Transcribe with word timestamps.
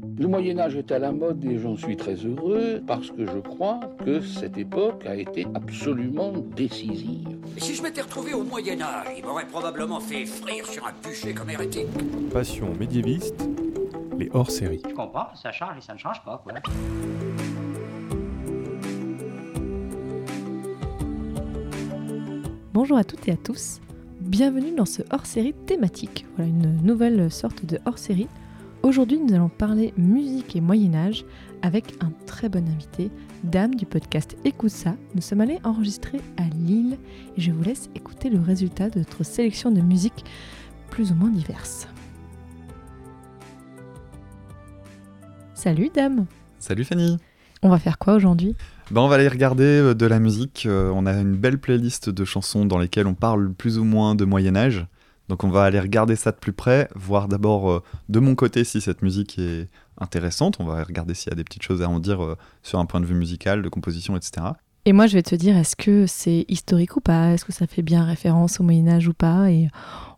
Le 0.00 0.26
Moyen 0.26 0.58
Âge 0.58 0.76
est 0.76 0.92
à 0.92 0.98
la 0.98 1.12
mode 1.12 1.44
et 1.44 1.58
j'en 1.58 1.76
suis 1.76 1.96
très 1.96 2.14
heureux 2.14 2.80
parce 2.86 3.10
que 3.10 3.26
je 3.26 3.38
crois 3.38 3.80
que 4.04 4.20
cette 4.20 4.56
époque 4.58 5.04
a 5.06 5.16
été 5.16 5.46
absolument 5.54 6.32
décisive. 6.56 7.38
Si 7.56 7.74
je 7.74 7.82
m'étais 7.82 8.02
retrouvé 8.02 8.34
au 8.34 8.44
Moyen 8.44 8.80
Âge, 8.80 9.06
il 9.16 9.24
m'aurait 9.24 9.46
probablement 9.46 10.00
fait 10.00 10.24
frire 10.26 10.66
sur 10.66 10.86
un 10.86 10.92
bûcher 11.02 11.34
comme 11.34 11.50
hérétique. 11.50 11.86
Passion 12.32 12.72
médiéviste, 12.78 13.48
les 14.18 14.28
hors-séries. 14.32 14.82
Je 14.88 14.94
comprends, 14.94 15.34
ça 15.34 15.50
change 15.52 15.78
et 15.78 15.80
ça 15.80 15.94
ne 15.94 15.98
change 15.98 16.22
pas, 16.24 16.42
quoi. 16.44 16.52
Bonjour 22.72 22.98
à 22.98 23.04
toutes 23.04 23.26
et 23.26 23.32
à 23.32 23.36
tous, 23.36 23.80
bienvenue 24.20 24.72
dans 24.72 24.84
ce 24.84 25.02
hors-série 25.10 25.54
thématique. 25.66 26.26
Voilà 26.36 26.50
une 26.50 26.76
nouvelle 26.82 27.30
sorte 27.30 27.64
de 27.64 27.80
hors-série. 27.86 28.28
Aujourd'hui, 28.88 29.18
nous 29.18 29.34
allons 29.34 29.50
parler 29.50 29.92
musique 29.98 30.56
et 30.56 30.62
Moyen-Âge 30.62 31.26
avec 31.60 31.92
un 32.00 32.10
très 32.24 32.48
bon 32.48 32.66
invité, 32.66 33.10
Dame 33.44 33.74
du 33.74 33.84
podcast 33.84 34.34
Écoute 34.46 34.70
ça. 34.70 34.96
Nous 35.14 35.20
sommes 35.20 35.42
allés 35.42 35.58
enregistrer 35.62 36.22
à 36.38 36.44
Lille 36.44 36.96
et 37.36 37.40
je 37.42 37.52
vous 37.52 37.62
laisse 37.62 37.90
écouter 37.94 38.30
le 38.30 38.40
résultat 38.40 38.88
de 38.88 39.00
notre 39.00 39.24
sélection 39.24 39.70
de 39.70 39.82
musique 39.82 40.24
plus 40.88 41.12
ou 41.12 41.16
moins 41.16 41.28
diverses. 41.28 41.86
Salut 45.52 45.90
Dame 45.94 46.24
Salut 46.58 46.84
Fanny 46.84 47.18
On 47.62 47.68
va 47.68 47.78
faire 47.78 47.98
quoi 47.98 48.14
aujourd'hui? 48.14 48.56
Ben, 48.90 49.02
On 49.02 49.08
va 49.08 49.16
aller 49.16 49.28
regarder 49.28 49.64
euh, 49.64 49.94
de 49.94 50.06
la 50.06 50.18
musique. 50.18 50.64
Euh, 50.64 50.90
on 50.94 51.04
a 51.04 51.12
une 51.12 51.36
belle 51.36 51.58
playlist 51.58 52.08
de 52.08 52.24
chansons 52.24 52.64
dans 52.64 52.78
lesquelles 52.78 53.06
on 53.06 53.12
parle 53.12 53.52
plus 53.52 53.78
ou 53.78 53.84
moins 53.84 54.14
de 54.14 54.24
Moyen 54.24 54.56
Âge. 54.56 54.86
Donc 55.28 55.44
on 55.44 55.48
va 55.48 55.64
aller 55.64 55.80
regarder 55.80 56.16
ça 56.16 56.32
de 56.32 56.36
plus 56.36 56.52
près, 56.52 56.88
voir 56.94 57.28
d'abord 57.28 57.70
euh, 57.70 57.82
de 58.08 58.20
mon 58.20 58.34
côté 58.34 58.64
si 58.64 58.80
cette 58.80 59.02
musique 59.02 59.38
est 59.38 59.68
intéressante. 59.98 60.56
On 60.60 60.64
va 60.64 60.82
regarder 60.82 61.14
s'il 61.14 61.30
y 61.30 61.34
a 61.34 61.36
des 61.36 61.44
petites 61.44 61.62
choses 61.62 61.82
à 61.82 61.88
en 61.88 62.00
dire 62.00 62.36
sur 62.62 62.78
un 62.78 62.86
point 62.86 63.00
de 63.00 63.06
vue 63.06 63.14
musical, 63.14 63.62
de 63.62 63.68
composition, 63.68 64.16
etc. 64.16 64.46
Et 64.84 64.92
moi 64.92 65.06
je 65.06 65.14
vais 65.14 65.22
te 65.22 65.34
dire 65.34 65.56
est-ce 65.56 65.76
que 65.76 66.06
c'est 66.06 66.46
historique 66.48 66.96
ou 66.96 67.00
pas? 67.00 67.32
Est-ce 67.32 67.44
que 67.44 67.52
ça 67.52 67.66
fait 67.66 67.82
bien 67.82 68.04
référence 68.04 68.58
au 68.58 68.62
Moyen 68.62 68.88
Âge 68.88 69.08
ou 69.08 69.12
pas? 69.12 69.50
Et 69.50 69.68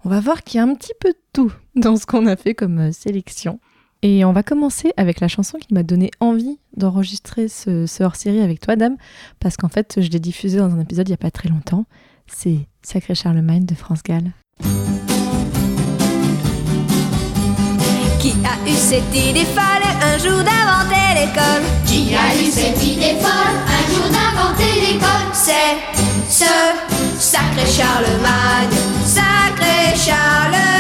on 0.05 0.09
va 0.09 0.21
voir 0.21 0.45
qu'il 0.45 0.59
y 0.59 0.61
a 0.61 0.65
un 0.65 0.75
petit 0.75 0.93
peu 1.01 1.11
de 1.11 1.19
tout 1.33 1.53
dans 1.75 1.97
ce 1.97 2.07
qu'on 2.07 2.27
a 2.27 2.37
fait 2.37 2.55
comme 2.55 2.93
sélection. 2.93 3.59
Et 4.03 4.25
on 4.25 4.33
va 4.33 4.43
commencer 4.43 4.93
avec 4.97 5.21
la 5.21 5.29
chanson 5.29 5.59
qui 5.59 5.75
m'a 5.75 5.83
donné 5.83 6.11
envie 6.21 6.59
d'enregistrer 6.77 7.49
ce, 7.49 8.03
hors-série 8.03 8.41
avec 8.41 8.61
toi, 8.61 8.77
Dame, 8.77 8.97
parce 9.41 9.57
qu'en 9.57 9.69
fait, 9.69 10.01
je 10.01 10.09
l'ai 10.09 10.21
diffusé 10.21 10.59
dans 10.59 10.75
un 10.75 10.81
épisode 10.81 11.09
il 11.09 11.11
n'y 11.11 11.15
a 11.15 11.19
pas 11.19 11.31
très 11.31 11.51
longtemps. 11.51 11.85
C'est 12.27 12.67
Sacré 12.83 13.15
Charlemagne 13.15 13.67
de 13.67 13.75
France 13.75 14.03
Gall. 14.03 14.33
Qui 18.19 18.35
a 18.45 18.69
eu 18.69 18.75
cette 18.75 19.15
idée 19.15 19.47
folle 19.55 19.87
un 20.03 20.19
jour 20.19 20.43
d'inventer 20.43 21.09
l'école? 21.15 21.63
Qui 21.87 22.15
a 22.15 22.35
eu 22.35 22.51
cette 22.51 22.83
idée 22.83 23.17
folle 23.21 23.59
un 23.67 23.95
jour 23.95 24.09
d'inventer 24.11 24.81
l'école? 24.81 25.29
C'est 25.33 25.79
ce 26.29 26.53
sacré 27.19 27.67
Charlemagne, 27.67 28.77
sacré 29.05 29.97
Charlemagne 29.97 30.71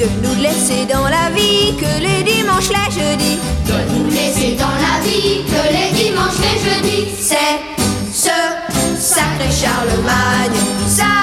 de 0.00 0.06
nous 0.26 0.42
laisser 0.42 0.86
dans 0.86 1.08
la 1.08 1.28
vie 1.34 1.76
que 1.76 2.00
les 2.00 2.22
dimanches, 2.22 2.70
les 2.70 2.90
jeudis. 2.90 3.38
De 3.66 3.78
nous 3.92 4.08
laisser 4.10 4.56
dans 4.56 4.76
la 4.86 4.98
vie 5.04 5.44
que 5.44 5.62
les 5.74 5.90
dimanches, 6.02 6.40
les 6.40 6.58
jeudis. 6.64 7.08
C'est 7.20 7.60
ce 8.12 8.36
sacré 8.98 9.50
Charlemagne, 9.50 10.58
sacré. 10.88 11.19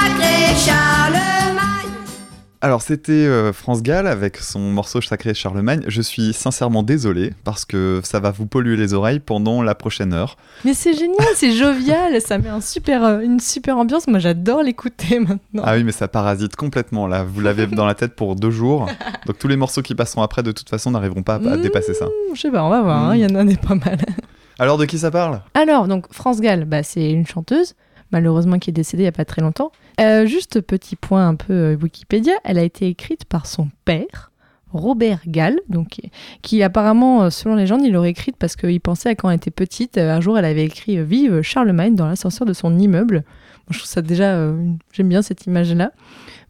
Alors 2.60 2.82
c'était 2.82 3.12
euh, 3.12 3.54
France 3.54 3.84
Gall 3.84 4.08
avec 4.08 4.38
son 4.38 4.60
morceau 4.60 5.00
Sacré 5.00 5.36
Charlemagne. 5.36 5.84
Je 5.88 6.02
suis 6.02 6.34
sincèrement 6.34 6.82
désolé 6.82 7.34
parce 7.44 7.66
que 7.66 8.02
ça 8.04 8.20
va 8.20 8.32
vous 8.32 8.48
polluer 8.48 8.76
les 8.76 8.96
oreilles 8.96 9.20
pendant 9.20 9.62
la 9.62 9.76
prochaine 9.76 10.12
heure. 10.12 10.38
Mais 10.66 10.74
c'est 10.74 10.94
génial, 10.94 11.28
c'est 11.36 11.52
jovial, 11.52 12.20
ça 12.20 12.40
met 12.40 12.50
un 12.50 12.60
super, 12.60 13.04
euh, 13.04 13.20
une 13.20 13.40
super 13.40 13.78
ambiance. 13.78 14.08
Moi 14.08 14.18
j'adore 14.18 14.64
l'écouter 14.64 15.20
maintenant. 15.20 15.62
Ah 15.64 15.76
oui 15.76 15.84
mais 15.84 15.92
ça 15.92 16.08
parasite 16.08 16.56
complètement 16.56 17.06
là. 17.06 17.24
Vous 17.24 17.42
l'avez 17.42 17.68
dans 17.68 17.86
la 17.86 17.94
tête 17.94 18.16
pour 18.16 18.36
deux 18.36 18.52
jours. 18.52 18.88
Donc 19.28 19.38
tous 19.38 19.48
les 19.48 19.58
morceaux 19.58 19.84
qui 19.84 19.94
passeront 19.94 20.24
après 20.24 20.42
de 20.42 20.52
toute 20.52 20.70
façon 20.70 20.90
n'arriveront 20.90 21.24
pas 21.24 21.36
à, 21.36 21.40
mmh, 21.40 21.62
dépasser 21.62 21.94
ça. 21.94 22.08
Je 22.34 22.42
sais 22.42 22.50
pas, 22.50 22.64
on 22.64 22.70
va 22.70 22.82
voir, 22.82 23.10
hein, 23.10 23.16
il 23.16 23.22
y 23.22 23.26
en 23.26 23.36
a 23.36 23.44
des 23.44 23.58
pas 23.58 23.76
mal. 23.76 24.00
Alors 24.60 24.80
de 24.80 24.86
qui 24.86 24.98
ça 24.98 25.12
parle? 25.12 25.42
Alors 25.54 25.88
donc 25.88 26.12
France 26.12 26.42
Gall, 26.42 26.66
bah, 26.66 26.82
c'est 26.82 27.12
une 27.12 27.28
chanteuse 27.28 27.76
malheureusement 28.12 28.60
qui 28.60 28.70
est 28.70 28.74
décédée 28.74 29.04
il 29.04 29.06
n'y 29.06 29.10
a 29.10 29.14
pas 29.14 29.26
très 29.26 29.42
longtemps. 29.42 29.72
Euh, 30.00 30.28
juste 30.28 30.62
petit 30.62 30.96
point 30.96 31.28
un 31.28 31.36
peu 31.36 31.54
euh, 31.54 31.78
Wikipédia, 31.82 32.34
elle 32.44 32.60
a 32.60 32.64
été 32.64 32.88
écrite 32.88 33.26
par 33.26 33.48
son 33.48 33.70
père, 33.84 34.32
Robert 34.72 35.22
Gall, 35.26 35.60
donc, 35.70 36.00
qui 36.44 36.62
apparemment, 36.62 37.24
euh, 37.24 37.30
selon 37.32 37.56
les 37.56 37.64
légende, 37.64 37.82
il 37.84 37.94
l'aurait 37.94 38.12
écrite 38.12 38.36
parce 38.38 38.56
qu'il 38.56 38.80
pensait 38.80 39.10
à 39.10 39.16
quand 39.16 39.30
elle 39.30 39.38
était 39.38 39.50
petite. 39.50 39.98
Un 39.98 40.22
jour, 40.22 40.38
elle 40.38 40.46
avait 40.46 40.66
écrit 40.66 41.04
Vive 41.04 41.42
Charlemagne 41.42 41.96
dans 41.96 42.06
l'ascenseur 42.06 42.46
de 42.46 42.54
son 42.54 42.78
immeuble. 42.78 43.24
je 43.72 43.80
trouve 43.80 43.90
ça 43.90 44.04
déjà, 44.04 44.52
j'aime 44.94 45.10
bien 45.10 45.24
cette 45.24 45.46
image-là. 45.48 45.92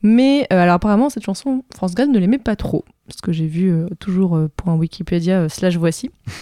Mais 0.04 0.48
alors 0.50 0.76
apparemment, 0.76 1.10
cette 1.10 1.24
chanson, 1.24 1.64
France 1.76 1.96
Gall 1.96 2.12
ne 2.12 2.20
l'aimait 2.20 2.38
pas 2.38 2.56
trop. 2.56 2.86
Ce 3.10 3.22
que 3.22 3.32
j'ai 3.32 3.48
vu 3.48 3.74
toujours 4.00 4.38
point 4.58 4.76
Wikipédia 4.76 5.48
slash 5.50 5.78
voici. 5.78 6.12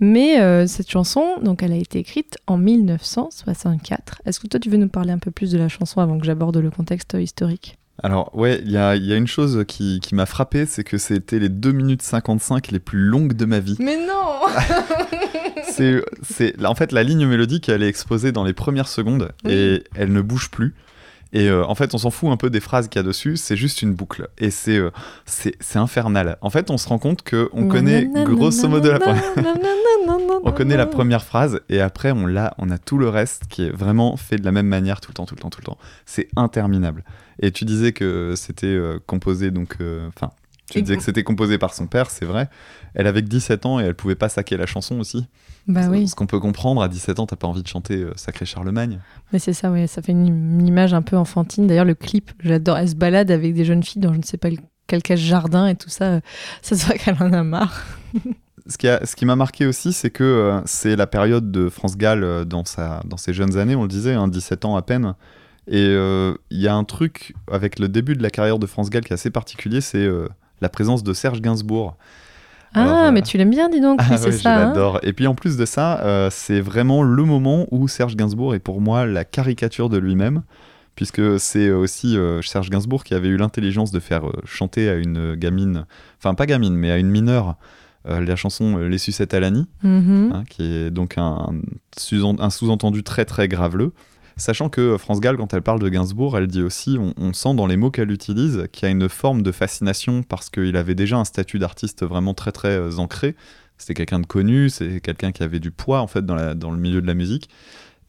Mais 0.00 0.40
euh, 0.40 0.66
cette 0.66 0.90
chanson, 0.90 1.38
donc, 1.42 1.62
elle 1.62 1.72
a 1.72 1.76
été 1.76 1.98
écrite 1.98 2.38
en 2.46 2.56
1964. 2.56 4.22
Est-ce 4.24 4.38
que 4.38 4.46
toi, 4.46 4.60
tu 4.60 4.70
veux 4.70 4.76
nous 4.76 4.88
parler 4.88 5.10
un 5.10 5.18
peu 5.18 5.30
plus 5.30 5.50
de 5.50 5.58
la 5.58 5.68
chanson 5.68 6.00
avant 6.00 6.18
que 6.18 6.24
j'aborde 6.24 6.56
le 6.56 6.70
contexte 6.70 7.16
historique? 7.18 7.78
Alors 8.00 8.32
ouais, 8.36 8.60
il 8.64 8.70
y 8.70 8.76
a, 8.76 8.94
y 8.94 9.12
a, 9.12 9.16
une 9.16 9.26
chose 9.26 9.64
qui, 9.66 9.98
qui 9.98 10.14
m'a 10.14 10.24
frappé, 10.24 10.66
c'est 10.66 10.84
que 10.84 10.98
c'était 10.98 11.40
les 11.40 11.48
2 11.48 11.72
minutes 11.72 12.02
55 12.02 12.70
les 12.70 12.78
plus 12.78 13.00
longues 13.00 13.32
de 13.32 13.44
ma 13.44 13.58
vie. 13.58 13.76
Mais 13.80 13.96
non 13.96 14.46
c'est, 15.64 16.00
c'est, 16.22 16.64
En 16.64 16.76
fait, 16.76 16.92
la 16.92 17.02
ligne 17.02 17.26
mélodique, 17.26 17.68
elle 17.68 17.82
est 17.82 17.88
exposée 17.88 18.30
dans 18.30 18.44
les 18.44 18.52
premières 18.52 18.86
secondes 18.86 19.32
et 19.48 19.82
elle 19.96 20.12
ne 20.12 20.20
bouge 20.20 20.48
plus. 20.52 20.76
Et 21.32 21.48
euh, 21.48 21.64
en 21.64 21.74
fait, 21.74 21.94
on 21.94 21.98
s'en 21.98 22.10
fout 22.10 22.30
un 22.30 22.36
peu 22.36 22.50
des 22.50 22.60
phrases 22.60 22.88
qu'il 22.88 22.98
y 22.98 23.04
a 23.04 23.06
dessus, 23.06 23.36
c'est 23.36 23.56
juste 23.56 23.82
une 23.82 23.94
boucle. 23.94 24.28
Et 24.38 24.50
c'est 24.50 24.78
euh, 24.78 24.90
c'est 25.26 25.76
infernal. 25.76 26.38
En 26.40 26.50
fait, 26.50 26.70
on 26.70 26.78
se 26.78 26.88
rend 26.88 26.98
compte 26.98 27.28
qu'on 27.28 27.68
connaît 27.68 28.06
grosso 28.06 28.68
modo 28.68 28.90
la 28.90 28.98
première... 28.98 29.22
on 30.42 30.52
connaît 30.52 30.76
la 30.76 30.86
première 30.86 31.22
phrase 31.22 31.60
et 31.68 31.80
après, 31.80 32.12
on, 32.12 32.34
a, 32.36 32.54
on 32.58 32.70
a 32.70 32.78
tout 32.78 32.98
le 32.98 33.08
reste 33.08 33.42
qui 33.48 33.64
est 33.64 33.70
vraiment 33.70 34.16
fait 34.16 34.36
de 34.36 34.44
la 34.44 34.52
même 34.52 34.66
manière 34.66 35.00
tout 35.00 35.10
le 35.10 35.14
temps, 35.14 35.26
tout 35.26 35.34
le 35.34 35.40
temps, 35.40 35.50
tout 35.50 35.60
le 35.60 35.66
temps. 35.66 35.78
C'est 36.06 36.28
interminable. 36.36 37.04
Et 37.40 37.52
tu 37.52 37.64
disais 37.64 37.92
que 37.92 38.34
c'était 38.36 38.66
euh, 38.66 38.98
composé, 39.06 39.50
donc... 39.50 39.76
Enfin, 40.08 40.30
tu 40.70 40.82
disais 40.82 40.96
que 40.96 41.02
c'était 41.02 41.24
composé 41.24 41.58
par 41.58 41.74
son 41.74 41.86
père, 41.86 42.10
c'est 42.10 42.24
vrai. 42.24 42.48
Elle 42.94 43.06
avait 43.06 43.22
que 43.22 43.28
17 43.28 43.66
ans 43.66 43.80
et 43.80 43.84
elle 43.84 43.94
pouvait 43.94 44.14
pas 44.14 44.28
saquer 44.28 44.56
la 44.56 44.66
chanson 44.66 44.98
aussi. 45.00 45.26
Bah 45.66 45.82
oui. 45.90 46.08
Ce 46.08 46.14
qu'on 46.14 46.26
peut 46.26 46.40
comprendre, 46.40 46.82
à 46.82 46.88
17 46.88 47.20
ans, 47.20 47.26
t'as 47.26 47.36
pas 47.36 47.46
envie 47.46 47.62
de 47.62 47.68
chanter 47.68 47.96
euh, 47.96 48.12
Sacré 48.16 48.46
Charlemagne. 48.46 49.00
Mais 49.32 49.38
c'est 49.38 49.52
ça, 49.52 49.70
oui, 49.70 49.86
ça 49.86 50.00
fait 50.00 50.12
une, 50.12 50.66
image 50.66 50.94
un 50.94 51.02
peu 51.02 51.16
enfantine. 51.16 51.66
D'ailleurs, 51.66 51.84
le 51.84 51.94
clip, 51.94 52.32
j'adore. 52.40 52.78
Elle 52.78 52.88
se 52.88 52.94
balade 52.94 53.30
avec 53.30 53.54
des 53.54 53.64
jeunes 53.64 53.82
filles 53.82 54.00
dans 54.00 54.12
je 54.12 54.18
ne 54.18 54.22
sais 54.22 54.38
pas 54.38 54.48
quel 54.86 55.02
cache 55.02 55.20
jardin 55.20 55.66
et 55.66 55.76
tout 55.76 55.90
ça. 55.90 56.20
Ça 56.62 56.76
se 56.76 56.86
voit 56.86 56.96
qu'elle 56.96 57.16
en 57.20 57.32
a 57.34 57.42
marre. 57.42 57.84
ce 58.66 58.78
qui, 58.78 58.88
a, 58.88 59.04
ce 59.04 59.14
qui 59.14 59.26
m'a 59.26 59.36
marqué 59.36 59.66
aussi, 59.66 59.92
c'est 59.92 60.10
que 60.10 60.24
euh, 60.24 60.60
c'est 60.64 60.96
la 60.96 61.06
période 61.06 61.50
de 61.50 61.68
France 61.68 61.98
Gall 61.98 62.24
euh, 62.24 62.44
dans, 62.46 62.64
sa, 62.64 63.02
dans 63.04 63.18
ses 63.18 63.34
jeunes 63.34 63.58
années, 63.58 63.76
on 63.76 63.82
le 63.82 63.88
disait, 63.88 64.16
17 64.26 64.64
hein, 64.64 64.68
ans 64.68 64.76
à 64.76 64.82
peine. 64.82 65.14
Et 65.70 65.84
il 65.84 66.58
y 66.58 66.66
a 66.66 66.74
un 66.74 66.84
truc 66.84 67.34
avec 67.52 67.78
le 67.78 67.88
début 67.88 68.14
de 68.14 68.22
la 68.22 68.30
carrière 68.30 68.58
de 68.58 68.66
France 68.66 68.88
Gall 68.88 69.04
qui 69.04 69.12
est 69.12 69.14
assez 69.14 69.28
particulier, 69.28 69.82
c'est 69.82 70.08
la 70.60 70.68
présence 70.68 71.02
de 71.02 71.12
Serge 71.12 71.40
Gainsbourg. 71.40 71.96
Ah, 72.74 73.06
euh, 73.06 73.12
mais 73.12 73.22
tu 73.22 73.38
l'aimes 73.38 73.50
bien, 73.50 73.68
dis 73.68 73.80
donc. 73.80 74.00
Ah, 74.10 74.16
c'est 74.16 74.32
ça. 74.32 74.72
Je 74.74 74.80
hein. 74.80 74.98
Et 75.02 75.12
puis 75.12 75.26
en 75.26 75.34
plus 75.34 75.56
de 75.56 75.64
ça, 75.64 76.00
euh, 76.00 76.28
c'est 76.30 76.60
vraiment 76.60 77.02
le 77.02 77.24
moment 77.24 77.66
où 77.70 77.88
Serge 77.88 78.16
Gainsbourg 78.16 78.54
est 78.54 78.58
pour 78.58 78.80
moi 78.80 79.06
la 79.06 79.24
caricature 79.24 79.88
de 79.88 79.98
lui-même, 79.98 80.42
puisque 80.94 81.40
c'est 81.40 81.70
aussi 81.70 82.16
euh, 82.16 82.42
Serge 82.42 82.70
Gainsbourg 82.70 83.04
qui 83.04 83.14
avait 83.14 83.28
eu 83.28 83.36
l'intelligence 83.36 83.90
de 83.90 84.00
faire 84.00 84.24
chanter 84.44 84.88
à 84.88 84.94
une 84.94 85.34
gamine, 85.34 85.86
enfin 86.18 86.34
pas 86.34 86.46
gamine, 86.46 86.74
mais 86.74 86.90
à 86.90 86.98
une 86.98 87.10
mineure, 87.10 87.56
la 88.04 88.36
chanson 88.36 88.78
Les 88.78 88.96
sucettes 88.96 89.34
à 89.34 89.40
l'Annie, 89.40 89.66
mm-hmm. 89.84 90.32
hein, 90.32 90.44
qui 90.48 90.62
est 90.62 90.90
donc 90.90 91.18
un, 91.18 91.50
un 92.38 92.50
sous-entendu 92.50 93.02
très 93.02 93.26
très 93.26 93.48
graveleux. 93.48 93.92
Sachant 94.38 94.68
que 94.68 94.96
France 94.98 95.20
Gall, 95.20 95.36
quand 95.36 95.52
elle 95.52 95.62
parle 95.62 95.80
de 95.80 95.88
Gainsbourg, 95.88 96.38
elle 96.38 96.46
dit 96.46 96.62
aussi, 96.62 96.96
on, 96.98 97.32
sent 97.32 97.54
dans 97.54 97.66
les 97.66 97.76
mots 97.76 97.90
qu'elle 97.90 98.12
utilise 98.12 98.68
qu'il 98.72 98.84
y 98.84 98.86
a 98.86 98.90
une 98.90 99.08
forme 99.08 99.42
de 99.42 99.50
fascination 99.50 100.22
parce 100.22 100.48
qu'il 100.48 100.76
avait 100.76 100.94
déjà 100.94 101.16
un 101.16 101.24
statut 101.24 101.58
d'artiste 101.58 102.04
vraiment 102.04 102.34
très 102.34 102.52
très 102.52 102.78
euh, 102.78 102.98
ancré. 102.98 103.34
C'était 103.78 103.94
quelqu'un 103.94 104.20
de 104.20 104.26
connu, 104.26 104.70
c'est 104.70 105.00
quelqu'un 105.00 105.32
qui 105.32 105.42
avait 105.42 105.58
du 105.58 105.72
poids 105.72 106.00
en 106.00 106.06
fait 106.06 106.24
dans, 106.24 106.36
la, 106.36 106.54
dans 106.54 106.70
le 106.70 106.78
milieu 106.78 107.02
de 107.02 107.06
la 107.06 107.14
musique. 107.14 107.48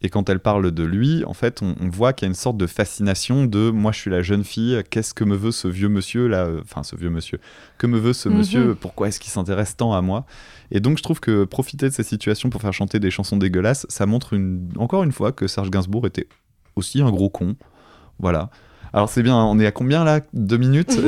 Et 0.02 0.08
quand 0.08 0.30
elle 0.30 0.38
parle 0.38 0.70
de 0.70 0.82
lui, 0.82 1.24
en 1.24 1.34
fait, 1.34 1.60
on, 1.62 1.74
voit 1.90 2.12
qu'il 2.12 2.26
y 2.26 2.28
a 2.28 2.30
une 2.30 2.34
sorte 2.34 2.56
de 2.56 2.66
fascination 2.66 3.44
de 3.44 3.70
moi, 3.70 3.92
je 3.92 3.98
suis 3.98 4.10
la 4.10 4.22
jeune 4.22 4.44
fille, 4.44 4.82
qu'est-ce 4.88 5.12
que 5.12 5.24
me 5.24 5.36
veut 5.36 5.52
ce 5.52 5.68
vieux 5.68 5.90
monsieur 5.90 6.26
là 6.26 6.48
Enfin, 6.62 6.82
ce 6.82 6.96
vieux 6.96 7.10
monsieur. 7.10 7.38
Que 7.76 7.86
me 7.86 7.98
veut 7.98 8.14
ce 8.14 8.28
mhm. 8.28 8.38
monsieur? 8.38 8.74
Pourquoi 8.74 9.08
est-ce 9.08 9.20
qu'il 9.20 9.30
s'intéresse 9.30 9.76
tant 9.76 9.92
à 9.92 10.00
moi? 10.00 10.24
Et 10.70 10.80
donc, 10.80 10.98
je 10.98 11.02
trouve 11.02 11.20
que 11.20 11.44
profiter 11.44 11.88
de 11.88 11.94
ces 11.94 12.02
situations 12.02 12.50
pour 12.50 12.60
faire 12.60 12.72
chanter 12.72 13.00
des 13.00 13.10
chansons 13.10 13.36
dégueulasses, 13.36 13.86
ça 13.88 14.06
montre 14.06 14.34
une, 14.34 14.68
encore 14.76 15.02
une 15.02 15.12
fois 15.12 15.32
que 15.32 15.46
Serge 15.46 15.70
Gainsbourg 15.70 16.06
était 16.06 16.28
aussi 16.76 17.02
un 17.02 17.10
gros 17.10 17.28
con. 17.28 17.56
Voilà. 18.18 18.50
Alors, 18.92 19.08
c'est 19.08 19.22
bien, 19.22 19.36
on 19.36 19.58
est 19.58 19.66
à 19.66 19.72
combien 19.72 20.04
là? 20.04 20.20
Deux 20.32 20.58
minutes? 20.58 20.98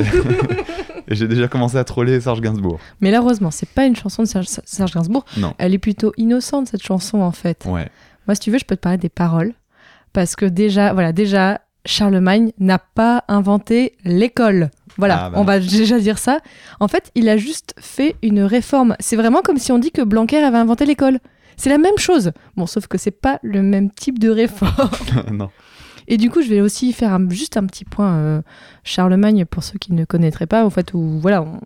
Et 1.07 1.15
j'ai 1.15 1.27
déjà 1.27 1.47
commencé 1.47 1.77
à 1.77 1.83
troller 1.83 2.19
Serge 2.21 2.41
Gainsbourg. 2.41 2.79
Mais 3.01 3.11
là, 3.11 3.19
heureusement, 3.19 3.51
c'est 3.51 3.69
pas 3.69 3.85
une 3.85 3.95
chanson 3.95 4.23
de 4.23 4.27
Serge, 4.27 4.47
Serge 4.47 4.93
Gainsbourg. 4.93 5.25
Non. 5.37 5.53
Elle 5.57 5.73
est 5.73 5.79
plutôt 5.79 6.13
innocente, 6.17 6.67
cette 6.67 6.83
chanson, 6.83 7.21
en 7.21 7.31
fait. 7.31 7.65
Ouais. 7.65 7.89
Moi, 8.27 8.35
si 8.35 8.41
tu 8.41 8.51
veux, 8.51 8.57
je 8.57 8.65
peux 8.65 8.75
te 8.75 8.81
parler 8.81 8.97
des 8.97 9.09
paroles. 9.09 9.53
Parce 10.13 10.35
que 10.35 10.45
déjà, 10.45 10.93
voilà, 10.93 11.11
déjà, 11.11 11.61
Charlemagne 11.85 12.51
n'a 12.59 12.79
pas 12.79 13.25
inventé 13.27 13.97
l'école. 14.05 14.69
Voilà, 14.97 15.25
Ah, 15.25 15.29
bah 15.29 15.37
on 15.39 15.43
va 15.43 15.59
déjà 15.59 15.99
dire 15.99 16.17
ça. 16.17 16.39
En 16.79 16.87
fait, 16.87 17.11
il 17.15 17.27
a 17.29 17.37
juste 17.37 17.73
fait 17.79 18.15
une 18.21 18.41
réforme. 18.41 18.95
C'est 18.99 19.15
vraiment 19.15 19.41
comme 19.41 19.57
si 19.57 19.71
on 19.71 19.79
dit 19.79 19.91
que 19.91 20.01
Blanquer 20.01 20.37
avait 20.43 20.57
inventé 20.57 20.85
l'école. 20.85 21.19
C'est 21.57 21.69
la 21.69 21.77
même 21.77 21.97
chose. 21.97 22.31
Bon, 22.55 22.65
sauf 22.65 22.87
que 22.87 22.97
c'est 22.97 23.11
pas 23.11 23.39
le 23.43 23.61
même 23.61 23.91
type 23.91 24.19
de 24.19 24.29
réforme. 24.29 24.89
non. 25.31 25.49
Et 26.07 26.17
du 26.17 26.29
coup, 26.29 26.41
je 26.41 26.49
vais 26.49 26.59
aussi 26.61 26.91
faire 26.93 27.13
un- 27.13 27.29
juste 27.29 27.55
un 27.57 27.65
petit 27.65 27.85
point 27.85 28.13
euh, 28.17 28.41
Charlemagne 28.83 29.45
pour 29.45 29.63
ceux 29.63 29.79
qui 29.79 29.93
ne 29.93 30.03
connaîtraient 30.05 30.47
pas. 30.47 30.65
En 30.65 30.69
fait, 30.69 30.93
où 30.93 31.19
voilà, 31.19 31.41
on- 31.43 31.59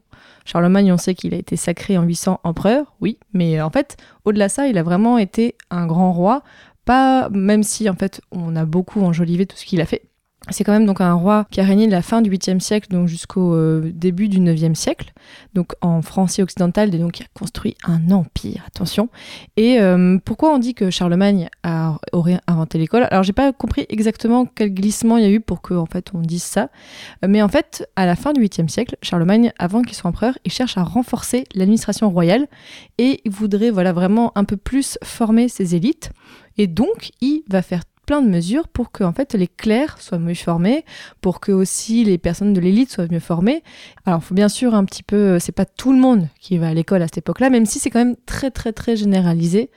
Charlemagne, 0.45 0.91
on 0.93 0.97
sait 0.97 1.15
qu'il 1.15 1.33
a 1.33 1.37
été 1.37 1.55
sacré 1.57 1.97
en 1.97 2.03
800 2.03 2.39
empereur, 2.43 2.93
oui, 3.01 3.17
mais 3.33 3.59
en 3.61 3.69
fait, 3.69 3.97
au-delà 4.23 4.47
de 4.47 4.51
ça, 4.51 4.67
il 4.67 4.77
a 4.77 4.83
vraiment 4.83 5.17
été 5.17 5.55
un 5.71 5.85
grand 5.85 6.13
roi. 6.13 6.43
Pas, 6.85 7.27
même 7.31 7.63
si 7.63 7.89
en 7.89 7.95
fait, 7.95 8.21
on 8.31 8.55
a 8.55 8.63
beaucoup 8.63 9.01
enjolivé 9.01 9.45
tout 9.45 9.57
ce 9.57 9.65
qu'il 9.65 9.81
a 9.81 9.85
fait. 9.85 10.03
C'est 10.49 10.63
quand 10.63 10.71
même 10.71 10.85
donc 10.85 11.01
un 11.01 11.13
roi 11.13 11.45
qui 11.51 11.59
a 11.59 11.63
régné 11.63 11.87
de 11.87 11.91
la 11.91 12.01
fin 12.01 12.21
du 12.21 12.29
8e 12.29 12.59
siècle 12.59 12.89
donc 12.89 13.07
jusqu'au 13.07 13.53
euh, 13.53 13.91
début 13.93 14.29
du 14.29 14.39
9e 14.39 14.75
siècle, 14.75 15.11
donc 15.53 15.73
en 15.81 16.01
Francie 16.01 16.41
occidentale, 16.41 16.93
et 16.95 16.99
donc 16.99 17.19
il 17.19 17.23
a 17.23 17.27
construit 17.33 17.75
un 17.85 18.11
empire, 18.11 18.63
attention. 18.65 19.09
Et 19.57 19.79
euh, 19.79 20.17
pourquoi 20.23 20.53
on 20.53 20.57
dit 20.57 20.73
que 20.73 20.89
Charlemagne 20.89 21.49
a, 21.63 21.97
aurait 22.13 22.39
inventé 22.47 22.77
l'école? 22.77 23.07
Alors 23.11 23.23
j'ai 23.23 23.33
pas 23.33 23.51
compris 23.51 23.85
exactement 23.89 24.45
quel 24.45 24.73
glissement 24.73 25.17
il 25.17 25.23
y 25.23 25.27
a 25.27 25.29
eu 25.29 25.41
pour 25.41 25.61
que 25.61 25.73
en 25.73 25.85
fait 25.85 26.11
on 26.13 26.19
dise 26.19 26.43
ça, 26.43 26.69
mais 27.27 27.41
en 27.41 27.49
fait 27.49 27.87
à 27.95 28.05
la 28.05 28.15
fin 28.15 28.31
du 28.31 28.41
8e 28.41 28.69
siècle, 28.69 28.95
Charlemagne, 29.01 29.51
avant 29.59 29.81
qu'il 29.81 29.95
soit 29.95 30.09
empereur, 30.09 30.37
il 30.45 30.51
cherche 30.51 30.77
à 30.77 30.83
renforcer 30.83 31.43
l'administration 31.55 32.09
royale 32.09 32.47
et 32.97 33.21
il 33.25 33.31
voudrait 33.31 33.69
voilà 33.69 33.91
vraiment 33.91 34.31
un 34.35 34.45
peu 34.45 34.57
plus 34.57 34.97
former 35.03 35.49
ses 35.49 35.75
élites. 35.75 36.11
Et 36.57 36.67
donc 36.67 37.11
il 37.21 37.43
va 37.49 37.61
faire 37.61 37.83
plein 38.07 38.23
de 38.23 38.29
mesures 38.29 38.67
pour 38.69 38.91
que 38.91 39.03
en 39.03 39.13
fait 39.13 39.35
les 39.35 39.47
clercs 39.47 40.01
soient 40.01 40.17
mieux 40.17 40.33
formés, 40.33 40.85
pour 41.21 41.39
que 41.39 41.51
aussi 41.51 42.03
les 42.03 42.17
personnes 42.17 42.53
de 42.53 42.59
l'élite 42.59 42.89
soient 42.89 43.05
mieux 43.11 43.19
formées. 43.19 43.63
Alors, 44.05 44.23
faut 44.23 44.33
bien 44.33 44.49
sûr 44.49 44.73
un 44.73 44.85
petit 44.85 45.03
peu, 45.03 45.37
c'est 45.37 45.51
pas 45.51 45.65
tout 45.65 45.91
le 45.91 45.99
monde 45.99 46.27
qui 46.39 46.57
va 46.57 46.69
à 46.69 46.73
l'école 46.73 47.01
à 47.03 47.07
cette 47.07 47.19
époque-là, 47.19 47.51
même 47.51 47.65
si 47.65 47.77
c'est 47.77 47.91
quand 47.91 47.99
même 47.99 48.15
très 48.25 48.49
très 48.49 48.71
très 48.73 48.95
généralisé. 48.95 49.69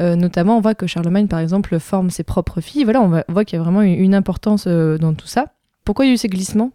Euh, 0.00 0.16
notamment, 0.16 0.58
on 0.58 0.60
voit 0.60 0.74
que 0.74 0.86
Charlemagne, 0.86 1.28
par 1.28 1.38
exemple, 1.38 1.78
forme 1.78 2.10
ses 2.10 2.24
propres 2.24 2.60
filles. 2.60 2.84
Voilà, 2.84 3.00
on, 3.00 3.08
voit 3.28 3.44
qu'il 3.44 3.56
y 3.56 3.60
a 3.60 3.62
vraiment 3.62 3.82
une 3.82 4.06
une 4.06 4.14
importance 4.14 4.64
euh, 4.66 4.98
dans 4.98 5.14
tout 5.14 5.26
ça. 5.26 5.54
Pourquoi 5.84 6.04
il 6.04 6.08
y 6.08 6.10
a 6.10 6.14
eu 6.14 6.18
ces 6.18 6.28
glissements? 6.28 6.72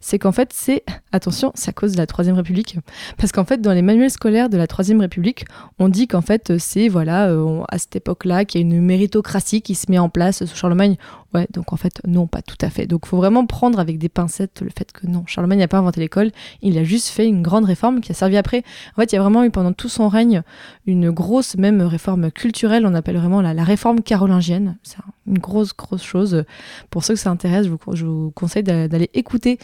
C'est 0.00 0.18
qu'en 0.18 0.32
fait, 0.32 0.50
c'est, 0.52 0.84
attention, 1.12 1.52
c'est 1.54 1.70
à 1.70 1.72
cause 1.72 1.92
de 1.92 1.98
la 1.98 2.06
Troisième 2.06 2.36
République. 2.36 2.78
Parce 3.18 3.32
qu'en 3.32 3.44
fait, 3.44 3.60
dans 3.60 3.72
les 3.72 3.82
manuels 3.82 4.10
scolaires 4.10 4.48
de 4.48 4.56
la 4.56 4.66
Troisième 4.66 5.00
République, 5.00 5.44
on 5.78 5.88
dit 5.88 6.08
qu'en 6.08 6.22
fait, 6.22 6.58
c'est, 6.58 6.88
voilà, 6.88 7.28
euh, 7.28 7.62
à 7.68 7.78
cette 7.78 7.96
époque-là, 7.96 8.44
qu'il 8.44 8.60
y 8.60 8.64
a 8.64 8.66
une 8.66 8.80
méritocratie 8.82 9.62
qui 9.62 9.74
se 9.74 9.90
met 9.90 9.98
en 9.98 10.08
place 10.08 10.44
sous 10.44 10.56
Charlemagne. 10.56 10.96
Ouais, 11.34 11.46
donc 11.50 11.72
en 11.72 11.76
fait, 11.76 12.00
non, 12.06 12.26
pas 12.26 12.42
tout 12.42 12.58
à 12.60 12.68
fait. 12.68 12.86
Donc, 12.86 13.06
faut 13.06 13.16
vraiment 13.16 13.46
prendre 13.46 13.78
avec 13.80 13.96
des 13.98 14.10
pincettes 14.10 14.60
le 14.60 14.68
fait 14.76 14.92
que 14.92 15.06
non, 15.06 15.24
Charlemagne 15.26 15.60
n'a 15.60 15.68
pas 15.68 15.78
inventé 15.78 15.98
l'école, 16.00 16.30
il 16.60 16.76
a 16.76 16.84
juste 16.84 17.08
fait 17.08 17.26
une 17.26 17.40
grande 17.40 17.64
réforme 17.64 18.00
qui 18.02 18.12
a 18.12 18.14
servi 18.14 18.36
après. 18.36 18.62
En 18.94 19.00
fait, 19.00 19.12
il 19.12 19.16
y 19.16 19.18
a 19.18 19.22
vraiment 19.22 19.42
eu 19.42 19.50
pendant 19.50 19.72
tout 19.72 19.88
son 19.88 20.08
règne 20.08 20.42
une 20.86 21.10
grosse, 21.10 21.56
même 21.56 21.80
réforme 21.80 22.30
culturelle, 22.30 22.84
on 22.84 22.92
appelle 22.94 23.16
vraiment 23.16 23.40
la, 23.40 23.54
la 23.54 23.64
réforme 23.64 24.02
carolingienne. 24.02 24.76
C'est 24.82 24.98
un- 24.98 25.04
une 25.26 25.38
grosse, 25.38 25.74
grosse 25.74 26.02
chose. 26.02 26.44
Pour 26.90 27.04
ceux 27.04 27.14
que 27.14 27.20
ça 27.20 27.30
intéresse, 27.30 27.64
je 27.66 27.70
vous, 27.70 27.78
je 27.94 28.04
vous 28.04 28.30
conseille 28.34 28.62
d'a- 28.64 28.88
d'aller 28.88 29.08
écouter 29.14 29.58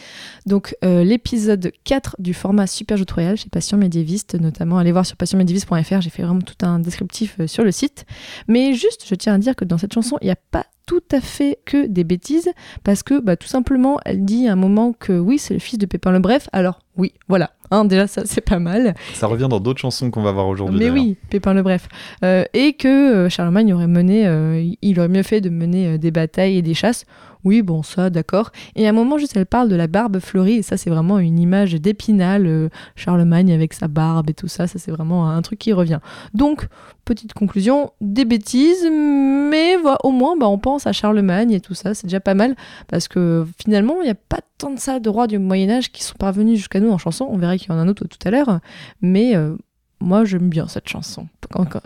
donc 0.45 0.75
euh, 0.83 1.03
l'épisode 1.03 1.71
4 1.83 2.15
du 2.19 2.33
format 2.33 2.67
Super 2.67 2.97
Joute 2.97 3.11
Royal 3.11 3.37
chez 3.37 3.49
Passion 3.49 3.77
Médiéviste, 3.77 4.35
notamment 4.35 4.77
allez 4.77 4.91
voir 4.91 5.05
sur 5.05 5.17
passionmédiéviste.fr, 5.17 6.01
j'ai 6.01 6.09
fait 6.09 6.23
vraiment 6.23 6.41
tout 6.41 6.65
un 6.65 6.79
descriptif 6.79 7.35
euh, 7.39 7.47
sur 7.47 7.63
le 7.63 7.71
site. 7.71 8.05
Mais 8.47 8.73
juste, 8.73 9.05
je 9.07 9.15
tiens 9.15 9.35
à 9.35 9.37
dire 9.37 9.55
que 9.55 9.65
dans 9.65 9.77
cette 9.77 9.93
chanson, 9.93 10.17
il 10.21 10.25
n'y 10.25 10.31
a 10.31 10.37
pas 10.51 10.65
tout 10.85 11.03
à 11.11 11.21
fait 11.21 11.59
que 11.65 11.85
des 11.85 12.03
bêtises, 12.03 12.49
parce 12.83 13.03
que 13.03 13.19
bah, 13.19 13.35
tout 13.35 13.47
simplement, 13.47 13.99
elle 14.05 14.25
dit 14.25 14.47
à 14.47 14.53
un 14.53 14.55
moment 14.55 14.91
que 14.91 15.13
oui, 15.13 15.37
c'est 15.37 15.53
le 15.53 15.59
fils 15.59 15.77
de 15.77 15.85
Pépin 15.85 16.11
le 16.11 16.17
Bref, 16.17 16.49
alors 16.51 16.79
oui, 16.97 17.13
voilà. 17.27 17.51
Hein, 17.69 17.85
déjà, 17.85 18.07
ça 18.07 18.23
c'est 18.25 18.41
pas 18.41 18.57
mal. 18.57 18.95
Ça 19.13 19.27
revient 19.27 19.47
dans 19.47 19.59
d'autres 19.59 19.79
chansons 19.79 20.09
qu'on 20.09 20.23
va 20.23 20.31
voir 20.31 20.47
aujourd'hui. 20.47 20.79
Mais 20.79 20.89
oui, 20.89 21.15
Pépin 21.29 21.53
le 21.53 21.61
Bref. 21.61 21.87
Euh, 22.23 22.43
et 22.53 22.73
que 22.73 23.29
Charlemagne 23.29 23.71
aurait 23.71 23.85
mené, 23.85 24.25
euh, 24.25 24.67
il 24.81 24.99
aurait 24.99 25.09
mieux 25.09 25.21
fait 25.21 25.41
de 25.41 25.49
mener 25.49 25.99
des 25.99 26.09
batailles 26.09 26.57
et 26.57 26.63
des 26.63 26.73
chasses. 26.73 27.05
Oui, 27.45 27.61
bon, 27.61 27.83
ça, 27.83 28.09
d'accord. 28.09 28.51
Et 28.75 28.85
à 28.85 28.89
un 28.89 28.93
moment, 28.93 29.17
juste, 29.17 29.37
elle 29.37 29.45
parle 29.45 29.69
de 29.69 29.75
la 29.75 29.87
barbe 29.87 30.19
fleurie, 30.19 30.55
et 30.55 30.61
ça, 30.61 30.75
c'est 30.75 30.89
vraiment 30.89 31.19
une 31.19 31.39
image 31.39 31.73
d'épinal, 31.73 32.45
euh, 32.45 32.69
Charlemagne 32.95 33.53
avec 33.53 33.73
sa 33.73 33.87
barbe 33.87 34.29
et 34.29 34.33
tout 34.33 34.49
ça, 34.49 34.67
ça, 34.67 34.77
c'est 34.77 34.91
vraiment 34.91 35.29
un 35.29 35.41
truc 35.41 35.59
qui 35.59 35.71
revient. 35.71 35.99
Donc, 36.33 36.67
petite 37.05 37.33
conclusion, 37.33 37.91
des 38.01 38.25
bêtises, 38.25 38.85
mais 38.91 39.77
voilà, 39.77 39.97
au 40.03 40.11
moins, 40.11 40.35
bah, 40.37 40.49
on 40.49 40.57
pense 40.57 40.85
à 40.85 40.91
Charlemagne 40.91 41.51
et 41.51 41.61
tout 41.61 41.73
ça, 41.73 41.93
c'est 41.93 42.07
déjà 42.07 42.19
pas 42.19 42.33
mal, 42.33 42.55
parce 42.87 43.07
que 43.07 43.45
finalement, 43.57 44.01
il 44.01 44.05
n'y 44.05 44.11
a 44.11 44.15
pas 44.15 44.41
tant 44.57 44.71
de 44.71 44.79
ça 44.79 44.99
de 44.99 45.09
rois 45.09 45.27
du 45.27 45.39
Moyen-Âge 45.39 45.91
qui 45.91 46.03
sont 46.03 46.15
parvenus 46.19 46.57
jusqu'à 46.57 46.81
nous 46.81 46.91
en 46.91 46.97
chanson, 46.97 47.25
on 47.29 47.37
verra 47.37 47.57
qu'il 47.57 47.69
y 47.69 47.71
en 47.71 47.77
a 47.77 47.81
un 47.81 47.87
autre 47.87 48.05
tout 48.05 48.27
à 48.27 48.31
l'heure, 48.31 48.59
mais 49.01 49.35
euh, 49.35 49.55
moi 49.99 50.25
j'aime 50.25 50.49
bien 50.49 50.67
cette 50.67 50.87
chanson. 50.89 51.27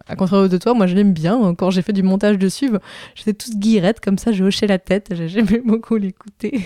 À 0.08 0.16
contraire 0.16 0.50
de 0.50 0.58
toi, 0.58 0.74
moi 0.74 0.88
je 0.88 0.96
l'aime 0.96 1.14
bien. 1.14 1.54
Quand 1.56 1.72
j'ai 1.72 1.82
fait 1.82 1.94
du 1.94 2.04
montage 2.04 2.38
dessus, 2.38 2.70
j'étais 3.16 3.34
toute 3.34 3.58
guirette 3.58 4.00
comme 4.00 4.18
ça, 4.18 4.32
j'ai 4.32 4.44
hoché 4.44 4.68
la 4.68 4.80
tête, 4.80 5.08
j'ai- 5.16 5.28
j'aimais 5.30 5.62
beaucoup 5.66 5.96
l'écouter. 5.98 6.66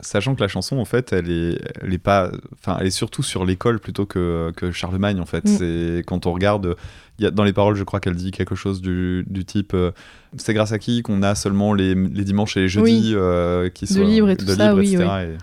Sachant 0.00 0.34
que 0.34 0.40
la 0.42 0.48
chanson, 0.48 0.76
en 0.78 0.84
fait, 0.84 1.12
elle 1.12 1.30
est, 1.30 1.58
elle 1.82 1.94
est 1.94 1.98
pas, 1.98 2.30
enfin, 2.58 2.76
elle 2.80 2.88
est 2.88 2.90
surtout 2.90 3.22
sur 3.22 3.44
l'école 3.46 3.78
plutôt 3.80 4.04
que, 4.06 4.52
que 4.54 4.70
Charlemagne, 4.70 5.18
en 5.20 5.24
fait. 5.24 5.44
Mm. 5.44 5.56
C'est 5.56 6.02
quand 6.06 6.26
on 6.26 6.32
regarde, 6.32 6.76
y 7.20 7.26
a, 7.26 7.30
dans 7.30 7.44
les 7.44 7.52
paroles, 7.54 7.74
je 7.76 7.84
crois 7.84 8.00
qu'elle 8.00 8.16
dit 8.16 8.30
quelque 8.30 8.54
chose 8.54 8.82
du, 8.82 9.24
du 9.28 9.44
type, 9.46 9.72
euh, 9.72 9.92
c'est 10.36 10.52
grâce 10.52 10.72
à 10.72 10.78
qui 10.78 11.02
qu'on 11.02 11.22
a 11.22 11.34
seulement 11.34 11.72
les, 11.72 11.94
les 11.94 12.24
dimanches 12.24 12.56
et 12.56 12.62
les 12.62 12.68
jeudis 12.68 13.12
euh, 13.14 13.70
qui 13.70 13.86
De 13.86 13.90
sont 13.92 14.04
libre 14.04 14.30
et 14.30 14.36
tout 14.36 14.46
ça, 14.46 14.74
oui, 14.74 14.94
etc. 14.94 15.08
oui. 15.08 15.22
Et- 15.34 15.36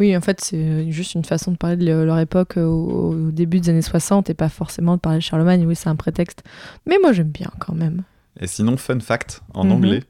Oui, 0.00 0.16
en 0.16 0.20
fait, 0.20 0.40
c'est 0.40 0.90
juste 0.90 1.14
une 1.14 1.24
façon 1.24 1.52
de 1.52 1.56
parler 1.56 1.76
de 1.76 1.84
le- 1.84 2.04
leur 2.06 2.18
époque 2.18 2.56
euh, 2.56 2.64
au, 2.64 3.12
au 3.12 3.30
début 3.30 3.60
des 3.60 3.68
années 3.70 3.82
60 3.82 4.30
et 4.30 4.34
pas 4.34 4.48
forcément 4.48 4.96
de 4.96 5.00
parler 5.00 5.18
de 5.18 5.22
Charlemagne. 5.22 5.64
Oui, 5.66 5.76
c'est 5.76 5.88
un 5.88 5.96
prétexte. 5.96 6.42
Mais 6.86 6.96
moi 7.00 7.12
j'aime 7.12 7.28
bien 7.30 7.50
quand 7.58 7.74
même. 7.74 8.02
Et 8.40 8.46
sinon, 8.46 8.76
fun 8.76 8.98
fact, 9.00 9.42
en 9.54 9.64
Mhm. 9.64 9.72
anglais, 9.72 10.02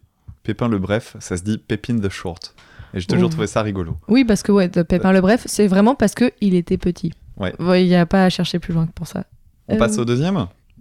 Pépin 0.44 0.68
le 0.68 0.78
Bref, 0.78 1.16
ça 1.20 1.36
se 1.36 1.42
dit 1.42 1.58
Pépin 1.58 1.98
the 1.98 2.08
Short. 2.08 2.54
Et 2.94 3.00
j'ai 3.00 3.06
toujours 3.06 3.26
Oh. 3.28 3.32
trouvé 3.32 3.46
ça 3.46 3.62
rigolo. 3.62 3.96
Oui, 4.08 4.24
parce 4.24 4.42
que 4.42 4.52
ouais, 4.52 4.68
Pépin 4.68 5.12
le 5.12 5.20
Bref, 5.20 5.42
c'est 5.46 5.66
vraiment 5.66 5.94
parce 5.94 6.14
qu'il 6.14 6.54
était 6.54 6.78
petit. 6.78 7.12
Ouais. 7.38 7.52
Il 7.58 7.86
n'y 7.88 7.96
a 7.96 8.06
pas 8.06 8.24
à 8.24 8.30
chercher 8.30 8.58
plus 8.58 8.72
loin 8.74 8.86
que 8.86 8.92
pour 8.92 9.06
ça. 9.06 9.24
On 9.68 9.74
Euh, 9.74 9.78
passe 9.78 9.98
au 9.98 10.04
deuxième? 10.04 10.36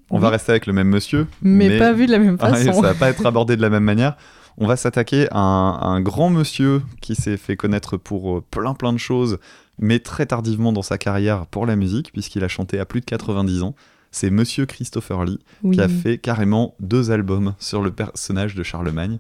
On 0.09 0.17
oui. 0.17 0.21
va 0.21 0.29
rester 0.29 0.51
avec 0.51 0.65
le 0.67 0.73
même 0.73 0.89
monsieur. 0.89 1.25
Mais, 1.41 1.77
pas 1.77 1.93
vu 1.93 2.05
de 2.05 2.11
la 2.11 2.19
même 2.19 2.37
Ah 2.41 2.49
façon. 2.53 2.73
ça 2.73 2.81
va 2.81 2.93
pas 2.93 3.09
être 3.09 3.25
abordé 3.25 3.55
de 3.55 3.61
la 3.61 3.69
même 3.69 3.83
manière. 3.85 4.17
On 4.57 4.67
va 4.67 4.75
s'attaquer 4.75 5.27
à 5.31 5.39
un, 5.39 5.71
à 5.73 5.85
un 5.87 6.01
grand 6.01 6.29
monsieur 6.29 6.81
qui 7.01 7.15
s'est 7.15 7.37
fait 7.37 7.55
connaître 7.55 7.97
pour 7.97 8.37
euh, 8.37 8.43
plein 8.51 8.73
plein 8.73 8.93
de 8.93 8.97
choses, 8.97 9.37
mais 9.79 9.99
très 9.99 10.25
tardivement 10.25 10.71
dans 10.73 10.81
sa 10.81 10.97
carrière 10.97 11.45
pour 11.47 11.65
la 11.65 11.75
musique, 11.75 12.11
puisqu'il 12.11 12.43
a 12.43 12.47
chanté 12.47 12.79
à 12.79 12.85
plus 12.85 12.99
de 13.01 13.05
90 13.05 13.63
ans. 13.63 13.75
C'est 14.11 14.29
Monsieur 14.29 14.65
Christopher 14.65 15.23
Lee, 15.23 15.39
Oui. 15.63 15.75
qui 15.77 15.81
a 15.81 15.87
fait 15.87 16.17
carrément 16.17 16.75
deux 16.81 17.11
albums 17.11 17.53
sur 17.59 17.81
le 17.81 17.91
personnage 17.91 18.55
de 18.55 18.63
Charlemagne, 18.63 19.19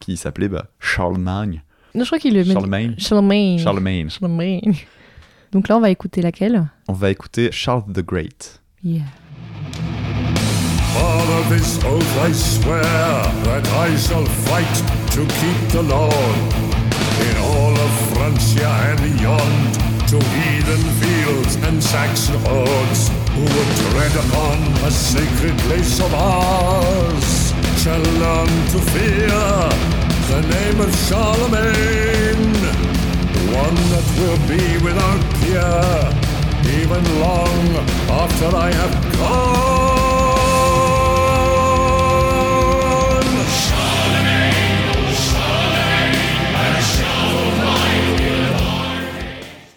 qui 0.00 0.16
s'appelait 0.16 0.48
bah, 0.48 0.66
Charlemagne. 0.80 1.62
Non, 1.94 2.02
je 2.02 2.08
crois 2.08 2.18
qu'il 2.18 2.34
le 2.34 2.44
met. 2.44 2.52
Charlemagne. 2.52 2.94
Charlemagne. 2.98 3.58
Charlemagne. 3.58 4.08
Charlemagne. 4.10 4.74
Donc 5.52 5.68
là, 5.68 5.76
on 5.76 5.80
va 5.80 5.90
écouter 5.90 6.20
laquelle? 6.20 6.68
On 6.88 6.92
va 6.92 7.10
écouter 7.10 7.50
Charles 7.52 7.84
the 7.92 8.04
Great. 8.04 8.60
Yeah. 8.82 9.02
Father, 10.94 11.40
this 11.54 11.82
oath 11.84 12.18
I 12.18 12.30
swear 12.30 12.82
that 12.82 13.66
I 13.84 13.96
shall 13.96 14.24
fight 14.46 14.76
to 15.14 15.26
keep 15.40 15.60
the 15.70 15.82
law 15.82 16.14
in 17.28 17.36
all 17.50 17.74
of 17.86 17.90
Francia 18.14 18.68
and 18.88 19.00
beyond, 19.02 19.74
to 20.10 20.18
heathen 20.34 20.84
fields 21.02 21.56
and 21.66 21.82
Saxon 21.82 22.38
hordes 22.46 23.08
who 23.34 23.42
would 23.42 23.70
tread 23.90 24.14
upon 24.24 24.58
a 24.86 24.90
sacred 24.90 25.56
place 25.66 25.98
of 25.98 26.14
ours, 26.14 27.52
shall 27.82 28.04
learn 28.22 28.52
to 28.72 28.78
fear 28.94 29.94
the 30.30 30.40
name 30.56 30.80
of 30.80 30.90
Charlemagne, 31.06 32.54
one 33.52 33.78
that 33.92 34.06
will 34.18 34.40
be 34.46 34.64
without 34.86 35.22
peer, 35.40 35.74
even 36.78 37.02
long 37.20 37.64
after 38.22 38.56
I 38.56 38.70
have 38.72 39.18
gone. 39.18 39.83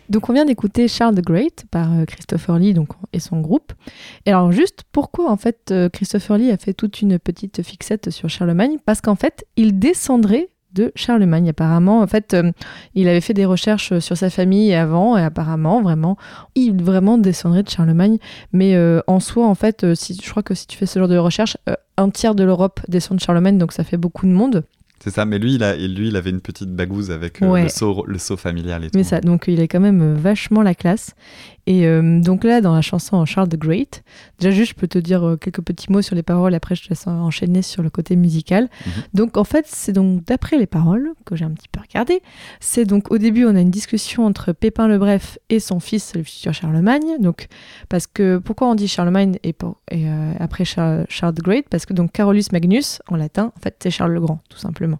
Donc 0.09 0.29
on 0.29 0.33
vient 0.33 0.45
d'écouter 0.45 0.87
Charles 0.87 1.15
the 1.15 1.23
Great 1.23 1.65
par 1.69 1.93
euh, 1.93 2.05
Christopher 2.05 2.57
Lee 2.59 2.73
donc, 2.73 2.89
et 3.13 3.19
son 3.19 3.41
groupe. 3.41 3.73
Et 4.25 4.29
alors 4.29 4.51
juste 4.51 4.83
pourquoi 4.91 5.29
en 5.29 5.37
fait 5.37 5.71
euh, 5.71 5.89
Christopher 5.89 6.37
Lee 6.37 6.51
a 6.51 6.57
fait 6.57 6.73
toute 6.73 7.01
une 7.01 7.19
petite 7.19 7.61
fixette 7.61 8.09
sur 8.09 8.29
Charlemagne? 8.29 8.77
Parce 8.85 9.01
qu'en 9.01 9.15
fait 9.15 9.45
il 9.55 9.79
descendrait 9.79 10.49
de 10.73 10.91
Charlemagne. 10.95 11.49
Apparemment, 11.49 12.01
en 12.01 12.07
fait, 12.07 12.35
euh, 12.35 12.51
il 12.93 13.07
avait 13.07 13.21
fait 13.21 13.33
des 13.33 13.45
recherches 13.45 13.97
sur 13.97 14.15
sa 14.15 14.29
famille 14.29 14.75
avant 14.75 15.17
et 15.17 15.23
apparemment, 15.23 15.81
vraiment, 15.81 16.17
il 16.53 16.83
vraiment 16.83 17.17
descendrait 17.17 17.63
de 17.63 17.69
Charlemagne. 17.69 18.17
Mais 18.51 18.77
en 19.07 19.19
soi, 19.19 19.47
en 19.47 19.55
fait, 19.55 19.95
si, 19.95 20.19
je 20.21 20.29
crois 20.29 20.43
que 20.43 20.53
si 20.53 20.67
tu 20.67 20.77
fais 20.77 20.85
ce 20.85 20.99
genre 20.99 21.07
de 21.07 21.17
recherche, 21.17 21.57
un 21.95 22.09
tiers 22.11 22.35
de 22.35 22.43
l'Europe 22.43 22.81
descend 22.89 23.17
de 23.17 23.23
Charlemagne, 23.23 23.57
donc 23.57 23.71
ça 23.71 23.83
fait 23.83 23.97
beaucoup 23.97 24.27
de 24.27 24.31
monde. 24.33 24.65
C'est 25.03 25.11
ça, 25.11 25.25
mais 25.25 25.37
lui 25.39 25.53
il, 25.55 25.63
a, 25.63 25.75
lui, 25.75 26.07
il 26.07 26.15
avait 26.15 26.29
une 26.31 26.41
petite 26.41 26.69
bagouze 26.69 27.11
avec 27.11 27.41
euh, 27.41 27.47
Ouais. 27.47 27.63
le, 27.63 27.69
saut, 27.69 28.03
le 28.07 28.17
saut 28.17 28.37
familial 28.37 28.83
et 28.83 28.89
tout. 28.89 28.97
Mais 28.97 29.03
ça, 29.03 29.21
donc 29.21 29.45
il 29.47 29.59
est 29.59 29.67
quand 29.67 29.79
même 29.79 30.01
euh, 30.01 30.15
vachement 30.15 30.63
la 30.63 30.73
classe. 30.75 31.11
Et 31.69 31.85
euh, 31.85 32.21
donc 32.21 32.45
là, 32.45 32.61
dans 32.61 32.73
la 32.73 32.81
chanson 32.81 33.23
Charles 33.25 33.49
the 33.49 33.57
Great, 33.57 34.01
déjà 34.39 34.51
juste, 34.51 34.71
je 34.71 34.75
peux 34.75 34.87
te 34.87 34.97
dire 34.97 35.23
euh, 35.27 35.35
quelques 35.35 35.61
petits 35.61 35.91
mots 35.91 36.01
sur 36.01 36.15
les 36.15 36.23
paroles, 36.23 36.55
après 36.55 36.75
je 36.75 36.83
te 36.85 36.89
laisse 36.89 37.05
enchaîner 37.07 37.61
sur 37.61 37.83
le 37.83 37.89
côté 37.89 38.15
musical. 38.15 38.69
Mhm. 38.85 38.91
Donc 39.13 39.37
en 39.37 39.43
fait, 39.43 39.65
c'est 39.67 39.91
donc 39.91 40.23
d'après 40.25 40.57
les 40.57 40.65
paroles 40.65 41.11
que 41.25 41.35
j'ai 41.35 41.43
un 41.43 41.51
petit 41.51 41.67
peu 41.69 41.81
regardé, 41.81 42.21
c'est 42.61 42.85
donc 42.85 43.11
au 43.11 43.17
début, 43.17 43.45
on 43.45 43.53
a 43.55 43.59
une 43.59 43.69
discussion 43.69 44.25
entre 44.25 44.53
Pépin 44.53 44.87
le 44.87 44.97
Bref 44.97 45.37
et 45.49 45.59
son 45.59 45.81
fils, 45.81 46.15
le 46.15 46.23
futur 46.23 46.53
Charlemagne. 46.53 47.17
Donc 47.19 47.47
parce 47.89 48.07
que 48.07 48.37
pourquoi 48.37 48.69
on 48.69 48.75
dit 48.75 48.87
Charlemagne 48.87 49.37
et, 49.43 49.51
pour- 49.51 49.81
et 49.91 50.07
euh, 50.09 50.31
après 50.39 50.63
Charles, 50.63 51.05
Charles 51.09 51.33
the 51.33 51.41
Great? 51.43 51.65
Parce 51.69 51.85
que 51.85 51.93
donc 51.93 52.13
Carolus 52.13 52.45
Magnus, 52.53 52.99
en 53.09 53.17
latin, 53.17 53.51
en 53.55 53.59
fait, 53.59 53.75
c'est 53.83 53.91
Charles 53.91 54.13
le 54.13 54.21
Grand, 54.21 54.39
tout 54.49 54.57
simplement. 54.57 54.99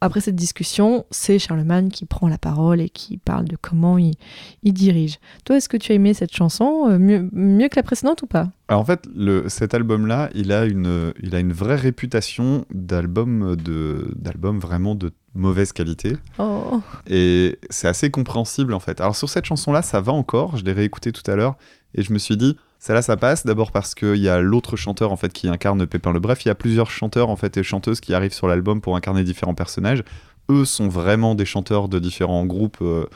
Après 0.00 0.20
cette 0.20 0.36
discussion, 0.36 1.04
c'est 1.10 1.38
Charlemagne 1.40 1.88
qui 1.88 2.04
prend 2.06 2.28
la 2.28 2.38
parole 2.38 2.80
et 2.80 2.88
qui 2.88 3.18
parle 3.18 3.46
de 3.46 3.56
comment 3.60 3.98
il, 3.98 4.14
il 4.62 4.72
dirige. 4.72 5.18
Toi, 5.44 5.56
est-ce 5.56 5.68
que 5.68 5.76
tu 5.76 5.90
as 5.90 5.96
aimé 5.96 6.14
cette 6.14 6.32
chanson 6.34 6.86
euh, 6.88 6.98
mieux, 6.98 7.28
mieux 7.32 7.68
que 7.68 7.76
la 7.76 7.82
précédente 7.82 8.22
ou 8.22 8.26
pas? 8.26 8.48
Alors 8.68 8.82
en 8.82 8.84
fait, 8.84 9.08
le, 9.14 9.48
cet 9.48 9.74
album-là, 9.74 10.30
il, 10.34 10.52
a 10.52 10.66
une- 10.66 11.12
il 11.22 11.34
a 11.34 11.40
une 11.40 11.52
vraie 11.52 11.74
réputation 11.76 12.64
d'album 12.72 13.56
de- 13.56 14.12
d'album 14.16 14.58
vraiment 14.60 14.94
de 14.94 15.10
mauvaise 15.34 15.72
qualité. 15.72 16.16
Oh, 16.38 16.80
Et 17.08 17.58
c'est 17.70 17.88
assez 17.88 18.10
compréhensible 18.10 18.74
en 18.74 18.80
fait. 18.80 19.00
Alors 19.00 19.16
sur 19.16 19.28
cette 19.28 19.44
chanson-là, 19.46 19.82
ça 19.82 20.00
va 20.00 20.12
encore. 20.12 20.56
Je 20.56 20.64
l'ai 20.64 20.72
réécouté 20.72 21.12
tout 21.12 21.28
à 21.30 21.34
l'heure 21.36 21.56
et 21.94 22.02
je 22.02 22.12
me 22.12 22.18
suis 22.18 22.36
dit, 22.36 22.56
celle-là, 22.78 23.02
ça 23.02 23.16
passe. 23.16 23.44
D'abord 23.46 23.72
parce 23.72 23.94
qu'il 23.94 24.16
y 24.16 24.28
a 24.28 24.40
l'autre 24.40 24.76
chanteur 24.76 25.10
en 25.10 25.16
fait 25.16 25.32
qui 25.32 25.48
incarne 25.48 25.86
Pépin 25.86 26.12
le 26.12 26.20
Bref. 26.20 26.44
Il 26.44 26.48
y 26.48 26.50
a 26.50 26.54
plusieurs 26.54 26.90
chanteurs 26.90 27.28
en 27.28 27.36
fait 27.36 27.56
et 27.56 27.62
chanteuses 27.62 28.00
qui 28.00 28.14
arrivent 28.14 28.32
sur 28.32 28.46
l'album 28.46 28.80
pour 28.80 28.94
incarner 28.96 29.24
différents 29.24 29.54
personnages. 29.54 30.04
Eux 30.50 30.64
sont 30.64 30.88
vraiment 30.88 31.34
des 31.34 31.44
chanteurs 31.44 31.88
de 31.88 31.98
différents 31.98 32.46
groupes 32.46 32.78
euh, 32.80 33.06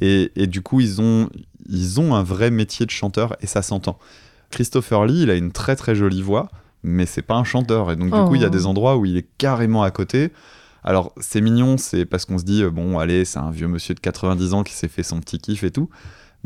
et, 0.00 0.30
et 0.36 0.46
du 0.46 0.60
coup 0.62 0.80
ils 0.80 1.00
ont 1.00 1.28
ils 1.68 1.98
ont 2.00 2.14
un 2.14 2.22
vrai 2.22 2.50
métier 2.50 2.84
de 2.86 2.90
chanteur 2.90 3.36
et 3.40 3.46
ça 3.46 3.62
s'entend. 3.62 3.98
Christopher 4.50 5.04
Lee, 5.06 5.22
il 5.22 5.30
a 5.30 5.34
une 5.34 5.50
très 5.50 5.74
très 5.74 5.94
jolie 5.96 6.22
voix, 6.22 6.48
mais 6.84 7.06
c'est 7.06 7.22
pas 7.22 7.34
un 7.34 7.42
chanteur 7.44 7.90
et 7.90 7.96
donc 7.96 8.12
du 8.12 8.20
coup 8.28 8.34
il 8.36 8.42
y 8.42 8.44
a 8.44 8.48
Oh. 8.48 8.50
des 8.50 8.66
endroits 8.66 8.96
où 8.96 9.04
il 9.06 9.16
est 9.16 9.26
carrément 9.38 9.82
à 9.82 9.90
côté. 9.90 10.30
Alors, 10.84 11.12
c'est 11.18 11.40
mignon, 11.40 11.78
c'est 11.78 12.04
parce 12.04 12.24
qu'on 12.26 12.38
se 12.38 12.44
dit, 12.44 12.62
euh, 12.62 12.70
bon, 12.70 13.00
allez, 13.00 13.24
c'est 13.24 13.40
un 13.40 13.50
vieux 13.50 13.66
monsieur 13.66 13.92
de 13.96 13.98
90 13.98 14.54
ans 14.54 14.62
qui 14.62 14.72
s'est 14.72 14.86
fait 14.86 15.02
son 15.02 15.18
petit 15.18 15.38
kiff 15.40 15.64
et 15.64 15.72
tout. 15.72 15.88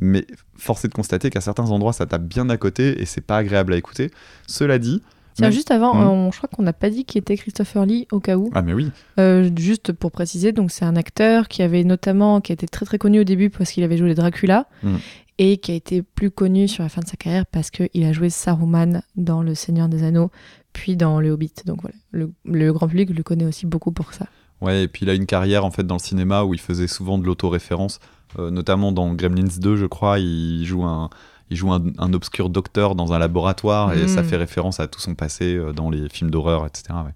Mais 0.01 0.27
force 0.57 0.85
est 0.85 0.89
de 0.89 0.95
constater 0.95 1.31
qu'à 1.31 1.41
certains 1.41 1.71
endroits, 1.71 1.93
ça 1.93 2.07
tape 2.07 2.25
bien 2.25 2.49
à 2.49 2.57
côté 2.57 3.01
et 3.01 3.05
c'est 3.07 3.21
pas 3.21 3.37
agréable 3.37 3.73
à 3.75 3.77
écouter. 3.77 4.11
Cela 4.47 4.79
dit. 4.79 5.03
Tiens, 5.35 5.47
même- 5.47 5.53
juste 5.53 5.71
avant, 5.71 5.95
Mhm. 5.95 6.03
euh, 6.03 6.07
on- 6.07 6.33
je 6.33 6.39
crois 6.39 6.49
qu'on 6.53 6.63
n'a 6.63 6.73
pas 6.73 6.91
dit 6.91 7.05
qui 7.05 7.17
était 7.19 7.37
Christopher 7.37 7.87
Lee 7.87 8.09
au 8.11 8.19
cas 8.19 8.37
où. 8.37 8.51
Ah, 8.55 8.63
mais 8.63 8.73
oui. 8.73 8.91
Euh, 9.19 9.49
juste 9.57 9.93
pour 9.93 10.11
préciser, 10.11 10.53
donc 10.53 10.71
c'est 10.71 10.85
un 10.85 10.97
acteur 10.97 11.47
qui 11.49 11.63
avait 11.63 11.85
notamment, 11.85 12.41
qui 12.41 12.51
a 12.53 12.55
été 12.55 12.67
très 12.67 12.85
très 12.87 12.99
connu 12.99 13.21
au 13.21 13.25
début 13.25 13.49
parce 13.51 13.71
qu'il 13.73 13.85
avait 13.85 13.97
joué 13.97 14.09
les 14.09 14.15
Dracula 14.15 14.67
Mhm. 14.83 14.99
et 15.39 15.59
qui 15.59 15.71
a 15.71 15.75
été 15.75 16.03
plus 16.03 16.31
connu 16.31 16.67
sur 16.67 16.83
la 16.83 16.89
fin 16.89 17.01
de 17.01 17.07
sa 17.07 17.17
carrière 17.17 17.47
parce 17.47 17.71
qu'il 17.71 18.05
a 18.05 18.13
joué 18.13 18.29
Saruman 18.29 19.03
dans 19.17 19.43
Le 19.43 19.55
Seigneur 19.55 19.89
des 19.89 20.03
Anneaux, 20.03 20.31
puis 20.73 20.97
dans 20.97 21.21
Le 21.21 21.31
Hobbit. 21.31 21.53
Donc 21.65 21.81
voilà, 21.83 21.97
le, 22.11 22.33
le 22.45 22.73
grand 22.73 22.89
public 22.89 23.11
le 23.17 23.23
connaît 23.23 23.47
aussi 23.47 23.67
beaucoup 23.67 23.93
pour 23.93 24.13
ça. 24.15 24.27
Ouais, 24.61 24.85
et 24.85 24.89
puis 24.89 25.07
il 25.07 25.11
a 25.11 25.15
une 25.15 25.27
carrière 25.27 25.65
en 25.65 25.71
fait 25.71 25.87
dans 25.87 25.95
le 25.95 26.01
cinéma 26.01 26.45
où 26.45 26.53
il 26.55 26.61
faisait 26.61 26.87
souvent 26.89 27.19
de 27.19 27.25
l'autoréférence, 27.25 27.99
euh, 28.39 28.51
notamment 28.51 28.93
dans 28.93 29.13
Gremlins 29.15 29.59
2, 29.59 29.77
je 29.77 29.87
crois, 29.87 30.19
il 30.19 30.65
joue 30.67 30.85
un, 30.85 31.09
il 31.51 31.57
joue 31.57 31.73
un, 31.73 31.83
un 31.99 32.13
obscur 32.13 32.49
docteur 32.49 32.95
dans 32.95 33.13
un 33.13 33.19
laboratoire 33.19 33.93
et 33.93 34.05
Mm. 34.05 34.09
ça 34.09 34.23
fait 34.23 34.37
référence 34.37 34.81
à 34.81 34.87
tout 34.87 35.01
son 35.01 35.15
passé 35.15 35.57
euh, 35.57 35.73
dans 35.73 35.91
les 35.91 36.09
films 36.09 36.31
d'horreur, 36.31 36.67
etc. 36.67 36.85
ouais. 37.05 37.13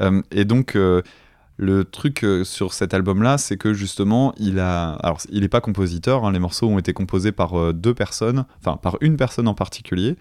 Euh, 0.00 0.22
et 0.30 0.44
donc 0.44 0.76
euh, 0.76 1.02
le 1.56 1.84
truc 1.84 2.24
sur 2.44 2.72
cet 2.72 2.94
album-là, 2.94 3.36
c'est 3.36 3.58
que 3.58 3.74
justement, 3.74 4.32
il 4.38 4.58
a, 4.60 4.92
alors 4.92 5.18
il 5.30 5.42
n'est 5.42 5.48
pas 5.48 5.60
compositeur, 5.60 6.24
hein, 6.24 6.32
les 6.32 6.38
morceaux 6.38 6.68
ont 6.68 6.78
été 6.78 6.94
composés 6.94 7.32
par 7.32 7.74
deux 7.74 7.92
personnes, 7.92 8.46
enfin 8.60 8.78
par 8.78 8.96
une 9.02 9.18
personne 9.18 9.46
en 9.46 9.52
particulier. 9.52 10.16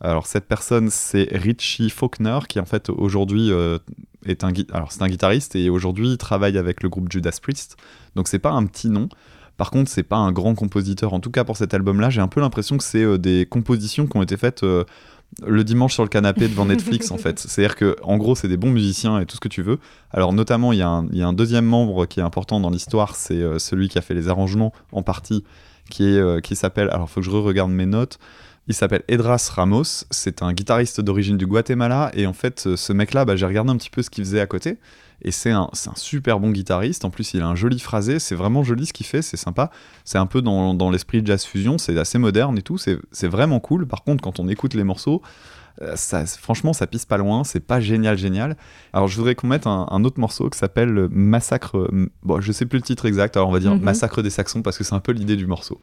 Alors 0.00 0.26
cette 0.26 0.46
personne, 0.46 0.90
c'est 0.90 1.28
Richie 1.32 1.90
Faulkner, 1.90 2.38
qui 2.48 2.60
en 2.60 2.64
fait 2.66 2.90
aujourd'hui 2.90 3.50
euh, 3.50 3.78
est 4.26 4.44
un, 4.44 4.52
alors 4.72 4.92
c'est 4.92 5.02
un 5.02 5.08
guitariste 5.08 5.56
et 5.56 5.70
aujourd'hui 5.70 6.10
il 6.10 6.18
travaille 6.18 6.58
avec 6.58 6.82
le 6.82 6.88
groupe 6.88 7.10
Judas 7.10 7.38
Priest. 7.40 7.76
Donc 8.14 8.28
c'est 8.28 8.38
pas 8.38 8.50
un 8.50 8.66
petit 8.66 8.90
nom. 8.90 9.08
Par 9.56 9.70
contre, 9.70 9.88
c'est 9.88 10.02
pas 10.02 10.16
un 10.16 10.32
grand 10.32 10.54
compositeur. 10.56 11.14
En 11.14 11.20
tout 11.20 11.30
cas 11.30 11.44
pour 11.44 11.56
cet 11.56 11.74
album-là, 11.74 12.10
j'ai 12.10 12.20
un 12.20 12.28
peu 12.28 12.40
l'impression 12.40 12.76
que 12.76 12.84
c'est 12.84 13.04
euh, 13.04 13.18
des 13.18 13.46
compositions 13.48 14.06
qui 14.06 14.16
ont 14.16 14.22
été 14.22 14.36
faites 14.36 14.62
euh, 14.64 14.84
le 15.46 15.62
dimanche 15.64 15.94
sur 15.94 16.02
le 16.02 16.08
canapé 16.08 16.48
devant 16.48 16.66
Netflix 16.66 17.10
en 17.12 17.16
fait. 17.18 17.38
C'est-à-dire 17.38 17.76
que 17.76 17.96
en 18.02 18.16
gros, 18.18 18.34
c'est 18.34 18.48
des 18.48 18.56
bons 18.56 18.70
musiciens 18.70 19.20
et 19.20 19.26
tout 19.26 19.36
ce 19.36 19.40
que 19.40 19.48
tu 19.48 19.62
veux. 19.62 19.78
Alors 20.10 20.32
notamment, 20.32 20.72
il 20.72 20.80
y, 20.80 20.82
a 20.82 20.88
un- 20.88 21.06
y 21.12 21.22
a 21.22 21.26
un 21.26 21.32
deuxième 21.32 21.64
membre 21.66 22.04
qui 22.06 22.18
est 22.20 22.24
important 22.24 22.58
dans 22.60 22.70
l'histoire, 22.70 23.14
c'est 23.14 23.58
celui 23.58 23.88
qui 23.88 23.96
a 23.96 24.02
fait 24.02 24.14
les 24.14 24.28
arrangements 24.28 24.72
en 24.92 25.02
partie, 25.02 25.44
qui 25.88 26.04
est 26.04 26.42
qui 26.42 26.56
s'appelle. 26.56 26.88
Alors 26.90 27.08
faut 27.08 27.20
que 27.20 27.26
je 27.26 27.30
re-regarde 27.30 27.70
mes 27.70 27.86
notes. 27.86 28.18
Il 28.66 28.74
s'appelle 28.74 29.02
Edras 29.08 29.50
Ramos, 29.54 30.06
c'est 30.10 30.40
un 30.42 30.54
guitariste 30.54 31.00
d'origine 31.02 31.36
du 31.36 31.46
Guatemala, 31.46 32.10
et 32.14 32.26
en 32.26 32.32
fait, 32.32 32.76
ce 32.76 32.92
mec-là, 32.94 33.26
bah, 33.26 33.36
j'ai 33.36 33.44
regardé 33.44 33.70
un 33.70 33.76
petit 33.76 33.90
peu 33.90 34.00
ce 34.02 34.08
qu'il 34.08 34.24
faisait 34.24 34.40
à 34.40 34.46
côté, 34.46 34.78
et 35.20 35.32
c'est 35.32 35.50
un, 35.50 35.68
un 35.70 35.94
super 35.96 36.40
bon 36.40 36.50
guitariste, 36.50 37.04
en 37.04 37.10
plus 37.10 37.34
il 37.34 37.42
a 37.42 37.46
un 37.46 37.54
joli 37.54 37.78
phrasé, 37.78 38.18
c'est 38.18 38.34
vraiment 38.34 38.64
joli 38.64 38.86
ce 38.86 38.94
qu'il 38.94 39.04
fait, 39.04 39.20
c'est 39.20 39.36
sympa, 39.36 39.70
c'est 40.04 40.16
un 40.16 40.24
peu 40.24 40.40
dans, 40.40 40.72
dans 40.72 40.90
l'esprit 40.90 41.20
de 41.20 41.26
jazz 41.26 41.44
fusion, 41.44 41.76
c'est 41.76 41.98
assez 41.98 42.16
moderne 42.16 42.56
et 42.56 42.62
tout, 42.62 42.78
c'est 42.78 43.26
vraiment 43.26 43.60
cool, 43.60 43.86
par 43.86 44.02
contre 44.02 44.24
quand 44.24 44.40
on 44.40 44.48
écoute 44.48 44.72
les 44.72 44.84
morceaux, 44.84 45.20
euh, 45.82 45.94
ça, 45.96 46.24
franchement 46.24 46.72
ça 46.72 46.86
pisse 46.86 47.04
pas 47.04 47.18
loin, 47.18 47.44
c'est 47.44 47.60
pas 47.60 47.80
génial 47.80 48.16
génial. 48.16 48.56
Alors 48.92 49.08
je 49.08 49.16
voudrais 49.16 49.34
qu'on 49.34 49.48
mette 49.48 49.66
un, 49.66 49.88
un 49.90 50.04
autre 50.04 50.20
morceau 50.20 50.48
qui 50.48 50.56
s'appelle 50.58 50.96
euh, 50.96 51.08
Massacre, 51.10 51.76
euh, 51.76 52.10
bon 52.22 52.40
je 52.40 52.52
sais 52.52 52.64
plus 52.64 52.78
le 52.78 52.84
titre 52.84 53.06
exact, 53.06 53.36
alors 53.36 53.48
on 53.48 53.52
va 53.52 53.60
dire 53.60 53.74
Mhm. 53.74 53.82
Massacre 53.82 54.22
des 54.22 54.30
Saxons, 54.30 54.62
parce 54.62 54.78
que 54.78 54.84
c'est 54.84 54.94
un 54.94 55.00
peu 55.00 55.12
l'idée 55.12 55.36
du 55.36 55.46
morceau. 55.46 55.80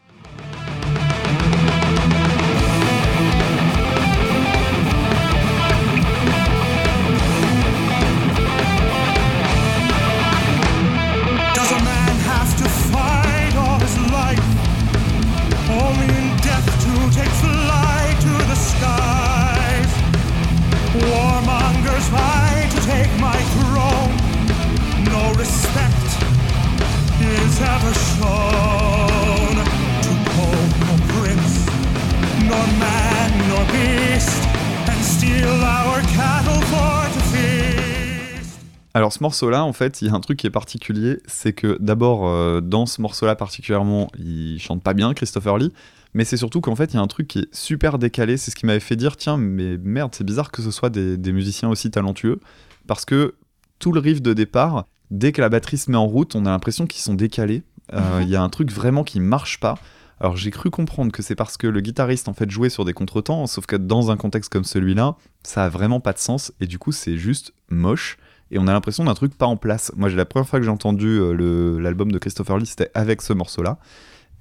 Alors 38.93 39.13
ce 39.13 39.23
morceau-là, 39.23 39.63
en 39.63 39.73
fait, 39.73 40.01
il 40.01 40.07
y 40.07 40.11
a 40.11 40.13
un 40.13 40.19
truc 40.19 40.37
qui 40.39 40.47
est 40.47 40.51
particulier, 40.51 41.19
c'est 41.25 41.53
que 41.53 41.77
d'abord, 41.79 42.27
euh, 42.27 42.59
dans 42.61 42.85
ce 42.85 43.01
morceau-là 43.01 43.35
particulièrement, 43.35 44.09
il 44.19 44.59
chante 44.59 44.83
pas 44.83 44.93
bien, 44.93 45.13
Christopher 45.13 45.57
Lee, 45.57 45.71
mais 46.13 46.25
c'est 46.25 46.37
surtout 46.37 46.59
qu'en 46.59 46.75
fait, 46.75 46.93
il 46.93 46.97
y 46.97 46.99
a 46.99 47.01
un 47.01 47.07
truc 47.07 47.27
qui 47.27 47.39
est 47.39 47.55
super 47.55 47.97
décalé, 47.99 48.35
c'est 48.35 48.51
ce 48.51 48.55
qui 48.55 48.65
m'avait 48.65 48.81
fait 48.81 48.97
dire, 48.97 49.15
tiens, 49.15 49.37
mais 49.37 49.77
merde, 49.77 50.13
c'est 50.13 50.25
bizarre 50.25 50.51
que 50.51 50.61
ce 50.61 50.71
soit 50.71 50.89
des, 50.89 51.17
des 51.17 51.31
musiciens 51.31 51.69
aussi 51.69 51.89
talentueux, 51.89 52.41
parce 52.85 53.05
que 53.05 53.35
tout 53.79 53.93
le 53.93 54.01
riff 54.01 54.21
de 54.21 54.33
départ, 54.33 54.87
dès 55.09 55.31
que 55.31 55.39
la 55.39 55.47
batterie 55.47 55.77
se 55.77 55.89
met 55.89 55.97
en 55.97 56.05
route, 56.05 56.35
on 56.35 56.45
a 56.45 56.49
l'impression 56.49 56.85
qu'ils 56.85 57.01
sont 57.01 57.13
décalés, 57.13 57.63
Euh, 57.93 58.21
il 58.21 58.29
y 58.29 58.37
a 58.37 58.41
un 58.41 58.47
truc 58.47 58.71
vraiment 58.71 59.03
qui 59.03 59.19
marche 59.19 59.59
pas. 59.59 59.77
Alors 60.21 60.37
j'ai 60.37 60.49
cru 60.49 60.69
comprendre 60.69 61.11
que 61.11 61.21
c'est 61.21 61.35
parce 61.35 61.57
que 61.57 61.67
le 61.67 61.81
guitariste 61.81 62.29
en 62.29 62.33
fait 62.33 62.49
jouait 62.49 62.69
sur 62.69 62.85
des 62.85 62.93
contretemps, 62.93 63.45
sauf 63.47 63.65
que 63.65 63.75
dans 63.75 64.11
un 64.11 64.17
contexte 64.17 64.49
comme 64.49 64.63
celui-là, 64.63 65.17
ça 65.43 65.65
a 65.65 65.69
vraiment 65.69 65.99
pas 65.99 66.13
de 66.13 66.19
sens 66.19 66.53
et 66.61 66.67
du 66.67 66.77
coup 66.79 66.93
c'est 66.93 67.17
juste 67.17 67.53
moche 67.69 68.17
et 68.51 68.59
on 68.59 68.67
a 68.67 68.73
l'impression 68.73 69.05
d'un 69.05 69.13
truc 69.13 69.35
pas 69.35 69.45
en 69.45 69.57
place. 69.57 69.91
Moi, 69.95 70.09
j'ai 70.09 70.17
la 70.17 70.25
première 70.25 70.47
fois 70.47 70.59
que 70.59 70.65
j'ai 70.65 70.71
entendu 70.71 71.07
euh, 71.07 71.79
l'album 71.79 72.11
de 72.11 72.19
Christopher 72.19 72.57
Lee, 72.57 72.65
c'était 72.65 72.91
avec 72.93 73.21
ce 73.21 73.33
morceau-là. 73.33 73.77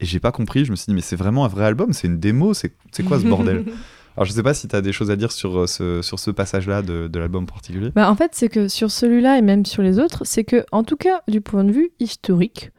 Et 0.00 0.06
j'ai 0.06 0.18
pas 0.18 0.32
compris, 0.32 0.64
je 0.64 0.70
me 0.70 0.76
suis 0.76 0.86
dit, 0.86 0.94
mais 0.94 1.00
c'est 1.00 1.16
vraiment 1.16 1.44
un 1.44 1.48
vrai 1.48 1.64
album, 1.64 1.92
c'est 1.92 2.08
une 2.08 2.18
démo, 2.18 2.54
c'est 2.54 2.72
quoi 3.06 3.20
ce 3.20 3.26
bordel? 3.26 3.64
Alors, 4.16 4.26
je 4.26 4.32
sais 4.32 4.42
pas 4.42 4.54
si 4.54 4.66
tu 4.66 4.74
as 4.74 4.80
des 4.80 4.92
choses 4.92 5.10
à 5.10 5.16
dire 5.16 5.30
sur 5.30 5.60
euh, 5.60 5.66
ce, 5.66 6.02
sur 6.02 6.18
ce 6.18 6.30
passage-là 6.30 6.82
de, 6.82 7.06
de 7.06 7.18
l'album 7.18 7.46
particulier. 7.46 7.90
Bah, 7.94 8.10
en 8.10 8.16
fait, 8.16 8.32
c'est 8.34 8.48
que 8.48 8.66
sur 8.66 8.90
celui-là 8.90 9.38
et 9.38 9.42
même 9.42 9.64
sur 9.64 9.82
les 9.82 9.98
autres, 9.98 10.24
c'est 10.24 10.44
que, 10.44 10.64
en 10.72 10.82
tout 10.82 10.96
cas, 10.96 11.22
du 11.28 11.40
point 11.40 11.62
de 11.62 11.70
vue 11.70 11.90
historique, 12.00 12.70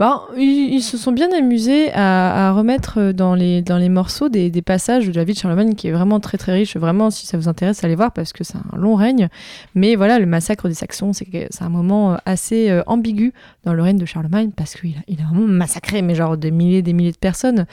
Bah, 0.00 0.22
ils, 0.34 0.80
se 0.80 0.96
sont 0.96 1.12
bien 1.12 1.28
amusés 1.30 1.92
à, 1.92 2.52
remettre 2.52 2.98
euh, 2.98 3.12
dans 3.12 3.34
les, 3.34 3.60
dans 3.60 3.76
les 3.76 3.90
morceaux 3.90 4.30
des, 4.30 4.50
passages 4.62 5.06
de 5.06 5.12
la 5.12 5.24
vie 5.24 5.34
de 5.34 5.38
Charlemagne 5.38 5.74
qui 5.74 5.88
est 5.88 5.92
vraiment 5.92 6.20
très 6.20 6.38
très 6.38 6.52
riche. 6.52 6.74
Vraiment, 6.78 7.10
si 7.10 7.26
ça 7.26 7.36
vous 7.36 7.48
intéresse, 7.48 7.84
allez 7.84 7.96
voir 7.96 8.10
parce 8.10 8.32
que 8.32 8.42
c'est 8.42 8.56
un 8.56 8.78
long 8.78 8.94
règne. 8.94 9.28
Mais 9.74 9.96
voilà, 9.96 10.18
le 10.18 10.24
massacre 10.24 10.68
des 10.68 10.74
Saxons, 10.74 11.12
c'est 11.12 11.60
un 11.60 11.68
moment 11.68 12.14
euh, 12.14 12.16
assez 12.24 12.70
euh, 12.70 12.82
ambigu 12.86 13.34
dans 13.64 13.74
le 13.74 13.82
règne 13.82 13.98
de 13.98 14.06
Charlemagne 14.06 14.52
parce 14.56 14.74
qu'il 14.74 14.94
a, 14.96 15.22
vraiment 15.22 15.46
massacré, 15.46 16.00
mais 16.00 16.14
genre 16.14 16.38
des 16.38 16.50
milliers 16.50 16.80
des 16.80 16.94
milliers 16.94 17.12
de 17.12 17.18
personnes. 17.18 17.66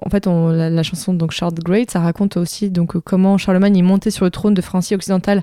En 0.00 0.10
fait, 0.10 0.28
on, 0.28 0.50
la, 0.50 0.82
chanson 0.84 1.12
donc 1.12 1.34
Great, 1.64 1.90
ça 1.90 1.98
raconte 1.98 2.36
aussi 2.36 2.70
donc 2.70 2.96
comment 3.00 3.36
Charlemagne 3.36 3.76
est 3.76 3.82
monté 3.82 4.12
sur 4.12 4.24
le 4.24 4.30
trône 4.30 4.54
de 4.54 4.62
Francie 4.62 4.94
occidentale 4.94 5.42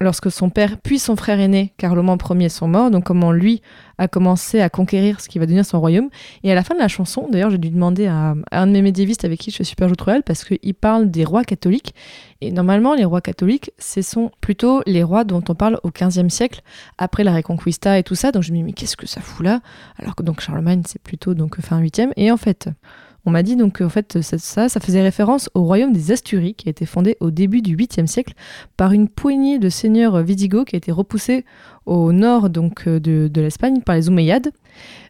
lorsque 0.00 0.30
son 0.30 0.50
père 0.50 0.76
puis 0.82 0.98
son 0.98 1.16
frère 1.16 1.40
aîné 1.40 1.72
Carloman 1.76 2.18
Ier 2.30 2.48
sont 2.48 2.68
morts. 2.68 2.90
Donc 2.90 3.04
comment 3.04 3.32
lui 3.32 3.62
a 3.98 4.08
commencé 4.08 4.60
à 4.60 4.68
conquérir 4.68 5.20
ce 5.20 5.28
qui 5.28 5.38
va 5.38 5.46
devenir 5.46 5.64
son 5.64 5.80
royaume. 5.80 6.08
Et 6.42 6.50
à 6.50 6.54
la 6.54 6.64
fin 6.64 6.74
de 6.74 6.80
la 6.80 6.88
chanson, 6.88 7.28
d'ailleurs, 7.30 7.50
j'ai 7.50 7.58
dû 7.58 7.70
demander 7.70 8.06
à, 8.06 8.34
un 8.50 8.66
de 8.66 8.72
mes 8.72 8.82
médiévistes 8.82 9.24
avec 9.24 9.40
qui 9.40 9.50
je 9.50 9.56
fais 9.56 9.64
super 9.64 9.88
joute 9.88 10.00
royale 10.00 10.22
parce 10.22 10.44
qu'il 10.44 10.74
parle 10.74 11.10
des 11.10 11.24
rois 11.24 11.44
catholiques. 11.44 11.94
Et 12.40 12.50
normalement, 12.50 12.94
les 12.94 13.04
rois 13.04 13.20
catholiques, 13.20 13.70
ce 13.78 14.02
sont 14.02 14.30
plutôt 14.40 14.82
les 14.86 15.02
rois 15.02 15.24
dont 15.24 15.42
on 15.48 15.54
parle 15.54 15.78
au 15.82 15.90
XVe 15.90 16.28
siècle, 16.28 16.62
après 16.98 17.24
la 17.24 17.34
Reconquista 17.34 17.98
et 17.98 18.02
tout 18.02 18.14
ça. 18.14 18.32
Donc 18.32 18.42
je 18.42 18.52
me 18.52 18.56
dis, 18.56 18.62
mais 18.62 18.72
qu'est-ce 18.72 18.96
que 18.96 19.06
ça 19.06 19.20
fout 19.20 19.44
là? 19.44 19.60
Alors 19.98 20.14
que 20.14 20.22
donc 20.22 20.40
Charlemagne, 20.40 20.82
c'est 20.86 21.00
plutôt 21.00 21.34
donc 21.34 21.60
fin 21.60 21.80
8e. 21.80 22.10
Et 22.16 22.30
en 22.30 22.36
fait, 22.36 22.68
on 23.26 23.30
m'a 23.30 23.42
dit 23.42 23.56
donc 23.56 23.80
en 23.80 23.88
fait 23.88 24.20
ça, 24.22 24.68
ça, 24.68 24.80
faisait 24.80 25.02
référence 25.02 25.50
au 25.54 25.62
royaume 25.64 25.92
des 25.92 26.12
Asturies 26.12 26.54
qui 26.54 26.68
a 26.68 26.70
été 26.70 26.86
fondé 26.86 27.16
au 27.20 27.30
début 27.30 27.62
du 27.62 27.76
8e 27.76 28.06
siècle 28.06 28.34
par 28.76 28.92
une 28.92 29.08
poignée 29.08 29.58
de 29.58 29.68
seigneurs 29.68 30.22
visigoths 30.22 30.68
qui 30.68 30.76
a 30.76 30.78
été 30.78 30.92
repoussée 30.92 31.44
au 31.86 32.12
nord 32.12 32.50
donc 32.50 32.86
euh, 32.86 33.00
de, 33.00 33.40
l'Espagne 33.40 33.80
par 33.80 33.96
les 33.96 34.08
Omeyyades. 34.08 34.50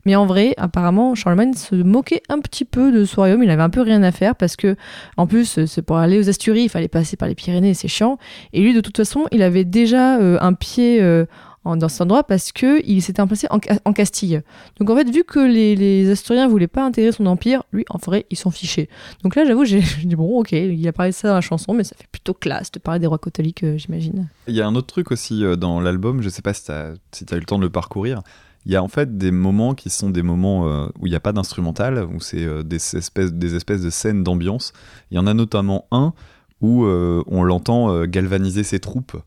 Mais 0.05 0.17
en 0.17 0.27
vrai, 0.27 0.55
apparemment, 0.59 1.15
Charlemagne 1.15 1.55
se 1.55 1.75
moquait 1.75 2.23
un 2.29 2.41
petit 2.41 2.65
peu 2.67 2.93
de 2.93 3.05
ce 3.05 3.17
royaume. 3.17 3.43
Il 3.43 3.51
avait 3.51 3.63
un 3.63 3.71
peu 3.71 3.81
rien 3.81 4.03
à 4.03 4.13
faire 4.13 4.37
parce 4.37 4.57
que, 4.57 4.77
en 5.17 5.27
plus, 5.27 5.59
pour 5.87 5.97
aller 5.97 6.19
aux 6.19 6.29
Asturies, 6.29 6.65
il 6.65 6.69
fallait 6.69 6.89
passer 6.89 7.17
par 7.17 7.29
les 7.29 7.35
Pyrénées, 7.35 7.73
c'est 7.73 7.89
chiant. 7.89 8.19
Et 8.53 8.61
lui, 8.61 8.75
de 8.75 8.81
toute 8.81 8.97
façon, 8.97 9.27
il 9.33 9.43
avait 9.43 9.65
déjà 9.65 10.19
euh, 10.19 10.37
un 10.41 10.53
pied 10.53 11.01
euh, 11.01 11.25
dans 11.65 11.89
cet 11.89 12.03
endroit 12.03 12.25
parce 12.25 12.53
que 12.53 12.87
il 12.87 13.01
s'était 13.03 13.21
implacé 13.21 13.47
en, 13.51 13.59
Ca- 13.63 13.81
en 13.85 13.93
Castille. 13.93 14.43
Donc 14.79 14.91
en 14.91 14.97
fait, 14.97 15.09
vu 15.11 15.25
que 15.25 15.39
les, 15.39 15.75
les 15.75 16.11
Asturiens 16.11 16.47
voulaient 16.47 16.67
pas 16.67 16.85
intégrer 16.85 17.13
son 17.13 17.27
empire, 17.27 17.63
lui, 17.73 17.85
en 17.89 17.99
vrai, 17.99 18.27
ils 18.31 18.37
s'en 18.37 18.51
fichaient. 18.51 18.89
Donc 19.23 19.35
là, 19.35 19.45
j'avoue, 19.45 19.65
j'ai 19.65 19.81
dit 20.05 20.15
bon, 20.17 20.39
ok, 20.39 20.53
il 20.53 20.87
a 20.87 20.93
parlé 20.93 21.13
de 21.13 21.17
ça 21.17 21.29
dans 21.29 21.35
la 21.35 21.41
chanson, 21.41 21.73
mais 21.73 21.85
ça 21.85 21.97
fait 21.97 22.09
plutôt 22.11 22.35
classe 22.35 22.71
de 22.71 22.79
parler 22.79 23.01
des 23.01 23.07
rois 23.07 23.19
catholiques, 23.19 23.63
euh, 23.65 23.79
j'imagine. 23.79 24.29
Il 24.47 24.55
y 24.55 24.61
a 24.61 24.67
un 24.67 24.75
autre 24.75 24.89
truc 24.89 25.11
aussi 25.11 25.45
euh, 25.45 25.57
dans 25.57 25.81
l'album, 25.81 26.23
je 26.23 26.29
sais 26.29 26.43
pas 26.43 26.53
si 26.53 26.65
tu 26.65 26.73
as, 26.73 27.37
eu 27.37 27.41
le 27.41 27.45
temps 27.47 27.59
de 27.59 27.65
le 27.65 27.71
parcourir. 27.71 28.21
Il 28.67 28.73
y 28.73 28.77
a 28.77 28.83
en 28.83 28.89
fait 28.89 29.19
des 29.19 29.31
moments 29.31 29.75
qui 29.75 29.91
sont 29.91 30.11
des 30.11 30.23
moments 30.23 30.69
euh, 30.69 30.87
où 30.99 31.07
il 31.07 31.11
n'y 31.11 31.17
a 31.17 31.21
pas 31.21 31.33
d'instrumental, 31.33 32.05
où 32.05 32.21
c'est 32.21 32.47
des, 32.65 32.77
espèces, 32.97 33.33
des 33.33 33.55
espèces 33.55 33.83
de 33.83 33.91
scènes 33.91 34.23
d'ambiance. 34.23 34.73
Il 35.11 35.17
y 35.17 35.19
en 35.19 35.27
a 35.27 35.35
notamment 35.35 35.87
un 35.91 36.15
où 36.63 36.87
on 36.87 37.43
l'entend 37.43 38.07
galvaniser 38.07 38.63
ses 38.63 38.79
troupes. 38.79 39.19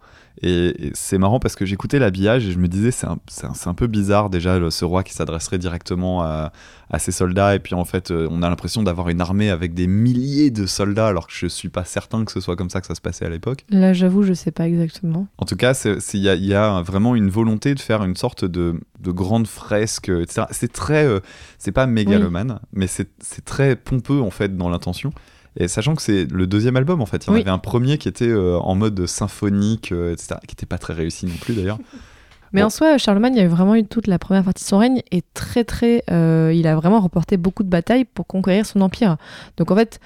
Et, 0.41 0.87
et 0.87 0.91
c'est 0.93 1.17
marrant 1.17 1.39
parce 1.39 1.55
que 1.55 1.65
j'écoutais 1.65 1.99
l'habillage 1.99 2.45
et 2.45 2.51
je 2.51 2.59
me 2.59 2.67
disais, 2.67 2.91
c'est 2.91 3.07
un, 3.07 3.17
un- 3.65 3.73
peu 3.73 3.87
bizarre 3.87 4.29
déjà, 4.29 4.59
le- 4.59 4.69
ce 4.69 4.85
roi 4.85 5.03
qui 5.03 5.13
s'adresserait 5.13 5.57
directement 5.57 6.21
à, 6.21 6.51
à 6.89 6.99
ses 6.99 7.11
soldats. 7.11 7.55
Et 7.55 7.59
puis 7.59 7.73
en 7.75 7.85
fait, 7.85 8.11
euh, 8.11 8.27
on 8.29 8.43
a 8.43 8.49
l'impression 8.49 8.83
d'avoir 8.83 9.09
une 9.09 9.19
armée 9.21 9.49
avec 9.49 9.73
des 9.73 9.87
milliers 9.87 10.51
de 10.51 10.65
soldats, 10.65 11.07
alors 11.07 11.27
que 11.27 11.33
je 11.35 11.47
suis 11.47 11.69
pas 11.69 11.85
certain 11.85 12.23
que 12.25 12.31
ce 12.31 12.39
soit 12.39 12.55
comme 12.55 12.69
ça 12.69 12.81
que 12.81 12.87
ça 12.87 12.95
se 12.95 13.01
passait 13.01 13.25
à 13.25 13.29
l'époque. 13.29 13.65
Là, 13.69 13.93
j'avoue, 13.93 14.23
je 14.23 14.33
sais 14.33 14.51
pas 14.51 14.67
exactement. 14.67 15.27
En 15.37 15.45
tout 15.45 15.55
cas, 15.55 15.73
il 16.13 16.19
y, 16.19 16.29
a- 16.29 16.35
il 16.35 16.45
y 16.45 16.53
a 16.53 16.81
vraiment 16.81 17.15
une 17.15 17.29
volonté 17.29 17.73
de 17.73 17.79
faire 17.79 18.03
une 18.03 18.15
sorte 18.15 18.45
de, 18.45 18.79
de 18.99 19.11
grande 19.11 19.47
fresque, 19.47 20.09
etc. 20.09 20.43
C'est 20.51 20.71
très, 20.71 21.05
euh, 21.05 21.19
c'est 21.57 21.71
pas 21.71 21.87
mégalomane, 21.87 22.59
mais 22.73 22.87
c'est 22.87 23.09
très 23.45 23.75
pompeux 23.75 24.21
en 24.21 24.29
fait 24.31 24.55
dans 24.55 24.69
l'intention. 24.69 25.11
Et 25.59 25.67
sachant 25.67 25.95
que 25.95 26.01
c'est 26.01 26.25
le 26.31 26.47
deuxième 26.47 26.75
album 26.77 27.01
en 27.01 27.05
fait, 27.05 27.25
il 27.25 27.27
y 27.27 27.29
en 27.31 27.33
Oui. 27.33 27.41
avait 27.41 27.49
un 27.49 27.57
premier 27.57 27.97
qui 27.97 28.07
était 28.07 28.27
euh, 28.27 28.57
en 28.59 28.75
mode 28.75 29.05
symphonique, 29.07 29.91
euh, 29.91 30.13
etc., 30.13 30.35
qui 30.47 30.53
était 30.53 30.65
pas 30.65 30.77
très 30.77 30.93
réussi 30.93 31.25
non 31.25 31.33
plus 31.41 31.53
d'ailleurs. 31.55 31.79
Mais 32.53 32.61
Bon. 32.61 32.67
en 32.67 32.69
soi, 32.69 32.97
Charlemagne, 32.97 33.35
il 33.35 33.41
a 33.41 33.47
vraiment 33.49 33.75
eu 33.75 33.83
toute 33.83 34.07
la 34.07 34.17
première 34.19 34.43
partie 34.43 34.63
de 34.63 34.67
son 34.69 34.77
règne 34.77 35.01
et 35.11 35.21
très 35.33 35.65
très, 35.65 36.03
euh, 36.09 36.53
il 36.55 36.65
a 36.67 36.75
vraiment 36.77 37.01
remporté 37.01 37.35
beaucoup 37.35 37.63
de 37.63 37.69
batailles 37.69 38.05
pour 38.05 38.25
conquérir 38.25 38.65
son 38.65 38.79
empire. 38.81 39.17
Donc 39.57 39.69
en 39.69 39.75
fait, 39.75 39.99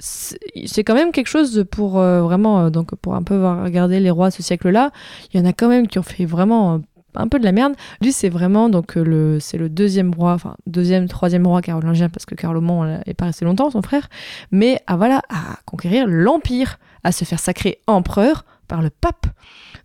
c'est 0.00 0.84
quand 0.84 0.94
même 0.94 1.12
quelque 1.12 1.28
chose 1.28 1.64
pour 1.70 1.98
euh, 2.00 2.22
vraiment, 2.22 2.60
euh, 2.66 2.70
donc 2.70 2.94
pour 2.96 3.14
un 3.14 3.22
peu 3.22 3.44
regarder 3.46 4.00
les 4.00 4.10
rois 4.10 4.30
de 4.30 4.34
ce 4.34 4.42
siècle-là. 4.42 4.90
Il 5.32 5.40
y 5.40 5.42
en 5.42 5.46
a 5.46 5.52
quand 5.52 5.68
même 5.68 5.86
qui 5.86 5.98
ont 5.98 6.02
fait 6.02 6.24
vraiment 6.24 6.80
un 7.14 7.28
peu 7.28 7.38
de 7.38 7.44
la 7.44 7.52
merde. 7.52 7.74
Lui, 8.00 8.12
c'est 8.12 8.28
vraiment 8.28 8.68
donc 8.68 8.96
euh, 8.96 9.02
le, 9.04 9.40
c'est 9.40 9.58
le 9.58 9.68
deuxième 9.68 10.12
roi, 10.14 10.32
enfin 10.34 10.56
deuxième, 10.66 11.08
troisième 11.08 11.46
roi 11.46 11.60
carolingien 11.62 12.08
parce 12.08 12.26
que 12.26 12.34
Carloman 12.34 12.84
euh, 12.88 12.98
est 13.06 13.14
pas 13.14 13.26
resté 13.26 13.44
longtemps, 13.44 13.70
son 13.70 13.82
frère. 13.82 14.08
Mais 14.50 14.80
à 14.86 14.96
voilà, 14.96 15.22
à 15.28 15.58
conquérir 15.66 16.06
l'empire, 16.06 16.78
à 17.04 17.12
se 17.12 17.24
faire 17.24 17.40
sacrer 17.40 17.78
empereur 17.86 18.44
par 18.68 18.82
le 18.82 18.90
pape. 18.90 19.26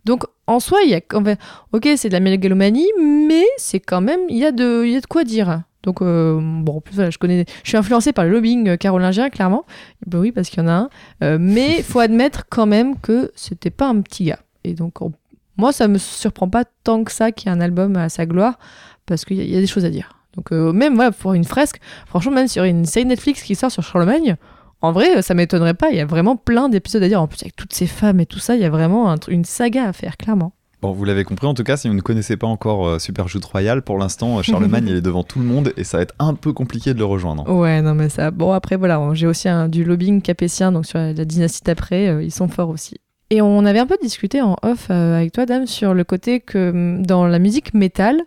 Donc 0.04 0.24
en 0.46 0.60
soi, 0.60 0.78
il 0.84 0.90
y 0.90 0.94
a 0.94 1.00
quand 1.00 1.20
même 1.20 1.36
Ok, 1.72 1.88
c'est 1.96 2.08
de 2.08 2.14
la 2.14 2.20
mégalomanie, 2.20 2.86
mais 3.00 3.44
c'est 3.58 3.80
quand 3.80 4.00
même, 4.00 4.20
il 4.28 4.38
y, 4.38 4.44
a 4.44 4.52
de- 4.52 4.82
il 4.86 4.92
y 4.92 4.96
a 4.96 5.00
de 5.00 5.06
quoi 5.06 5.24
dire. 5.24 5.62
Donc, 5.84 6.02
euh, 6.02 6.38
bon, 6.42 6.78
en 6.78 6.80
plus, 6.80 6.94
voilà, 6.96 7.10
je 7.10 7.18
connais, 7.18 7.44
je 7.62 7.68
suis 7.68 7.76
influencée 7.76 8.12
par 8.12 8.24
le 8.24 8.30
lobbying 8.32 8.76
carolingien, 8.78 9.30
clairement. 9.30 9.64
Ben 10.06 10.18
oui, 10.18 10.32
parce 10.32 10.48
qu'il 10.50 10.58
y 10.62 10.66
en 10.66 10.68
a 10.68 10.72
un. 10.72 10.88
Euh, 11.22 11.38
mais 11.40 11.82
faut 11.82 12.00
admettre 12.00 12.44
quand 12.50 12.66
même 12.66 12.98
que 12.98 13.30
c'était 13.36 13.70
pas 13.70 13.86
un 13.88 14.00
petit 14.00 14.24
gars. 14.24 14.40
Et 14.64 14.74
donc, 14.74 15.00
on- 15.02 15.12
moi, 15.58 15.72
ça 15.72 15.88
me 15.88 15.98
surprend 15.98 16.48
pas 16.48 16.64
tant 16.84 17.04
que 17.04 17.12
ça 17.12 17.32
qu'il 17.32 17.48
y 17.50 17.52
ait 17.52 17.56
un 17.56 17.60
album 17.60 17.96
à 17.96 18.08
sa 18.08 18.24
gloire, 18.24 18.58
parce 19.06 19.24
qu'il 19.24 19.42
y, 19.42 19.50
y 19.52 19.56
a 19.56 19.60
des 19.60 19.66
choses 19.66 19.84
à 19.84 19.90
dire. 19.90 20.14
Donc, 20.36 20.52
euh, 20.52 20.72
même 20.72 20.94
voilà, 20.94 21.10
pour 21.10 21.34
une 21.34 21.44
fresque, 21.44 21.80
franchement, 22.06 22.32
même 22.32 22.48
sur 22.48 22.64
une 22.64 22.84
série 22.84 23.06
Netflix 23.06 23.42
qui 23.42 23.54
sort 23.54 23.70
sur 23.70 23.82
Charlemagne, 23.82 24.36
en 24.80 24.92
vrai, 24.92 25.22
ça 25.22 25.34
m'étonnerait 25.34 25.74
pas. 25.74 25.90
Il 25.90 25.96
y 25.96 26.00
a 26.00 26.06
vraiment 26.06 26.36
plein 26.36 26.68
d'épisodes 26.68 27.02
à 27.02 27.08
dire. 27.08 27.20
En 27.20 27.26
plus, 27.26 27.42
avec 27.42 27.56
toutes 27.56 27.72
ces 27.72 27.86
femmes 27.86 28.20
et 28.20 28.26
tout 28.26 28.38
ça, 28.38 28.54
il 28.54 28.62
y 28.62 28.64
a 28.64 28.70
vraiment 28.70 29.10
un 29.10 29.16
une 29.28 29.44
saga 29.44 29.84
à 29.84 29.92
faire, 29.92 30.16
clairement. 30.16 30.52
Bon, 30.80 30.92
vous 30.92 31.04
l'avez 31.04 31.24
compris, 31.24 31.48
en 31.48 31.54
tout 31.54 31.64
cas, 31.64 31.76
si 31.76 31.88
vous 31.88 31.94
ne 31.94 32.00
connaissez 32.00 32.36
pas 32.36 32.46
encore 32.46 32.86
euh, 32.86 32.98
Super 33.00 33.26
Joute 33.26 33.44
Royale, 33.44 33.82
pour 33.82 33.98
l'instant, 33.98 34.38
euh, 34.38 34.42
Charlemagne 34.42 34.84
il 34.88 34.94
est 34.94 35.00
devant 35.00 35.24
tout 35.24 35.40
le 35.40 35.44
monde 35.44 35.72
et 35.76 35.82
ça 35.82 35.96
va 35.96 36.04
être 36.04 36.14
un 36.20 36.34
peu 36.34 36.52
compliqué 36.52 36.94
de 36.94 37.00
le 37.00 37.04
rejoindre. 37.04 37.50
Ouais, 37.50 37.82
non, 37.82 37.96
mais 37.96 38.08
ça. 38.08 38.30
Bon, 38.30 38.52
après, 38.52 38.76
voilà, 38.76 39.00
j'ai 39.14 39.26
aussi 39.26 39.48
un, 39.48 39.68
du 39.68 39.82
lobbying 39.82 40.22
capétien, 40.22 40.70
donc 40.70 40.86
sur 40.86 40.98
la, 40.98 41.12
la 41.12 41.24
dynastie 41.24 41.62
d'après, 41.64 42.06
euh, 42.06 42.22
ils 42.22 42.30
sont 42.30 42.46
forts 42.46 42.68
aussi. 42.68 43.00
Et 43.30 43.42
on 43.42 43.64
avait 43.66 43.78
un 43.78 43.86
peu 43.86 43.98
discuté 44.00 44.40
en 44.40 44.56
off 44.62 44.88
euh, 44.90 45.16
avec 45.16 45.32
toi, 45.32 45.44
Dame, 45.44 45.66
sur 45.66 45.92
le 45.92 46.04
côté 46.04 46.40
que 46.40 46.70
hum, 46.70 47.04
dans 47.04 47.26
la 47.26 47.38
musique 47.38 47.74
métal, 47.74 48.22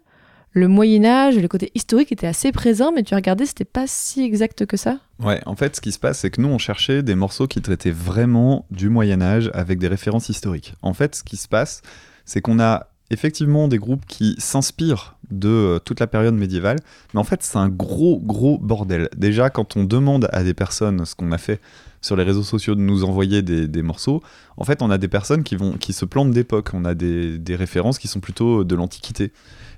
le 0.53 0.67
Moyen-Âge, 0.67 1.37
le 1.37 1.47
côté 1.47 1.71
historique 1.75 2.11
était 2.11 2.27
assez 2.27 2.51
présent, 2.51 2.91
mais 2.91 3.03
tu 3.03 3.15
regardais, 3.15 3.45
c'était 3.45 3.65
pas 3.65 3.85
si 3.87 4.23
exact 4.23 4.65
que 4.65 4.77
ça? 4.77 4.97
Ouais, 5.19 5.41
en 5.45 5.55
fait, 5.55 5.75
ce 5.75 5.81
qui 5.81 5.91
se 5.91 5.99
passe, 5.99 6.19
c'est 6.19 6.29
que 6.29 6.41
nous, 6.41 6.49
on 6.49 6.57
cherchait 6.57 7.03
des 7.03 7.15
morceaux 7.15 7.47
qui 7.47 7.61
traitaient 7.61 7.91
vraiment 7.91 8.65
du 8.69 8.89
Moyen-Âge 8.89 9.49
avec 9.53 9.79
des 9.79 9.87
références 9.87 10.29
historiques. 10.29 10.75
En 10.81 10.93
fait, 10.93 11.15
ce 11.15 11.23
qui 11.23 11.37
se 11.37 11.47
passe, 11.47 11.81
c'est 12.25 12.41
qu'on 12.41 12.59
a 12.59 12.90
effectivement 13.11 13.67
des 13.67 13.77
groupes 13.77 14.05
qui 14.07 14.35
s'inspirent 14.39 15.15
de 15.29 15.49
euh, 15.49 15.79
toute 15.79 15.99
la 15.99 16.07
période 16.07 16.33
médiévale, 16.33 16.77
mais 17.13 17.19
en 17.19 17.23
fait, 17.23 17.43
c'est 17.43 17.57
un 17.57 17.69
gros, 17.69 18.19
gros 18.19 18.57
bordel. 18.57 19.09
Déjà, 19.15 19.49
quand 19.49 19.77
on 19.77 19.83
demande 19.83 20.27
à 20.31 20.43
des 20.43 20.53
personnes 20.53 21.05
ce 21.05 21.15
qu'on 21.15 21.31
a 21.31 21.37
fait 21.37 21.59
sur 22.01 22.15
les 22.15 22.23
réseaux 22.23 22.43
sociaux 22.43 22.75
de 22.75 22.81
nous 22.81 23.03
envoyer 23.03 23.41
des, 23.41 23.81
morceaux, 23.81 24.21
en 24.57 24.63
fait, 24.63 24.81
on 24.81 24.89
a 24.89 24.97
des 24.97 25.07
personnes 25.07 25.43
qui, 25.43 25.55
vont, 25.55 25.73
qui 25.73 25.93
se 25.93 26.03
plantent 26.03 26.31
d'époque. 26.31 26.69
On 26.73 26.83
a 26.83 26.95
des, 26.95 27.55
références 27.55 27.99
qui 27.99 28.07
sont 28.07 28.19
plutôt 28.19 28.63
de 28.63 28.75
l'Antiquité. 28.75 29.31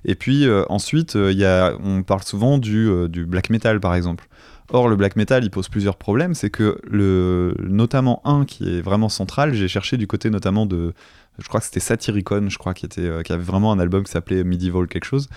Et 0.05 0.15
puis 0.15 0.45
euh, 0.47 0.63
ensuite, 0.69 1.15
euh, 1.15 1.31
y 1.31 1.45
a, 1.45 1.75
on 1.83 2.03
parle 2.03 2.23
souvent 2.23 2.57
du, 2.57 2.87
euh, 2.89 3.07
du 3.07 3.25
black 3.25 3.49
metal, 3.49 3.79
par 3.79 3.95
exemple. 3.95 4.27
Or, 4.69 4.87
le 4.87 4.95
black 4.95 5.15
metal, 5.15 5.43
il 5.43 5.49
pose 5.49 5.69
plusieurs 5.69 5.97
problèmes. 5.97 6.33
C'est 6.33 6.49
que, 6.49 6.79
le, 6.89 7.55
notamment 7.59 8.21
un 8.25 8.45
qui 8.45 8.77
est 8.77 8.81
vraiment 8.81 9.09
central, 9.09 9.53
j'ai 9.53 9.67
cherché 9.67 9.97
du 9.97 10.07
côté 10.07 10.29
notamment 10.29 10.65
de. 10.65 10.93
Je 11.39 11.47
crois 11.47 11.59
que 11.59 11.65
c'était 11.65 11.79
Satyricon, 11.79 12.49
je 12.49 12.57
crois, 12.57 12.73
qui, 12.73 12.85
était, 12.85 13.01
euh, 13.01 13.23
qui 13.23 13.33
avait 13.33 13.43
vraiment 13.43 13.71
un 13.71 13.79
album 13.79 14.03
qui 14.03 14.11
s'appelait 14.11 14.43
Medieval 14.43 14.87
quelque 14.87 15.05
chose. 15.05 15.29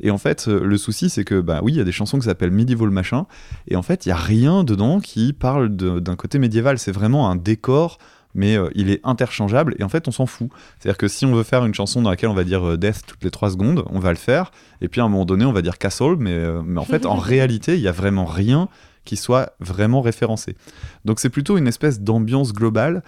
Et 0.00 0.10
en 0.10 0.18
fait, 0.18 0.48
euh, 0.48 0.64
le 0.64 0.76
souci, 0.76 1.08
c'est 1.08 1.24
que, 1.24 1.40
bah 1.40 1.60
oui, 1.62 1.72
il 1.72 1.76
y 1.76 1.80
a 1.80 1.84
des 1.84 1.92
chansons 1.92 2.18
qui 2.18 2.24
s'appellent 2.24 2.50
Medieval 2.50 2.90
machin. 2.90 3.26
Et 3.68 3.76
en 3.76 3.82
fait, 3.82 4.04
il 4.04 4.08
n'y 4.08 4.12
a 4.12 4.16
rien 4.16 4.64
dedans 4.64 5.00
qui 5.00 5.32
parle 5.32 5.68
d'un 5.68 6.16
côté 6.16 6.38
médiéval. 6.38 6.78
C'est 6.78 6.92
vraiment 6.92 7.30
un 7.30 7.36
décor 7.36 7.98
mais 8.36 8.56
euh, 8.56 8.68
il 8.74 8.90
est 8.90 9.00
interchangeable 9.04 9.76
et 9.78 9.84
en 9.84 9.88
fait 9.88 10.08
on 10.08 10.10
s'en 10.10 10.26
fout. 10.26 10.48
C'est-à-dire 10.80 10.98
que 10.98 11.06
si 11.06 11.24
on 11.24 11.32
veut 11.32 11.44
faire 11.44 11.64
une 11.64 11.72
chanson 11.72 12.02
dans 12.02 12.10
laquelle 12.10 12.30
on 12.30 12.34
va 12.34 12.42
dire 12.42 12.76
Death 12.76 13.02
toutes 13.06 13.22
les 13.22 13.30
3 13.30 13.50
secondes, 13.50 13.84
on 13.90 14.00
va 14.00 14.10
le 14.10 14.16
faire, 14.16 14.50
et 14.80 14.88
puis 14.88 15.00
à 15.00 15.04
un 15.04 15.08
moment 15.08 15.24
donné 15.24 15.44
on 15.44 15.52
va 15.52 15.62
dire 15.62 15.78
Castle, 15.78 16.16
mais, 16.18 16.36
mais 16.64 16.80
en 16.80 16.84
fait 16.84 17.06
en 17.06 17.14
réalité 17.14 17.74
il 17.74 17.80
y 17.80 17.86
a 17.86 17.92
vraiment 17.92 18.24
rien 18.24 18.68
qui 19.04 19.16
soit 19.16 19.54
vraiment 19.60 20.00
référencé. 20.00 20.56
Donc 21.04 21.20
c'est 21.20 21.30
plutôt 21.30 21.56
une 21.58 21.66
espèce 21.66 22.00
d'ambiance 22.00 22.52
globale. 22.52 23.02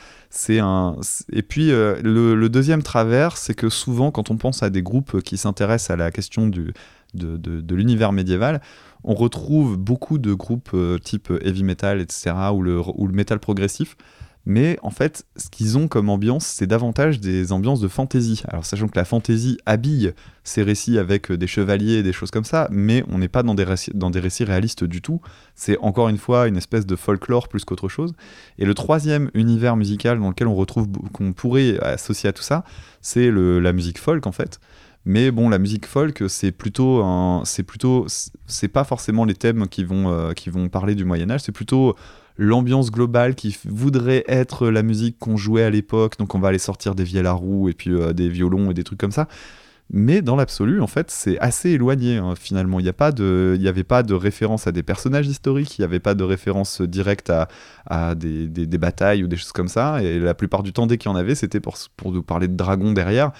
Et 0.48 1.42
puis 1.42 1.70
euh, 1.70 1.96
le, 2.02 2.48
deuxième 2.48 2.82
travers, 2.82 3.36
c'est 3.36 3.54
que 3.54 3.68
souvent 3.68 4.10
quand 4.10 4.30
on 4.30 4.36
pense 4.36 4.62
à 4.62 4.70
des 4.70 4.82
groupes 4.82 5.20
qui 5.22 5.36
s'intéressent 5.36 5.90
à 5.90 5.96
la 5.96 6.10
question 6.10 6.48
du 6.48 6.72
de, 7.14 7.74
l'univers 7.74 8.12
médiéval, 8.12 8.60
on 9.02 9.14
retrouve 9.14 9.78
beaucoup 9.78 10.18
de 10.18 10.34
groupes 10.34 10.70
euh, 10.74 10.98
type 10.98 11.32
heavy 11.42 11.64
metal, 11.64 12.00
etc., 12.00 12.34
ou 12.52 12.62
ou 12.62 13.06
le 13.06 13.12
metal 13.12 13.38
progressif, 13.38 13.96
Mais 14.48 14.78
en 14.82 14.90
fait, 14.90 15.26
ce 15.36 15.50
qu'ils 15.50 15.76
ont 15.76 15.88
comme 15.88 16.08
ambiance, 16.08 16.46
c'est 16.46 16.68
davantage 16.68 17.18
des 17.18 17.50
ambiances 17.50 17.80
de 17.80 17.88
fantaisie. 17.88 18.42
Alors, 18.46 18.64
sachant 18.64 18.86
que 18.86 18.96
la 18.96 19.04
fantaisie 19.04 19.58
habille 19.66 20.12
ces 20.44 20.62
récits 20.62 20.98
avec 20.98 21.32
euh, 21.32 21.36
des 21.36 21.48
chevaliers 21.48 21.94
et 21.94 22.02
des 22.04 22.12
choses 22.12 22.30
comme 22.30 22.44
ça, 22.44 22.68
mais 22.70 23.02
on 23.10 23.18
n'est 23.18 23.28
pas 23.28 23.42
dans 23.42 23.56
des, 23.56 23.64
récits, 23.64 23.90
dans 23.92 24.08
des 24.08 24.20
récits 24.20 24.44
réalistes 24.44 24.84
du 24.84 25.02
tout. 25.02 25.20
C'est 25.56 25.76
encore 25.78 26.08
une 26.08 26.16
fois 26.16 26.46
une 26.46 26.56
espèce 26.56 26.86
de 26.86 26.94
folklore 26.94 27.48
plus 27.48 27.64
qu'autre 27.64 27.88
chose. 27.88 28.12
Et 28.58 28.64
le 28.64 28.74
troisième 28.74 29.30
univers 29.34 29.76
musical 29.76 30.20
dans 30.20 30.28
lequel 30.28 30.46
on 30.46 30.54
retrouve, 30.54 30.86
qu'on 31.12 31.32
pourrait 31.32 31.78
associer 31.80 32.28
à 32.28 32.32
tout 32.32 32.44
ça, 32.44 32.64
c'est 33.00 33.30
la 33.32 33.72
musique 33.72 33.98
folk 33.98 34.28
en 34.28 34.32
fait. 34.32 34.60
Mais 35.08 35.30
bon, 35.30 35.48
la 35.48 35.58
musique 35.58 35.86
folk, 35.86 36.24
c'est 36.28 36.50
plutôt, 36.50 37.04
c'est 37.44 37.62
plutôt, 37.62 38.06
c'est 38.46 38.68
pas 38.68 38.82
forcément 38.82 39.24
les 39.24 39.34
thèmes 39.34 39.68
qui 39.68 39.84
vont, 39.84 40.10
euh, 40.10 40.32
qui 40.32 40.50
vont 40.50 40.68
parler 40.68 40.96
du 40.96 41.04
Moyen 41.04 41.30
Âge. 41.30 41.42
C'est 41.42 41.52
plutôt 41.52 41.94
l'ambiance 42.38 42.90
globale 42.90 43.34
qui 43.34 43.56
voudrait 43.64 44.24
être 44.28 44.68
la 44.68 44.82
musique 44.82 45.18
qu'on 45.18 45.36
jouait 45.36 45.62
à 45.62 45.70
l'époque. 45.70 46.18
Donc 46.18 46.34
on 46.34 46.38
va 46.38 46.48
aller 46.48 46.58
sortir 46.58 46.94
des 46.94 47.04
vielles 47.04 47.26
à 47.26 47.32
roue 47.32 47.68
et 47.68 47.72
puis 47.72 47.90
euh, 47.90 48.12
des 48.12 48.28
violons 48.28 48.70
et 48.70 48.74
des 48.74 48.84
trucs 48.84 49.00
comme 49.00 49.12
ça. 49.12 49.28
Mais 49.90 50.20
dans 50.20 50.34
l'absolu, 50.34 50.80
en 50.80 50.88
fait, 50.88 51.12
c'est 51.12 51.38
assez 51.38 51.70
éloigné 51.70 52.16
hein, 52.16 52.34
finalement. 52.36 52.80
Il 52.80 52.82
n'y 52.82 52.88
avait 52.88 53.84
pas 53.84 54.02
de 54.02 54.14
référence 54.14 54.66
à 54.66 54.72
des 54.72 54.82
personnages 54.82 55.28
historiques, 55.28 55.78
il 55.78 55.82
n'y 55.82 55.84
avait 55.84 56.00
pas 56.00 56.14
de 56.14 56.24
référence 56.24 56.82
directe 56.82 57.30
à, 57.86 58.14
des, 58.16 58.66
batailles 58.78 59.22
ou 59.22 59.28
des 59.28 59.36
choses 59.36 59.52
comme 59.52 59.68
ça. 59.68 60.02
Et 60.02 60.18
la 60.18 60.34
plupart 60.34 60.64
du 60.64 60.72
temps, 60.72 60.88
dès 60.88 60.98
qu'il 60.98 61.08
y 61.08 61.14
en 61.14 61.16
avait, 61.16 61.36
c'était 61.36 61.60
pour, 61.60 61.76
pour 61.96 62.10
nous 62.10 62.24
parler 62.24 62.48
de 62.48 62.56
dragons 62.56 62.92
derrière. 62.92 63.30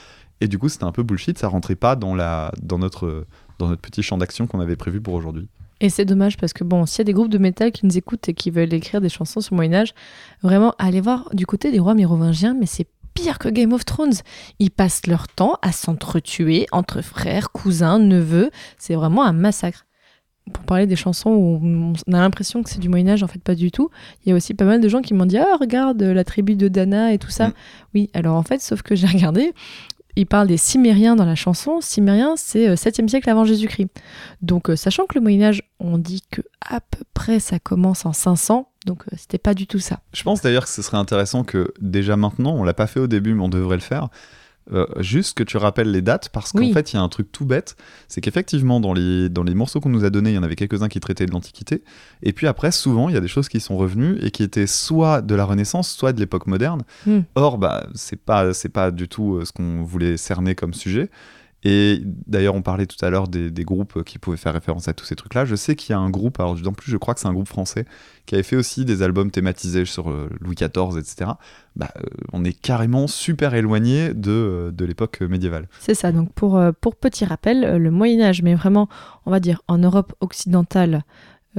Et 0.41 0.47
du 0.47 0.59
coup, 0.59 0.69
c'était 0.69 0.85
un 0.85 0.93
peu 0.93 1.03
bullshit, 1.03 1.37
ça 1.39 1.49
rentrait 1.49 1.77
pas 1.77 1.97
dans, 1.97 2.15
la, 2.15 2.53
dans, 2.63 2.79
notre, 2.79 3.27
dans 3.59 3.69
notre 3.69 3.81
petit 3.81 4.03
champ 4.03 4.19
d'action 4.19 4.47
qu'on 4.47 4.61
avait 4.61 4.77
prévu 4.77 5.01
pour 5.01 5.15
aujourd'hui. 5.15 5.49
Et 5.81 5.91
c'est 5.91 6.05
dommage 6.05 6.37
parce 6.37 6.53
que 6.53 6.65
bon, 6.65 6.87
s'il 6.87 6.99
y 6.99 7.01
a 7.03 7.05
des 7.05 7.13
groupes 7.13 7.29
de 7.29 7.39
métal 7.39 7.71
qui 7.71 7.85
nous 7.85 7.99
écoutent 7.99 8.29
et 8.29 8.35
qui 8.35 8.51
veulent 8.51 8.73
écrire 8.73 9.01
des 9.01 9.09
chansons 9.09 9.41
sur 9.41 9.55
le 9.55 9.57
Moyen 9.57 9.75
Âge, 9.75 9.95
vraiment 10.43 10.75
allez 10.79 11.01
voir 11.01 11.29
du 11.35 11.45
côté 11.45 11.71
des 11.71 11.79
rois 11.79 11.95
mérovingiens, 11.95 12.55
mais 12.59 12.67
c'est 12.67 12.87
pire 13.15 13.39
que 13.39 13.49
Game 13.49 13.73
of 13.73 13.85
Thrones. 13.85 14.15
Ils 14.59 14.71
passent 14.71 15.07
leur 15.07 15.29
temps 15.29 15.59
à 15.63 15.73
s'entretuer 15.73 16.67
entre 16.73 17.03
frères, 17.03 17.51
cousins, 17.51 17.99
neveux. 17.99 18.51
C'est 18.79 18.95
vraiment 18.95 19.25
un 19.25 19.33
massacre. 19.33 19.85
Pour 20.53 20.63
parler 20.63 20.87
des 20.87 20.95
chansons 20.95 21.31
où 21.31 21.61
on 22.07 22.13
a 22.13 22.21
l'impression 22.21 22.63
que 22.63 22.71
c'est 22.71 22.79
du 22.79 22.89
Moyen 22.89 23.09
Âge, 23.09 23.25
en 23.25 23.27
fait 23.27 23.43
pas 23.43 23.57
du 23.57 23.73
tout. 23.73 23.91
Il 24.25 24.29
y 24.29 24.33
a 24.33 24.37
aussi 24.37 24.55
pas 24.55 24.65
mal 24.65 24.81
de 24.81 24.89
gens 24.89 25.03
qui 25.03 25.13
m'ont 25.13 25.27
dit 25.27 25.39
ah 25.39 25.57
regarde 25.59 26.01
la 26.01 26.23
tribu 26.23 26.55
de 26.55 26.69
Dana 26.69 27.13
et 27.13 27.19
tout 27.19 27.31
ça. 27.31 27.49
Mm. 27.49 27.53
Oui, 27.95 28.11
alors 28.15 28.37
en 28.37 28.45
fait, 28.45 28.61
sauf 28.61 28.83
que 28.83 28.95
j'ai 28.95 29.09
regardé, 29.09 29.53
il 30.17 30.27
parle 30.27 30.49
des 30.49 30.57
Cimériens 30.57 31.15
dans 31.15 31.25
la 31.25 31.35
chanson. 31.35 31.81
Cimériens, 31.81 32.35
c'est 32.37 32.75
7e 32.75 33.05
euh, 33.05 33.09
siècle 33.09 33.31
avant 33.31 33.45
Jésus-Christ. 33.45 33.89
Donc, 34.41 34.71
euh, 34.71 34.77
sachant 34.77 35.07
que 35.07 35.15
le 35.15 35.21
Moyen-Âge, 35.21 35.63
on 35.79 35.99
dit 35.99 36.23
que 36.31 36.41
à 36.61 36.81
peu 36.81 37.05
près 37.15 37.39
ça 37.39 37.59
commence 37.59 38.07
en 38.07 38.13
500, 38.13 38.69
donc 38.87 39.03
euh, 39.03 39.17
c'était 39.19 39.39
pas 39.39 39.55
du 39.55 39.67
tout 39.67 39.79
ça. 39.79 40.01
Je 40.15 40.23
pense 40.23 40.41
d'ailleurs 40.41 40.65
que 40.65 40.71
ce 40.71 40.83
serait 40.83 40.97
intéressant 40.97 41.45
que 41.45 41.73
déjà 41.81 42.17
maintenant, 42.17 42.55
on 42.57 42.65
l'a 42.65 42.75
pas 42.75 42.87
fait 42.87 43.01
au 43.01 43.07
début, 43.07 43.35
mais 43.35 43.43
on 43.43 43.49
devrait 43.49 43.77
le 43.77 43.83
faire, 43.83 44.09
euh, 44.73 44.87
juste 44.99 45.37
que 45.37 45.45
tu 45.45 45.57
rappelles 45.57 45.91
les 45.91 46.03
dates 46.03 46.29
parce 46.31 46.53
qu'en 46.53 46.73
fait 46.73 46.93
il 46.93 46.97
y 46.97 46.99
a 46.99 47.03
un 47.03 47.09
truc 47.09 47.31
tout 47.31 47.45
bête 47.45 47.77
c'est 48.09 48.21
qu'effectivement 48.21 48.81
dans 48.81 48.93
les, 48.93 49.29
dans 49.29 49.45
les 49.45 49.55
morceaux 49.55 49.81
qu'on 49.81 49.91
nous 49.91 50.05
a 50.05 50.11
donnés 50.11 50.31
il 50.31 50.35
y 50.35 50.39
en 50.39 50.43
avait 50.43 50.57
quelques-uns 50.57 50.89
qui 50.89 50.99
traitaient 50.99 51.27
de 51.27 51.31
l'Antiquité 51.31 51.85
et 52.23 52.33
puis 52.33 52.47
après 52.47 52.73
souvent 52.73 53.09
il 53.09 53.15
y 53.15 53.19
a 53.19 53.21
des 53.21 53.29
choses 53.29 53.49
qui 53.49 53.61
sont 53.61 53.77
revenues 53.77 54.19
et 54.23 54.31
qui 54.31 54.43
étaient 54.43 54.67
soit 54.67 55.23
de 55.23 55.35
la 55.35 55.45
Renaissance 55.45 55.91
soit 55.91 56.13
de 56.13 56.21
l'époque 56.21 56.47
moderne. 56.47 56.83
Hmm. 57.07 57.21
or 57.35 57.59
bah 57.59 57.87
c'est 57.95 58.21
pas, 58.21 58.53
c'est 58.55 58.69
pas 58.69 58.91
du 58.91 59.09
tout 59.09 59.37
euh, 59.37 59.45
ce 59.45 59.53
qu'on 59.53 59.83
voulait 59.83 60.17
cerner 60.17 60.55
comme 60.55 60.75
sujet 60.75 61.11
et 61.69 62.01
d'ailleurs, 62.29 62.55
on 62.55 62.63
parlait 62.63 62.87
tout 62.87 63.05
à 63.05 63.11
l'heure 63.11 63.27
des, 63.27 63.51
groupes 63.65 64.05
qui 64.05 64.21
pouvaient 64.21 64.37
faire 64.37 64.53
référence 64.53 64.87
à 64.87 64.93
tous 64.93 65.05
ces 65.05 65.17
trucs-là. 65.17 65.45
Je 65.45 65.57
sais 65.57 65.75
qu'il 65.75 65.91
y 65.91 65.95
a 65.95 65.99
un 65.99 66.11
groupe, 66.11 66.39
alors 66.39 66.57
en 66.65 66.73
plus, 66.73 66.93
je 66.93 66.97
crois 66.97 67.13
que 67.13 67.19
c'est 67.19 67.27
un 67.27 67.33
groupe 67.33 67.49
français, 67.49 67.87
qui 68.25 68.37
avait 68.37 68.45
fait 68.45 68.55
aussi 68.55 68.85
des 68.85 69.03
albums 69.03 69.33
thématisés 69.33 69.85
sur 69.85 70.09
euh, 70.09 70.31
Louis 70.41 70.55
XIV, 70.55 70.97
etc. 70.97 71.33
Bah, 71.75 71.89
euh, 71.97 72.03
on 72.33 72.45
est 72.45 72.53
carrément 72.53 73.09
super 73.09 73.55
éloigné 73.55 74.15
de, 74.15 74.31
euh, 74.31 74.71
de 74.71 74.85
l'époque 74.85 75.21
médiévale. 75.23 75.67
C'est 75.81 75.95
ça. 75.95 76.13
Donc, 76.13 76.33
pour, 76.35 76.63
pour 76.81 76.95
petit 76.95 77.25
rappel, 77.25 77.79
le 77.79 77.91
Moyen-Âge, 77.91 78.43
mais 78.43 78.55
vraiment, 78.55 78.89
on 79.25 79.33
va 79.33 79.41
dire, 79.41 79.61
en 79.67 79.79
Europe 79.79 80.15
occidentale, 80.21 81.03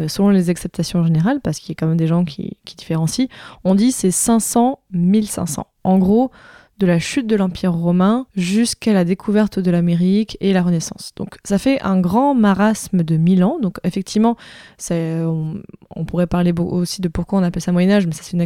selon 0.07 0.29
les 0.29 0.49
acceptations 0.49 1.03
générales, 1.03 1.41
parce 1.41 1.59
qu'il 1.59 1.71
y 1.71 1.71
a 1.73 1.75
quand 1.75 1.87
même 1.87 1.97
des 1.97 2.07
gens 2.07 2.23
qui, 2.23 2.55
qui 2.63 2.77
différencient, 2.77 3.27
on 3.65 3.75
dit 3.75 3.91
c'est 3.91 4.07
500-1500. 4.07 5.63
En 5.83 5.97
gros, 5.97 6.31
de 6.77 6.85
la 6.85 6.99
chute 6.99 7.27
de 7.27 7.35
l'Empire 7.35 7.73
romain 7.73 8.27
jusqu'à 8.35 8.93
la 8.93 9.03
découverte 9.03 9.59
de 9.59 9.71
l'Amérique 9.71 10.37
et 10.41 10.53
la 10.53 10.61
Renaissance. 10.61 11.11
Donc 11.15 11.37
ça 11.43 11.57
fait 11.57 11.81
un 11.81 11.99
grand 11.99 12.35
marasme 12.35 13.03
de 13.03 13.17
mille 13.17 13.43
ans. 13.43 13.57
Donc 13.59 13.77
effectivement, 13.83 14.37
on, 14.91 15.55
on, 15.95 16.05
pourrait 16.05 16.27
parler 16.27 16.53
aussi 16.57 17.01
de 17.01 17.07
pourquoi 17.07 17.39
on 17.39 17.43
appelle 17.43 17.61
ça 17.61 17.71
Moyen 17.71 17.91
Âge, 17.91 18.07
mais 18.07 18.13
c'est 18.13 18.33
une, 18.33 18.45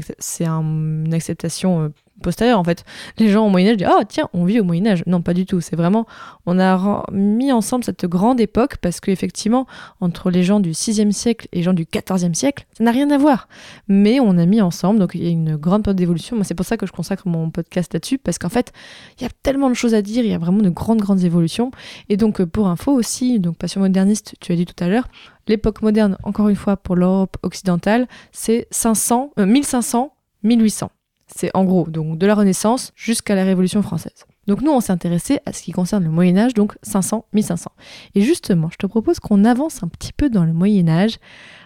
une, 1.06 1.14
acceptation 1.14 1.84
euh, 1.84 1.90
postérieure 2.22 2.60
en 2.60 2.64
fait. 2.64 2.86
Les 3.18 3.30
gens 3.30 3.46
au 3.46 3.50
Moyen 3.50 3.72
Âge 3.72 3.78
disent 3.78 3.88
oh 3.90 4.02
tiens 4.08 4.30
on 4.34 4.46
vit 4.46 4.60
au 4.60 4.64
Moyen 4.64 4.88
Âge. 4.88 5.04
Non 5.08 5.22
pas 5.22 5.34
du 5.34 5.46
tout. 5.46 5.62
C'est 5.62 5.76
vraiment 5.76 6.06
on 6.46 6.60
a 6.60 7.04
mis 7.12 7.52
ensemble 7.52 7.84
cette 7.84 8.06
grande 8.06 8.40
époque 8.40 8.78
parce 8.78 9.00
qu'effectivement 9.00 9.68
entre 10.00 10.32
les 10.32 10.44
gens 10.44 10.60
du 10.60 10.72
6e 10.72 11.12
siècle 11.12 11.48
et 11.52 11.58
les 11.58 11.64
gens 11.64 11.74
du 11.74 11.86
14e 11.86 12.34
siècle 12.34 12.66
ça 12.78 12.84
n'a 12.84 12.92
rien 12.92 13.10
à 13.12 13.18
voir. 13.18 13.48
Mais 13.88 14.20
on 14.20 14.38
a 14.38 14.46
mis 14.46 14.62
ensemble 14.62 15.00
donc 15.00 15.12
il 15.16 15.24
y 15.24 15.28
a 15.28 15.30
une 15.30 15.56
grande 15.56 15.84
période 15.84 15.98
d'évolution. 15.98 16.36
Moi 16.36 16.46
c'est 16.46 16.56
pour 16.56 16.66
ça 16.66 16.78
que 16.78 16.86
je 16.86 16.92
consacre 16.92 17.28
mon 17.28 17.50
podcast 17.50 17.94
là-dessus 17.94 18.18
parce 18.18 18.38
qu'en 18.38 18.50
fait 18.50 18.72
il 19.20 19.24
y 19.24 19.26
a 19.26 19.30
tellement 19.44 19.70
de 19.70 19.76
choses 19.76 19.94
à 19.94 20.02
dire. 20.02 20.24
Il 20.24 20.32
y 20.32 20.34
a 20.34 20.40
vraiment 20.40 20.62
de 20.62 20.70
grandes 20.70 21.00
grandes 21.00 21.24
évolutions. 21.24 21.72
Et 22.10 22.18
donc 22.18 22.44
pour 22.46 22.68
info 22.68 22.92
aussi 22.92 23.40
donc 23.40 23.58
passion 23.58 23.82
moderniste 23.82 24.36
tu 24.40 24.52
as 24.52 24.56
dit 24.56 24.66
tout 24.66 24.84
à 24.84 24.88
l'heure 24.88 25.08
l'époque 25.48 25.82
moderne 25.82 26.18
encore 26.24 26.50
une 26.50 26.56
fois 26.56 26.78
pour 26.78 26.96
l'Europe 26.96 27.38
occidentale 27.44 28.08
c'est 28.32 28.68
500 28.72 29.32
1500 29.38 30.14
1800 30.44 30.92
c'est 31.36 31.52
en 31.54 31.64
gros 31.64 31.88
donc 31.88 32.18
de 32.18 32.28
la 32.28 32.36
Renaissance 32.36 32.92
jusqu'à 32.96 33.36
la 33.36 33.44
Révolution 33.44 33.82
française. 33.82 34.26
Donc 34.48 34.62
nous, 34.62 34.72
on 34.72 34.80
s'est 34.80 34.92
intéressé 34.92 35.40
à 35.46 35.54
ce 35.54 35.62
qui 35.62 35.72
concerne 35.72 36.04
le 36.04 36.10
Moyen 36.10 36.38
Âge, 36.38 36.54
donc 36.54 36.76
500-1500. 36.86 37.68
Et 38.16 38.22
justement, 38.22 38.70
je 38.72 38.78
te 38.78 38.88
propose 38.88 39.20
qu'on 39.20 39.46
avance 39.46 39.84
un 39.84 39.88
petit 39.88 40.14
peu 40.14 40.30
dans 40.30 40.44
le 40.44 40.54
Moyen 40.54 40.90
Âge 40.90 41.18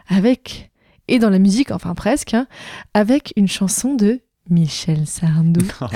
avec, 0.08 0.71
et 1.08 1.19
dans 1.19 1.30
la 1.30 1.39
musique, 1.39 1.71
enfin 1.71 1.95
presque, 1.95 2.34
hein, 2.34 2.47
avec 2.93 3.34
une 3.38 3.47
chanson 3.47 3.95
de 3.95 4.21
Michel 4.49 5.08
Sardou. 5.08 5.65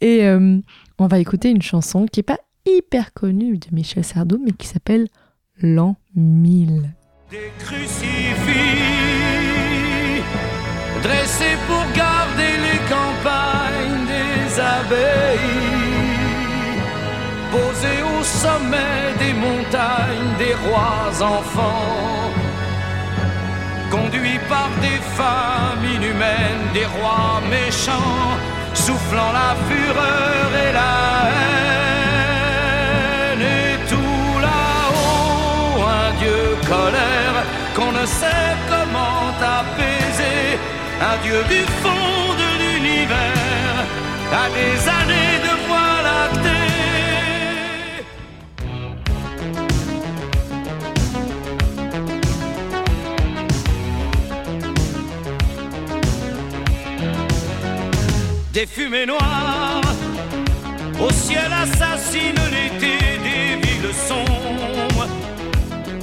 et 0.00 0.24
euh, 0.24 0.58
on 0.98 1.06
va 1.06 1.18
écouter 1.18 1.50
une 1.50 1.62
chanson 1.62 2.06
qui 2.06 2.20
n'est 2.20 2.24
pas 2.24 2.40
hyper 2.66 3.12
connue 3.12 3.58
de 3.58 3.66
Michel 3.72 4.04
Sardou, 4.04 4.40
mais 4.44 4.52
qui 4.52 4.66
s'appelle 4.66 5.08
L'an 5.60 5.96
1000. 6.16 6.90
Des 7.30 7.52
crucifix 7.58 8.93
dressé 11.04 11.50
pour 11.68 11.84
garder 12.04 12.54
les 12.66 12.80
campagnes 12.94 14.04
des 14.14 14.40
abbayes, 14.76 15.60
posé 17.54 17.94
au 18.14 18.20
sommet 18.42 19.02
des 19.22 19.34
montagnes 19.46 20.32
des 20.38 20.54
rois 20.64 21.12
enfants, 21.36 22.30
conduit 23.90 24.40
par 24.48 24.70
des 24.86 25.00
femmes 25.18 25.84
inhumaines, 25.96 26.64
des 26.72 26.88
rois 26.96 27.40
méchants, 27.56 28.38
soufflant 28.72 29.32
la 29.40 29.52
fureur 29.68 30.46
et 30.64 30.72
la 30.80 30.94
haine, 33.32 33.44
et 33.60 33.72
tout 33.90 34.32
là-haut 34.48 35.84
un 36.00 36.10
Dieu 36.20 36.42
colère 36.72 37.36
qu'on 37.76 37.92
ne 37.92 38.06
sait 38.06 38.53
un 41.14 41.22
dieu 41.22 41.42
du 41.48 41.62
fond 41.82 42.34
de 42.42 42.48
l'univers, 42.60 43.76
à 44.32 44.48
des 44.58 44.74
années 45.00 45.38
de 45.46 45.52
voie 45.66 45.96
lactée. 46.08 46.70
Des 58.52 58.66
fumées 58.66 59.06
noires, 59.06 59.82
au 61.00 61.10
ciel 61.10 61.52
assassine 61.52 62.42
l'été 62.54 62.96
des 63.26 63.66
villes 63.66 63.94
sombres, 64.08 65.06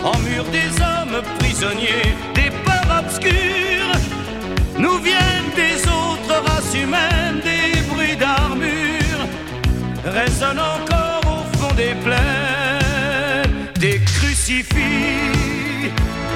en 0.03 0.17
mur 0.19 0.45
des 0.51 0.71
hommes 0.81 1.21
prisonniers, 1.39 2.15
nous 5.01 5.05
viennent 5.05 5.53
des 5.55 5.81
autres 5.87 6.43
races 6.47 6.75
humaines, 6.75 7.41
des 7.43 7.81
bruits 7.89 8.15
d'armure 8.17 9.25
résonnent 10.03 10.59
encore 10.59 11.21
au 11.25 11.57
fond 11.57 11.73
des 11.75 11.93
plaines, 12.03 13.67
des 13.79 13.99
crucifix 13.99 15.91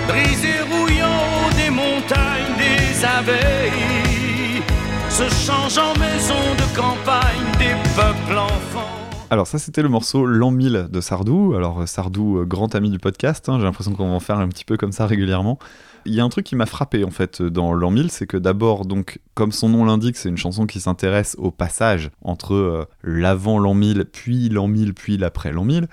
brisés 0.08 0.62
rouillants 0.72 1.50
des 1.58 1.70
montagnes, 1.70 2.56
des 2.58 3.06
abeilles 3.06 4.62
se 5.10 5.24
changent 5.46 5.78
en 5.78 5.98
maisons 6.00 6.56
de 6.58 6.76
campagne 6.76 7.52
des 7.58 7.76
peuples 7.96 8.38
enfants. 8.38 8.90
Alors 9.30 9.48
ça 9.48 9.58
c'était 9.58 9.82
le 9.82 9.90
morceau 9.90 10.26
L'an 10.26 10.52
1000 10.52 10.88
de 10.92 11.02
Sardou. 11.02 11.54
Alors 11.56 11.88
Sardou, 11.88 12.40
euh, 12.40 12.46
grand 12.46 12.74
ami 12.76 12.90
du 12.90 13.00
podcast, 13.00 13.50
hein, 13.50 13.58
j'ai 13.58 13.66
l'impression 13.66 13.94
qu'on 13.94 14.10
va 14.10 14.16
en 14.16 14.20
faire 14.20 14.38
un 14.38 14.48
petit 14.48 14.66
peu 14.66 14.78
comme 14.78 14.92
ça 14.92 15.06
régulièrement. 15.06 15.58
Il 16.06 16.14
y 16.14 16.20
a 16.20 16.24
un 16.24 16.30
truc 16.30 16.46
qui 16.46 16.56
m'a 16.56 16.66
frappé 16.66 17.04
en 17.04 17.10
fait 17.12 17.42
dans 17.42 17.74
l'an 17.74 17.90
1000, 17.92 18.12
c'est 18.12 18.28
que 18.28 18.38
d'abord, 18.38 18.86
donc, 18.86 19.20
comme 19.34 19.52
son 19.52 19.70
nom 19.70 19.86
l'indique, 19.86 20.18
c'est 20.18 20.30
une 20.30 20.38
chanson 20.38 20.66
qui 20.66 20.80
s'intéresse 20.80 21.36
au 21.40 21.52
passage 21.52 22.12
entre 22.22 22.54
euh, 22.54 22.86
l'avant 23.04 23.58
l'an 23.60 23.74
1000, 23.74 24.06
puis 24.12 24.50
l'an 24.50 24.68
1000, 24.68 24.94
puis 24.94 25.18
l'après 25.18 25.52
l'an 25.52 25.64
1000. 25.66 25.88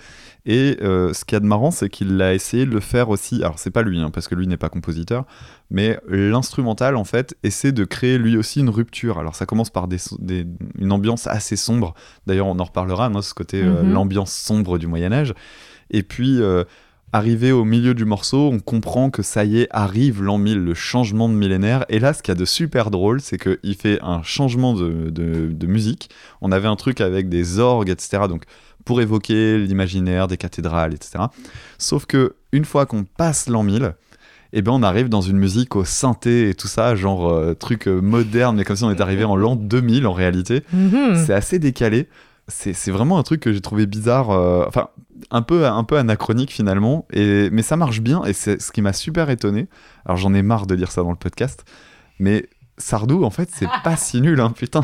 Et 0.44 0.76
euh, 0.82 1.12
ce 1.12 1.24
qu'il 1.24 1.34
y 1.34 1.38
a 1.38 1.40
de 1.40 1.46
marrant, 1.46 1.70
c'est 1.70 1.88
qu'il 1.88 2.20
a 2.20 2.34
essayé 2.34 2.66
de 2.66 2.70
le 2.72 2.80
faire 2.80 3.08
aussi. 3.10 3.36
Alors, 3.42 3.58
c'est 3.58 3.70
pas 3.70 3.82
lui, 3.82 4.00
hein, 4.00 4.10
parce 4.10 4.26
que 4.28 4.34
lui 4.34 4.46
n'est 4.46 4.56
pas 4.56 4.68
compositeur, 4.68 5.24
mais 5.70 5.98
l'instrumental, 6.08 6.96
en 6.96 7.04
fait, 7.04 7.36
essaie 7.42 7.72
de 7.72 7.84
créer 7.84 8.18
lui 8.18 8.36
aussi 8.36 8.60
une 8.60 8.70
rupture. 8.70 9.18
Alors, 9.18 9.34
ça 9.34 9.46
commence 9.46 9.70
par 9.70 9.86
des, 9.88 9.98
des- 10.18 10.46
une 10.78 10.92
ambiance 10.92 11.26
assez 11.26 11.56
sombre. 11.56 11.94
D'ailleurs, 12.26 12.46
on 12.48 12.58
en 12.58 12.64
reparlera, 12.64 13.06
hein, 13.06 13.22
ce 13.22 13.34
côté 13.34 13.62
euh, 13.62 13.82
Mhm. 13.82 13.92
l'ambiance 13.92 14.32
sombre 14.32 14.78
du 14.78 14.86
Moyen-Âge. 14.86 15.32
Et 15.90 16.02
puis. 16.02 16.40
Arrivé 17.14 17.52
au 17.52 17.64
milieu 17.66 17.92
du 17.92 18.06
morceau, 18.06 18.48
on 18.50 18.58
comprend 18.58 19.10
que 19.10 19.22
ça 19.22 19.44
y 19.44 19.58
est, 19.60 19.68
arrive 19.70 20.22
l'an 20.22 20.38
1000, 20.38 20.58
le 20.58 20.72
changement 20.72 21.28
de 21.28 21.34
millénaire. 21.34 21.84
Et 21.90 21.98
là, 21.98 22.14
ce 22.14 22.22
qu'il 22.22 22.32
y 22.32 22.36
a 22.36 22.40
de 22.40 22.46
super 22.46 22.90
drôle, 22.90 23.20
c'est 23.20 23.36
qu'il 23.36 23.74
fait 23.74 23.98
un 24.02 24.22
changement 24.22 24.72
de, 24.72 25.10
de- 25.10 25.48
de 25.52 25.66
musique. 25.66 26.08
On 26.40 26.50
avait 26.52 26.68
un 26.68 26.76
truc 26.76 27.02
avec 27.02 27.28
des 27.28 27.58
orgues, 27.58 27.90
etc. 27.90 28.22
Donc, 28.30 28.44
pour 28.86 29.02
évoquer 29.02 29.58
l'imaginaire 29.58 30.26
des 30.26 30.38
cathédrales, 30.38 30.94
etc. 30.94 31.24
Sauf 31.78 32.06
que 32.06 32.34
une 32.50 32.64
fois 32.64 32.86
qu'on 32.86 33.04
passe 33.04 33.46
l'an 33.46 33.62
1000, 33.62 33.94
eh 34.54 34.62
ben 34.62 34.72
on 34.72 34.82
arrive 34.82 35.08
dans 35.10 35.20
une 35.20 35.36
musique 35.38 35.76
au 35.76 35.84
synthé 35.84 36.48
et 36.48 36.54
tout 36.54 36.68
ça, 36.68 36.94
genre 36.96 37.30
euh, 37.30 37.54
truc 37.54 37.88
euh, 37.88 38.00
moderne, 38.00 38.56
mais 38.56 38.64
comme 38.64 38.76
si 38.76 38.84
on 38.84 38.90
était 38.90 39.02
arrivé 39.02 39.24
en 39.24 39.36
l'an 39.36 39.54
2000 39.56 40.06
en 40.06 40.12
réalité. 40.14 40.62
Mhm. 40.72 41.22
C'est 41.26 41.32
assez 41.34 41.58
décalé. 41.58 42.08
C'est 42.54 42.72
c'est 42.74 42.90
vraiment 42.90 43.18
un 43.18 43.22
truc 43.22 43.40
que 43.40 43.52
j'ai 43.52 43.60
trouvé 43.60 43.86
bizarre, 43.86 44.30
euh, 44.30 44.64
enfin 44.68 44.88
un 45.30 45.42
peu, 45.42 45.66
un 45.66 45.84
peu 45.84 45.96
anachronique 45.98 46.50
finalement, 46.52 47.06
et, 47.12 47.48
mais 47.50 47.62
ça 47.62 47.76
marche 47.76 48.00
bien 48.00 48.24
et 48.24 48.32
c'est 48.32 48.60
ce 48.60 48.70
qui 48.72 48.82
m'a 48.82 48.92
super 48.92 49.30
étonné. 49.30 49.68
Alors 50.04 50.16
j'en 50.18 50.34
ai 50.34 50.42
marre 50.42 50.66
de 50.66 50.74
dire 50.74 50.90
ça 50.90 51.02
dans 51.02 51.10
le 51.10 51.16
podcast, 51.16 51.64
mais 52.18 52.46
Sardou 52.78 53.24
en 53.24 53.30
fait 53.30 53.48
c'est 53.52 53.68
pas 53.84 53.96
si 53.96 54.20
nul, 54.20 54.40
hein, 54.40 54.50
putain. 54.54 54.82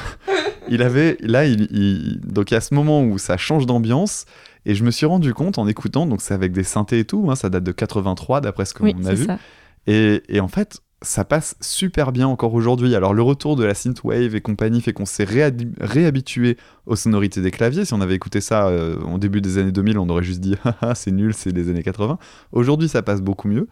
Il 0.70 0.83
avait, 0.83 1.16
là, 1.20 1.46
il, 1.46 1.62
il- 1.70 2.20
donc 2.20 2.50
il 2.50 2.54
y 2.54 2.57
a 2.57 2.61
ce 2.61 2.74
moment 2.74 3.02
où 3.02 3.16
ça 3.18 3.37
change 3.37 3.64
d'ambiance, 3.66 4.26
et 4.66 4.74
je 4.74 4.85
me 4.85 4.90
suis 4.90 5.07
rendu 5.07 5.33
compte 5.35 5.57
en 5.59 5.66
écoutant, 5.66 6.07
donc 6.07 6.20
c'est 6.20 6.35
avec 6.35 6.52
des 6.52 6.62
synthés 6.64 6.98
et 7.00 7.04
tout, 7.04 7.28
hein, 7.31 7.37
ça 7.37 7.48
date 7.48 7.64
de 7.64 7.72
83 7.72 8.40
d'après 8.42 8.64
ce 8.66 8.74
qu'on 8.74 8.85
Oui, 8.85 8.94
a 9.07 9.14
vu. 9.14 9.24
ça. 9.24 9.38
Et, 9.87 10.22
et 10.28 10.40
en 10.40 10.48
fait, 10.48 10.81
ça 11.03 11.25
passe 11.25 11.55
super 11.61 12.11
bien 12.11 12.27
encore 12.27 12.55
aujourd'hui. 12.55 12.95
Alors, 12.97 13.15
le 13.15 13.23
retour 13.23 13.55
de 13.55 13.65
la 13.65 13.75
synthwave 13.75 14.35
et 14.35 14.41
compagnie 14.41 14.81
fait 14.81 14.93
qu'on 14.93 15.07
s'est 15.07 15.25
réhab- 15.25 15.73
réhabitué 15.81 16.57
aux 16.87 16.97
sonorités 16.97 17.41
des 17.41 17.53
claviers. 17.53 17.85
Si 17.85 17.95
on 17.95 18.01
avait 18.01 18.17
écouté 18.17 18.41
ça 18.41 18.67
euh, 18.69 18.99
au 19.03 19.19
début 19.19 19.41
des 19.41 19.59
années 19.59 19.73
2000, 19.73 19.99
on 19.99 20.09
aurait 20.09 20.25
juste 20.25 20.41
dit 20.41 20.57
Haha, 20.65 20.95
c'est 20.97 21.13
nul, 21.13 21.35
c'est 21.35 21.53
les 21.53 21.69
années 21.69 21.85
80. 21.85 22.19
Aujourd'hui, 22.53 22.89
ça 22.89 23.03
passe 23.03 23.23
beaucoup 23.23 23.49
mieux. 23.49 23.69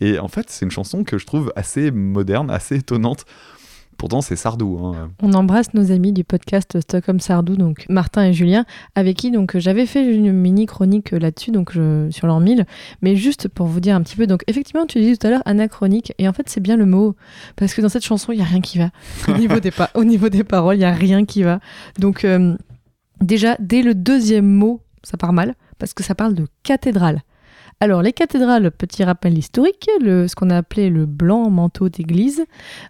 Et 0.00 0.18
en 0.18 0.28
fait, 0.28 0.50
c'est 0.50 0.66
une 0.66 0.70
chanson 0.70 1.04
que 1.04 1.16
je 1.16 1.24
trouve 1.24 1.50
assez 1.56 1.90
moderne, 1.90 2.50
assez 2.50 2.76
étonnante. 2.76 3.24
Pourtant, 3.98 4.20
c'est 4.20 4.36
Sardou. 4.36 4.78
hein. 4.84 5.10
On 5.22 5.32
embrasse 5.32 5.72
nos 5.74 5.90
amis 5.90 6.12
du 6.12 6.22
podcast 6.22 6.80
Stockholm 6.80 7.18
Sardou, 7.20 7.56
donc 7.56 7.86
Martin 7.88 8.24
et 8.24 8.32
Julien, 8.32 8.64
avec 8.94 9.16
qui 9.16 9.30
donc 9.30 9.56
j'avais 9.56 9.86
fait 9.86 10.04
une 10.14 10.32
mini 10.32 10.66
chronique 10.66 11.12
là-dessus, 11.12 11.50
donc 11.50 11.72
je- 11.72 12.08
sur 12.10 12.26
l'an 12.26 12.40
1000. 12.40 12.66
Mais 13.02 13.16
juste 13.16 13.48
pour 13.48 13.66
vous 13.66 13.80
dire 13.80 13.94
un 13.96 14.02
petit 14.02 14.16
peu, 14.16 14.26
donc 14.26 14.42
effectivement, 14.48 14.86
tu 14.86 14.98
disais 15.00 15.16
tout 15.16 15.26
à 15.26 15.30
l'heure 15.30 15.42
anachronique, 15.46 16.12
et 16.18 16.28
en 16.28 16.32
fait 16.32 16.48
c'est 16.48 16.60
bien 16.60 16.76
le 16.76 16.84
mot, 16.86 17.16
parce 17.56 17.72
que 17.74 17.80
dans 17.80 17.88
cette 17.88 18.04
chanson 18.04 18.32
il 18.32 18.38
y 18.38 18.42
a 18.42 18.44
rien 18.44 18.60
qui 18.60 18.78
va. 18.78 18.90
Au 19.28 19.32
niveau 19.38 19.60
des, 19.60 19.70
pa- 19.70 19.90
au 19.94 20.04
niveau 20.04 20.28
des 20.28 20.44
paroles, 20.44 20.76
il 20.76 20.80
y 20.80 20.84
a 20.84 20.92
rien 20.92 21.24
qui 21.24 21.42
va. 21.42 21.60
Donc 21.98 22.24
euh, 22.24 22.54
déjà 23.20 23.56
dès 23.60 23.82
le 23.82 23.94
deuxième 23.94 24.46
mot, 24.46 24.82
ça 25.02 25.16
part 25.16 25.32
mal, 25.32 25.54
parce 25.78 25.94
que 25.94 26.02
ça 26.02 26.14
parle 26.14 26.34
de 26.34 26.46
cathédrale. 26.62 27.22
Alors, 27.78 28.00
les 28.00 28.12
cathédrales, 28.14 28.70
petit 28.70 29.04
rappel 29.04 29.36
historique, 29.36 29.88
ce 30.00 30.34
qu'on 30.34 30.48
a 30.48 30.56
appelé 30.56 30.88
le 30.88 31.04
blanc 31.04 31.50
manteau 31.50 31.90
d'église, 31.90 32.44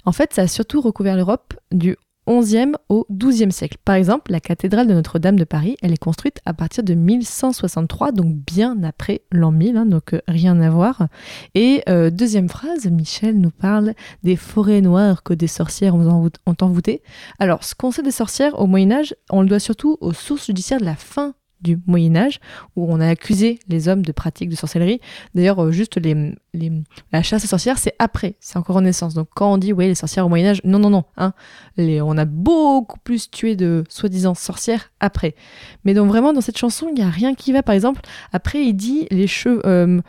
en 0.04 0.12
fait, 0.12 0.32
ça 0.32 0.42
a 0.42 0.46
surtout 0.46 0.80
recouvert 0.80 1.16
l'Europe 1.16 1.54
du 1.72 1.96
11e 2.28 2.74
au 2.88 3.06
12e 3.10 3.50
siècle. 3.50 3.78
Par 3.84 3.94
exemple, 3.94 4.30
la 4.30 4.40
cathédrale 4.40 4.86
de 4.86 4.94
Notre-Dame 4.94 5.38
de 5.38 5.44
Paris, 5.44 5.76
elle 5.82 5.92
est 5.92 5.98
construite 5.98 6.40
à 6.44 6.54
partir 6.54 6.82
de 6.84 6.94
1163, 6.94 8.12
donc 8.12 8.34
bien 8.34 8.82
après 8.82 9.22
l'an 9.30 9.52
1000, 9.52 9.76
hein, 9.76 9.86
donc 9.86 10.14
euh, 10.14 10.20
rien 10.26 10.60
à 10.60 10.70
voir. 10.70 11.06
Et 11.54 11.82
euh, 11.88 12.10
deuxième 12.10 12.48
phrase, 12.48 12.86
Michel 12.86 13.38
nous 13.40 13.50
parle 13.50 13.94
des 14.22 14.36
forêts 14.36 14.80
noires 14.80 15.22
que 15.22 15.34
des 15.34 15.46
sorcières 15.46 15.94
ont 15.94 16.30
envoûtées. 16.60 17.02
Alors, 17.38 17.64
ce 17.64 17.74
qu'on 17.74 17.90
sait 17.90 18.02
des 18.02 18.10
sorcières 18.10 18.60
au 18.60 18.66
Moyen 18.66 18.92
Âge, 18.92 19.14
on 19.30 19.42
le 19.42 19.48
doit 19.48 19.60
surtout 19.60 19.96
aux 20.00 20.12
sources 20.12 20.46
judiciaires 20.46 20.80
de 20.80 20.84
la 20.84 20.96
fin 20.96 21.34
du 21.66 21.78
Moyen 21.86 22.14
Âge, 22.16 22.38
où 22.76 22.86
on 22.92 23.00
a 23.00 23.08
accusé 23.08 23.58
les 23.68 23.88
hommes 23.88 24.02
de 24.02 24.12
pratiques 24.12 24.48
de 24.48 24.56
sorcellerie. 24.56 25.00
D'ailleurs, 25.34 25.62
euh, 25.62 25.72
juste 25.72 25.96
les, 25.96 26.14
les- 26.54 26.72
la 27.12 27.22
chasse 27.22 27.44
aux 27.44 27.48
sorcières, 27.48 27.78
c'est 27.78 27.94
après, 27.98 28.36
c'est 28.40 28.56
encore 28.56 28.76
Renaissance. 28.76 29.14
Donc 29.14 29.28
quand 29.34 29.52
on 29.52 29.58
dit, 29.58 29.72
oui, 29.72 29.86
les 29.86 29.94
sorcières 29.94 30.26
au 30.26 30.28
Moyen 30.28 30.48
Âge, 30.50 30.60
non, 30.64 30.78
non, 30.78 30.90
non. 30.90 31.04
Hein, 31.16 31.32
on 31.78 32.16
a 32.16 32.24
beaucoup 32.24 32.98
plus 33.00 33.30
tué 33.30 33.56
de 33.56 33.84
soi-disant 33.88 34.34
sorcières 34.34 34.92
après. 35.00 35.34
Mais 35.84 35.94
donc 35.94 36.08
vraiment, 36.08 36.32
dans 36.32 36.40
cette 36.40 36.58
chanson, 36.58 36.86
il 36.88 36.94
n'y 36.94 37.02
a 37.02 37.10
rien 37.10 37.34
qui 37.34 37.52
va. 37.52 37.62
Par 37.62 37.74
exemple, 37.74 38.00
après, 38.32 38.64
il 38.64 38.74
dit 38.74 39.06
les 39.10 39.26
cheveux... 39.26 39.60
euh, 39.66 40.00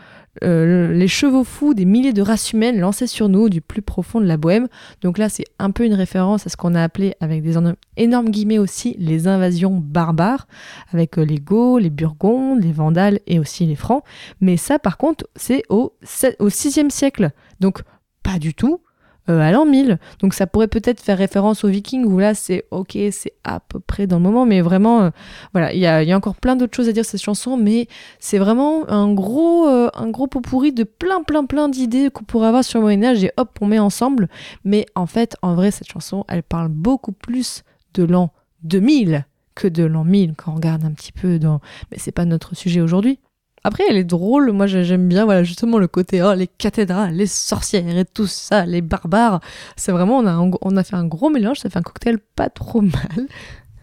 euh, 0.43 0.91
les 0.93 1.07
chevaux 1.07 1.43
fous 1.43 1.73
des 1.73 1.85
milliers 1.85 2.13
de 2.13 2.21
races 2.21 2.53
humaines 2.53 2.79
lancés 2.79 3.07
sur 3.07 3.29
nous 3.29 3.49
du 3.49 3.61
plus 3.61 3.81
profond 3.81 4.19
de 4.21 4.25
la 4.25 4.37
bohème. 4.37 4.67
Donc 5.01 5.17
là, 5.17 5.29
c'est 5.29 5.45
un 5.59 5.71
peu 5.71 5.85
une 5.85 5.93
référence 5.93 6.45
à 6.45 6.49
ce 6.49 6.57
qu'on 6.57 6.75
a 6.75 6.83
appelé, 6.83 7.15
avec 7.19 7.43
des 7.43 7.57
énormes- 7.97 8.29
guillemets 8.29 8.59
aussi, 8.59 8.95
les 8.99 9.27
invasions 9.27 9.71
barbares, 9.83 10.47
avec 10.91 11.17
euh, 11.17 11.23
les 11.23 11.39
Goths, 11.39 11.81
les 11.81 11.89
Burgondes, 11.89 12.63
les 12.63 12.71
Vandales 12.71 13.19
et 13.27 13.39
aussi 13.39 13.65
les 13.65 13.75
Francs. 13.75 14.03
Mais 14.41 14.57
ça, 14.57 14.79
par 14.79 14.97
contre, 14.97 15.27
c'est 15.35 15.63
au, 15.69 15.93
au 16.39 16.49
6e 16.49 16.89
siècle. 16.89 17.31
Donc, 17.59 17.81
pas 18.23 18.39
du 18.39 18.53
tout 18.53 18.81
euh, 19.29 19.39
à 19.39 19.51
l'an 19.51 19.65
1000. 19.65 19.99
Donc, 20.19 20.33
ça 20.33 20.47
pourrait 20.47 20.67
peut-être 20.67 21.01
faire 21.01 21.17
référence 21.17 21.63
aux 21.63 21.67
Vikings, 21.67 22.05
où 22.05 22.17
là, 22.19 22.33
c'est 22.33 22.65
ok, 22.71 22.97
c'est 23.11 23.33
à 23.43 23.59
peu 23.59 23.79
près 23.79 24.07
dans 24.07 24.17
le 24.17 24.23
moment, 24.23 24.45
mais 24.45 24.61
vraiment, 24.61 25.01
euh, 25.01 25.09
voilà, 25.53 25.73
il 25.73 25.79
y 25.79 25.85
a, 25.85 26.15
encore 26.15 26.35
plein 26.35 26.55
d'autres 26.55 26.75
choses 26.75 26.89
à 26.89 26.91
dire 26.91 27.05
cette 27.05 27.21
chanson, 27.21 27.57
mais 27.57 27.87
c'est 28.19 28.37
vraiment 28.37 28.89
un 28.89 29.13
gros, 29.13 29.67
euh, 29.67 29.89
un 29.93 30.09
gros 30.09 30.27
pot 30.27 30.41
pourri 30.41 30.71
de 30.71 30.83
plein, 30.83 31.23
plein, 31.23 31.45
plein 31.45 31.69
d'idées 31.69 32.09
qu'on 32.09 32.23
pourrait 32.23 32.47
avoir 32.47 32.63
sur 32.63 32.79
le 32.79 32.83
Moyen-Âge, 32.83 33.23
et 33.23 33.31
hop, 33.37 33.57
on 33.61 33.67
met 33.67 33.79
ensemble. 33.79 34.29
Mais 34.63 34.85
en 34.95 35.05
fait, 35.05 35.35
en 35.41 35.55
vrai, 35.55 35.71
cette 35.71 35.89
chanson, 35.89 36.25
elle 36.27 36.43
parle 36.43 36.69
beaucoup 36.69 37.11
plus 37.11 37.63
de 37.93 38.03
l'an 38.03 38.31
2000 38.63 39.25
que 39.55 39.67
de 39.67 39.83
l'an 39.83 40.03
1000 40.03 40.35
quand 40.35 40.51
on 40.51 40.55
regarde 40.55 40.85
un 40.85 40.91
petit 40.91 41.11
peu 41.11 41.39
dans. 41.39 41.59
Mais 41.91 41.97
c'est 41.97 42.11
pas 42.11 42.25
notre 42.25 42.55
sujet 42.55 42.79
aujourd'hui. 42.79 43.19
Après, 43.67 43.83
elle 43.89 43.97
est 43.97 44.03
drôle. 44.03 44.51
Moi, 44.51 44.65
j'ai- 44.67 44.83
j'aime 44.85 45.07
bien, 45.07 45.25
voilà, 45.25 45.43
justement 45.43 45.77
le 45.77 45.87
côté, 45.87 46.23
oh, 46.23 46.33
les 46.33 46.47
cathédrales, 46.47 47.13
les 47.13 47.27
sorcières 47.27 47.97
et 47.97 48.05
tout 48.05 48.27
ça, 48.27 48.65
les 48.65 48.81
barbares. 48.81 49.41
C'est 49.75 49.91
vraiment, 49.91 50.17
on 50.19 50.25
a, 50.25 50.57
on 50.61 50.77
a 50.77 50.83
fait 50.83 50.95
un 50.95 51.05
gros 51.05 51.29
mélange. 51.29 51.59
Ça 51.59 51.69
fait 51.69 51.79
un 51.79 51.81
cocktail 51.81 52.17
pas 52.35 52.49
trop 52.49 52.81
mal. 52.81 53.27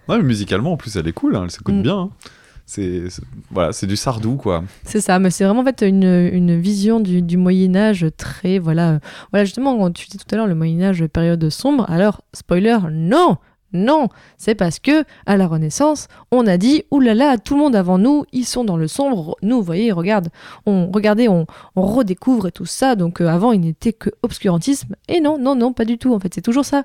Ouais, 0.09 0.17
mais 0.19 0.23
musicalement, 0.23 0.73
en 0.73 0.77
plus, 0.77 0.97
elle 0.97 1.07
est 1.09 1.13
cool, 1.13 1.37
hein, 1.37 1.43
elle 1.45 1.51
s'écoute 1.51 1.75
Mm. 1.75 1.83
bien. 1.83 1.99
hein. 1.99 2.11
C'est 2.67 3.11
c'est- 3.11 3.23
voilà, 3.51 3.73
c'est 3.73 3.87
du 3.87 3.95
Sardou, 3.97 4.37
quoi. 4.37 4.65
C'est 4.85 5.03
ça, 5.03 5.19
mais 5.19 5.29
c'est 5.31 5.45
vraiment 5.45 5.61
en 5.61 5.65
fait 5.65 5.83
une, 5.87 6.31
une 6.33 6.59
vision 6.59 6.99
du, 6.99 7.21
du 7.21 7.37
Moyen 7.37 7.77
Âge 7.77 8.07
très 8.17 8.59
voilà 8.59 8.93
euh, 8.93 8.99
voilà 9.33 9.45
justement 9.45 9.77
quand 9.77 9.91
tu 9.93 10.07
dis 10.09 10.17
tout 10.17 10.25
à 10.33 10.37
l'heure 10.37 10.47
le 10.47 10.55
Moyen 10.55 10.81
Âge 10.83 11.05
période 11.09 11.47
sombre. 11.51 11.85
Alors 11.91 12.23
spoiler, 12.33 12.79
non, 12.91 13.37
non, 13.75 14.09
c'est 14.39 14.55
parce 14.55 14.79
que 14.79 15.05
à 15.27 15.37
la 15.37 15.49
Renaissance 15.49 16.07
on 16.31 16.47
a 16.47 16.57
dit 16.57 16.85
oulala 16.93 17.39
tout 17.39 17.55
le 17.55 17.61
monde 17.61 17.75
avant 17.75 17.99
nous 17.99 18.25
ils 18.33 18.45
sont 18.45 18.65
dans 18.65 18.77
le 18.77 18.87
sombre. 18.87 19.37
Nous 19.43 19.57
vous 19.57 19.63
voyez 19.63 19.91
regarde 19.91 20.29
on 20.65 20.91
regardez 20.93 21.29
on, 21.29 21.47
redécouvre 21.75 22.53
tout 22.53 22.67
ça 22.67 22.95
donc 22.95 23.21
euh, 23.21 23.27
avant 23.27 23.51
il 23.51 23.61
n'était 23.61 23.93
que 23.93 24.11
obscurantisme 24.23 24.95
et 25.09 25.21
non 25.21 25.39
non 25.39 25.57
non 25.57 25.73
pas 25.73 25.85
du 25.85 25.99
tout 25.99 26.15
en 26.15 26.21
fait 26.21 26.33
c'est 26.33 26.41
toujours 26.41 26.65
ça. 26.65 26.85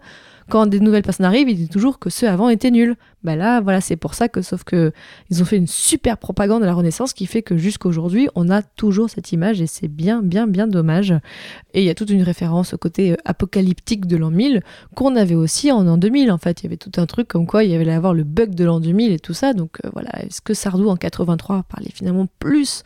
Quand 0.50 0.66
des 0.66 0.80
nouvelles 0.80 1.04
personnes 1.04 1.26
arrivent, 1.26 1.50
ils 1.50 1.56
disent 1.56 1.70
toujours 1.70 2.00
que 2.00 2.10
ceux 2.10 2.28
avant 2.28 2.50
étaient 2.50 2.72
nuls. 2.72 2.96
Bah 3.24 3.36
là, 3.36 3.60
voilà, 3.60 3.82
c'est 3.82 3.98
pour 3.98 4.14
ça 4.14 4.30
que, 4.30 4.42
sauf 4.42 4.64
que 4.64 4.92
ils 5.30 5.42
ont 5.42 5.46
fait 5.46 5.58
une 5.58 5.68
super 5.68 6.18
propagande 6.18 6.64
à 6.64 6.66
la 6.66 6.74
Renaissance 6.74 7.14
qui 7.14 7.26
fait 7.26 7.42
que 7.42 7.58
jusqu'aujourd'hui, 7.58 8.30
on 8.36 8.50
a 8.50 8.62
toujours 8.62 9.10
cette 9.10 9.32
image 9.32 9.62
et 9.62 9.68
c'est 9.68 9.90
bien, 9.90 10.22
bien, 10.22 10.48
bien 10.48 10.68
dommage. 10.68 11.12
Et 11.74 11.82
il 11.82 11.86
y 11.86 11.90
a 11.90 11.96
toute 11.96 12.10
une 12.10 12.24
référence 12.24 12.74
au 12.74 12.78
côté 12.78 13.12
euh, 13.12 13.16
apocalyptique 13.26 14.08
de 14.08 14.16
l'an 14.16 14.32
1000 14.32 14.64
qu'on 14.96 15.16
avait 15.16 15.36
aussi 15.36 15.72
en 15.72 15.86
an 15.88 15.98
2000. 15.98 16.32
En 16.32 16.38
fait, 16.38 16.62
il 16.62 16.64
y 16.64 16.68
avait 16.68 16.78
tout 16.78 16.92
un 16.98 17.06
truc 17.06 17.28
comme 17.28 17.46
quoi 17.46 17.64
il 17.64 17.72
y 17.72 17.76
avait 17.76 17.90
avoir 17.90 18.14
le 18.14 18.24
bug 18.24 18.56
de 18.56 18.64
l'an 18.64 18.80
2000 18.80 19.12
et 19.12 19.20
tout 19.20 19.34
ça. 19.34 19.54
Donc 19.54 19.78
euh, 19.84 19.90
voilà, 19.94 20.10
est-ce 20.24 20.42
que 20.42 20.54
Sardou 20.54 20.90
en 20.90 20.96
83 20.96 21.64
parlait 21.64 21.92
finalement 21.94 22.28
plus 22.40 22.84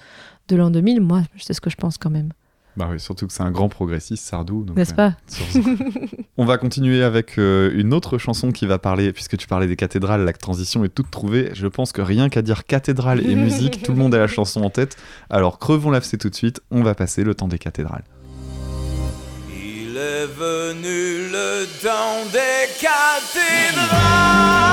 de 0.48 0.56
l'an 0.56 0.72
2000 0.72 1.02
Moi, 1.02 1.22
c'est 1.38 1.54
ce 1.54 1.62
que 1.62 1.70
je 1.70 1.76
pense 1.76 1.98
quand 1.98 2.10
même. 2.10 2.30
Bah 2.76 2.88
oui, 2.92 3.00
surtout 3.00 3.28
que 3.28 3.34
c'est 3.34 3.44
un 3.44 3.52
grand 3.52 3.70
progressiste, 3.70 4.26
Sardou. 4.26 4.64
donc, 4.64 4.76
N'est-ce 4.76 4.94
euh, 4.94 4.96
pas 4.96 5.16
On 6.38 6.46
va 6.46 6.58
continuer 6.58 7.04
avec 7.04 7.38
euh, 7.38 7.72
une 7.76 7.94
autre 7.94 8.18
chanson 8.18 8.52
qui 8.52 8.66
va 8.66 8.80
parler, 8.80 9.14
puisque 9.14 9.38
tu 9.38 9.48
parlais 9.48 9.68
des 9.68 9.76
cathédrales, 9.76 10.26
la 10.26 10.34
transition 10.34 10.84
est 10.84 10.90
toute 10.90 11.12
trouvée. 11.12 11.52
Je 11.54 11.68
pense 11.68 11.92
que 11.92 12.02
rien 12.02 12.30
qu'à 12.30 12.42
dire 12.42 12.66
cathédrale 12.66 13.26
et 13.26 13.36
musique, 13.36 13.84
tout 13.84 13.92
le 13.92 14.00
monde 14.00 14.16
a 14.16 14.18
la 14.18 14.28
chanson 14.28 14.62
en 14.64 14.72
tête. 14.72 14.98
Alors 15.30 15.60
crevons 15.60 15.92
l'AFC 15.92 16.18
tout 16.18 16.30
de 16.30 16.36
suite, 16.36 16.62
on 16.72 16.82
va 16.82 16.96
passer 16.96 17.24
le 17.24 17.36
temps 17.36 17.48
des 17.48 17.60
cathédrales. 17.60 18.04
Il 19.52 19.96
est 19.96 20.26
venu 20.26 21.30
le 21.32 21.66
temps 21.82 22.26
des 22.32 22.68
cathédrales. 22.82 24.73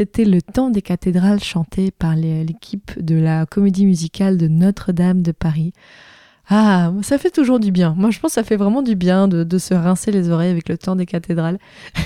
C'était 0.00 0.24
le 0.24 0.40
temps 0.40 0.70
des 0.70 0.80
cathédrales 0.80 1.44
chanté 1.44 1.90
par 1.90 2.16
l'équipe 2.16 2.92
de 2.98 3.16
la 3.16 3.44
comédie 3.44 3.84
musicale 3.84 4.38
de 4.38 4.48
Notre-Dame 4.48 5.20
de 5.20 5.30
Paris. 5.30 5.74
Ah, 6.48 6.90
ça 7.02 7.18
fait 7.18 7.28
toujours 7.28 7.60
du 7.60 7.70
bien. 7.70 7.94
Moi, 7.98 8.10
je 8.10 8.18
pense 8.18 8.30
que 8.30 8.36
ça 8.36 8.42
fait 8.42 8.56
vraiment 8.56 8.80
du 8.80 8.94
bien 8.94 9.28
de, 9.28 9.44
de 9.44 9.58
se 9.58 9.74
rincer 9.74 10.10
les 10.10 10.30
oreilles 10.30 10.52
avec 10.52 10.70
le 10.70 10.78
temps 10.78 10.96
des 10.96 11.04
cathédrales. 11.04 11.58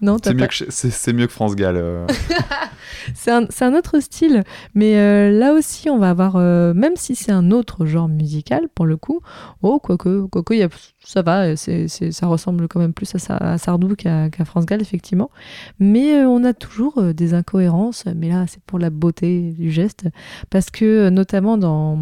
non, 0.00 0.16
C'est 0.22 0.34
mieux, 0.34 0.46
que 0.46 0.54
c'est- 0.70 1.12
mieux 1.12 1.26
que 1.26 1.32
France 1.32 1.54
Gall. 1.56 1.76
euh. 1.76 2.06
c'est 3.14 3.30
un, 3.30 3.46
c'est 3.48 3.64
un 3.64 3.74
autre 3.74 4.00
style, 4.00 4.42
mais 4.74 4.96
euh, 4.96 5.30
là 5.30 5.52
aussi, 5.54 5.88
on 5.88 5.98
va 5.98 6.10
avoir, 6.10 6.36
euh, 6.36 6.74
même 6.74 6.96
si 6.96 7.14
c'est 7.14 7.32
un 7.32 7.50
autre 7.50 7.86
genre 7.86 8.08
musical 8.08 8.68
pour 8.74 8.86
le 8.86 8.96
coup, 8.96 9.20
oh, 9.62 9.78
quoique, 9.78 10.54
y 10.54 10.62
a- 10.62 10.68
ça 11.04 11.22
va, 11.22 11.56
c'est, 11.56 11.88
c'est- 11.88 12.12
ça 12.12 12.26
ressemble 12.26 12.68
quand 12.68 12.80
même 12.80 12.92
plus 12.92 13.12
à, 13.28 13.52
à 13.52 13.58
Sardou 13.58 13.94
qu'à, 13.94 14.28
France 14.44 14.66
Gall, 14.66 14.82
effectivement. 14.82 15.30
Mais 15.78 16.24
on 16.24 16.44
a 16.44 16.52
toujours 16.52 17.02
des 17.14 17.34
incohérences, 17.34 18.04
mais 18.16 18.28
là, 18.28 18.44
c'est 18.48 18.62
pour 18.64 18.78
la 18.78 18.90
beauté 18.90 19.52
du 19.52 19.70
geste, 19.70 20.06
parce 20.50 20.70
que 20.70 21.08
notamment 21.08 21.56
dans, 21.56 21.98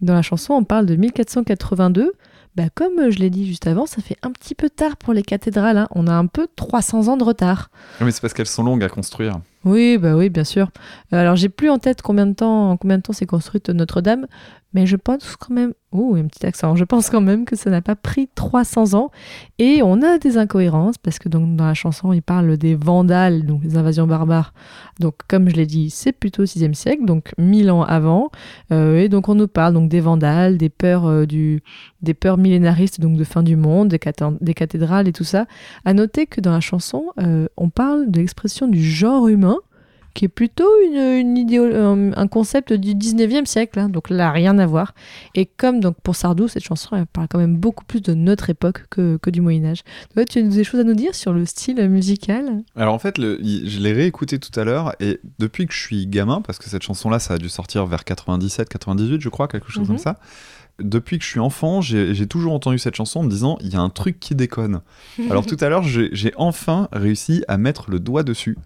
dans 0.00 0.14
la 0.14 0.22
chanson, 0.22 0.54
on 0.54 0.64
parle 0.64 0.86
de 0.86 0.96
1482. 0.96 2.12
Bah, 2.56 2.64
comme 2.74 2.98
euh, 2.98 3.10
je 3.10 3.18
l'ai 3.18 3.28
dit 3.30 3.46
juste 3.46 3.66
avant, 3.66 3.84
ça 3.86 4.00
fait 4.00 4.16
un 4.22 4.30
petit 4.32 4.54
peu 4.54 4.70
tard 4.70 4.96
pour 4.96 5.12
les 5.12 5.22
cathédrales. 5.22 5.76
hein. 5.76 5.88
On 5.94 6.06
a 6.06 6.14
un 6.14 6.26
peu 6.26 6.46
300 6.56 7.08
ans 7.08 7.16
de 7.18 7.24
retard. 7.24 7.70
Mais 8.00 8.10
c'est 8.10 8.20
parce 8.22 8.32
qu'elles 8.32 8.46
sont 8.46 8.62
longues 8.62 8.82
à 8.82 8.88
construire. 8.88 9.40
Oui, 9.64 9.98
bah 9.98 10.16
oui, 10.16 10.30
bien 10.30 10.44
sûr. 10.44 10.70
Euh, 11.12 11.18
Alors, 11.18 11.36
j'ai 11.36 11.48
plus 11.50 11.68
en 11.70 11.78
tête 11.78 12.00
combien 12.00 12.26
de 12.26 12.32
temps, 12.34 12.70
en 12.70 12.76
combien 12.76 12.96
de 12.96 13.02
temps 13.02 13.12
s'est 13.12 13.26
construite 13.26 13.68
Notre-Dame, 13.68 14.26
mais 14.76 14.84
je 14.84 14.96
pense 14.96 15.36
quand 15.36 15.54
même. 15.54 15.72
Oh, 15.90 16.16
un 16.16 16.26
petit 16.26 16.44
accent. 16.44 16.76
Je 16.76 16.84
pense 16.84 17.08
quand 17.08 17.22
même 17.22 17.46
que 17.46 17.56
ça 17.56 17.70
n'a 17.70 17.80
pas 17.80 17.96
pris 17.96 18.28
300 18.34 18.92
ans. 18.92 19.10
Et 19.58 19.80
on 19.82 20.02
a 20.02 20.18
des 20.18 20.36
incohérences 20.36 20.98
parce 20.98 21.18
que 21.18 21.30
dans 21.30 21.46
la 21.58 21.72
chanson, 21.72 22.12
il 22.12 22.20
parle 22.20 22.58
des 22.58 22.74
Vandales, 22.74 23.46
donc 23.46 23.62
invasions 23.74 24.06
barbares. 24.06 24.52
Donc, 25.00 25.14
comme 25.28 25.48
je 25.48 25.56
l'ai 25.56 25.64
dit, 25.64 25.88
c'est 25.88 26.12
plutôt 26.12 26.42
au 26.42 26.44
6e 26.44 26.74
siècle, 26.74 27.06
donc 27.06 27.32
1000 27.38 27.70
ans 27.70 27.82
avant. 27.82 28.30
Euh, 28.70 28.98
et 28.98 29.08
donc, 29.08 29.30
on 29.30 29.34
nous 29.34 29.48
parle 29.48 29.72
donc 29.72 29.88
des 29.88 30.00
Vandales, 30.00 30.58
des 30.58 30.68
peurs 30.68 31.06
euh, 31.06 31.24
du, 31.24 31.62
des 32.02 32.12
peurs 32.12 32.36
millénaristes, 32.36 33.00
donc 33.00 33.16
de 33.16 33.24
fin 33.24 33.42
du 33.42 33.56
monde, 33.56 33.88
des, 33.88 34.00
des 34.42 34.54
cathédrales 34.54 35.08
et 35.08 35.12
tout 35.12 35.24
ça. 35.24 35.46
À 35.86 35.94
noter 35.94 36.26
que 36.26 36.42
dans 36.42 36.52
la 36.52 36.60
chanson, 36.60 37.06
euh, 37.18 37.46
on 37.56 37.70
parle 37.70 38.10
de 38.10 38.20
l'expression 38.20 38.68
du 38.68 38.82
genre 38.82 39.28
humain, 39.28 39.56
qui 40.16 40.24
est 40.24 40.28
plutôt 40.28 40.68
une, 40.84 40.96
une 40.96 41.36
idéo- 41.38 42.12
un, 42.16 42.26
concept 42.26 42.72
du 42.72 42.94
19e 42.94 43.44
siècle, 43.46 43.78
hein, 43.78 43.88
donc 43.88 44.10
là, 44.10 44.32
rien 44.32 44.58
à 44.58 44.66
voir. 44.66 44.94
Et 45.34 45.46
comme 45.46 45.78
donc 45.80 45.96
pour 46.02 46.16
Sardou, 46.16 46.48
cette 46.48 46.64
chanson, 46.64 46.96
elle 46.96 47.06
parle 47.06 47.28
quand 47.28 47.38
même 47.38 47.56
beaucoup 47.56 47.84
plus 47.84 48.00
de 48.00 48.14
notre 48.14 48.50
époque 48.50 48.86
que, 48.90 49.18
que 49.18 49.30
du 49.30 49.40
Moyen-Âge. 49.40 49.82
Tu 50.28 50.38
as 50.38 50.42
des 50.42 50.64
choses 50.64 50.80
à 50.80 50.84
nous 50.84 50.94
dire 50.94 51.14
sur 51.14 51.32
le 51.32 51.44
style 51.46 51.86
musical? 51.88 52.62
Alors 52.74 52.94
en 52.94 52.98
fait, 52.98 53.18
le- 53.18 53.38
je 53.42 53.78
l'ai 53.78 53.92
réécouté 53.92 54.38
tout 54.38 54.58
à 54.58 54.64
l'heure 54.64 54.94
et 55.00 55.20
depuis 55.38 55.66
que 55.66 55.72
je 55.74 55.78
suis 55.80 56.06
gamin, 56.06 56.40
parce 56.40 56.58
que 56.58 56.68
cette 56.68 56.82
chanson-là, 56.82 57.18
ça 57.18 57.34
a 57.34 57.38
dû 57.38 57.48
sortir 57.48 57.86
vers 57.86 58.02
97-98, 58.04 59.20
je 59.20 59.28
crois, 59.28 59.48
quelque 59.48 59.70
chose 59.70 59.82
Mhm. 59.82 59.88
comme 59.88 59.98
ça. 59.98 60.16
Depuis 60.78 61.18
que 61.18 61.24
je 61.24 61.30
suis 61.30 61.40
enfant, 61.40 61.80
j'ai 61.80 62.26
toujours 62.26 62.52
entendu 62.52 62.78
cette 62.78 62.94
chanson 62.96 63.20
en 63.20 63.22
me 63.22 63.30
disant 63.30 63.56
il 63.62 63.72
y 63.72 63.76
a 63.76 63.80
un 63.80 63.88
truc 63.88 64.20
qui 64.20 64.34
déconne. 64.34 64.80
Alors 65.30 65.46
tout 65.46 65.56
à 65.60 65.68
l'heure, 65.70 65.82
j'ai 65.84 66.32
enfin 66.36 66.88
réussi 66.92 67.44
à 67.48 67.56
mettre 67.56 67.90
le 67.90 67.98
doigt 68.00 68.22
dessus. 68.22 68.56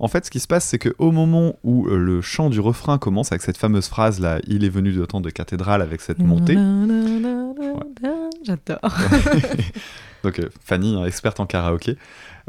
En 0.00 0.08
fait, 0.08 0.26
ce 0.26 0.30
qui 0.30 0.40
se 0.40 0.46
passe, 0.46 0.64
c'est 0.64 0.78
que 0.78 0.94
au 0.98 1.10
moment 1.10 1.54
où 1.64 1.88
euh, 1.88 1.96
le 1.96 2.20
chant 2.20 2.50
du 2.50 2.60
refrain 2.60 2.98
commence 2.98 3.32
avec 3.32 3.42
cette 3.42 3.58
fameuse 3.58 3.88
phrase 3.88 4.20
là, 4.20 4.38
il 4.46 4.64
est 4.64 4.68
venu 4.68 4.92
de 4.92 5.04
temps 5.04 5.20
de 5.20 5.30
cathédrale 5.30 5.82
avec 5.82 6.00
cette 6.00 6.20
montée. 6.20 6.54
J'adore. 8.44 8.78
Donc 10.22 10.38
euh, 10.40 10.48
Fanny, 10.64 10.96
hein, 10.96 11.04
experte 11.04 11.40
en 11.40 11.46
karaoké. 11.46 11.96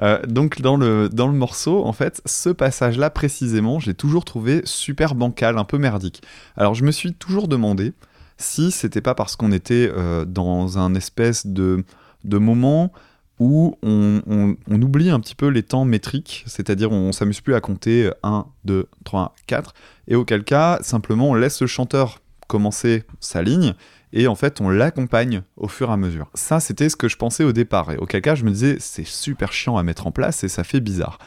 Euh, 0.01 0.21
donc 0.25 0.61
dans 0.61 0.77
le, 0.77 1.09
dans 1.09 1.27
le 1.27 1.33
morceau, 1.33 1.85
en 1.85 1.93
fait, 1.93 2.21
ce 2.25 2.49
passage-là 2.49 3.09
précisément, 3.09 3.79
j'ai 3.79 3.93
toujours 3.93 4.25
trouvé 4.25 4.61
super 4.63 5.13
bancal, 5.13 5.57
un 5.57 5.65
peu 5.65 5.77
merdique. 5.77 6.21
Alors 6.55 6.73
je 6.73 6.83
me 6.83 6.91
suis 6.91 7.13
toujours 7.13 7.47
demandé 7.47 7.93
si 8.37 8.71
c'était 8.71 9.01
pas 9.01 9.15
parce 9.15 9.35
qu'on 9.35 9.51
était 9.51 9.91
euh, 9.93 10.25
dans 10.25 10.77
un 10.77 10.95
espèce 10.95 11.45
de, 11.45 11.83
de 12.23 12.37
moment 12.37 12.91
où 13.39 13.77
on, 13.81 14.55
oublie 14.69 15.09
un 15.09 15.19
petit 15.19 15.35
peu 15.35 15.47
les 15.47 15.63
temps 15.63 15.85
métriques, 15.85 16.43
c'est-à-dire 16.45 16.91
on, 16.91 17.11
s'amuse 17.11 17.41
plus 17.41 17.55
à 17.55 17.61
compter 17.61 18.11
1, 18.23 18.45
2, 18.65 18.87
3, 19.05 19.35
4, 19.47 19.73
et 20.07 20.15
auquel 20.15 20.43
cas, 20.43 20.79
simplement, 20.81 21.29
on 21.29 21.33
laisse 21.35 21.61
le 21.61 21.67
chanteur 21.67 22.19
commencer 22.47 23.03
sa 23.19 23.41
ligne, 23.41 23.73
et 24.11 24.27
en 24.27 24.35
fait, 24.35 24.59
on 24.59 24.69
l'accompagne 24.69 25.43
au 25.55 25.67
fur 25.67 25.89
et 25.89 25.93
à 25.93 25.97
mesure. 25.97 26.29
Ça, 26.33 26.59
c'était 26.59 26.89
ce 26.89 26.95
que 26.95 27.07
je 27.07 27.15
pensais 27.15 27.43
au 27.43 27.53
départ, 27.53 27.91
et 27.91 27.97
auquel 27.97 28.21
cas, 28.21 28.35
je 28.35 28.43
me 28.43 28.51
disais, 28.51 28.77
c'est 28.79 29.05
super 29.05 29.53
chiant 29.53 29.77
à 29.77 29.83
mettre 29.83 30.05
en 30.07 30.11
place, 30.11 30.43
et 30.43 30.49
ça 30.49 30.63
fait 30.63 30.81
bizarre. 30.81 31.19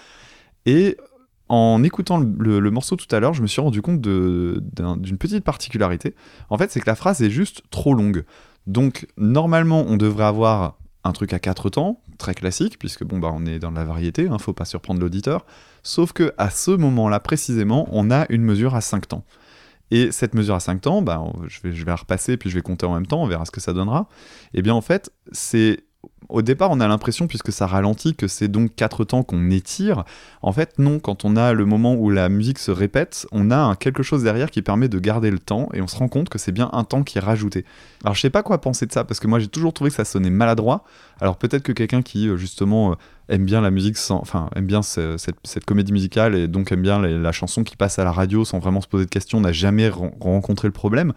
Et 0.66 0.98
en 1.48 1.82
écoutant 1.82 2.18
le, 2.18 2.70
morceau 2.70 2.96
tout 2.96 3.14
à 3.14 3.20
l'heure, 3.20 3.34
je 3.34 3.42
me 3.42 3.46
suis 3.46 3.60
rendu 3.60 3.82
compte 3.82 4.00
d'une 4.00 5.18
petite 5.18 5.44
particularité. 5.44 6.14
En 6.50 6.58
fait, 6.58 6.70
c'est 6.70 6.80
que 6.80 6.88
la 6.88 6.94
phrase 6.94 7.22
est 7.22 7.30
juste 7.30 7.62
trop 7.70 7.94
longue. 7.94 8.24
Donc, 8.66 9.06
normalement, 9.16 9.84
on 9.88 9.96
devrait 9.96 10.24
avoir 10.24 10.76
un 11.04 11.12
truc 11.12 11.32
à 11.32 11.38
quatre 11.38 11.68
temps, 11.70 12.00
très 12.18 12.34
classique, 12.34 12.78
puisque 12.78 13.04
bon, 13.04 13.18
bah, 13.18 13.30
on 13.32 13.44
est 13.44 13.58
dans 13.58 13.70
la 13.70 13.84
variété, 13.84 14.28
hein, 14.28 14.38
faut 14.38 14.52
pas 14.52 14.64
surprendre 14.64 15.00
l'auditeur. 15.00 15.44
Sauf 15.82 16.12
que 16.12 16.32
à 16.38 16.50
ce 16.50 16.70
moment-là, 16.70 17.20
précisément, 17.20 17.88
on 17.90 18.10
a 18.10 18.26
une 18.28 18.42
mesure 18.42 18.74
à 18.74 18.80
5 18.80 19.08
temps. 19.08 19.24
Et 19.90 20.12
cette 20.12 20.34
mesure 20.34 20.54
à 20.54 20.60
5 20.60 20.80
temps, 20.80 21.02
bah, 21.02 21.22
je, 21.48 21.60
vais, 21.62 21.72
je 21.74 21.84
vais 21.84 21.90
la 21.90 21.96
repasser, 21.96 22.36
puis 22.36 22.50
je 22.50 22.54
vais 22.54 22.62
compter 22.62 22.86
en 22.86 22.94
même 22.94 23.06
temps, 23.06 23.22
on 23.22 23.26
verra 23.26 23.44
ce 23.44 23.50
que 23.50 23.60
ça 23.60 23.72
donnera. 23.72 24.08
Et 24.54 24.62
bien 24.62 24.74
en 24.74 24.80
fait, 24.80 25.12
c'est... 25.32 25.84
Au 26.28 26.40
départ, 26.40 26.70
on 26.70 26.80
a 26.80 26.88
l'impression, 26.88 27.26
puisque 27.26 27.52
ça 27.52 27.66
ralentit, 27.66 28.14
que 28.14 28.26
c'est 28.26 28.48
donc 28.48 28.74
4 28.74 29.04
temps 29.04 29.22
qu'on 29.22 29.50
étire. 29.50 30.04
En 30.40 30.52
fait, 30.52 30.78
non, 30.78 30.98
quand 30.98 31.26
on 31.26 31.36
a 31.36 31.52
le 31.52 31.66
moment 31.66 31.94
où 31.94 32.08
la 32.08 32.30
musique 32.30 32.58
se 32.58 32.70
répète, 32.70 33.26
on 33.32 33.50
a 33.50 33.76
quelque 33.76 34.02
chose 34.02 34.22
derrière 34.22 34.50
qui 34.50 34.62
permet 34.62 34.88
de 34.88 34.98
garder 34.98 35.30
le 35.30 35.38
temps, 35.38 35.68
et 35.74 35.82
on 35.82 35.86
se 35.86 35.96
rend 35.96 36.08
compte 36.08 36.30
que 36.30 36.38
c'est 36.38 36.52
bien 36.52 36.70
un 36.72 36.84
temps 36.84 37.02
qui 37.02 37.18
est 37.18 37.20
rajouté. 37.20 37.66
Alors 38.02 38.14
je 38.14 38.20
sais 38.22 38.30
pas 38.30 38.42
quoi 38.42 38.60
penser 38.62 38.86
de 38.86 38.92
ça, 38.92 39.04
parce 39.04 39.20
que 39.20 39.26
moi 39.26 39.40
j'ai 39.40 39.48
toujours 39.48 39.74
trouvé 39.74 39.90
que 39.90 39.96
ça 39.96 40.06
sonnait 40.06 40.30
maladroit. 40.30 40.84
Alors 41.20 41.36
peut-être 41.36 41.64
que 41.64 41.72
quelqu'un 41.72 42.00
qui, 42.00 42.28
euh, 42.28 42.36
justement, 42.38 42.92
euh, 42.92 42.94
aime 43.28 43.44
bien 43.44 43.60
la 43.60 43.70
musique, 43.70 43.96
enfin, 44.10 44.48
aime 44.56 44.66
bien 44.66 44.80
ce- 44.82 45.16
cette, 45.18 45.64
comédie 45.66 45.92
musicale, 45.92 46.34
et 46.34 46.48
donc 46.48 46.72
aime 46.72 46.82
bien 46.82 46.98
la 47.00 47.32
chanson 47.32 47.62
qui 47.62 47.76
passe 47.76 47.98
à 47.98 48.04
la 48.04 48.12
radio 48.12 48.44
sans 48.46 48.58
vraiment 48.58 48.80
se 48.80 48.88
poser 48.88 49.04
de 49.04 49.10
questions, 49.10 49.40
n'a 49.40 49.52
jamais 49.52 49.90
ren- 49.90 50.12
rencontré 50.18 50.66
le 50.66 50.72
problème. 50.72 51.12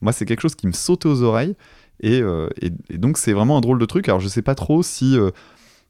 Moi 0.00 0.12
c'est 0.12 0.26
quelque 0.26 0.40
chose 0.42 0.54
qui 0.54 0.66
me 0.68 0.72
sautait 0.72 1.08
aux 1.08 1.22
oreilles, 1.22 1.56
et, 2.00 2.20
euh, 2.22 2.48
et- 2.60 2.72
et 2.88 2.98
donc 2.98 3.18
c'est 3.18 3.32
vraiment 3.32 3.58
un 3.58 3.60
drôle 3.60 3.78
de 3.78 3.86
truc. 3.86 4.08
Alors 4.08 4.20
je 4.20 4.28
sais 4.28 4.42
pas 4.42 4.54
trop 4.54 4.82
si... 4.82 5.18
euh, 5.18 5.30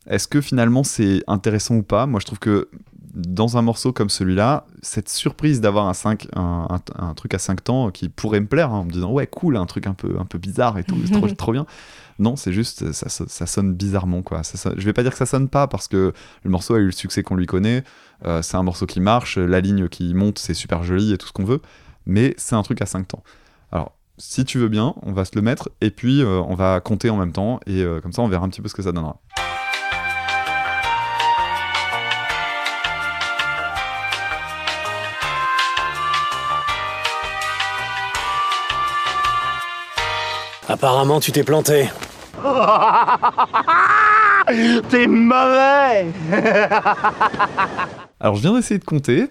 est-ce 0.07 0.27
que 0.29 0.41
finalement 0.41 0.83
c'est 0.83 1.23
intéressant 1.27 1.77
ou 1.77 1.83
pas 1.83 2.07
Moi 2.07 2.21
je 2.21 2.27
trouve 2.27 2.39
que 2.39 2.69
dans 3.15 3.57
un 3.59 3.63
morceau 3.63 3.93
comme 3.93 4.09
celui-là, 4.09 4.67
cette 4.83 5.09
surprise 5.09 5.61
d'avoir 5.61 5.89
un, 5.89 5.95
5, 5.95 6.29
un, 6.37 6.69
un- 6.71 7.07
un 7.09 7.15
truc 7.15 7.35
à 7.35 7.39
5 7.39 7.63
temps 7.65 7.91
qui 7.91 8.09
pourrait 8.09 8.39
me 8.41 8.47
plaire, 8.47 8.71
hein, 8.73 8.79
en 8.79 8.85
me 8.85 8.91
disant 8.91 9.11
ouais 9.11 9.27
cool, 9.27 9.57
un 9.57 9.67
truc 9.67 9.87
un 9.89 9.95
peu, 9.95 10.17
un 10.19 10.25
peu 10.25 10.39
bizarre 10.39 10.79
et 10.79 10.85
tout, 10.85 10.97
c'est 11.05 11.11
trop, 11.13 11.27
trop 11.37 11.53
bien. 11.53 11.67
Non, 12.21 12.37
c'est 12.37 12.53
juste, 12.53 12.93
ça, 12.93 13.09
ça- 13.09 13.25
ça 13.27 13.47
sonne 13.47 13.75
bizarrement 13.75 14.23
quoi. 14.23 14.43
Ça, 14.45 14.73
je 14.77 14.85
vais 14.85 14.93
pas 14.93 15.03
dire 15.03 15.11
que 15.13 15.19
ça 15.19 15.27
sonne 15.27 15.49
pas 15.49 15.67
parce 15.67 15.89
que 15.89 16.13
le 16.45 16.51
morceau 16.51 16.75
a 16.75 16.79
eu 16.79 16.85
le 16.87 16.93
succès 16.93 17.23
qu'on 17.23 17.35
lui 17.35 17.47
connaît, 17.47 17.83
euh, 18.27 18.43
c'est 18.43 18.57
un 18.57 18.63
morceau 18.63 18.87
qui 18.87 19.01
marche, 19.01 19.39
la 19.39 19.61
ligne 19.61 19.89
qui 19.89 20.15
monte 20.15 20.39
c'est 20.39 20.55
super 20.55 20.83
joli 20.85 21.13
et 21.13 21.19
tout 21.19 21.27
ce 21.27 21.33
qu'on 21.33 21.45
veut, 21.45 21.61
mais 22.07 22.35
c'est 22.39 22.55
un 22.55 22.63
truc 22.63 22.81
à 22.81 22.87
5 22.87 23.09
temps. 23.09 23.25
Si 24.23 24.45
tu 24.45 24.59
veux 24.59 24.69
bien, 24.69 24.95
on 25.01 25.13
va 25.13 25.25
se 25.25 25.31
le 25.35 25.41
mettre 25.41 25.71
et 25.81 25.91
puis 25.91 26.21
euh, 26.21 26.43
on 26.47 26.55
va 26.55 26.81
compter 26.81 27.09
en 27.09 27.17
même 27.17 27.33
temps 27.33 27.59
et 27.67 27.81
euh, 27.81 28.03
comme 28.03 28.13
ça 28.13 28.21
on 28.21 28.29
verra 28.29 28.45
un 28.45 28.51
petit 28.51 28.61
peu 28.61 28.69
ce 28.69 28.75
que 28.75 28.83
ça 28.83 28.93
donnera. 28.93 29.17
Apparemment, 40.69 41.19
tu 41.19 41.33
t'es 41.33 41.43
planté. 41.43 41.89
T'es 44.91 45.07
mauvais 45.07 46.07
Alors 48.21 48.35
je 48.37 48.43
viens 48.43 48.55
d'essayer 48.55 48.79
de 48.79 48.85
compter 48.85 49.31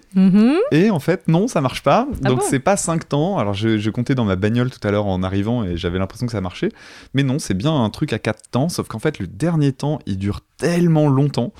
et 0.72 0.90
en 0.90 0.98
fait 0.98 1.28
non 1.28 1.46
ça 1.46 1.60
marche 1.60 1.82
pas. 1.82 2.06
Ah 2.24 2.28
Donc 2.28 2.40
bon 2.40 2.44
c'est 2.48 2.58
pas 2.58 2.76
5 2.76 3.08
temps. 3.08 3.38
Alors 3.38 3.54
je, 3.54 3.78
je 3.78 3.90
comptais 3.90 4.14
dans 4.14 4.24
ma 4.24 4.36
bagnole 4.36 4.70
tout 4.70 4.86
à 4.86 4.90
l'heure 4.90 5.06
en 5.06 5.22
arrivant 5.22 5.64
et 5.64 5.76
j'avais 5.76 5.98
l'impression 5.98 6.26
que 6.26 6.32
ça 6.32 6.40
marchait. 6.40 6.70
Mais 7.14 7.22
non 7.22 7.38
c'est 7.38 7.54
bien 7.54 7.72
un 7.72 7.90
truc 7.90 8.12
à 8.12 8.18
4 8.18 8.50
temps 8.50 8.68
sauf 8.68 8.88
qu'en 8.88 8.98
fait 8.98 9.18
le 9.18 9.26
dernier 9.26 9.72
temps 9.72 10.00
il 10.06 10.18
dure 10.18 10.40
tellement 10.56 11.08
longtemps 11.08 11.52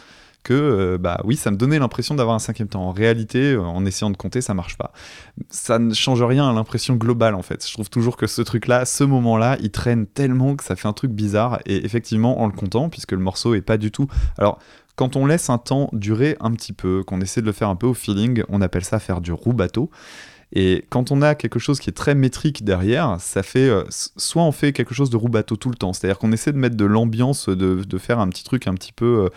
que 0.42 0.54
euh, 0.54 0.98
bah 0.98 1.20
oui 1.24 1.36
ça 1.36 1.50
me 1.50 1.56
donnait 1.56 1.78
l'impression 1.78 2.14
d'avoir 2.14 2.34
un 2.34 2.40
cinquième 2.40 2.68
temps. 2.68 2.82
En 2.82 2.92
réalité 2.92 3.52
euh, 3.52 3.62
en 3.62 3.84
essayant 3.84 4.10
de 4.10 4.16
compter 4.16 4.40
ça 4.40 4.54
marche 4.54 4.76
pas. 4.76 4.92
Ça 5.48 5.78
ne 5.78 5.94
change 5.94 6.22
rien 6.22 6.48
à 6.48 6.52
l'impression 6.52 6.96
globale 6.96 7.34
en 7.34 7.42
fait. 7.42 7.66
Je 7.66 7.72
trouve 7.72 7.90
toujours 7.90 8.16
que 8.16 8.26
ce 8.26 8.42
truc 8.42 8.66
là, 8.66 8.84
ce 8.84 9.04
moment 9.04 9.36
là 9.36 9.56
il 9.60 9.70
traîne 9.70 10.06
tellement 10.06 10.56
que 10.56 10.64
ça 10.64 10.76
fait 10.76 10.88
un 10.88 10.92
truc 10.92 11.10
bizarre 11.10 11.60
et 11.66 11.84
effectivement 11.84 12.40
en 12.40 12.46
le 12.46 12.52
comptant 12.52 12.88
puisque 12.88 13.12
le 13.12 13.18
morceau 13.18 13.54
est 13.54 13.62
pas 13.62 13.78
du 13.78 13.90
tout... 13.90 14.06
Alors 14.38 14.58
quand 14.96 15.16
on 15.16 15.24
laisse 15.24 15.48
un 15.48 15.56
temps 15.56 15.88
durer 15.94 16.36
un 16.40 16.52
petit 16.52 16.74
peu, 16.74 17.02
qu'on 17.04 17.22
essaie 17.22 17.40
de 17.40 17.46
le 17.46 17.52
faire 17.52 17.70
un 17.70 17.76
peu 17.76 17.86
au 17.86 17.94
feeling, 17.94 18.42
on 18.50 18.60
appelle 18.60 18.84
ça 18.84 18.98
faire 18.98 19.22
du 19.22 19.32
roux 19.32 19.54
bateau. 19.54 19.90
Et 20.52 20.84
quand 20.90 21.12
on 21.12 21.22
a 21.22 21.34
quelque 21.34 21.58
chose 21.58 21.78
qui 21.78 21.90
est 21.90 21.94
très 21.94 22.14
métrique 22.14 22.64
derrière, 22.64 23.16
ça 23.20 23.42
fait 23.42 23.68
euh, 23.68 23.84
soit 23.88 24.42
on 24.42 24.52
fait 24.52 24.72
quelque 24.72 24.94
chose 24.94 25.08
de 25.08 25.16
roubateau 25.16 25.56
tout 25.56 25.70
le 25.70 25.76
temps, 25.76 25.92
c'est-à-dire 25.92 26.18
qu'on 26.18 26.32
essaie 26.32 26.52
de 26.52 26.58
mettre 26.58 26.76
de 26.76 26.84
l'ambiance, 26.84 27.48
de, 27.48 27.98
faire 27.98 28.18
un 28.18 28.28
petit 28.28 28.42
truc 28.42 28.66
un 28.66 28.74
petit 28.74 28.92
peu 28.92 29.30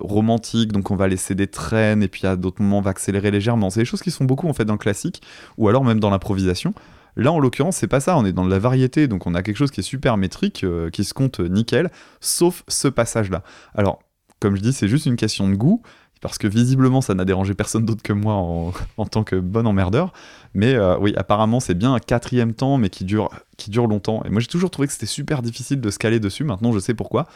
romantique, 0.00 0.72
donc 0.72 0.90
on 0.90 0.96
va 0.96 1.08
laisser 1.08 1.34
des 1.34 1.46
traînes 1.46 2.02
et 2.02 2.08
puis 2.08 2.26
à 2.26 2.36
d'autres 2.36 2.62
moments 2.62 2.78
on 2.78 2.82
va 2.82 2.90
accélérer 2.90 3.30
légèrement. 3.30 3.70
C'est 3.70 3.80
des 3.80 3.86
choses 3.86 4.02
qui 4.02 4.10
sont 4.10 4.24
beaucoup 4.24 4.48
en 4.48 4.52
fait 4.52 4.64
dans 4.64 4.74
le 4.74 4.78
classique 4.78 5.22
ou 5.58 5.68
alors 5.68 5.84
même 5.84 6.00
dans 6.00 6.10
l'improvisation. 6.10 6.74
Là, 7.16 7.32
en 7.32 7.38
l'occurrence, 7.38 7.76
c'est 7.76 7.88
pas 7.88 8.00
ça. 8.00 8.16
On 8.16 8.24
est 8.24 8.32
dans 8.32 8.44
de 8.44 8.50
la 8.50 8.58
variété, 8.58 9.08
donc 9.08 9.26
on 9.26 9.34
a 9.34 9.42
quelque 9.42 9.56
chose 9.56 9.70
qui 9.70 9.80
est 9.80 9.84
super 9.84 10.16
métrique, 10.18 10.64
euh, 10.64 10.90
qui 10.90 11.02
se 11.02 11.14
compte 11.14 11.40
euh, 11.40 11.48
nickel, 11.48 11.90
sauf 12.20 12.62
ce 12.68 12.88
passage-là. 12.88 13.42
Alors, 13.74 14.00
comme 14.38 14.54
je 14.54 14.60
dis, 14.60 14.74
c'est 14.74 14.88
juste 14.88 15.06
une 15.06 15.16
question 15.16 15.48
de 15.48 15.54
goût, 15.54 15.80
parce 16.20 16.36
que 16.36 16.46
visiblement, 16.46 17.00
ça 17.00 17.14
n'a 17.14 17.24
dérangé 17.24 17.54
personne 17.54 17.86
d'autre 17.86 18.02
que 18.02 18.12
moi 18.12 18.34
en, 18.34 18.72
en 18.98 19.06
tant 19.06 19.24
que 19.24 19.36
bon 19.36 19.66
emmerdeur. 19.66 20.12
Mais 20.52 20.74
euh, 20.74 20.98
oui, 20.98 21.14
apparemment, 21.16 21.58
c'est 21.58 21.74
bien 21.74 21.94
un 21.94 21.98
quatrième 22.00 22.52
temps, 22.52 22.76
mais 22.76 22.90
qui 22.90 23.04
dure, 23.04 23.30
qui 23.56 23.70
dure 23.70 23.86
longtemps. 23.86 24.22
Et 24.26 24.28
moi, 24.28 24.40
j'ai 24.40 24.48
toujours 24.48 24.70
trouvé 24.70 24.86
que 24.86 24.92
c'était 24.92 25.06
super 25.06 25.40
difficile 25.40 25.80
de 25.80 25.90
se 25.90 25.98
caler 25.98 26.20
dessus. 26.20 26.44
Maintenant, 26.44 26.72
je 26.72 26.80
sais 26.80 26.94
pourquoi. 26.94 27.26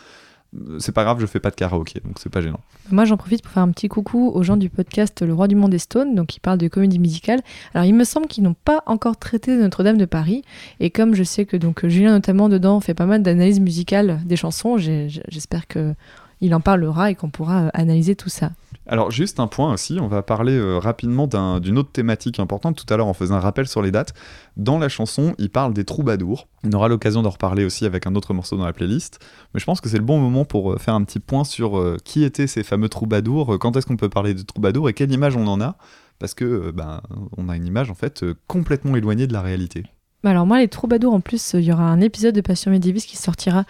C'est 0.78 0.92
pas 0.92 1.04
grave, 1.04 1.20
je 1.20 1.26
fais 1.26 1.38
pas 1.38 1.50
de 1.50 1.54
karaoké, 1.54 2.00
donc 2.04 2.18
c'est 2.18 2.28
pas 2.28 2.40
gênant. 2.40 2.60
Moi, 2.90 3.04
j'en 3.04 3.16
profite 3.16 3.42
pour 3.42 3.52
faire 3.52 3.62
un 3.62 3.70
petit 3.70 3.88
coucou 3.88 4.32
aux 4.34 4.42
gens 4.42 4.56
du 4.56 4.68
podcast 4.68 5.22
Le 5.22 5.32
Roi 5.32 5.46
du 5.46 5.54
Monde 5.54 5.70
des 5.70 5.78
Stones, 5.78 6.14
donc 6.14 6.26
qui 6.26 6.40
parlent 6.40 6.58
de 6.58 6.66
comédie 6.66 6.98
musicale. 6.98 7.40
Alors, 7.72 7.84
il 7.84 7.94
me 7.94 8.04
semble 8.04 8.26
qu'ils 8.26 8.42
n'ont 8.42 8.56
pas 8.64 8.82
encore 8.86 9.16
traité 9.16 9.56
Notre-Dame 9.56 9.96
de 9.96 10.06
Paris, 10.06 10.42
et 10.80 10.90
comme 10.90 11.14
je 11.14 11.22
sais 11.22 11.44
que 11.44 11.56
donc 11.56 11.86
Julien 11.86 12.12
notamment 12.12 12.48
dedans 12.48 12.80
fait 12.80 12.94
pas 12.94 13.06
mal 13.06 13.22
d'analyses 13.22 13.60
musicales 13.60 14.20
des 14.24 14.36
chansons, 14.36 14.76
j'espère 14.76 15.68
que 15.68 15.94
il 16.40 16.54
en 16.54 16.60
parlera 16.60 17.10
et 17.10 17.14
qu'on 17.14 17.30
pourra 17.30 17.64
euh, 17.64 17.70
analyser 17.74 18.16
tout 18.16 18.28
ça. 18.28 18.50
Alors 18.92 19.12
juste 19.12 19.38
un 19.38 19.46
point 19.46 19.72
aussi, 19.72 19.98
on 20.00 20.08
va 20.08 20.20
parler 20.24 20.54
euh, 20.54 20.78
rapidement 20.78 21.28
d'un- 21.28 21.60
d'une 21.60 21.78
autre 21.78 21.92
thématique 21.92 22.40
importante. 22.40 22.76
Tout 22.76 22.92
à 22.92 22.96
l'heure, 22.96 23.06
on 23.06 23.14
faisait 23.14 23.32
un 23.32 23.38
rappel 23.38 23.68
sur 23.68 23.82
les 23.82 23.92
dates. 23.92 24.14
Dans 24.56 24.80
la 24.80 24.88
chanson, 24.88 25.36
il 25.38 25.48
parle 25.48 25.72
des 25.72 25.84
troubadours. 25.84 26.48
On 26.64 26.72
aura 26.72 26.88
l'occasion 26.88 27.22
d'en 27.22 27.30
reparler 27.30 27.64
aussi 27.64 27.86
avec 27.86 28.08
un 28.08 28.16
autre 28.16 28.34
morceau 28.34 28.56
dans 28.56 28.64
la 28.64 28.72
playlist. 28.72 29.20
Mais 29.54 29.60
je 29.60 29.64
pense 29.64 29.80
que 29.80 29.88
c'est 29.88 29.98
le 29.98 30.04
bon 30.04 30.18
moment 30.18 30.44
pour 30.44 30.72
euh, 30.72 30.76
faire 30.76 30.94
un 30.94 31.04
petit 31.04 31.20
point 31.20 31.44
sur 31.44 31.78
euh, 31.78 31.98
qui 32.04 32.24
étaient 32.24 32.48
ces 32.48 32.64
fameux 32.64 32.88
troubadours, 32.88 33.60
quand 33.60 33.76
est-ce 33.76 33.86
qu'on 33.86 33.96
peut 33.96 34.08
parler 34.08 34.34
de 34.34 34.42
troubadours 34.42 34.88
et 34.88 34.92
quelle 34.92 35.12
image 35.12 35.36
on 35.36 35.46
en 35.46 35.60
a. 35.60 35.76
Parce 36.18 36.34
que 36.34 36.72
ben, 36.72 37.00
on 37.36 37.48
a 37.48 37.54
une 37.54 37.66
image 37.66 37.90
en 37.92 37.94
fait 37.94 38.24
complètement 38.48 38.96
éloignée 38.96 39.28
de 39.28 39.32
la 39.32 39.40
réalité. 39.40 39.84
Bah 40.22 40.30
Alors 40.30 40.46
moi, 40.46 40.58
les 40.58 40.68
troubadours, 40.68 41.14
en 41.14 41.20
plus, 41.20 41.54
il 41.54 41.60
y 41.62 41.72
aura 41.72 41.84
un 41.84 42.00
épisode 42.00 42.34
de 42.34 42.42
Passion 42.42 42.70
médiéviste 42.70 43.08
qui 43.08 43.16
sortira, 43.16 43.64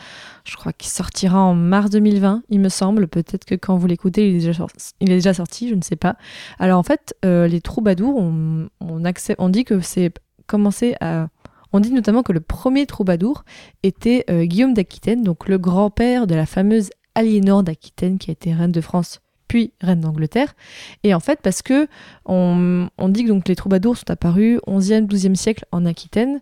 je 0.45 0.57
crois 0.57 0.73
qu'il 0.73 0.91
sortira 0.91 1.41
en 1.41 1.55
mars 1.55 1.91
2020, 1.91 2.43
il 2.49 2.59
me 2.59 2.69
semble. 2.69 3.07
Peut-être 3.07 3.45
que 3.45 3.55
quand 3.55 3.77
vous 3.77 3.87
l'écoutez, 3.87 4.29
il, 4.29 4.37
est 4.37 4.39
déjà 4.41 5.33
sorti- 5.33 5.69
je 5.69 5.75
ne 5.75 5.83
sais 5.83 5.95
pas. 5.97 6.17
Alors 6.59 6.79
en 6.79 6.83
fait, 6.83 7.15
euh, 7.25 7.47
les 7.47 7.61
troubadours, 7.61 8.17
on 8.19 9.49
dit 9.49 9.65
que 9.65 9.81
c'est 9.81 10.13
commencé 10.47 10.97
à... 11.01 11.29
On 11.73 11.79
dit 11.79 11.93
notamment 11.93 12.25
que 12.25 12.33
le 12.33 12.41
premier 12.41 12.85
troubadour 12.85 13.45
était 13.85 14.25
euh, 14.29 14.45
Guillaume 14.45 14.75
d'Aquitaine, 14.75 15.23
donc 15.23 15.49
le 15.49 15.57
grand-père 15.57 16.27
de 16.27 16.35
la 16.35 16.47
fameuse 16.47 16.91
Aliénor 17.15 17.63
d'Aquitaine 17.63 18.19
qui 18.19 18.31
a 18.31 18.33
été 18.33 18.53
reine 18.53 18.73
de 18.73 18.81
France 18.81 19.21
puis 19.51 19.73
reine 19.81 19.99
d'Angleterre. 19.99 20.55
Et 21.03 21.13
en 21.13 21.19
fait, 21.19 21.41
parce 21.43 21.61
que 21.61 21.89
on, 22.25 22.89
dit 23.09 23.25
que 23.25 23.31
donc 23.31 23.49
les 23.49 23.57
troubadours 23.57 23.97
sont 23.97 24.09
apparus 24.09 24.61
11e, 24.69 25.09
12e 25.09 25.35
siècle 25.35 25.65
en 25.73 25.87
Aquitaine. 25.87 26.41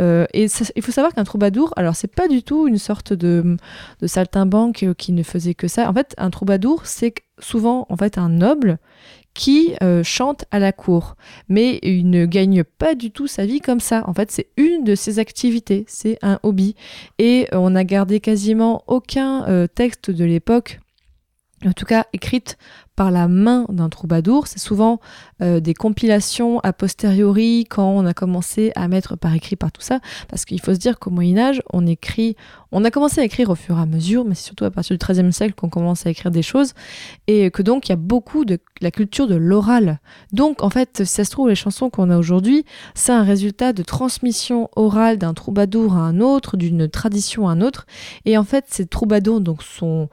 Euh, 0.00 0.26
et 0.34 0.48
il 0.74 0.82
faut 0.82 0.90
savoir 0.90 1.14
qu'un 1.14 1.22
troubadour, 1.22 1.72
alors 1.76 1.94
c'est 1.94 2.12
pas 2.12 2.26
du 2.26 2.42
tout 2.42 2.66
une 2.66 2.78
sorte 2.78 3.12
de, 3.12 3.56
de 4.00 4.06
saltimbanque 4.08 4.82
euh, 4.82 4.92
qui 4.92 5.12
ne 5.12 5.22
faisait 5.22 5.54
que 5.54 5.68
ça. 5.68 5.88
En 5.88 5.94
fait, 5.94 6.16
un 6.18 6.30
troubadour, 6.30 6.84
c'est 6.84 7.14
souvent 7.38 7.86
en 7.90 7.96
fait 7.96 8.18
un 8.18 8.28
noble 8.28 8.78
qui 9.34 9.74
euh, 9.80 10.02
chante 10.02 10.44
à 10.50 10.58
la 10.58 10.72
cour, 10.72 11.14
mais 11.48 11.78
il 11.84 12.10
ne 12.10 12.26
gagne 12.26 12.64
pas 12.64 12.96
du 12.96 13.12
tout 13.12 13.28
sa 13.28 13.46
vie 13.46 13.60
comme 13.60 13.78
ça. 13.78 14.02
En 14.08 14.14
fait, 14.14 14.32
c'est 14.32 14.48
une 14.56 14.82
de 14.82 14.96
ses 14.96 15.20
activités, 15.20 15.84
c'est 15.86 16.18
un 16.22 16.40
hobby. 16.42 16.74
Et 17.20 17.46
on 17.52 17.76
a 17.76 17.84
gardé 17.84 18.18
quasiment 18.18 18.82
aucun 18.88 19.68
texte 19.76 20.10
de 20.10 20.24
l'époque 20.24 20.80
en 21.66 21.72
tout 21.72 21.84
cas 21.84 22.06
écrite 22.12 22.56
par 22.98 23.10
la 23.12 23.28
main 23.28 23.64
d'un 23.68 23.88
troubadour. 23.88 24.48
C'est 24.48 24.58
souvent 24.58 24.98
euh, 25.40 25.60
des 25.60 25.72
compilations 25.72 26.58
a 26.60 26.72
posteriori 26.72 27.64
quand 27.70 27.88
on 27.88 28.04
a 28.04 28.12
commencé 28.12 28.72
à 28.74 28.88
mettre 28.88 29.16
par 29.16 29.34
écrit 29.34 29.54
par 29.54 29.70
tout 29.70 29.80
ça, 29.80 30.00
parce 30.28 30.44
qu'il 30.44 30.60
faut 30.60 30.74
se 30.74 30.80
dire 30.80 30.98
qu'au 30.98 31.10
Moyen 31.10 31.38
Âge, 31.38 31.62
on 31.72 31.86
écrit, 31.86 32.34
on 32.72 32.84
a 32.84 32.90
commencé 32.90 33.20
à 33.20 33.24
écrire 33.24 33.50
au 33.50 33.54
fur 33.54 33.78
et 33.78 33.80
à 33.80 33.86
mesure, 33.86 34.24
mais 34.24 34.34
c'est 34.34 34.46
surtout 34.46 34.64
à 34.64 34.72
partir 34.72 34.98
du 34.98 35.04
XIIIe 35.04 35.32
siècle 35.32 35.54
qu'on 35.54 35.68
commence 35.68 36.06
à 36.06 36.10
écrire 36.10 36.32
des 36.32 36.42
choses, 36.42 36.74
et 37.28 37.52
que 37.52 37.62
donc 37.62 37.88
il 37.88 37.90
y 37.90 37.92
a 37.92 37.96
beaucoup 37.96 38.44
de 38.44 38.58
la 38.80 38.90
culture 38.90 39.28
de 39.28 39.36
l'oral. 39.36 40.00
Donc 40.32 40.64
en 40.64 40.70
fait, 40.70 41.04
si 41.04 41.06
ça 41.06 41.24
se 41.24 41.30
trouve, 41.30 41.48
les 41.48 41.54
chansons 41.54 41.90
qu'on 41.90 42.10
a 42.10 42.18
aujourd'hui, 42.18 42.64
c'est 42.94 43.12
un 43.12 43.22
résultat 43.22 43.72
de 43.72 43.84
transmission 43.84 44.70
orale 44.74 45.18
d'un 45.18 45.34
troubadour 45.34 45.94
à 45.94 46.00
un 46.00 46.20
autre, 46.20 46.56
d'une 46.56 46.88
tradition 46.88 47.48
à 47.48 47.52
un 47.52 47.60
autre, 47.60 47.86
et 48.24 48.36
en 48.36 48.44
fait, 48.44 48.64
ces 48.68 48.86
troubadours 48.86 49.40
donc 49.40 49.62
sont 49.62 50.08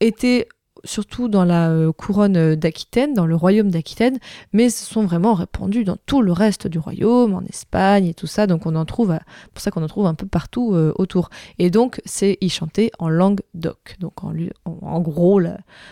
étaient 0.00 0.48
surtout 0.84 1.28
dans 1.28 1.44
la 1.44 1.70
euh, 1.70 1.92
couronne 1.92 2.36
euh, 2.36 2.56
d'Aquitaine, 2.56 3.14
dans 3.14 3.26
le 3.26 3.34
royaume 3.34 3.70
d'Aquitaine, 3.70 4.18
mais 4.52 4.70
se 4.70 4.84
sont 4.84 5.04
vraiment 5.04 5.34
répandus 5.34 5.84
dans 5.84 5.96
tout 6.06 6.22
le 6.22 6.32
reste 6.32 6.66
du 6.66 6.78
royaume, 6.78 7.34
en 7.34 7.42
Espagne 7.42 8.06
et 8.06 8.14
tout 8.14 8.26
ça. 8.26 8.46
Donc 8.46 8.66
on 8.66 8.76
en 8.76 8.84
trouve, 8.84 9.12
euh, 9.12 9.18
pour 9.52 9.62
ça 9.62 9.70
qu'on 9.70 9.82
en 9.82 9.88
trouve 9.88 10.06
un 10.06 10.14
peu 10.14 10.26
partout 10.26 10.74
autour. 10.96 11.30
Et 11.58 11.70
donc 11.70 12.00
c'est 12.04 12.38
y 12.40 12.48
chanter 12.48 12.90
en 12.98 13.08
langue 13.08 13.40
d'oc. 13.54 13.96
Donc 14.00 14.12
en, 14.22 15.00
gros, 15.00 15.40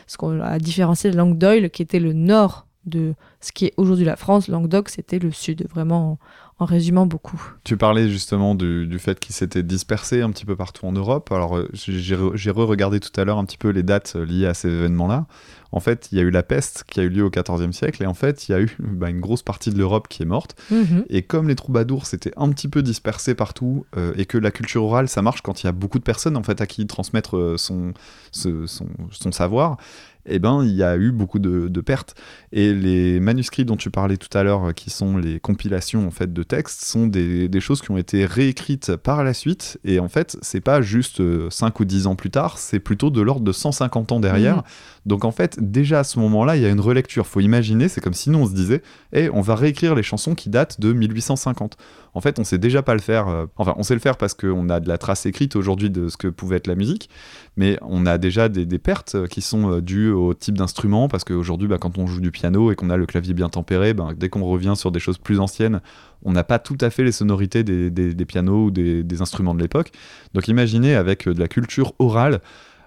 ce 0.06 0.16
qu'on 0.16 0.40
a 0.40 0.58
différencié 0.58 1.10
de 1.10 1.16
la 1.16 1.22
langue 1.22 1.38
d'oil, 1.38 1.70
qui 1.70 1.82
était 1.82 2.00
le 2.00 2.12
nord 2.12 2.66
de 2.84 3.14
ce 3.40 3.52
qui 3.52 3.66
est 3.66 3.74
aujourd'hui 3.76 4.04
la 4.04 4.16
France, 4.16 4.48
Languedoc, 4.48 4.88
c'était 4.88 5.18
le 5.18 5.30
sud, 5.30 5.66
vraiment 5.68 6.18
en, 6.58 6.64
résumant 6.64 7.06
beaucoup. 7.06 7.42
Tu 7.64 7.76
parlais 7.76 8.08
justement 8.08 8.54
du, 8.54 8.86
du 8.86 8.98
fait 9.00 9.18
qu'il 9.18 9.34
s'était 9.34 9.62
dispersé 9.64 10.22
un 10.22 10.30
petit 10.30 10.44
peu 10.44 10.54
partout 10.54 10.86
en 10.86 10.92
Europe. 10.92 11.32
Alors 11.32 11.56
euh, 11.56 11.68
j'ai 11.72 11.98
j'ai 11.98 12.14
re- 12.16 12.36
j'ai 12.36 12.50
re-regardé 12.52 13.00
tout 13.00 13.10
à 13.20 13.24
l'heure 13.24 13.38
un 13.38 13.44
petit 13.44 13.58
peu 13.58 13.70
les 13.70 13.82
dates 13.82 14.12
euh, 14.16 14.24
liées 14.24 14.46
à 14.46 14.54
ces 14.54 14.68
événements-là. 14.68 15.26
En 15.74 15.80
fait, 15.80 16.10
il 16.12 16.18
y 16.18 16.20
a 16.20 16.24
eu 16.24 16.30
la 16.30 16.42
peste 16.42 16.84
qui 16.86 17.00
a 17.00 17.02
eu 17.02 17.08
lieu 17.08 17.24
au 17.24 17.30
XIVe 17.30 17.72
siècle 17.72 18.02
et 18.02 18.06
en 18.06 18.12
fait, 18.14 18.46
il 18.48 18.52
y 18.52 18.54
a 18.54 18.60
eu 18.60 18.76
bah, 18.78 19.08
une 19.10 19.20
grosse 19.20 19.42
partie 19.42 19.70
de 19.70 19.78
l'Europe 19.78 20.06
qui 20.08 20.22
est 20.22 20.26
morte. 20.26 20.54
Mhm. 20.70 21.04
Et 21.08 21.22
comme 21.22 21.48
les 21.48 21.54
troubadours 21.56 22.06
s'étaient 22.06 22.32
un 22.36 22.50
petit 22.50 22.68
peu 22.68 22.82
dispersés 22.82 23.34
partout 23.34 23.84
euh, 23.96 24.12
et 24.16 24.26
que 24.26 24.38
la 24.38 24.50
culture 24.50 24.84
orale, 24.84 25.08
ça 25.08 25.22
marche 25.22 25.40
quand 25.40 25.62
il 25.62 25.66
y 25.66 25.68
a 25.68 25.72
beaucoup 25.72 25.98
de 25.98 26.04
personnes 26.04 26.36
en 26.36 26.42
fait 26.44 26.60
à 26.60 26.66
qui 26.66 26.86
transmettre 26.86 27.54
son, 27.56 27.92
ce- 28.30 28.66
son, 28.66 28.86
son 29.10 29.32
savoir, 29.32 29.78
eh 30.26 30.38
ben, 30.38 30.62
il 30.64 30.72
y 30.74 30.82
a 30.82 30.96
eu 30.96 31.12
beaucoup 31.12 31.38
de, 31.38 31.68
de 31.68 31.80
pertes. 31.80 32.14
Et 32.52 32.72
les 32.72 33.20
manuscrits 33.20 33.64
dont 33.64 33.76
tu 33.76 33.90
parlais 33.90 34.16
tout 34.16 34.36
à 34.36 34.42
l'heure, 34.42 34.68
euh, 34.68 34.72
qui 34.72 34.90
sont 34.90 35.16
les 35.16 35.40
compilations 35.40 36.06
en 36.06 36.10
fait 36.10 36.32
de 36.32 36.42
textes, 36.42 36.84
sont 36.84 37.06
des, 37.06 37.48
des 37.48 37.60
choses 37.60 37.80
qui 37.82 37.90
ont 37.90 37.98
été 37.98 38.26
réécrites 38.26 38.96
par 38.96 39.24
la 39.24 39.34
suite. 39.34 39.78
Et 39.84 39.98
en 39.98 40.08
fait, 40.08 40.36
c'est 40.42 40.60
pas 40.60 40.82
juste 40.82 41.22
5 41.50 41.80
ou 41.80 41.84
10 41.84 42.06
ans 42.06 42.16
plus 42.16 42.30
tard, 42.30 42.58
c'est 42.58 42.80
plutôt 42.80 43.10
de 43.10 43.20
l'ordre 43.20 43.44
de 43.44 43.52
150 43.52 44.12
ans 44.12 44.20
derrière. 44.20 44.56
Mhm. 44.56 44.62
Donc 45.06 45.24
en 45.24 45.32
fait, 45.32 45.58
déjà 45.60 46.00
à 46.00 46.04
ce 46.04 46.18
moment-là, 46.20 46.56
il 46.56 46.62
y 46.62 46.66
a 46.66 46.70
une 46.70 46.80
relecture. 46.80 47.26
Faut 47.26 47.40
imaginer, 47.40 47.88
c'est 47.88 48.00
comme 48.00 48.14
si 48.14 48.30
nous 48.30 48.38
on 48.38 48.46
se 48.46 48.54
disait, 48.54 48.82
eh, 49.12 49.28
on 49.30 49.40
va 49.40 49.56
réécrire 49.56 49.94
les 49.94 50.02
chansons 50.02 50.34
qui 50.34 50.48
datent 50.48 50.80
de 50.80 50.92
1850. 50.92 51.76
En 52.14 52.20
fait, 52.20 52.38
on 52.38 52.44
sait 52.44 52.58
déjà 52.58 52.82
pas 52.82 52.94
le 52.94 53.00
faire. 53.00 53.28
euh, 53.28 53.46
enfin, 53.56 53.74
on 53.76 53.82
sait 53.82 53.94
le 53.94 54.00
faire 54.00 54.16
parce 54.16 54.34
qu'on 54.34 54.68
a 54.68 54.80
de 54.80 54.88
la 54.88 54.98
trace 54.98 55.26
écrite 55.26 55.56
aujourd'hui 55.56 55.90
de 55.90 56.08
ce 56.08 56.16
que 56.16 56.28
pouvait 56.28 56.56
être 56.56 56.66
la 56.66 56.74
musique, 56.74 57.08
mais 57.56 57.78
on 57.82 58.06
a 58.06 58.18
déjà 58.18 58.48
des, 58.48 58.66
des 58.66 58.78
pertes 58.78 59.14
euh, 59.14 59.26
qui 59.26 59.40
sont 59.40 59.70
euh, 59.70 59.80
au 60.12 60.34
type 60.34 60.56
d'instrument, 60.56 61.08
parce 61.08 61.24
qu'aujourd'hui, 61.24 61.68
bah, 61.68 61.78
quand 61.78 61.98
on 61.98 62.06
joue 62.06 62.20
du 62.20 62.30
piano 62.30 62.70
et 62.70 62.76
qu'on 62.76 62.90
a 62.90 62.96
le 62.96 63.06
clavier 63.06 63.34
bien 63.34 63.48
tempéré, 63.48 63.94
ben, 63.94 64.12
dès 64.16 64.28
qu'on 64.28 64.44
revient 64.44 64.74
sur 64.76 64.92
des 64.92 65.00
choses 65.00 65.18
plus 65.18 65.40
anciennes, 65.40 65.80
on 66.24 66.32
n'a 66.32 66.44
pas 66.44 66.58
tout 66.58 66.78
à 66.80 66.90
fait 66.90 67.04
les 67.04 67.12
sonorités 67.12 67.64
des, 67.64 68.24
pianos 68.24 68.66
ou 68.66 68.70
des, 68.70 69.22
instruments 69.22 69.54
de 69.54 69.60
l'époque. 69.60 69.90
Donc 70.34 70.48
imaginez 70.48 70.94
avec 70.94 71.26
euh, 71.26 71.34
de 71.34 71.40
la 71.40 71.48
culture 71.48 71.94
orale, 71.98 72.40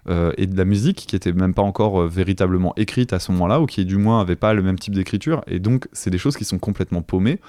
euh, 0.08 0.32
et 0.38 0.46
de 0.46 0.56
la 0.56 0.66
musique 0.66 1.08
qui 1.08 1.16
était 1.16 1.34
même 1.34 1.56
pas 1.56 1.64
encore 1.64 2.02
euh, 2.02 2.08
véritablement 2.08 2.74
écrite 2.78 3.12
à 3.12 3.18
ce 3.18 3.32
moment-là 3.32 3.60
ou 3.60 3.66
qui 3.66 3.86
du 3.86 3.98
moins 3.98 4.22
avait 4.22 4.36
pas 4.36 4.54
le 4.54 4.62
même 4.62 4.78
type 4.78 4.94
d'écriture 4.94 5.44
et 5.48 5.58
donc 5.58 5.88
c'est 5.94 6.12
des 6.12 6.20
choses 6.20 6.38
qui 6.38 6.46
sont 6.46 6.60
complètement 6.60 7.02
paumées 7.02 7.40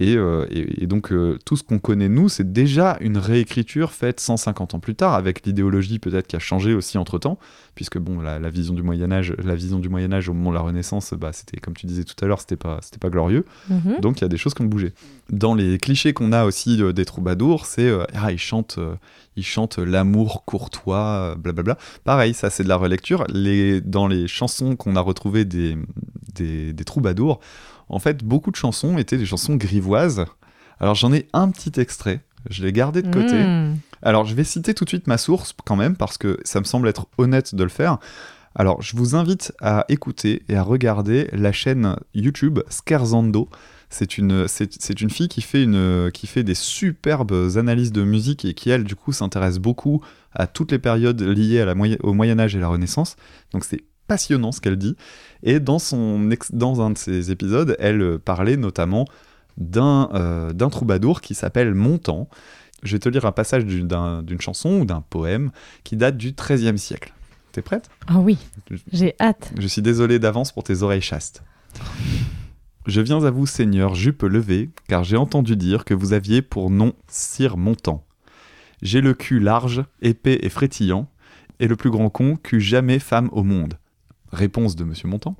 et, 0.00 0.16
euh, 0.16 0.46
et- 0.50 0.84
et 0.84 0.86
donc 0.86 1.12
euh, 1.12 1.38
tout 1.44 1.56
ce 1.56 1.62
qu'on 1.64 1.78
connaît 1.78 2.08
nous 2.08 2.28
c'est 2.28 2.52
déjà 2.52 2.96
une 3.00 3.18
réécriture 3.18 3.92
faite 3.92 4.20
150 4.20 4.74
ans 4.74 4.80
plus 4.80 4.94
tard 4.94 5.14
avec 5.14 5.44
l'idéologie 5.44 5.98
peut-être 5.98 6.26
qui 6.26 6.36
a 6.36 6.38
changé 6.38 6.74
aussi 6.74 6.98
entre 6.98 7.18
temps 7.18 7.38
puisque 7.74 7.98
bon 7.98 8.20
la, 8.20 8.38
la 8.38 8.50
vision 8.50 8.74
du 8.74 8.82
Moyen 8.82 9.10
Âge 9.10 9.34
la 9.42 9.54
vision 9.54 9.78
du 9.78 9.88
Moyen 9.88 10.12
Âge 10.12 10.28
au 10.28 10.34
moment 10.34 10.50
de 10.50 10.54
la 10.56 10.62
Renaissance 10.62 11.14
bah 11.14 11.30
c'était 11.32 11.58
comme 11.58 11.74
tu 11.74 11.86
disais 11.86 12.04
tout 12.04 12.14
à 12.24 12.28
l'heure 12.28 12.40
c'était 12.40 12.56
pas 12.56 12.78
c'était 12.82 12.98
pas 12.98 13.10
glorieux 13.10 13.44
Mhm. 13.70 14.00
donc 14.00 14.18
il 14.18 14.22
y 14.22 14.24
a 14.24 14.28
des 14.28 14.36
choses 14.38 14.54
qui 14.54 14.62
ont 14.62 14.66
bougé. 14.66 14.92
Dans 15.30 15.54
les 15.54 15.78
clichés 15.78 16.12
qu'on 16.14 16.32
a 16.32 16.44
aussi 16.44 16.82
euh, 16.82 16.92
des 16.92 17.04
troubadours, 17.04 17.66
c'est 17.66 17.90
ah 18.14 18.32
ils 18.32 18.38
chantent, 18.38 18.78
ils 19.36 19.44
chantent 19.44 19.78
l'amour 19.78 20.44
courtois, 20.46 21.34
blablabla. 21.38 21.76
Pareil, 22.04 22.32
ça 22.34 22.48
c'est 22.50 22.62
de 22.64 22.68
la 22.68 22.76
relecture. 22.76 23.24
Les, 23.28 23.80
dans 23.80 24.06
les 24.06 24.26
chansons 24.26 24.74
qu'on 24.76 24.96
a 24.96 25.00
retrouvées 25.00 25.44
des, 25.44 25.76
des, 26.34 26.72
des 26.72 26.84
troubadours, 26.84 27.40
en 27.88 27.98
fait 27.98 28.24
beaucoup 28.24 28.50
de 28.50 28.56
chansons 28.56 28.98
étaient 28.98 29.18
des 29.18 29.26
chansons 29.26 29.56
grivoises. 29.56 30.24
Alors 30.80 30.94
j'en 30.94 31.12
ai 31.12 31.28
un 31.32 31.50
petit 31.50 31.80
extrait. 31.80 32.20
Je 32.50 32.62
l'ai 32.62 32.72
gardé 32.72 33.02
de 33.02 33.10
côté. 33.10 33.34
Mm. 33.34 33.78
Alors, 34.00 34.24
je 34.24 34.34
vais 34.34 34.44
citer 34.44 34.72
tout 34.72 34.84
de 34.84 34.88
suite 34.88 35.08
ma 35.08 35.18
source 35.18 35.52
quand 35.64 35.74
même, 35.74 35.96
parce 35.96 36.18
que 36.18 36.38
ça 36.44 36.60
me 36.60 36.64
semble 36.64 36.86
être 36.86 37.08
honnête 37.18 37.56
de 37.56 37.64
le 37.64 37.68
faire. 37.68 37.98
Alors, 38.54 38.80
je 38.80 38.96
vous 38.96 39.16
invite 39.16 39.52
à 39.60 39.84
écouter 39.88 40.44
et 40.48 40.54
à 40.54 40.62
regarder 40.62 41.28
la 41.32 41.50
chaîne 41.50 41.96
YouTube 42.14 42.60
Scherzando. 42.70 43.48
C'est 43.90 44.16
une, 44.16 44.46
c'est, 44.46 44.80
c'est 44.80 45.00
une 45.00 45.10
fille 45.10 45.28
qui 45.28 45.42
fait, 45.42 45.64
une, 45.64 46.10
qui 46.14 46.28
fait 46.28 46.44
des 46.44 46.54
superbes 46.54 47.56
analyses 47.56 47.90
de 47.90 48.04
musique 48.04 48.44
et 48.44 48.54
qui, 48.54 48.70
elle, 48.70 48.84
du 48.84 48.94
coup, 48.94 49.12
s'intéresse 49.12 49.58
beaucoup 49.58 50.00
à 50.32 50.46
toutes 50.46 50.70
les 50.70 50.78
périodes 50.78 51.20
liées 51.20 51.60
à 51.60 51.64
la 51.64 51.74
moyen- 51.74 51.98
au 52.04 52.12
Moyen-Âge 52.12 52.54
et 52.54 52.60
la 52.60 52.68
Renaissance. 52.68 53.16
Donc, 53.52 53.64
c'est 53.64 53.82
passionnant 54.08 54.50
ce 54.50 54.60
qu'elle 54.60 54.76
dit. 54.76 54.96
Et 55.44 55.60
dans, 55.60 55.78
son 55.78 56.30
ex- 56.32 56.52
dans 56.52 56.80
un 56.80 56.90
de 56.90 56.98
ses 56.98 57.30
épisodes, 57.30 57.76
elle 57.78 58.02
euh, 58.02 58.18
parlait 58.18 58.56
notamment 58.56 59.04
d'un, 59.56 60.08
euh, 60.14 60.52
d'un 60.52 60.68
troubadour 60.70 61.20
qui 61.20 61.34
s'appelle 61.34 61.74
Montand. 61.74 62.28
Je 62.82 62.92
vais 62.94 62.98
te 62.98 63.08
lire 63.08 63.24
un 63.24 63.32
passage 63.32 63.64
d'une, 63.64 63.86
d'un- 63.86 64.22
d'une 64.22 64.40
chanson 64.40 64.80
ou 64.80 64.84
d'un 64.84 65.02
poème 65.02 65.50
qui 65.84 65.96
date 65.96 66.16
du 66.16 66.32
XIIIe 66.32 66.78
siècle. 66.78 67.12
T'es 67.52 67.62
prête? 67.62 67.88
Ah 68.06 68.18
oui, 68.18 68.38
j'ai 68.92 69.14
hâte. 69.20 69.52
Je 69.58 69.66
suis 69.66 69.82
désolé 69.82 70.18
d'avance 70.18 70.52
pour 70.52 70.64
tes 70.64 70.82
oreilles 70.82 71.00
chastes. 71.00 71.42
Je 72.86 73.00
viens 73.00 73.22
à 73.24 73.30
vous, 73.30 73.46
Seigneur, 73.46 73.94
jupe 73.94 74.22
levée, 74.22 74.70
car 74.88 75.04
j'ai 75.04 75.16
entendu 75.16 75.56
dire 75.56 75.84
que 75.84 75.92
vous 75.94 76.12
aviez 76.12 76.40
pour 76.40 76.70
nom 76.70 76.92
Sire 77.08 77.56
Montant. 77.56 78.04
J'ai 78.80 79.00
le 79.00 79.12
cul 79.12 79.40
large, 79.40 79.82
épais 80.00 80.38
et 80.42 80.48
frétillant, 80.48 81.10
et 81.60 81.66
le 81.66 81.76
plus 81.76 81.90
grand 81.90 82.08
con 82.10 82.36
qu'eût 82.36 82.60
jamais 82.60 82.98
femme 82.98 83.28
au 83.32 83.42
monde. 83.42 83.74
Réponse 84.32 84.76
de 84.76 84.84
Monsieur 84.84 85.08
Montant. 85.08 85.36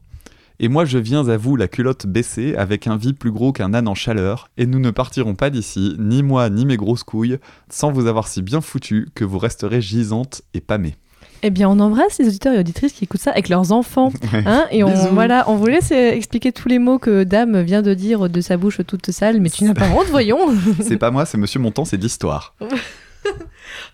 Et 0.61 0.69
moi 0.69 0.85
je 0.85 0.99
viens 0.99 1.29
à 1.29 1.37
vous 1.37 1.55
la 1.55 1.69
culotte 1.69 2.07
baissée, 2.07 2.57
avec 2.57 2.87
un 2.89 2.97
vie 2.97 3.13
plus 3.13 3.31
gros 3.31 3.53
qu'un 3.53 3.75
âne 3.75 3.87
en 3.87 3.95
chaleur, 3.95 4.51
et 4.57 4.67
nous 4.67 4.81
ne 4.81 4.91
partirons 4.91 5.37
pas 5.37 5.51
d'ici, 5.51 5.95
ni 5.99 6.25
moi 6.25 6.51
ni 6.51 6.67
mes 6.67 6.77
grosses 6.77 7.05
couilles, 7.05 7.39
sans 7.71 7.93
vous 7.93 8.07
avoir 8.07 8.27
si 8.27 8.43
bien 8.43 8.61
foutu 8.61 9.09
que 9.15 9.25
vous 9.25 9.39
resterez 9.39 9.81
gisante 9.81 10.43
et 10.55 10.61
pâmée. 10.61 10.97
Eh 11.43 11.51
bien, 11.51 11.69
on 11.69 11.79
embrasse 11.79 12.19
les 12.19 12.27
auditeurs 12.27 12.53
et 12.55 12.59
auditrices 12.59 12.93
qui 12.93 13.05
écoutent 13.05 13.21
ça 13.21 13.31
avec 13.31 13.49
leurs 13.49 13.71
enfants. 13.71 14.13
Hein 14.33 14.67
et 14.71 14.83
on, 14.83 14.93
voilà, 15.13 15.45
on 15.49 15.57
vous 15.57 15.67
laisse 15.67 15.91
expliquer 15.91 16.53
tous 16.53 16.69
les 16.69 16.79
mots 16.79 16.99
que 16.99 17.25
Dame 17.25 17.61
vient 17.61 17.83
de 17.83 17.95
dire 17.95 18.29
de 18.29 18.41
sa 18.41 18.57
bouche 18.57 18.81
toute 18.87 19.11
sale, 19.11 19.41
mais 19.41 19.51
tu 19.51 19.65
n'as 19.65 19.75
pas 19.75 19.89
honte, 19.89 20.07
voyons. 20.11 20.39
C'est 20.81 20.97
pas 20.97 21.11
moi, 21.11 21.25
c'est 21.27 21.39
Monsieur 21.39 21.61
Montant, 21.61 21.85
c'est 21.85 21.97
de 21.99 22.03
l'histoire. 22.03 22.55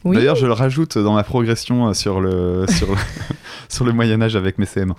Oui. 0.04 0.16
D'ailleurs, 0.16 0.36
je 0.36 0.46
le 0.46 0.52
rajoute 0.52 0.98
dans 0.98 1.14
ma 1.14 1.24
progression 1.24 1.88
euh, 1.88 1.94
sur 1.94 2.20
le, 2.20 2.66
sur 2.68 2.90
le, 2.90 2.96
sur 3.68 3.84
le 3.84 3.92
Moyen-Âge 3.92 4.36
avec 4.36 4.58
mes 4.58 4.64
CM1. 4.66 4.94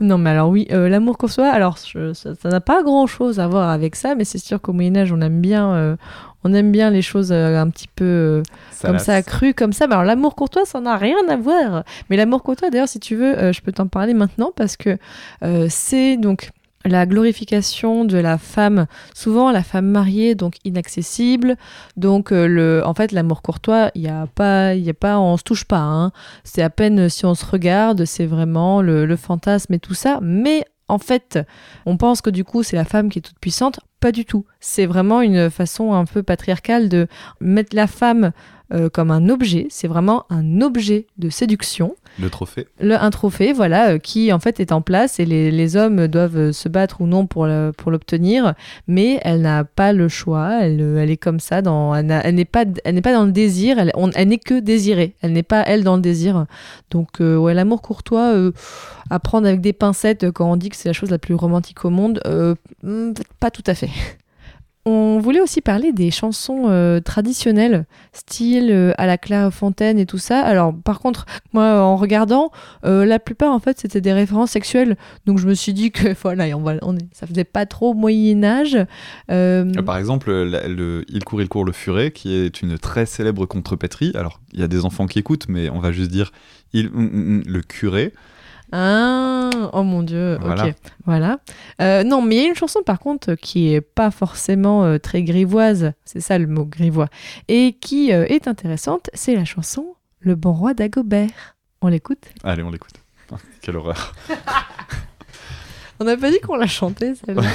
Non, 0.00 0.18
mais 0.18 0.30
alors 0.30 0.48
oui, 0.50 0.66
euh, 0.72 0.88
l'amour 0.88 1.18
qu'on 1.18 1.28
soit, 1.28 1.48
alors 1.50 1.76
je- 1.86 2.12
ça 2.12 2.32
n'a 2.48 2.60
pas 2.60 2.82
grand-chose 2.82 3.40
à 3.40 3.48
voir 3.48 3.68
avec 3.70 3.96
ça, 3.96 4.14
mais 4.14 4.24
c'est 4.24 4.38
sûr 4.38 4.60
qu'au 4.60 4.72
Moyen 4.72 4.96
Âge, 4.96 5.12
on 5.12 5.20
aime 5.20 5.40
bien, 5.40 5.70
euh, 5.72 5.96
on 6.44 6.52
aime 6.54 6.72
bien 6.72 6.90
les 6.90 7.02
choses 7.02 7.32
euh, 7.32 7.58
un 7.60 7.68
petit 7.70 7.88
peu 7.94 8.42
comme 8.88 8.98
ça, 8.98 9.22
crues, 9.22 9.54
comme 9.54 9.72
ça. 9.72 9.86
Mais 9.86 9.94
alors 9.94 10.04
l'amour 10.04 10.34
courtois, 10.34 10.64
ça 10.64 10.80
n'a 10.80 10.96
rien 10.96 11.16
à 11.28 11.36
voir. 11.36 11.84
Mais 12.08 12.16
l'amour 12.16 12.42
courtois, 12.42 12.70
d'ailleurs, 12.70 12.88
si 12.88 12.98
tu 13.00 13.14
veux, 13.16 13.52
je 13.52 13.60
peux 13.60 13.72
t'en 13.72 13.86
parler 13.86 14.14
maintenant 14.14 14.50
parce 14.54 14.76
que 14.76 14.96
c'est 15.68 16.16
donc 16.16 16.50
la 16.84 17.04
glorification 17.06 18.04
de 18.04 18.16
la 18.16 18.38
femme, 18.38 18.86
souvent 19.14 19.50
la 19.50 19.62
femme 19.62 19.86
mariée, 19.86 20.34
donc 20.34 20.54
inaccessible. 20.64 21.56
Donc 21.96 22.32
euh, 22.32 22.46
le, 22.46 22.82
en 22.84 22.94
fait, 22.94 23.12
l'amour 23.12 23.42
courtois, 23.42 23.90
il 23.94 24.02
y 24.02 24.08
a 24.08 24.26
pas, 24.34 24.74
y 24.74 24.88
a 24.88 24.94
pas, 24.94 25.18
on 25.18 25.36
se 25.36 25.42
touche 25.42 25.64
pas. 25.64 25.80
hein. 25.80 26.12
C'est 26.44 26.62
à 26.62 26.70
peine 26.70 27.08
si 27.08 27.26
on 27.26 27.34
se 27.34 27.44
regarde, 27.44 28.04
c'est 28.04 28.26
vraiment 28.26 28.80
le, 28.82 29.04
le 29.06 29.16
fantasme 29.16 29.74
et 29.74 29.78
tout 29.78 29.94
ça. 29.94 30.18
Mais 30.22 30.64
en 30.88 30.98
fait, 30.98 31.38
on 31.86 31.96
pense 31.96 32.20
que 32.20 32.30
du 32.30 32.44
coup, 32.44 32.62
c'est 32.62 32.76
la 32.76 32.84
femme 32.84 33.10
qui 33.10 33.18
est 33.18 33.22
toute 33.22 33.38
puissante. 33.38 33.80
Pas 34.00 34.12
du 34.12 34.24
tout. 34.24 34.46
C'est 34.60 34.86
vraiment 34.86 35.20
une 35.20 35.50
façon 35.50 35.92
un 35.92 36.06
peu 36.06 36.22
patriarcale 36.22 36.88
de 36.88 37.06
mettre 37.40 37.76
la 37.76 37.86
femme 37.86 38.32
euh, 38.72 38.88
comme 38.88 39.10
un 39.10 39.28
objet. 39.28 39.66
C'est 39.70 39.88
vraiment 39.88 40.24
un 40.30 40.60
objet 40.60 41.06
de 41.18 41.28
séduction. 41.30 41.94
Le 42.20 42.28
trophée. 42.30 42.66
Le, 42.80 42.94
un 42.96 43.10
trophée, 43.10 43.52
voilà, 43.52 43.90
euh, 43.92 43.98
qui 43.98 44.32
en 44.32 44.38
fait 44.38 44.60
est 44.60 44.72
en 44.72 44.80
place 44.82 45.20
et 45.20 45.24
les, 45.24 45.50
les 45.50 45.76
hommes 45.76 46.06
doivent 46.08 46.36
euh, 46.36 46.52
se 46.52 46.68
battre 46.68 47.00
ou 47.00 47.06
non 47.06 47.26
pour 47.26 47.46
le- 47.46 47.72
pour 47.76 47.90
l'obtenir, 47.90 48.54
mais 48.88 49.20
elle 49.22 49.42
n'a 49.42 49.64
pas 49.64 49.92
le 49.92 50.08
choix. 50.08 50.58
Elle, 50.62 50.80
elle 50.98 51.10
est 51.10 51.16
comme 51.16 51.40
ça, 51.40 51.62
dans, 51.62 51.94
elle 51.94 52.34
n'est 52.34 52.44
pas, 52.44 52.64
elle 52.84 52.94
n'est 52.94 53.00
pas 53.02 53.12
dans 53.12 53.24
le 53.26 53.32
désir. 53.32 53.78
Elle, 53.78 53.92
on- 53.94 54.10
elle 54.10 54.28
n'est 54.28 54.38
que 54.38 54.58
désirée. 54.60 55.14
Elle 55.22 55.32
n'est 55.32 55.42
pas 55.44 55.62
elle 55.66 55.84
dans 55.84 55.96
le 55.96 56.02
désir. 56.02 56.46
Donc 56.90 57.20
euh, 57.20 57.36
ouais, 57.36 57.54
l'amour 57.54 57.80
courtois, 57.82 58.34
à 59.08 59.18
prendre 59.20 59.46
avec 59.46 59.60
des 59.60 59.72
pincettes 59.72 60.30
quand 60.30 60.50
on 60.50 60.56
dit 60.56 60.68
que 60.68 60.76
c'est 60.76 60.88
la 60.88 60.92
chose 60.92 61.10
la 61.10 61.18
plus 61.18 61.34
romantique 61.34 61.84
au 61.84 61.90
monde, 61.90 62.20
hmm, 62.82 63.12
pas 63.40 63.50
tout 63.50 63.64
à 63.66 63.74
fait. 63.74 63.90
On 64.86 65.18
voulait 65.18 65.40
aussi 65.40 65.60
parler 65.60 65.92
des 65.92 66.10
chansons 66.10 66.64
euh, 66.68 67.00
traditionnelles, 67.00 67.84
style 68.14 68.70
euh, 68.70 68.92
à 68.96 69.06
la 69.06 69.18
Clairefontaine 69.18 69.98
et 69.98 70.06
tout 70.06 70.18
ça. 70.18 70.40
Alors, 70.40 70.74
par 70.74 71.00
contre, 71.00 71.26
moi, 71.52 71.82
en 71.82 71.96
regardant, 71.96 72.50
euh, 72.86 73.04
la 73.04 73.18
plupart, 73.18 73.52
en 73.52 73.58
fait, 73.58 73.78
c'était 73.78 74.00
des 74.00 74.14
références 74.14 74.52
sexuelles. 74.52 74.96
Donc, 75.26 75.38
je 75.38 75.46
me 75.46 75.52
suis 75.52 75.74
dit 75.74 75.90
que, 75.90 76.14
voilà, 76.22 76.56
on 76.56 76.62
va, 76.62 76.76
on 76.80 76.96
est, 76.96 77.06
ça 77.12 77.26
faisait 77.26 77.44
pas 77.44 77.66
trop 77.66 77.92
Moyen-Âge. 77.94 78.76
Euh, 79.30 79.64
Euh, 79.76 79.82
Par 79.82 79.98
exemple, 79.98 80.30
le 80.30 81.04
Il 81.08 81.24
court, 81.24 81.42
il 81.42 81.48
court 81.48 81.64
le 81.64 81.72
furet, 81.72 82.10
qui 82.10 82.34
est 82.34 82.62
une 82.62 82.78
très 82.78 83.06
célèbre 83.06 83.46
contrepétrie. 83.46 84.12
Alors, 84.14 84.40
il 84.52 84.60
y 84.60 84.62
a 84.62 84.68
des 84.68 84.84
enfants 84.84 85.06
qui 85.06 85.18
écoutent, 85.18 85.46
mais 85.48 85.68
on 85.70 85.80
va 85.80 85.92
juste 85.92 86.10
dire 86.10 86.30
mm, 86.72 86.80
mm, 86.80 86.88
mm, 86.92 87.42
le 87.46 87.60
curé. 87.62 88.12
Ah, 88.72 89.50
oh 89.72 89.82
mon 89.82 90.02
dieu, 90.02 90.38
Voilà. 90.40 90.66
ok, 90.66 90.74
voilà. 91.04 91.38
Euh, 91.82 92.04
non, 92.04 92.22
mais 92.22 92.36
il 92.36 92.42
y 92.42 92.44
a 92.44 92.48
une 92.48 92.54
chanson 92.54 92.82
par 92.84 92.98
contre 93.00 93.34
qui 93.34 93.74
est 93.74 93.80
pas 93.80 94.10
forcément 94.12 94.84
euh, 94.84 94.98
très 94.98 95.22
grivoise, 95.24 95.92
c'est 96.04 96.20
ça 96.20 96.38
le 96.38 96.46
mot 96.46 96.64
grivois, 96.64 97.08
et 97.48 97.72
qui 97.80 98.12
euh, 98.12 98.24
est 98.28 98.46
intéressante, 98.46 99.10
c'est 99.12 99.34
la 99.34 99.44
chanson 99.44 99.94
Le 100.20 100.36
bon 100.36 100.52
roi 100.52 100.72
d'Agobert. 100.74 101.56
On 101.82 101.88
l'écoute? 101.88 102.22
Allez, 102.44 102.62
on 102.62 102.70
l'écoute. 102.70 102.94
Ah, 103.32 103.36
Quelle 103.62 103.76
horreur. 103.76 104.12
On 106.00 106.04
n'a 106.04 106.16
pas 106.16 106.30
dit 106.30 106.40
qu'on 106.40 106.56
la 106.56 106.66
chantait 106.66 107.14
celle-là. 107.14 107.42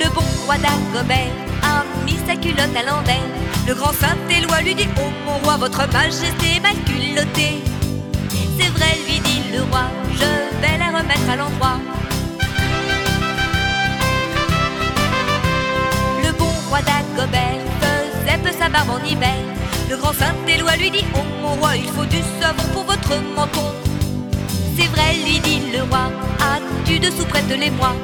Le 0.00 0.08
bon 0.14 0.22
roi 0.44 0.56
d'Agobert 0.56 1.32
a 1.62 1.84
mis 2.04 2.16
sa 2.26 2.34
culotte 2.36 2.76
à 2.76 2.82
l'envers. 2.82 3.43
Le 3.66 3.74
grand 3.74 3.92
Saint-Éloi 3.92 4.60
lui 4.60 4.74
dit 4.74 4.88
Oh 4.98 5.10
mon 5.24 5.38
roi, 5.38 5.56
votre 5.56 5.90
majesté 5.90 6.56
est 6.56 6.60
mal 6.60 6.76
culottée. 6.84 7.62
C'est 8.58 8.68
vrai, 8.68 8.98
lui 9.06 9.18
dit 9.20 9.40
le 9.52 9.62
roi, 9.62 9.84
je 10.12 10.60
vais 10.60 10.76
la 10.78 10.98
remettre 10.98 11.30
à 11.30 11.36
l'endroit. 11.36 11.78
Le 16.22 16.32
bon 16.38 16.52
roi 16.68 16.80
d'Agobert 16.82 17.60
faisait 17.80 18.38
peu 18.38 18.50
sa 18.58 18.68
barbe 18.68 18.90
en 18.90 19.02
hiver. 19.02 19.34
Le 19.88 19.96
grand 19.96 20.12
Saint-Éloi 20.12 20.76
lui 20.76 20.90
dit 20.90 21.04
Oh 21.14 21.24
mon 21.40 21.54
roi, 21.54 21.76
il 21.76 21.88
faut 21.88 22.04
du 22.04 22.18
savon 22.40 22.64
pour 22.74 22.84
votre 22.84 23.14
menton. 23.34 23.72
C'est 24.76 24.88
vrai, 24.88 25.14
lui 25.24 25.38
dit 25.40 25.72
le 25.72 25.84
roi, 25.84 26.10
as-tu 26.38 26.98
de 26.98 27.10
souprette 27.10 27.48
les 27.48 27.70
moi 27.70 27.94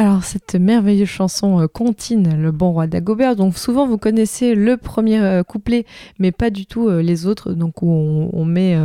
Alors, 0.00 0.22
cette 0.22 0.54
merveilleuse 0.54 1.08
chanson 1.08 1.60
euh, 1.60 1.66
Contine, 1.66 2.36
le 2.36 2.52
bon 2.52 2.70
roi 2.70 2.86
d'Agobert. 2.86 3.34
Donc, 3.34 3.58
souvent, 3.58 3.84
vous 3.84 3.98
connaissez 3.98 4.54
le 4.54 4.76
premier 4.76 5.18
euh, 5.18 5.42
couplet, 5.42 5.86
mais 6.20 6.30
pas 6.30 6.50
du 6.50 6.66
tout 6.66 6.88
euh, 6.88 7.02
les 7.02 7.26
autres. 7.26 7.52
Donc, 7.52 7.82
on, 7.82 8.30
on 8.32 8.44
met, 8.44 8.78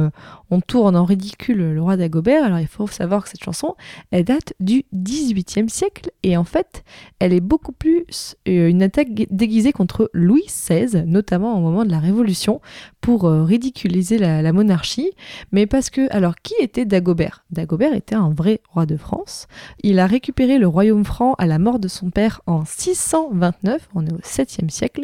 on 0.54 0.62
tourne 0.62 0.95
en 0.95 1.06
ridicule 1.06 1.74
le 1.74 1.82
roi 1.82 1.97
d'Agobert. 1.97 2.43
Alors, 2.43 2.60
il 2.60 2.68
faut 2.68 2.88
savoir 2.88 3.24
que 3.24 3.30
cette 3.30 3.43
chanson, 3.43 3.76
elle 4.12 4.24
date 4.24 4.54
du 4.60 4.86
XVIIIe 4.93 5.70
siècle. 5.70 6.12
Et 6.24 6.38
en 6.38 6.43
fait, 6.43 6.84
elle 7.20 7.34
est 7.34 7.39
beaucoup 7.41 7.72
plus 7.72 8.36
euh, 8.47 8.70
une 8.70 8.84
attaque 8.84 9.10
gu- 9.10 9.28
déguisée 9.32 9.72
contre 9.72 10.10
Louis 10.14 10.45
XVI, 10.47 11.04
notamment 11.06 11.58
au 11.58 11.62
moment 11.62 11.86
de 11.86 11.91
la 11.91 11.99
Révolution, 11.99 12.62
pour 13.01 13.26
euh, 13.26 13.43
ridiculiser 13.43 14.18
la, 14.18 14.41
la 14.41 14.54
monarchie. 14.54 15.12
Mais 15.51 15.66
parce 15.66 15.89
que, 15.89 16.08
alors, 16.16 16.36
qui 16.43 16.54
était 16.60 16.86
Dagobert? 16.86 17.43
Dagobert 17.51 17.93
était 17.93 18.16
un 18.16 18.30
vrai 18.30 18.62
roi 18.70 18.86
de 18.86 18.97
France. 18.97 19.47
Il 19.84 19.99
a 19.99 20.08
récupéré 20.08 20.58
le 20.60 20.68
royaume 20.68 21.04
franc 21.06 21.34
à 21.38 21.45
la 21.47 21.60
mort 21.60 21.80
de 21.80 21.88
son 21.88 22.10
père 22.10 22.41
en 22.45 22.64
629, 22.66 23.89
on 23.95 24.06
est 24.06 24.14
au 24.14 24.18
7e 24.20 24.70
siècle. 24.70 25.04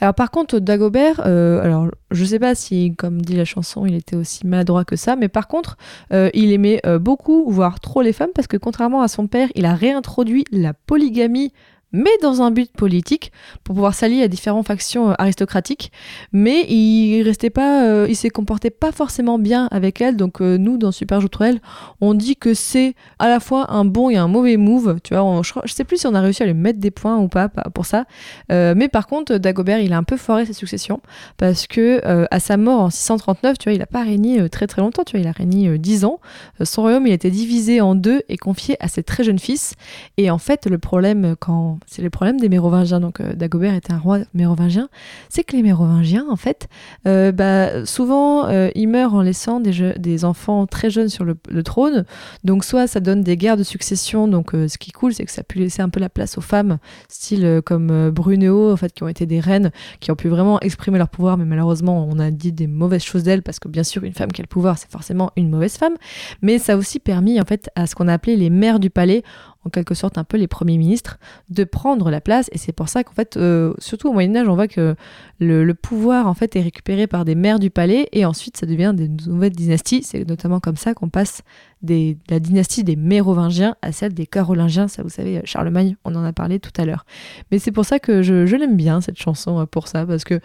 Alors 0.00 0.14
par 0.14 0.30
contre, 0.30 0.58
Dagobert, 0.58 1.22
euh, 1.26 1.60
alors 1.62 1.88
je 2.10 2.24
sais 2.24 2.38
pas 2.38 2.54
si, 2.54 2.94
comme 2.96 3.20
dit 3.20 3.36
la 3.36 3.44
chanson, 3.44 3.86
il 3.86 3.94
était 3.94 4.16
aussi 4.16 4.46
maladroit 4.46 4.84
que 4.84 4.96
ça, 4.96 5.16
mais 5.16 5.28
par 5.28 5.48
contre, 5.48 5.76
euh, 6.12 6.30
il 6.34 6.52
aimait 6.52 6.80
euh, 6.86 6.98
beaucoup, 6.98 7.50
voire 7.50 7.80
trop 7.80 8.02
les 8.02 8.12
femmes, 8.12 8.30
parce 8.34 8.48
que 8.48 8.56
contrairement 8.56 9.02
à 9.02 9.08
son 9.08 9.26
père, 9.26 9.48
il 9.54 9.66
a 9.66 9.74
réintroduit 9.74 10.44
la 10.50 10.72
polygamie 10.74 11.52
mais 11.92 12.10
dans 12.22 12.42
un 12.42 12.50
but 12.50 12.70
politique 12.72 13.32
pour 13.64 13.74
pouvoir 13.74 13.94
s'allier 13.94 14.22
à 14.22 14.28
différentes 14.28 14.66
factions 14.66 15.10
euh, 15.10 15.14
aristocratiques. 15.18 15.90
Mais 16.32 16.64
il 16.70 17.22
restait 17.22 17.50
pas 17.50 17.84
euh, 17.84 18.06
il 18.08 18.16
s'est 18.16 18.30
comporté 18.30 18.70
pas 18.70 18.92
forcément 18.92 19.38
bien 19.38 19.68
avec 19.70 20.00
elle. 20.00 20.16
Donc 20.16 20.40
euh, 20.42 20.58
nous 20.58 20.76
dans 20.76 20.92
Super 20.92 21.20
Joutrel 21.20 21.60
on 22.00 22.14
dit 22.14 22.36
que 22.36 22.54
c'est 22.54 22.94
à 23.18 23.28
la 23.28 23.40
fois 23.40 23.70
un 23.72 23.84
bon 23.84 24.10
et 24.10 24.16
un 24.16 24.28
mauvais 24.28 24.56
move 24.56 24.98
tu 25.02 25.14
vois. 25.14 25.22
On- 25.24 25.42
je, 25.42 25.52
je 25.64 25.72
sais 25.72 25.84
plus 25.84 25.98
si 25.98 26.06
on 26.06 26.14
a 26.14 26.20
réussi 26.20 26.42
à 26.42 26.46
lui 26.46 26.54
mettre 26.54 26.78
des 26.78 26.90
points 26.90 27.16
ou 27.18 27.28
pas 27.28 27.48
pa- 27.48 27.70
pour 27.70 27.86
ça. 27.86 28.04
Euh, 28.52 28.74
mais 28.76 28.88
par 28.88 29.06
contre 29.06 29.36
Dagobert 29.36 29.80
il 29.80 29.92
a 29.92 29.96
un 29.96 30.02
peu 30.04 30.16
foiré 30.16 30.44
sa 30.46 30.52
succession 30.52 31.00
parce 31.36 31.66
que 31.66 32.02
à 32.30 32.40
sa 32.40 32.56
mort 32.56 32.80
en 32.82 32.90
639 32.90 33.58
tu 33.58 33.68
vois 33.68 33.74
il 33.74 33.82
a 33.82 33.86
pas 33.86 34.02
régné 34.02 34.48
très 34.50 34.66
très 34.66 34.82
longtemps 34.82 35.04
tu 35.04 35.12
vois. 35.16 35.20
Il 35.20 35.28
a 35.28 35.32
régné 35.32 35.68
euh, 35.68 35.78
10 35.78 36.04
ans. 36.04 36.20
Son 36.62 36.82
royaume 36.82 37.06
il 37.06 37.10
a 37.10 37.14
été 37.14 37.30
divisé 37.30 37.80
en 37.80 37.94
deux 37.94 38.22
et 38.28 38.36
confié 38.36 38.76
à 38.80 38.88
ses 38.88 39.02
très 39.02 39.24
jeunes 39.24 39.38
fils. 39.38 39.74
Et 40.16 40.30
en 40.30 40.38
fait 40.38 40.66
le 40.66 40.78
problème 40.78 41.34
quand 41.38 41.77
c'est 41.86 42.02
le 42.02 42.10
problème 42.10 42.38
des 42.38 42.48
Mérovingiens. 42.48 43.00
Donc 43.00 43.20
euh, 43.20 43.34
Dagobert 43.34 43.74
était 43.74 43.92
un 43.92 43.98
roi 43.98 44.18
mérovingien. 44.34 44.88
C'est 45.28 45.44
que 45.44 45.56
les 45.56 45.62
Mérovingiens, 45.62 46.26
en 46.30 46.36
fait, 46.36 46.68
euh, 47.06 47.32
bah, 47.32 47.84
souvent 47.84 48.46
euh, 48.46 48.70
ils 48.74 48.88
meurent 48.88 49.14
en 49.14 49.22
laissant 49.22 49.60
des, 49.60 50.24
enfants 50.24 50.66
très 50.66 50.90
jeunes 50.90 51.08
sur 51.08 51.24
le, 51.24 51.62
trône. 51.62 52.04
Donc 52.44 52.64
soit 52.64 52.86
ça 52.86 53.00
donne 53.00 53.22
des 53.22 53.36
guerres 53.36 53.56
de 53.56 53.62
succession. 53.62 54.28
Donc 54.28 54.50
ce 54.52 54.78
qui 54.78 54.90
est 54.90 54.92
cool, 54.92 55.12
c'est 55.12 55.24
que 55.24 55.30
ça 55.30 55.40
a 55.40 55.44
pu 55.44 55.58
laisser 55.58 55.82
un 55.82 55.88
peu 55.88 56.00
la 56.00 56.08
place 56.08 56.38
aux 56.38 56.42
femmes, 56.42 56.78
style 57.08 57.60
comme 57.64 58.10
Brunéo, 58.10 58.72
en 58.72 58.76
fait, 58.76 58.92
qui 58.92 59.02
ont 59.02 59.08
été 59.08 59.26
des 59.26 59.40
reines, 59.40 59.70
qui 60.00 60.10
ont 60.10 60.16
pu 60.16 60.28
vraiment 60.28 60.60
exprimer 60.60 60.98
leur 60.98 61.08
pouvoir. 61.08 61.36
Mais 61.36 61.44
malheureusement, 61.44 62.08
on 62.10 62.18
a 62.18 62.30
dit 62.30 62.52
des 62.52 62.66
mauvaises 62.66 63.04
choses 63.04 63.22
d'elles 63.22 63.42
parce 63.42 63.58
que 63.58 63.68
bien 63.68 63.84
sûr, 63.84 64.04
une 64.04 64.14
femme 64.14 64.32
qui 64.32 64.40
a 64.40 64.44
le 64.44 64.48
pouvoir, 64.48 64.78
c'est 64.78 64.90
forcément 64.90 65.30
une 65.36 65.50
mauvaise 65.50 65.76
femme. 65.76 65.94
Mais 66.42 66.58
ça 66.58 66.74
a 66.74 66.76
aussi 66.76 66.98
permis 66.98 67.40
en 67.40 67.44
fait 67.44 67.70
à 67.74 67.86
ce 67.86 67.94
qu'on 67.94 68.08
a 68.08 68.12
appelé 68.12 68.36
les 68.36 68.50
mères 68.50 68.80
du 68.80 68.90
palais, 68.90 69.22
en 69.64 69.70
quelque 69.70 69.94
sorte 69.94 70.18
un 70.18 70.24
peu 70.24 70.36
les 70.36 70.46
premiers 70.46 70.78
ministres, 70.78 71.18
de 71.50 71.64
prendre 71.64 72.10
la 72.10 72.20
place. 72.20 72.48
Et 72.52 72.58
c'est 72.58 72.72
pour 72.72 72.88
ça 72.88 73.04
qu'en 73.04 73.12
fait, 73.12 73.36
euh, 73.36 73.74
surtout 73.78 74.08
au 74.08 74.12
Moyen 74.12 74.34
Âge, 74.36 74.48
on 74.48 74.54
voit 74.54 74.68
que 74.68 74.94
le, 75.40 75.72
pouvoir 75.74 76.26
en 76.26 76.34
fait 76.34 76.56
est 76.56 76.62
récupéré 76.62 77.06
par 77.06 77.24
des 77.24 77.34
mères 77.34 77.58
du 77.58 77.70
palais 77.70 78.08
et 78.12 78.24
ensuite 78.24 78.56
ça 78.56 78.66
devient 78.66 78.92
des 78.94 79.08
nouvelles 79.08 79.52
dynasties. 79.52 80.02
C'est 80.02 80.28
notamment 80.28 80.60
comme 80.60 80.76
ça 80.76 80.94
qu'on 80.94 81.08
passe 81.08 81.42
de 81.82 82.16
la 82.28 82.40
dynastie 82.40 82.82
des 82.82 82.96
Mérovingiens 82.96 83.76
à 83.82 83.92
celle 83.92 84.14
des 84.14 84.26
Carolingiens. 84.26 84.88
Ça, 84.88 85.02
vous 85.02 85.08
savez, 85.08 85.40
Charlemagne, 85.44 85.96
on 86.04 86.14
en 86.14 86.24
a 86.24 86.32
parlé 86.32 86.58
tout 86.58 86.72
à 86.76 86.84
l'heure. 86.84 87.04
Mais 87.50 87.58
c'est 87.58 87.70
pour 87.70 87.84
ça 87.84 87.98
que 87.98 88.22
je, 88.22 88.46
je 88.46 88.56
l'aime 88.56 88.76
bien 88.76 89.00
cette 89.00 89.18
chanson 89.18 89.60
euh, 89.60 89.66
pour 89.66 89.88
ça 89.88 90.06
parce 90.06 90.24
que 90.24 90.40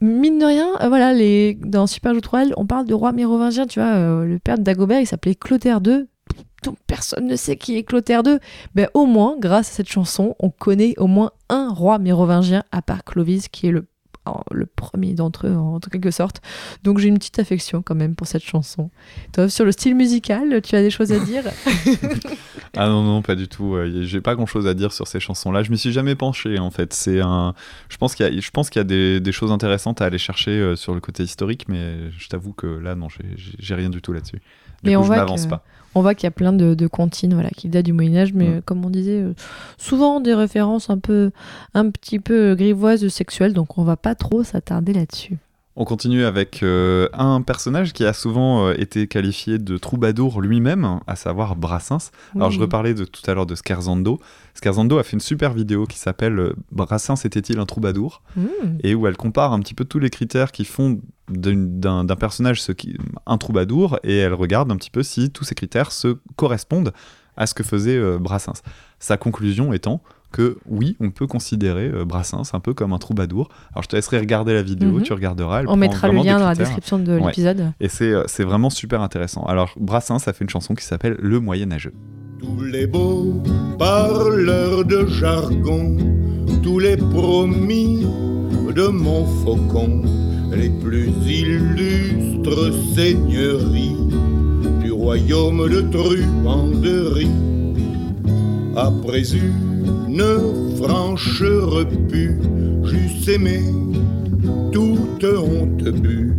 mine 0.00 0.38
de 0.38 0.44
rien, 0.44 0.68
euh, 0.80 0.88
voilà, 0.88 1.12
les, 1.12 1.54
dans 1.54 1.86
Super 1.86 2.12
on 2.56 2.66
parle 2.66 2.86
de 2.86 2.94
roi 2.94 3.12
mérovingien. 3.12 3.66
Tu 3.66 3.80
vois, 3.80 3.94
euh, 3.94 4.24
le 4.24 4.38
père 4.38 4.58
de 4.58 4.62
Dagobert, 4.62 5.00
il 5.00 5.06
s'appelait 5.06 5.34
Clotaire 5.34 5.80
II. 5.84 6.06
Donc, 6.66 6.76
personne 6.86 7.26
ne 7.26 7.36
sait 7.36 7.56
qui 7.56 7.76
est 7.76 7.84
Clotaire 7.84 8.22
II. 8.26 8.38
Ben, 8.74 8.88
au 8.94 9.06
moins, 9.06 9.36
grâce 9.38 9.70
à 9.70 9.72
cette 9.72 9.88
chanson, 9.88 10.34
on 10.40 10.50
connaît 10.50 10.94
au 10.98 11.06
moins 11.06 11.30
un 11.48 11.70
roi 11.72 11.98
mérovingien 11.98 12.62
à 12.72 12.82
part 12.82 13.04
Clovis, 13.04 13.48
qui 13.48 13.68
est 13.68 13.70
le, 13.70 13.86
premier 14.74 15.14
d'entre 15.14 15.46
eux, 15.46 15.54
en 15.54 15.78
quelque 15.78 16.10
sorte. 16.10 16.42
Donc 16.82 16.98
j'ai 16.98 17.06
une 17.06 17.16
petite 17.18 17.38
affection 17.38 17.80
quand 17.82 17.94
même 17.94 18.16
pour 18.16 18.26
cette 18.26 18.42
chanson. 18.42 18.90
Toi, 19.32 19.48
sur 19.48 19.64
le 19.64 19.70
style 19.70 19.94
musical, 19.94 20.60
tu 20.62 20.74
as 20.74 20.82
des 20.82 20.90
choses 20.90 21.12
à 21.12 21.20
dire? 21.20 21.44
Ah 22.78 22.88
non, 22.88 23.02
non, 23.02 23.22
pas 23.22 23.36
du 23.36 23.48
tout. 23.48 23.74
Euh, 23.74 24.02
J'ai 24.02 24.20
pas 24.20 24.34
grand 24.34 24.44
chose 24.44 24.66
à 24.66 24.74
dire 24.74 24.92
sur 24.92 25.06
ces 25.06 25.18
chansons-là. 25.18 25.62
Je 25.62 25.70
m'y 25.70 25.78
suis 25.78 25.92
jamais 25.92 26.14
penché, 26.14 26.58
en 26.58 26.70
fait. 26.70 26.92
C'est 26.92 27.20
un. 27.22 27.54
Je 27.88 27.96
pense 27.96 28.14
qu'il 28.14 28.26
y 28.26 28.28
a, 28.28 28.40
je 28.40 28.50
pense 28.50 28.68
qu'il 28.68 28.80
y 28.80 28.84
a 28.84 28.84
des, 28.84 29.18
des 29.18 29.32
choses 29.32 29.50
intéressantes 29.50 30.02
à 30.02 30.04
aller 30.04 30.18
chercher 30.18 30.50
euh, 30.50 30.76
sur 30.76 30.92
le 30.92 31.00
côté 31.00 31.22
historique, 31.22 31.68
mais 31.68 32.10
je 32.18 32.28
t'avoue 32.28 32.52
que 32.52 32.66
là, 32.66 32.94
non, 32.94 33.08
j'ai- 33.08 33.74
rien 33.74 33.88
du 33.88 34.02
tout 34.02 34.12
là-dessus. 34.12 34.42
Du 34.82 34.90
Mais 34.90 34.94
coup, 34.94 35.00
on 35.00 35.04
je 35.04 35.10
n'avance 35.12 35.46
pas. 35.46 35.64
On 35.96 36.02
voit 36.02 36.14
qu'il 36.14 36.24
y 36.24 36.28
a 36.28 36.30
plein 36.30 36.52
de, 36.52 36.74
de 36.74 36.86
comptines 36.86 37.32
voilà, 37.32 37.48
qui 37.48 37.70
datent 37.70 37.86
du 37.86 37.94
Moyen-Âge, 37.94 38.34
mais 38.34 38.60
comme 38.66 38.84
on 38.84 38.90
disait, 38.90 39.22
euh, 39.22 39.32
souvent 39.78 40.20
des 40.20 40.34
références 40.34 40.90
un, 40.90 40.98
peu, 40.98 41.30
un 41.72 41.88
petit 41.88 42.18
peu 42.18 42.54
grivoises 42.54 43.08
sexuelles, 43.08 43.54
donc 43.54 43.78
on 43.78 43.82
va 43.82 43.96
pas 43.96 44.14
trop 44.14 44.44
s'attarder 44.44 44.92
là-dessus. 44.92 45.38
On 45.74 45.86
continue 45.86 46.24
avec 46.24 46.62
euh, 46.62 47.08
un 47.14 47.40
personnage 47.40 47.94
qui 47.94 48.04
a 48.04 48.12
souvent 48.12 48.66
euh, 48.66 48.74
été 48.76 49.06
qualifié 49.06 49.58
de 49.58 49.78
troubadour 49.78 50.42
lui-même, 50.42 51.00
à 51.06 51.16
savoir 51.16 51.56
Brassens. 51.56 52.10
Alors 52.34 52.50
je 52.50 52.60
reparlais 52.60 52.92
de, 52.92 53.06
tout 53.06 53.22
à 53.30 53.32
l'heure 53.32 53.46
de 53.46 53.54
Scherzando. 53.54 54.20
Scherzando 54.62 54.98
a 54.98 55.02
fait 55.02 55.14
une 55.14 55.20
super 55.20 55.54
vidéo 55.54 55.86
qui 55.86 55.98
s'appelle 55.98 56.52
Brassens 56.72 57.24
était-il 57.24 57.58
un 57.58 57.66
troubadour? 57.66 58.22
Mm. 58.36 58.42
et 58.82 58.94
où 58.94 59.06
elle 59.06 59.16
compare 59.16 59.54
un 59.54 59.60
petit 59.60 59.74
peu 59.74 59.86
tous 59.86 59.98
les 59.98 60.10
critères 60.10 60.52
qui 60.52 60.66
font 60.66 61.00
d'un 61.28 62.06
personnage 62.16 62.62
ce 62.62 62.72
qui, 62.72 62.96
un 63.26 63.38
troubadour 63.38 63.98
et 64.04 64.16
elle 64.16 64.34
regarde 64.34 64.70
un 64.70 64.76
petit 64.76 64.90
peu 64.90 65.02
si 65.02 65.30
tous 65.30 65.44
ces 65.44 65.54
critères 65.54 65.92
se 65.92 66.16
correspondent 66.36 66.92
à 67.36 67.46
ce 67.46 67.54
que 67.54 67.62
faisait 67.62 67.96
euh, 67.96 68.18
Brassens. 68.18 68.62
Sa 68.98 69.16
conclusion 69.16 69.72
étant 69.72 70.00
que 70.32 70.58
oui, 70.66 70.96
on 71.00 71.10
peut 71.10 71.26
considérer 71.26 71.88
euh, 71.88 72.04
Brassens 72.04 72.54
un 72.54 72.60
peu 72.60 72.74
comme 72.74 72.92
un 72.92 72.98
troubadour. 72.98 73.48
Alors 73.72 73.82
je 73.82 73.88
te 73.88 73.96
laisserai 73.96 74.18
regarder 74.18 74.54
la 74.54 74.62
vidéo, 74.62 74.92
Mhm. 74.92 75.02
tu 75.02 75.12
regarderas. 75.12 75.60
elle 75.60 75.68
On 75.68 75.76
mettra 75.76 76.08
le 76.08 76.14
lien 76.18 76.38
dans 76.38 76.46
la 76.48 76.54
description 76.54 76.98
de 76.98 77.12
Ouais. 77.18 77.26
l'épisode. 77.26 77.72
Et 77.80 77.88
c'est 77.88 78.10
euh, 78.12 78.24
c'est 78.26 78.44
vraiment 78.44 78.70
super 78.70 79.02
intéressant. 79.02 79.42
Alors 79.44 79.74
Brassens 79.78 80.26
a 80.28 80.32
fait 80.32 80.44
une 80.44 80.50
chanson 80.50 80.74
qui 80.74 80.84
s'appelle 80.84 81.16
Le 81.20 81.40
Moyen 81.40 81.72
Âgeux. 81.72 81.92
Tous 82.40 82.62
les 82.62 82.86
beaux 82.86 83.42
parleurs 83.78 84.84
de 84.84 85.06
jargon, 85.06 85.96
tous 86.62 86.78
les 86.78 86.96
promis 86.96 88.06
de 88.74 88.86
Montfaucon, 88.88 90.02
les 90.56 90.70
plus 90.70 91.10
illustres 91.26 92.72
seigneuries 92.94 93.96
du 94.82 94.92
royaume 94.92 95.68
de 95.68 95.80
Truanderie. 95.82 97.30
Après 98.76 99.22
une 99.32 100.22
franche 100.76 101.42
repu, 101.42 102.38
j'eusse 102.84 103.28
aimé 103.28 103.60
toute 104.72 105.24
honte 105.24 105.88
bu, 106.00 106.34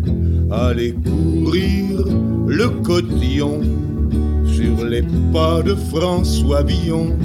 aller 0.51 0.93
courir 0.93 2.05
le 2.47 2.69
cotillon 2.83 3.61
sur 4.45 4.85
les 4.85 5.03
pas 5.33 5.61
de 5.61 5.75
François 5.91 6.63
Villon, 6.63 7.15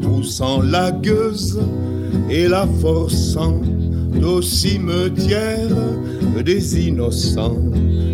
poussant 0.00 0.62
la 0.62 0.90
gueuse 0.90 1.60
et 2.30 2.48
la 2.48 2.66
forçant 2.80 3.60
au 4.22 4.42
cimetière 4.42 5.68
des 6.44 6.88
innocents. 6.88 7.58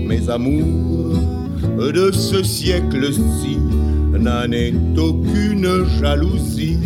Mes 0.06 0.28
amours 0.30 1.16
de 1.78 2.10
ce 2.12 2.42
siècle-ci 2.42 3.58
n'en 4.18 4.50
est 4.52 4.74
aucune 4.98 5.84
jalousie. 6.00 6.78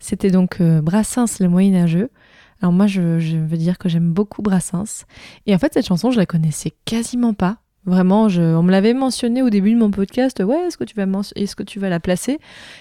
C'était 0.00 0.30
donc 0.30 0.60
euh, 0.60 0.82
Brassens 0.82 1.40
le 1.40 1.48
Moyen-Âgeux. 1.48 2.10
Alors 2.60 2.72
moi, 2.72 2.86
je, 2.86 3.18
je 3.18 3.36
veux 3.36 3.56
dire 3.56 3.78
que 3.78 3.88
j'aime 3.88 4.12
beaucoup 4.12 4.42
Brassens. 4.42 5.04
Et 5.46 5.54
en 5.54 5.58
fait, 5.58 5.74
cette 5.74 5.86
chanson, 5.86 6.10
je 6.10 6.18
la 6.18 6.26
connaissais 6.26 6.72
quasiment 6.84 7.34
pas. 7.34 7.61
Vraiment, 7.84 8.28
je- 8.28 8.40
on 8.42 8.62
me 8.62 8.70
l'avait 8.70 8.94
mentionné 8.94 9.42
au 9.42 9.50
début 9.50 9.72
de 9.74 9.78
mon 9.78 9.90
podcast. 9.90 10.40
Ouais, 10.44 10.66
est-ce 10.68 10.76
que 10.76 10.84
tu 10.84 10.94
vas, 10.94 11.04
est-ce 11.34 11.56
que 11.56 11.64
tu 11.64 11.80
vas 11.80 11.88
la 11.88 11.98
placer? 11.98 12.38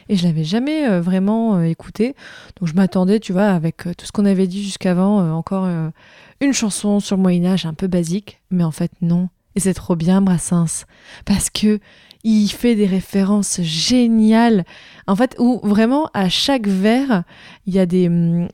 Et 0.09 0.15
je 0.15 0.23
l'avais 0.27 0.43
jamais 0.43 0.87
euh, 0.87 1.01
vraiment 1.01 1.55
euh, 1.55 1.63
écoutée. 1.63 2.15
Donc 2.59 2.69
je 2.69 2.75
m'attendais, 2.75 3.19
tu 3.19 3.33
vois, 3.33 3.47
avec 3.47 3.87
euh, 3.87 3.93
tout 3.97 4.05
ce 4.05 4.11
qu'on 4.11 4.25
avait 4.25 4.45
dit 4.47 4.63
jusqu'avant, 4.63 5.21
euh, 5.21 5.31
encore 5.31 5.67
une 6.39 6.53
chanson 6.53 6.99
sur 6.99 7.15
le 7.15 7.21
Moyen 7.23 7.45
Âge 7.45 7.65
un 7.65 7.73
peu 7.73 7.87
basique. 7.87 8.41
Mais 8.51 8.63
en 8.63 8.71
fait, 8.71 8.91
non. 9.01 9.29
Et 9.55 9.59
c'est 9.59 9.73
trop 9.73 9.95
bien, 9.95 10.21
Brassens, 10.21 10.85
parce 11.25 11.49
que 11.49 11.79
il 12.23 12.47
fait 12.49 12.75
des 12.75 12.85
références 12.85 13.61
géniales. 13.61 14.65
En 15.07 15.15
fait, 15.15 15.35
où 15.39 15.59
vraiment 15.63 16.09
à 16.13 16.29
chaque 16.29 16.67
vers, 16.67 17.23
il 17.65 17.73
y 17.73 17.79
a 17.79 17.85
des, 17.85 18.03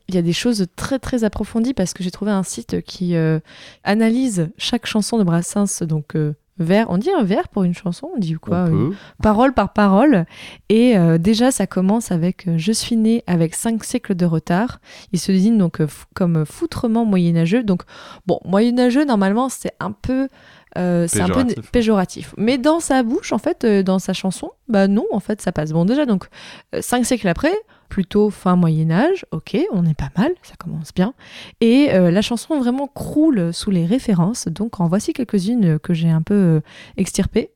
il 0.08 0.14
y 0.14 0.18
a 0.18 0.22
des 0.22 0.32
choses 0.32 0.66
très 0.76 0.98
très 0.98 1.24
approfondies 1.24 1.74
parce 1.74 1.92
que 1.92 2.02
j'ai 2.02 2.10
trouvé 2.10 2.30
un 2.30 2.42
site 2.42 2.80
qui 2.82 3.14
euh, 3.14 3.38
analyse 3.84 4.48
chaque 4.58 4.86
chanson 4.86 5.18
de 5.18 5.24
Brassens, 5.24 5.82
donc 5.82 6.16
euh, 6.16 6.34
vers, 6.60 6.90
on 6.90 6.98
dit 6.98 7.10
un 7.16 7.22
vers 7.22 7.46
pour 7.48 7.62
une 7.62 7.74
chanson, 7.74 8.08
on 8.16 8.18
dit 8.18 8.34
quoi 8.34 8.64
On 8.68 8.72
une- 8.88 8.94
Parole 9.22 9.52
par 9.54 9.72
parole. 9.72 10.24
Et 10.68 10.96
euh, 10.98 11.16
déjà, 11.18 11.52
ça 11.52 11.68
commence 11.68 12.10
avec 12.10 12.48
euh, 12.48 12.54
Je 12.56 12.72
suis 12.72 12.96
né 12.96 13.22
avec 13.28 13.54
cinq 13.54 13.84
siècles 13.84 14.16
de 14.16 14.24
retard. 14.26 14.80
Il 15.12 15.20
se 15.20 15.30
désigne 15.30 15.56
donc 15.58 15.80
euh, 15.80 15.86
comme 16.14 16.44
foutrement 16.44 17.04
moyenâgeux. 17.04 17.62
Donc, 17.62 17.82
bon, 18.26 18.40
moyenâgeux, 18.44 19.04
normalement, 19.04 19.48
c'est 19.48 19.72
un 19.78 19.92
peu. 19.92 20.28
Euh, 20.76 21.06
c'est 21.08 21.20
un 21.20 21.28
peu 21.28 21.46
Péjoratif. 21.72 22.34
Mais 22.36 22.58
dans 22.58 22.80
sa 22.80 23.02
bouche, 23.02 23.32
en 23.32 23.38
fait, 23.38 23.64
euh, 23.64 23.82
dans 23.82 23.98
sa 23.98 24.12
chanson, 24.12 24.50
bah 24.68 24.88
non, 24.88 25.06
en 25.12 25.20
fait, 25.20 25.40
ça 25.40 25.52
passe. 25.52 25.72
Bon, 25.72 25.84
déjà, 25.84 26.06
donc, 26.06 26.26
euh, 26.74 26.80
cinq 26.82 27.06
siècles 27.06 27.28
après, 27.28 27.52
plutôt 27.88 28.30
fin 28.30 28.56
Moyen-Âge, 28.56 29.24
ok, 29.30 29.56
on 29.72 29.86
est 29.86 29.96
pas 29.96 30.10
mal, 30.16 30.32
ça 30.42 30.54
commence 30.58 30.92
bien. 30.94 31.14
Et 31.62 31.88
la 31.90 32.20
chanson 32.20 32.58
vraiment 32.58 32.86
croule 32.86 33.54
sous 33.54 33.70
les 33.70 33.86
références, 33.86 34.46
donc 34.46 34.78
en 34.80 34.88
voici 34.88 35.14
quelques-unes 35.14 35.78
que 35.78 35.94
j'ai 35.94 36.10
un 36.10 36.20
peu 36.20 36.60
extirpées. 36.98 37.50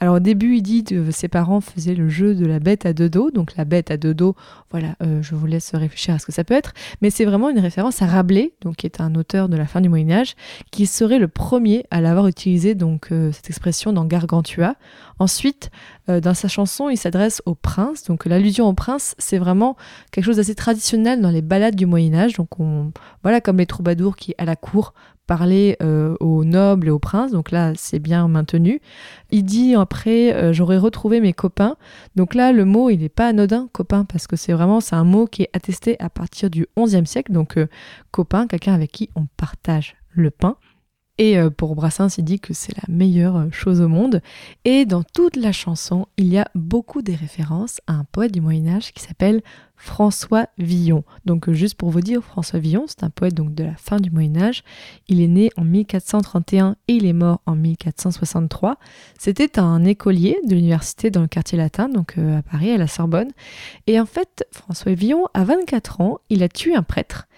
Alors 0.00 0.16
au 0.16 0.20
début, 0.20 0.56
il 0.56 0.62
dit 0.62 0.84
que 0.84 1.10
ses 1.10 1.26
parents 1.26 1.60
faisaient 1.60 1.96
le 1.96 2.08
jeu 2.08 2.36
de 2.36 2.46
la 2.46 2.60
bête 2.60 2.86
à 2.86 2.92
deux 2.92 3.08
dos, 3.08 3.32
donc 3.32 3.56
la 3.56 3.64
bête 3.64 3.90
à 3.90 3.96
deux 3.96 4.14
dos, 4.14 4.36
voilà, 4.70 4.94
euh, 5.02 5.22
je 5.22 5.34
vous 5.34 5.46
laisse 5.46 5.74
réfléchir 5.74 6.14
à 6.14 6.20
ce 6.20 6.26
que 6.26 6.30
ça 6.30 6.44
peut 6.44 6.54
être, 6.54 6.72
mais 7.02 7.10
c'est 7.10 7.24
vraiment 7.24 7.50
une 7.50 7.58
référence 7.58 8.00
à 8.00 8.06
Rabelais, 8.06 8.52
donc 8.60 8.76
qui 8.76 8.86
est 8.86 9.00
un 9.00 9.16
auteur 9.16 9.48
de 9.48 9.56
la 9.56 9.66
fin 9.66 9.80
du 9.80 9.88
Moyen 9.88 10.10
Âge, 10.12 10.36
qui 10.70 10.86
serait 10.86 11.18
le 11.18 11.26
premier 11.26 11.84
à 11.90 12.00
l'avoir 12.00 12.28
utilisé, 12.28 12.76
donc 12.76 13.10
euh, 13.10 13.32
cette 13.32 13.50
expression 13.50 13.92
dans 13.92 14.04
Gargantua. 14.04 14.76
Ensuite, 15.18 15.72
euh, 16.08 16.20
dans 16.20 16.34
sa 16.34 16.46
chanson, 16.46 16.88
il 16.88 16.96
s'adresse 16.96 17.42
au 17.44 17.56
prince, 17.56 18.04
donc 18.04 18.24
l'allusion 18.24 18.68
au 18.68 18.74
prince, 18.74 19.16
c'est 19.18 19.38
vraiment 19.38 19.76
quelque 20.12 20.26
chose 20.26 20.36
d'assez 20.36 20.54
traditionnel 20.54 21.20
dans 21.20 21.30
les 21.30 21.42
ballades 21.42 21.74
du 21.74 21.86
Moyen 21.86 22.14
Âge, 22.14 22.34
donc 22.34 22.60
on, 22.60 22.92
voilà, 23.24 23.40
comme 23.40 23.56
les 23.56 23.66
troubadours 23.66 24.14
qui 24.14 24.32
à 24.38 24.44
la 24.44 24.54
cour 24.54 24.94
parlaient 25.28 25.76
euh, 25.82 26.16
aux 26.20 26.42
nobles 26.42 26.88
et 26.88 26.90
aux 26.90 26.98
princes, 26.98 27.30
donc 27.30 27.50
là 27.50 27.72
c'est 27.76 27.98
bien 27.98 28.26
maintenu. 28.28 28.80
Il 29.30 29.44
dit 29.44 29.74
après 29.74 30.34
euh, 30.34 30.54
j'aurais 30.54 30.78
retrouvé 30.78 31.20
mes 31.20 31.34
copains. 31.34 31.76
Donc 32.16 32.34
là 32.34 32.50
le 32.50 32.64
mot 32.64 32.88
il 32.88 33.00
n'est 33.00 33.10
pas 33.10 33.28
anodin 33.28 33.68
copain 33.72 34.04
parce 34.04 34.26
que 34.26 34.36
c'est 34.36 34.54
vraiment 34.54 34.80
c'est 34.80 34.96
un 34.96 35.04
mot 35.04 35.26
qui 35.26 35.42
est 35.42 35.50
attesté 35.52 35.96
à 36.00 36.08
partir 36.08 36.48
du 36.48 36.66
XIe 36.76 37.06
siècle. 37.06 37.32
Donc 37.32 37.58
euh, 37.58 37.68
copain, 38.10 38.46
quelqu'un 38.46 38.72
avec 38.72 38.90
qui 38.90 39.10
on 39.14 39.26
partage 39.36 39.96
le 40.10 40.30
pain. 40.30 40.56
Et 41.18 41.36
euh, 41.36 41.50
pour 41.50 41.74
Brassens, 41.74 42.16
il 42.16 42.24
dit 42.24 42.40
que 42.40 42.54
c'est 42.54 42.74
la 42.76 42.84
meilleure 42.88 43.52
chose 43.52 43.80
au 43.80 43.88
monde. 43.88 44.22
Et 44.64 44.86
dans 44.86 45.02
toute 45.02 45.36
la 45.36 45.52
chanson, 45.52 46.06
il 46.16 46.28
y 46.28 46.38
a 46.38 46.48
beaucoup 46.54 47.02
des 47.02 47.16
références 47.16 47.80
à 47.86 47.92
un 47.92 48.04
poète 48.04 48.32
du 48.32 48.40
Moyen 48.40 48.76
Âge 48.76 48.92
qui 48.92 49.02
s'appelle 49.02 49.42
François 49.78 50.48
Villon. 50.58 51.04
Donc 51.24 51.48
euh, 51.48 51.52
juste 51.52 51.76
pour 51.76 51.90
vous 51.90 52.00
dire, 52.00 52.22
François 52.22 52.58
Villon, 52.58 52.84
c'est 52.88 53.04
un 53.04 53.10
poète 53.10 53.34
donc 53.34 53.54
de 53.54 53.64
la 53.64 53.76
fin 53.76 53.98
du 53.98 54.10
Moyen 54.10 54.36
Âge. 54.36 54.64
Il 55.06 55.20
est 55.20 55.28
né 55.28 55.50
en 55.56 55.64
1431 55.64 56.76
et 56.88 56.94
il 56.94 57.06
est 57.06 57.12
mort 57.12 57.40
en 57.46 57.54
1463. 57.54 58.76
C'était 59.18 59.58
un 59.58 59.84
écolier 59.84 60.38
de 60.44 60.54
l'université 60.54 61.10
dans 61.10 61.22
le 61.22 61.28
quartier 61.28 61.56
latin, 61.56 61.88
donc 61.88 62.18
euh, 62.18 62.38
à 62.38 62.42
Paris, 62.42 62.72
à 62.72 62.76
la 62.76 62.88
Sorbonne. 62.88 63.30
Et 63.86 63.98
en 64.00 64.06
fait, 64.06 64.44
François 64.52 64.92
Villon, 64.92 65.26
à 65.32 65.44
24 65.44 66.00
ans, 66.00 66.18
il 66.28 66.42
a 66.42 66.48
tué 66.48 66.74
un 66.74 66.82
prêtre 66.82 67.28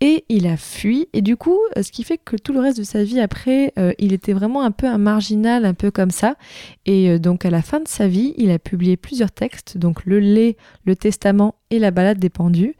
et 0.00 0.24
il 0.30 0.46
a 0.46 0.56
fui. 0.56 1.08
Et 1.12 1.20
du 1.20 1.36
coup, 1.36 1.58
euh, 1.76 1.82
ce 1.82 1.92
qui 1.92 2.02
fait 2.02 2.16
que 2.16 2.36
tout 2.36 2.54
le 2.54 2.60
reste 2.60 2.78
de 2.78 2.82
sa 2.82 3.04
vie 3.04 3.20
après, 3.20 3.72
il 3.98 4.12
était 4.12 4.32
vraiment 4.32 4.62
un 4.62 4.70
peu 4.70 4.86
un 4.86 4.98
marginal, 4.98 5.64
un 5.64 5.74
peu 5.74 5.90
comme 5.90 6.10
ça. 6.10 6.36
Et 6.86 7.18
donc 7.18 7.44
à 7.44 7.50
la 7.50 7.62
fin 7.62 7.80
de 7.80 7.88
sa 7.88 8.08
vie, 8.08 8.34
il 8.36 8.50
a 8.50 8.58
publié 8.58 8.96
plusieurs 8.96 9.30
textes, 9.30 9.76
donc 9.76 10.04
le 10.06 10.18
lait, 10.18 10.56
le 10.84 10.96
testament 10.96 11.56
et 11.70 11.78
la 11.78 11.89
balade 11.90 12.18
des 12.18 12.30
pendus, 12.30 12.74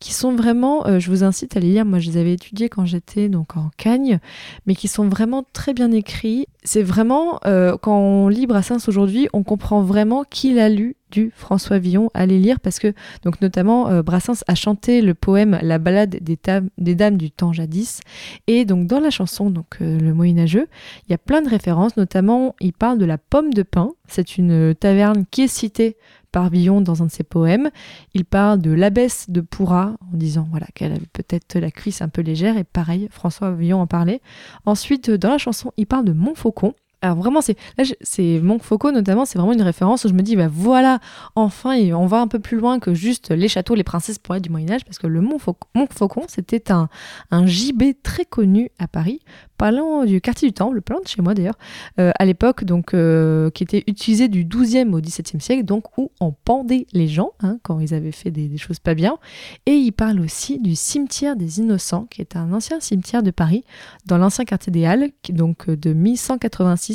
qui 0.00 0.12
sont 0.12 0.34
vraiment, 0.34 0.98
je 0.98 1.10
vous 1.10 1.24
incite 1.24 1.56
à 1.56 1.60
les 1.60 1.70
lire, 1.70 1.84
moi 1.84 1.98
je 1.98 2.10
les 2.10 2.16
avais 2.18 2.34
étudiés 2.34 2.68
quand 2.68 2.84
j'étais 2.84 3.28
donc 3.28 3.56
en 3.56 3.70
Cagne, 3.76 4.18
mais 4.66 4.74
qui 4.74 4.88
sont 4.88 5.08
vraiment 5.08 5.44
très 5.52 5.72
bien 5.72 5.90
écrits. 5.90 6.46
C'est 6.64 6.82
vraiment, 6.82 7.40
quand 7.44 7.98
on 7.98 8.28
lit 8.28 8.46
Brassens 8.46 8.88
aujourd'hui, 8.88 9.28
on 9.32 9.42
comprend 9.42 9.82
vraiment 9.82 10.24
qui 10.28 10.52
l'a 10.52 10.68
lu 10.68 10.96
du 11.10 11.32
François 11.34 11.78
Villon 11.78 12.10
à 12.14 12.26
les 12.26 12.38
lire 12.38 12.60
parce 12.60 12.78
que 12.78 12.92
donc 13.22 13.40
notamment 13.40 13.88
euh, 13.88 14.02
Brassens 14.02 14.42
a 14.48 14.54
chanté 14.54 15.00
le 15.02 15.14
poème 15.14 15.58
La 15.62 15.78
balade 15.78 16.18
des, 16.20 16.38
des, 16.78 16.94
dames 16.94 17.16
du 17.16 17.30
temps 17.30 17.52
jadis 17.52 18.00
et 18.46 18.64
donc 18.64 18.86
dans 18.86 19.00
la 19.00 19.10
chanson 19.10 19.50
donc 19.50 19.78
euh, 19.80 19.98
le 19.98 20.14
moyenâgeux 20.14 20.66
il 21.06 21.12
y 21.12 21.14
a 21.14 21.18
plein 21.18 21.42
de 21.42 21.48
références. 21.48 21.96
Notamment 21.96 22.54
il 22.60 22.72
parle 22.72 22.98
de 22.98 23.04
la 23.04 23.18
pomme 23.18 23.54
de 23.54 23.62
pin. 23.62 23.92
C'est 24.08 24.36
une 24.36 24.74
taverne 24.74 25.24
qui 25.30 25.42
est 25.42 25.48
citée 25.48 25.96
dans 26.36 27.02
un 27.02 27.06
de 27.06 27.10
ses 27.10 27.24
poèmes. 27.24 27.70
Il 28.14 28.24
parle 28.24 28.60
de 28.60 28.70
l'abbesse 28.70 29.30
de 29.30 29.40
Pourra 29.40 29.96
en 30.12 30.16
disant 30.16 30.46
voilà 30.50 30.66
qu'elle 30.74 30.92
avait 30.92 31.08
peut-être 31.12 31.58
la 31.58 31.70
cuisse 31.70 32.02
un 32.02 32.08
peu 32.08 32.20
légère 32.20 32.58
et 32.58 32.64
pareil 32.64 33.08
François 33.10 33.52
Villon 33.52 33.80
en 33.80 33.86
parlait. 33.86 34.20
Ensuite 34.66 35.10
dans 35.10 35.30
la 35.30 35.38
chanson 35.38 35.72
il 35.76 35.86
parle 35.86 36.04
de 36.04 36.12
Montfaucon 36.12 36.74
alors 37.02 37.16
vraiment, 37.16 37.40
c'est 37.40 37.56
là, 37.76 37.84
notamment, 38.92 39.24
c'est 39.24 39.38
vraiment 39.38 39.52
une 39.52 39.62
référence 39.62 40.04
où 40.04 40.08
je 40.08 40.14
me 40.14 40.22
dis, 40.22 40.34
bah 40.34 40.48
voilà, 40.50 40.98
enfin, 41.34 41.76
on 41.92 42.06
va 42.06 42.20
un 42.20 42.26
peu 42.26 42.38
plus 42.38 42.56
loin 42.58 42.78
que 42.78 42.94
juste 42.94 43.30
les 43.30 43.48
châteaux, 43.48 43.74
les 43.74 43.84
princesses 43.84 44.18
pour 44.18 44.34
être 44.34 44.42
du 44.42 44.50
Moyen 44.50 44.70
Âge, 44.70 44.84
parce 44.84 44.98
que 44.98 45.06
le 45.06 45.20
Montfaucon, 45.20 46.24
c'était 46.28 46.72
un, 46.72 46.88
un 47.30 47.46
gibet 47.46 47.94
très 47.94 48.24
connu 48.24 48.70
à 48.78 48.88
Paris, 48.88 49.20
parlant 49.58 50.04
du 50.04 50.20
quartier 50.20 50.48
du 50.48 50.54
Temple, 50.54 50.80
loin 50.88 51.00
de 51.02 51.08
chez 51.08 51.22
moi 51.22 51.34
d'ailleurs, 51.34 51.58
euh, 51.98 52.12
à 52.18 52.24
l'époque, 52.24 52.64
donc 52.64 52.94
euh, 52.94 53.50
qui 53.50 53.62
était 53.62 53.84
utilisé 53.86 54.28
du 54.28 54.44
12e 54.44 54.92
au 54.92 55.00
17e 55.00 55.40
siècle, 55.40 55.64
donc 55.64 55.98
où 55.98 56.10
on 56.20 56.32
pendait 56.32 56.86
les 56.92 57.08
gens 57.08 57.32
hein, 57.40 57.58
quand 57.62 57.80
ils 57.80 57.94
avaient 57.94 58.12
fait 58.12 58.30
des, 58.30 58.56
choses 58.56 58.78
pas 58.78 58.94
bien. 58.94 59.18
Et 59.66 59.74
il 59.74 59.92
parle 59.92 60.20
aussi 60.20 60.58
du 60.58 60.74
cimetière 60.74 61.36
des 61.36 61.60
Innocents, 61.60 62.06
qui 62.10 62.22
est 62.22 62.36
un 62.36 62.52
ancien 62.52 62.80
cimetière 62.80 63.22
de 63.22 63.30
Paris, 63.30 63.64
dans 64.06 64.16
l'ancien 64.18 64.44
quartier 64.44 64.72
des 64.72 64.86
Halles, 64.86 65.10
donc 65.30 65.68
de 65.68 65.92
1186 65.92 66.85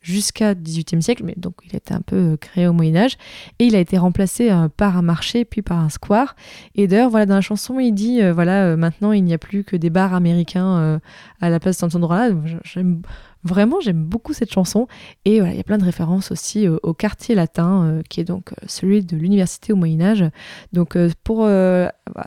jusqu'à 0.00 0.54
18e 0.54 1.00
siècle, 1.00 1.22
mais 1.24 1.34
donc 1.36 1.54
il 1.66 1.74
a 1.74 1.76
été 1.76 1.94
un 1.94 2.00
peu 2.00 2.16
euh, 2.16 2.36
créé 2.36 2.66
au 2.66 2.72
Moyen 2.72 2.96
Âge, 2.96 3.16
et 3.58 3.66
il 3.66 3.76
a 3.76 3.78
été 3.78 3.98
remplacé 3.98 4.50
par 4.76 4.96
un 4.96 5.02
marché, 5.02 5.44
puis 5.44 5.62
par 5.62 5.78
un 5.78 5.88
square. 5.88 6.36
Et 6.74 6.86
d'ailleurs, 6.86 7.10
dans 7.10 7.26
la 7.26 7.40
chanson, 7.40 7.78
il 7.78 7.92
dit, 7.92 8.20
voilà, 8.30 8.76
maintenant 8.76 9.12
il 9.12 9.24
n'y 9.24 9.34
a 9.34 9.38
plus 9.38 9.64
que 9.64 9.76
des 9.76 9.90
bars 9.90 10.14
américains 10.14 11.00
à 11.40 11.50
la 11.50 11.60
place 11.60 11.78
de 11.78 11.96
endroit-là. 11.96 12.34
J'aime 12.64 13.02
Vraiment, 13.44 13.80
j'aime 13.80 14.04
beaucoup 14.04 14.32
cette 14.32 14.52
chanson. 14.52 14.86
Et 15.24 15.40
voilà, 15.40 15.54
il 15.54 15.56
y 15.56 15.60
a 15.60 15.64
plein 15.64 15.78
de 15.78 15.84
références 15.84 16.30
aussi 16.30 16.66
euh, 16.68 16.78
au 16.84 16.94
quartier 16.94 17.34
latin, 17.34 17.84
euh, 17.84 18.02
qui 18.08 18.20
est 18.20 18.24
donc 18.24 18.52
euh, 18.52 18.66
celui 18.68 19.04
de 19.04 19.16
l'université 19.16 19.72
au 19.72 19.76
Moyen-Âge. 19.76 20.24
Donc, 20.72 20.96
pour 21.24 21.48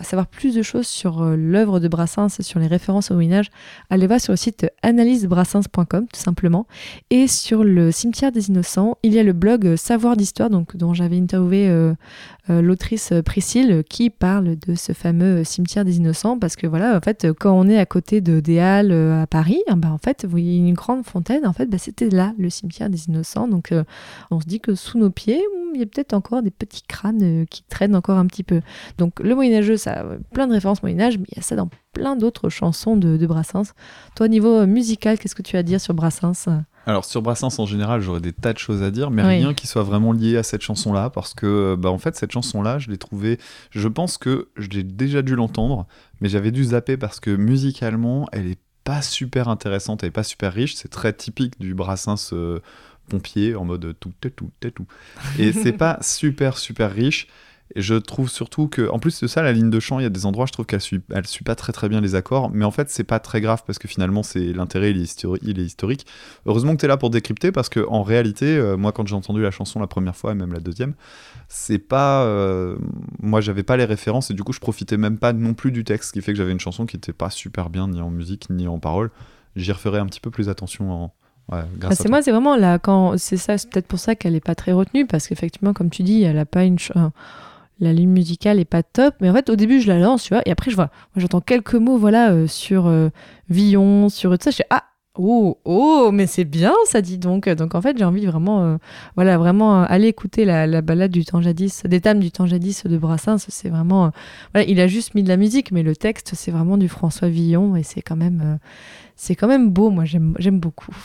savoir 0.02 0.28
plus 0.28 0.56
de 0.56 0.62
choses 0.62 0.88
sur 0.88 1.24
l'œuvre 1.24 1.80
de 1.80 1.88
Brassens 1.88 2.40
et 2.40 2.44
sur 2.44 2.60
les 2.60 2.68
références 2.68 3.12
au 3.12 3.14
Moyen-Âge, 3.16 3.50
allez 3.90 4.08
voir 4.08 4.20
sur 4.20 4.34
le 4.34 4.38
site 4.38 4.68
analysebrassens.com, 4.84 6.08
tout 6.12 6.20
simplement. 6.20 6.68
Et 7.10 7.28
sur 7.28 7.64
le 7.64 7.92
cimetière 7.92 8.32
des 8.32 8.50
innocents, 8.50 8.98
il 9.04 9.14
y 9.14 9.20
a 9.20 9.24
le 9.24 9.34
blog 9.34 9.76
Savoir 9.76 10.18
d'Histoire, 10.18 10.50
donc, 10.50 10.76
dont 10.76 10.94
j'avais 10.94 11.18
interviewé 11.18 11.94
l'autrice 12.50 13.14
Priscille, 13.26 13.84
qui 13.90 14.10
parle 14.10 14.58
de 14.58 14.76
ce 14.76 14.94
fameux 14.94 15.44
cimetière 15.44 15.86
des 15.86 15.98
innocents. 15.98 16.38
Parce 16.38 16.56
que 16.56 16.68
voilà, 16.68 16.96
en 16.96 17.02
fait, 17.02 17.28
quand 17.40 17.54
on 17.54 17.68
est 17.68 17.78
à 17.78 17.86
côté 17.86 18.22
de 18.22 18.58
Halles 18.58 18.92
à 18.92 19.28
Paris, 19.28 19.62
bah, 19.76 19.92
en 19.92 19.98
fait, 19.98 20.26
vous 20.26 20.32
voyez 20.32 20.58
une 20.58 20.74
grande 20.74 21.05
fontaine, 21.06 21.46
en 21.46 21.54
fait, 21.54 21.68
bah, 21.68 21.78
c'était 21.78 22.10
là, 22.10 22.34
le 22.38 22.50
cimetière 22.50 22.90
des 22.90 23.06
innocents. 23.06 23.48
Donc, 23.48 23.72
euh, 23.72 23.84
on 24.32 24.40
se 24.40 24.46
dit 24.46 24.60
que 24.60 24.76
sous 24.76 24.98
nos 24.98 25.10
pieds, 25.10 25.42
il 25.74 25.80
y 25.80 25.84
a 25.84 25.86
peut-être 25.86 26.14
encore 26.14 26.42
des 26.42 26.52
petits 26.52 26.84
crânes 26.84 27.24
euh, 27.24 27.46
qui 27.46 27.64
traînent 27.64 27.96
encore 27.96 28.18
un 28.18 28.26
petit 28.28 28.44
peu. 28.44 28.62
Donc, 28.98 29.20
le 29.20 29.36
Moyen-Âgeux, 29.36 29.78
ça 29.78 30.02
a 30.02 30.04
plein 30.34 30.48
de 30.48 30.54
références 30.54 30.82
Moyen-Âge, 30.84 31.18
mais 31.18 31.26
il 31.32 31.38
y 31.38 31.40
a 31.40 31.44
ça 31.44 31.56
dans 31.56 31.70
plein 31.94 32.16
d'autres 32.16 32.50
chansons 32.50 32.98
de, 32.98 33.26
Brassens. 33.26 33.74
Toi, 34.16 34.26
au 34.26 34.30
niveau 34.30 34.60
euh, 34.60 34.68
musical, 34.68 35.18
qu'est-ce 35.18 35.36
que 35.36 35.42
tu 35.42 35.56
as 35.56 35.60
à 35.60 35.64
dire 35.64 35.82
sur 35.82 35.94
Brassens? 35.94 36.48
Alors 36.88 37.04
sur 37.04 37.24
Brassens 37.24 37.58
en 37.58 37.66
général, 37.66 38.02
j'aurais 38.02 38.22
des 38.22 38.32
tas 38.32 38.54
de 38.54 38.60
choses 38.60 38.84
à 38.84 38.92
dire, 38.92 39.10
mais 39.10 39.24
rien 39.24 39.56
qui 39.56 39.66
soit 39.66 39.82
vraiment 39.82 40.12
lié 40.12 40.38
à 40.38 40.44
cette 40.44 40.62
chanson-là, 40.62 41.10
parce 41.10 41.34
que 41.34 41.76
bah, 41.76 41.90
en 41.90 41.98
fait 41.98 42.16
cette 42.16 42.32
chanson-là, 42.32 42.78
je 42.78 42.92
l'ai 42.92 43.00
trouvée, 43.00 43.40
je 43.72 43.88
pense 43.88 44.20
que 44.20 44.50
je 44.56 44.70
l'ai 44.70 44.84
déjà 44.84 45.24
dû 45.24 45.36
l'entendre, 45.36 45.88
mais 46.22 46.30
j'avais 46.30 46.52
dû 46.52 46.64
zapper 46.64 46.96
parce 46.96 47.20
que 47.20 47.32
musicalement, 47.32 48.28
elle 48.32 48.46
est 48.46 48.60
pas 48.86 49.02
super 49.02 49.50
intéressante, 49.50 50.06
et 50.06 50.12
pas 50.12 50.24
super 50.24 50.54
riche. 50.54 50.76
C'est 50.76 50.88
très 50.88 51.12
typique 51.12 51.60
du 51.60 51.74
Brassens 51.74 52.32
euh, 52.32 52.62
pompier 53.10 53.56
en 53.56 53.66
mode 53.66 53.96
tout, 54.00 54.14
tout, 54.22 54.30
tout, 54.30 54.52
tout. 54.60 54.88
Et 55.38 55.52
c'est 55.52 55.74
pas 55.78 55.98
super, 56.02 56.58
super 56.58 56.94
riche. 56.94 57.28
Et 57.74 57.82
je 57.82 57.96
trouve 57.96 58.30
surtout 58.30 58.68
que, 58.68 58.88
en 58.90 59.00
plus 59.00 59.20
de 59.20 59.28
ça, 59.28 59.42
la 59.42 59.52
ligne 59.52 59.72
de 59.72 59.80
chant, 59.80 59.98
il 60.00 60.04
y 60.04 60.06
a 60.06 60.10
des 60.10 60.28
endroits, 60.28 60.46
je 60.46 60.52
trouve 60.52 60.68
qu'elle 60.68 60.82
suit, 60.82 61.02
elle 61.12 61.26
suit 61.26 61.44
pas 61.44 61.56
très 61.56 61.74
très 61.74 61.90
bien 61.90 62.00
les 62.00 62.14
accords, 62.14 62.52
mais 62.54 62.64
en 62.64 62.70
fait, 62.70 62.92
c'est 62.92 63.04
pas 63.04 63.20
très 63.20 63.42
grave 63.42 63.64
parce 63.66 63.80
que 63.80 63.88
finalement, 63.88 64.22
c'est 64.22 64.54
l'intérêt, 64.54 64.92
il, 64.92 65.04
il, 65.42 65.60
est 65.60 65.64
historique. 65.64 66.06
Heureusement 66.46 66.76
que 66.76 66.82
tu 66.82 66.86
es 66.86 66.88
là 66.88 66.98
pour 66.98 67.10
décrypter 67.10 67.52
parce 67.52 67.70
que 67.70 67.80
en 67.90 68.04
réalité, 68.04 68.56
euh, 68.58 68.78
moi, 68.78 68.92
quand 68.92 69.08
j'ai 69.08 69.16
entendu 69.16 69.42
la 69.42 69.50
chanson 69.50 69.80
la 69.80 69.88
première 69.88 70.16
fois 70.16 70.34
et 70.34 70.36
même 70.36 70.54
la 70.54 70.60
deuxième, 70.60 70.94
c'est 71.48 71.80
pas, 71.80 72.24
euh, 72.26 72.78
moi, 73.20 73.42
j'avais 73.42 73.64
pas 73.64 73.78
les 73.78 73.86
références 73.86 74.30
et 74.30 74.36
du 74.36 74.44
coup, 74.44 74.54
je 74.54 74.60
profitais 74.60 74.98
même 74.98 75.18
pas 75.18 75.34
non 75.34 75.56
plus 75.56 75.72
du 75.72 75.84
texte, 75.84 76.10
ce 76.10 76.14
qui 76.14 76.22
fait 76.22 76.34
que 76.34 76.38
j'avais 76.38 76.52
une 76.52 76.60
chanson 76.60 76.86
qui 76.86 76.98
était 76.98 77.14
pas 77.14 77.32
super 77.32 77.72
bien 77.72 77.88
ni 77.88 78.00
en 78.00 78.12
musique 78.12 78.48
ni 78.52 78.68
en 78.68 78.78
parole. 78.78 79.10
J'y 79.56 79.72
referai 79.72 79.98
un 79.98 80.06
petit 80.06 80.20
peu 80.20 80.30
plus 80.30 80.50
attention 80.50 80.92
en, 80.92 81.14
Ouais, 81.52 81.60
ah, 81.84 81.94
c'est 81.94 82.10
moi, 82.10 82.24
c'est 82.24 82.32
vraiment 82.32 82.56
là 82.56 82.80
quand 82.80 83.20
c'est 83.20 83.38
ça, 83.38 83.60
c'est 83.60 83.70
peut-être 83.70 83.86
pour 83.86 84.00
ça 84.00 84.16
qu'elle 84.16 84.34
est 84.34 84.44
pas 84.44 84.56
très 84.56 84.72
retenue 84.72 85.06
parce 85.06 85.28
qu'effectivement, 85.28 85.74
comme 85.74 85.92
tu 85.92 86.02
dis, 86.02 86.24
elle 86.24 86.40
a 86.40 86.46
pas 86.46 86.64
une 86.64 86.80
la 87.80 87.94
ligne 87.94 88.10
musicale 88.10 88.60
est 88.60 88.66
pas 88.66 88.84
top, 88.84 89.16
mais 89.22 89.30
en 89.30 89.34
fait 89.34 89.50
au 89.50 89.56
début 89.56 89.82
je 89.82 89.88
la 89.88 90.00
lance, 90.00 90.24
tu 90.24 90.34
et 90.46 90.52
après 90.52 90.72
je 90.72 90.76
vois, 90.76 90.90
j'entends 91.16 91.42
quelques 91.42 91.76
mots, 91.76 91.98
voilà, 91.98 92.32
euh, 92.32 92.48
sur 92.48 92.88
euh, 92.88 93.10
Villon, 93.50 94.10
sur 94.10 94.32
tout 94.32 94.44
ça, 94.44 94.52
je 94.52 94.58
fais 94.58 94.68
ah 94.70 94.84
oh 95.18 95.60
oh, 95.66 96.10
mais 96.14 96.28
c'est 96.28 96.44
bien 96.44 96.74
ça 96.86 97.02
dit 97.02 97.18
donc, 97.18 97.48
donc 97.50 97.76
en 97.76 97.82
fait 97.82 97.98
j'ai 97.98 98.06
envie 98.06 98.26
vraiment, 98.26 98.64
euh, 98.64 98.78
voilà, 99.16 99.38
vraiment 99.38 99.82
aller 99.84 100.08
écouter 100.08 100.46
la, 100.46 100.68
la, 100.68 100.82
balade 100.82 101.12
du 101.12 101.26
temps 101.26 101.42
jadis, 101.42 101.84
des 101.84 102.00
dames 102.00 102.20
du 102.20 102.32
temps 102.32 102.46
jadis 102.46 102.86
de 102.86 102.98
Brassens, 102.98 103.46
c'est 103.50 103.70
vraiment, 103.70 104.12
il 104.68 104.80
a 104.80 104.88
juste 104.88 105.14
mis 105.16 105.24
de 105.24 105.30
la 105.30 105.38
musique, 105.38 105.72
mais 105.72 105.84
le 105.84 105.96
texte 105.96 106.34
c'est 106.36 106.52
vraiment 106.52 106.78
du 106.78 106.88
François 106.88 107.30
Villon 107.30 107.76
et 107.76 107.84
c'est 107.84 108.02
quand 108.02 108.18
même, 108.18 108.60
c'est 109.16 109.36
quand 109.36 109.48
même 109.48 109.70
beau, 109.70 109.90
moi 109.90 110.06
j'aime 110.06 110.34
j'aime 110.40 110.60
beaucoup. 110.60 110.96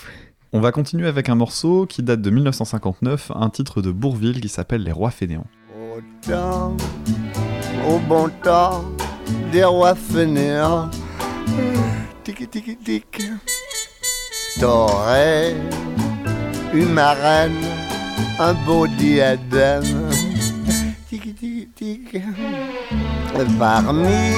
On 0.52 0.60
va 0.60 0.72
continuer 0.72 1.06
avec 1.06 1.28
un 1.28 1.36
morceau 1.36 1.86
qui 1.86 2.02
date 2.02 2.22
de 2.22 2.30
1959, 2.30 3.30
un 3.36 3.50
titre 3.50 3.82
de 3.82 3.92
Bourville 3.92 4.40
qui 4.40 4.48
s'appelle 4.48 4.82
Les 4.82 4.90
Rois 4.90 5.12
Fainéants 5.12 5.46
au 7.88 7.98
bon 8.08 8.30
temps, 8.42 8.84
des 9.52 9.64
rois 9.64 9.94
fainéants. 9.94 10.90
Tiki 12.24 12.46
tiki 12.48 12.76
tic. 12.76 13.22
T'aurais 14.58 15.54
une 16.72 16.92
marraine, 16.92 17.64
un 18.38 18.54
beau 18.66 18.86
diadème. 18.86 20.10
Tiki 21.08 21.34
tiki 21.34 21.68
tic. 21.74 22.22
Parmi 23.58 24.34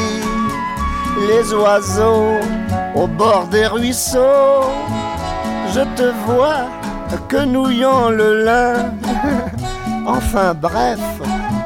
les 1.29 1.53
oiseaux, 1.53 2.39
au 2.95 3.07
bord 3.07 3.47
des 3.49 3.67
ruisseaux, 3.67 4.71
je 5.75 5.81
te 5.97 6.13
vois 6.27 6.67
que 7.29 7.45
nouillant 7.45 8.11
le 8.11 8.45
lin. 8.45 8.93
Enfin 10.07 10.55
bref, 10.55 11.01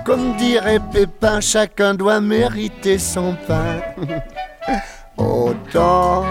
comme 0.07 0.37
dirait 0.37 0.79
Pépin, 0.93 1.41
chacun 1.41 1.95
doit 1.95 2.21
mériter 2.21 2.97
son 2.97 3.37
pain. 3.49 3.81
au 5.17 5.53
temps, 5.73 6.25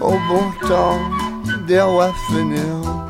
au 0.00 0.16
bon 0.28 0.66
temps, 0.66 0.98
des 1.68 1.80
rois 1.80 2.12
fainéants. 2.28 3.08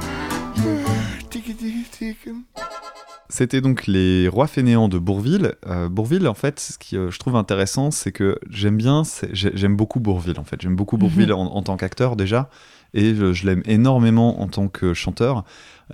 C'était 3.31 3.61
donc 3.61 3.87
les 3.87 4.29
rois 4.29 4.47
fainéants 4.47 4.89
de 4.89 4.99
Bourville. 4.99 5.55
Euh, 5.67 5.89
Bourville, 5.89 6.29
en 6.29 6.35
fait, 6.35 6.61
ce 6.61 6.79
que 6.79 6.97
euh, 6.97 7.11
je 7.11 7.19
trouve 7.19 7.35
intéressant, 7.35 7.91
c'est 7.91 8.13
que 8.13 8.39
j'aime 8.49 8.77
bien, 8.77 9.03
j'aime 9.33 9.77
beaucoup 9.77 9.99
Bourville, 9.99 10.39
en 10.39 10.45
fait. 10.45 10.61
J'aime 10.61 10.77
beaucoup 10.77 10.99
Bourville 10.99 11.31
mhm. 11.31 11.39
en, 11.39 11.63
tant 11.63 11.77
qu'acteur 11.77 12.15
déjà. 12.17 12.49
Et 12.95 13.15
je, 13.15 13.33
je 13.33 13.47
l'aime 13.47 13.63
énormément 13.67 14.41
en 14.41 14.49
tant 14.49 14.69
que 14.69 14.95
chanteur. 14.95 15.45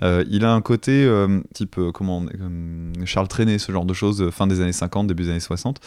Euh, 0.01 0.23
il 0.29 0.45
a 0.45 0.53
un 0.53 0.61
côté 0.61 1.03
euh, 1.03 1.41
type 1.53 1.77
euh, 1.77 1.91
comment 1.91 2.23
Charles 3.05 3.27
Trenet, 3.27 3.57
ce 3.57 3.71
genre 3.71 3.85
de 3.85 3.93
choses, 3.93 4.29
fin 4.31 4.47
des 4.47 4.61
années 4.61 4.71
50, 4.71 5.07
début 5.07 5.23
des 5.23 5.29
années 5.31 5.39
60. 5.39 5.79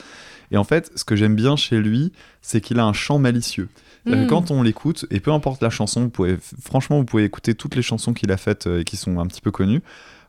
Et 0.50 0.56
en 0.56 0.64
fait, 0.64 0.92
ce 0.94 1.04
que 1.04 1.16
j'aime 1.16 1.34
bien 1.34 1.56
chez 1.56 1.80
lui, 1.80 2.12
c'est 2.42 2.60
qu'il 2.60 2.78
a 2.78 2.84
un 2.84 2.92
chant 2.92 3.18
malicieux. 3.18 3.68
Mm. 4.06 4.26
Quand 4.26 4.50
on 4.50 4.62
l'écoute, 4.62 5.06
et 5.10 5.20
peu 5.20 5.32
importe 5.32 5.62
la 5.62 5.70
chanson, 5.70 6.02
vous 6.02 6.10
pouvez, 6.10 6.36
franchement, 6.60 6.98
vous 6.98 7.04
pouvez 7.04 7.24
écouter 7.24 7.54
toutes 7.54 7.74
les 7.74 7.82
chansons 7.82 8.12
qu'il 8.12 8.30
a 8.30 8.36
faites 8.36 8.66
et 8.66 8.84
qui 8.84 8.96
sont 8.96 9.18
un 9.18 9.26
petit 9.26 9.40
peu 9.40 9.50
connues. 9.50 9.80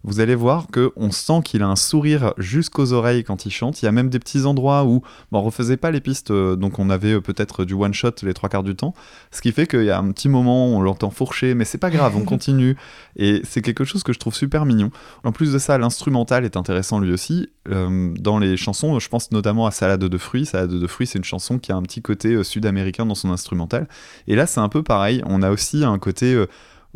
Vous 0.08 0.20
allez 0.20 0.36
voir 0.36 0.68
que 0.68 0.92
on 0.96 1.10
sent 1.10 1.42
qu'il 1.44 1.64
a 1.64 1.68
un 1.68 1.76
sourire 1.76 2.36
jusqu'aux 2.38 2.94
oreilles 2.94 3.24
quand 3.24 3.48
il 3.48 3.52
chante. 3.52 3.82
Il 3.82 3.86
y 3.86 3.88
a 3.88 3.92
même 3.92 4.10
des 4.10 4.20
petits 4.20 4.46
endroits 4.46 4.86
où 4.86 5.02
bon, 5.32 5.40
on 5.40 5.42
refaisait 5.42 5.78
pas 5.78 5.90
les 5.90 6.00
pistes, 6.00 6.30
euh, 6.30 6.56
donc 6.56 6.78
on 6.78 6.92
avait 6.92 7.14
euh, 7.14 7.22
peut-être 7.22 7.66
du 7.66 7.74
one 7.74 7.94
shot 7.94 8.12
les 8.22 8.36
trois 8.36 8.48
quarts 8.48 8.62
du 8.62 8.76
temps. 8.76 8.94
Ce 9.32 9.42
qui 9.42 9.52
fait 9.52 9.66
qu'il 9.66 9.84
y 9.84 9.90
a 9.90 9.98
un 9.98 10.12
petit 10.12 10.30
moment, 10.30 10.68
où 10.68 10.76
on 10.76 10.82
l'entend 10.82 11.10
fourcher, 11.10 11.56
mais 11.56 11.66
c'est 11.66 11.80
pas 11.80 11.90
grave, 11.90 12.16
on 12.16 12.24
continue. 12.24 12.78
Et 13.16 13.42
c'est 13.44 13.64
quelque 13.64 13.84
chose 13.84 14.04
que 14.04 14.14
je 14.14 14.20
trouve 14.20 14.36
super 14.36 14.66
mignon. 14.66 14.92
En 15.24 15.32
plus 15.32 15.52
de 15.52 15.58
ça, 15.58 15.80
l'instrumental 15.80 16.46
est 16.46 16.56
intéressant 16.56 17.00
lui 17.00 17.12
aussi. 17.12 17.50
Euh, 17.68 18.14
dans 18.20 18.38
les 18.38 18.58
chansons, 18.58 19.00
je 19.00 19.10
pense 19.10 19.32
notamment 19.32 19.66
à 19.66 19.72
Salade 19.72 20.04
de 20.04 20.18
fruits. 20.20 20.46
Salade 20.46 20.70
de 20.70 20.88
fruits, 20.88 21.08
c'est 21.08 21.18
une 21.18 21.26
chanson 21.26 21.58
qui 21.58 21.72
a 21.72 21.76
un 21.76 21.82
petit 21.82 22.04
côté 22.04 22.44
sud-américain 22.44 23.08
dans 23.08 23.16
son 23.16 23.32
instrumental. 23.32 23.88
Et 24.28 24.36
là, 24.36 24.46
c'est 24.46 24.60
un 24.60 24.70
peu 24.70 24.84
pareil. 24.84 25.24
On 25.26 25.42
a 25.42 25.50
aussi 25.50 25.84
un 25.84 25.98
côté, 25.98 26.36
euh, 26.36 26.46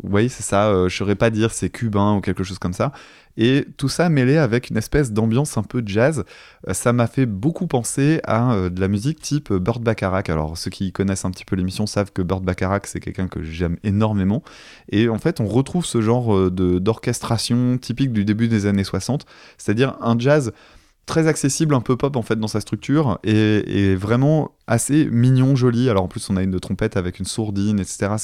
oui, 0.02 0.28
c'est 0.28 0.42
ça, 0.42 0.68
euh, 0.68 0.88
je 0.88 0.96
saurais 0.96 1.14
pas 1.14 1.30
dire 1.30 1.52
c'est 1.52 1.70
cubain 1.70 2.16
ou 2.16 2.20
quelque 2.20 2.44
chose 2.44 2.58
comme 2.58 2.72
ça. 2.72 2.92
Et 3.36 3.64
tout 3.76 3.88
ça 3.88 4.08
mêlé 4.08 4.36
avec 4.36 4.70
une 4.70 4.76
espèce 4.76 5.12
d'ambiance 5.12 5.56
un 5.56 5.62
peu 5.62 5.82
jazz, 5.84 6.24
euh, 6.68 6.74
ça 6.74 6.92
m'a 6.92 7.06
fait 7.06 7.26
beaucoup 7.26 7.66
penser 7.66 8.20
à 8.24 8.52
euh, 8.52 8.70
de 8.70 8.80
la 8.80 8.88
musique 8.88 9.20
type 9.20 9.52
Burt 9.52 9.80
Bacharach. 9.80 10.28
Alors 10.28 10.58
ceux 10.58 10.70
qui 10.70 10.92
connaissent 10.92 11.24
un 11.24 11.30
petit 11.30 11.44
peu 11.44 11.56
l'émission 11.56 11.86
savent 11.86 12.12
que 12.12 12.22
Burt 12.22 12.42
Bacharach 12.42 12.82
c'est 12.84 13.00
quelqu'un 13.00 13.28
que 13.28 13.42
j'aime 13.42 13.76
énormément. 13.84 14.42
Et 14.90 15.08
en 15.08 15.18
fait 15.18 15.40
on 15.40 15.46
retrouve 15.46 15.86
ce 15.86 16.00
genre 16.00 16.34
euh, 16.34 16.50
d'orchestration 16.50 17.78
typique 17.78 18.12
du 18.12 18.24
début 18.24 18.48
des 18.48 18.66
années 18.66 18.84
60, 18.84 19.24
c'est-à-dire 19.58 19.96
un 20.00 20.18
jazz 20.18 20.52
très 21.06 21.26
accessible, 21.26 21.74
un 21.74 21.80
peu 21.80 21.96
pop 21.96 22.16
en 22.16 22.22
fait 22.22 22.36
dans 22.36 22.48
sa 22.48 22.60
structure 22.60 23.18
et 23.24 23.96
vraiment 23.96 24.52
assez 24.70 25.06
mignon, 25.10 25.56
joli. 25.56 25.90
Alors 25.90 26.04
en 26.04 26.08
plus 26.08 26.30
on 26.30 26.36
a 26.36 26.42
une 26.42 26.58
trompette 26.60 26.96
avec 26.96 27.18
une 27.18 27.26
sourdine, 27.26 27.78
etc. 27.80 28.14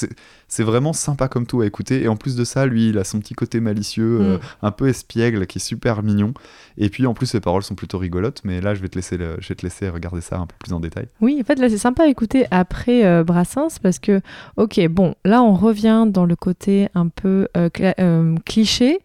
C'est- 0.49 0.62
vraiment 0.62 0.92
sympa 0.92 1.28
comme 1.28 1.44
tout 1.47 1.61
à 1.61 1.66
écouter. 1.66 2.03
Et 2.05 2.09
en 2.09 2.16
plus 2.16 2.36
de 2.36 2.44
ça, 2.44 2.66
lui, 2.66 2.88
il 2.90 2.99
a 2.99 3.05
son 3.05 3.18
petit 3.20 3.34
côté 3.34 3.61
malicieux, 3.61 4.18
euh, 4.20 4.36
Mm. 4.36 4.40
un 4.62 4.70
peu 4.70 4.88
espiègle, 4.88 5.47
qui 5.47 5.59
est 5.59 5.61
super 5.61 6.03
mignon. 6.03 6.32
Et 6.78 6.88
puis 6.88 7.07
en 7.07 7.14
plus 7.14 7.26
ses 7.26 7.40
paroles 7.40 7.62
sont 7.62 7.74
plutôt 7.74 7.99
rigolotes. 7.99 8.40
Mais 8.44 8.61
là, 8.61 8.74
je 8.74 8.80
vais 8.80 8.88
te 8.88 8.94
laisser, 8.97 9.16
le- 9.16 9.36
je 9.40 9.49
vais 9.49 9.55
te 9.55 9.62
laisser 9.66 9.88
regarder 9.88 10.20
ça 10.20 10.38
un 10.38 10.47
peu 10.47 10.55
plus 10.59 10.72
en 10.72 10.80
détail. 10.80 11.07
Oui, 11.20 11.38
en 11.40 11.44
fait, 11.44 11.59
là, 11.59 11.68
c'est 11.68 11.78
sympa 11.78 12.05
à 12.05 12.07
écouter 12.07 12.47
après 12.51 13.05
euh, 13.05 13.24
Brassens 13.24 13.78
parce 13.82 13.99
que, 13.99 14.20
ok, 14.57 14.86
bon, 14.88 15.14
là, 15.24 15.42
on 15.42 15.55
revient 15.55 16.07
dans 16.09 16.24
le 16.24 16.36
côté 16.36 16.88
un 16.94 17.09
peu 17.09 17.49
euh, 17.57 17.68
euh, 17.99 18.34
cliché, 18.44 18.99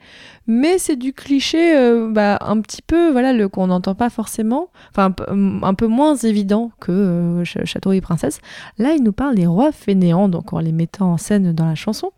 mais 0.47 0.77
c'est 0.77 0.95
du 0.95 1.13
cliché 1.13 1.77
euh, 1.77 2.09
bah, 2.11 2.37
un 2.41 2.59
petit 2.61 2.81
peu, 2.81 3.11
voilà, 3.11 3.33
le 3.33 3.47
qu'on 3.49 3.67
n'entend 3.67 3.95
pas 3.95 4.09
forcément, 4.09 4.69
enfin, 4.95 5.13
un 5.29 5.73
peu 5.73 5.87
moins 5.87 6.15
évident 6.15 6.71
que 6.79 6.91
Ch- 7.43 7.65
Château 7.65 7.91
et 7.91 8.01
Princesse. 8.01 8.39
Là, 8.77 8.93
il 8.93 9.03
nous 9.03 9.11
parle 9.11 9.35
des 9.35 9.45
rois 9.45 9.71
fainéants, 9.71 10.29
donc 10.29 10.53
en 10.53 10.59
les 10.59 10.71
mettant 10.71 11.13
en 11.13 11.17
scène 11.17 11.53
dans 11.53 11.65
la 11.65 11.75
chanson. 11.75 12.11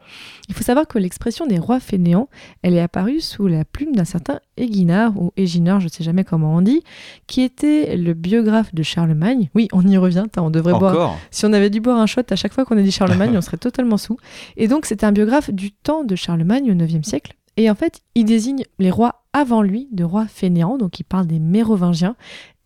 Il 0.49 0.55
faut 0.55 0.63
savoir 0.63 0.87
que 0.87 0.97
l'expression 0.99 1.47
des 1.47 1.59
rois 1.59 1.79
fainéants, 1.79 2.27
elle 2.61 2.73
est 2.73 2.81
apparue 2.81 3.21
sous 3.21 3.47
la 3.47 3.65
plume 3.65 3.95
d'un 3.95 4.05
certain 4.05 4.39
Éguinard, 4.57 5.19
ou 5.19 5.31
Éginard, 5.37 5.79
je 5.79 5.85
ne 5.85 5.89
sais 5.89 6.03
jamais 6.03 6.23
comment 6.23 6.55
on 6.55 6.61
dit, 6.61 6.83
qui 7.27 7.41
était 7.41 7.95
le 7.97 8.13
biographe 8.13 8.73
de 8.75 8.83
Charlemagne. 8.83 9.49
Oui, 9.55 9.67
on 9.73 9.81
y 9.87 9.97
revient, 9.97 10.25
on 10.37 10.49
devrait 10.49 10.73
boire. 10.73 10.93
Encore? 10.93 11.17
Si 11.31 11.45
on 11.45 11.53
avait 11.53 11.69
dû 11.69 11.81
boire 11.81 11.97
un 11.97 12.05
shot 12.05 12.21
à 12.29 12.35
chaque 12.35 12.53
fois 12.53 12.65
qu'on 12.65 12.77
a 12.77 12.81
dit 12.81 12.91
Charlemagne, 12.91 13.33
on 13.37 13.41
serait 13.41 13.57
totalement 13.57 13.97
sous. 13.97 14.17
Et 14.57 14.67
donc, 14.67 14.85
c'était 14.85 15.05
un 15.05 15.11
biographe 15.11 15.49
du 15.51 15.71
temps 15.71 16.03
de 16.03 16.15
Charlemagne 16.15 16.71
au 16.71 16.75
9e 16.75 17.03
siècle. 17.03 17.33
Et 17.57 17.69
en 17.69 17.75
fait, 17.75 18.01
il 18.15 18.25
désigne 18.25 18.63
les 18.79 18.89
rois 18.91 19.23
avant 19.31 19.61
lui 19.61 19.87
de 19.91 20.03
rois 20.03 20.25
fainéants, 20.27 20.77
donc 20.77 20.99
il 20.99 21.03
parle 21.03 21.27
des 21.27 21.39
Mérovingiens, 21.39 22.15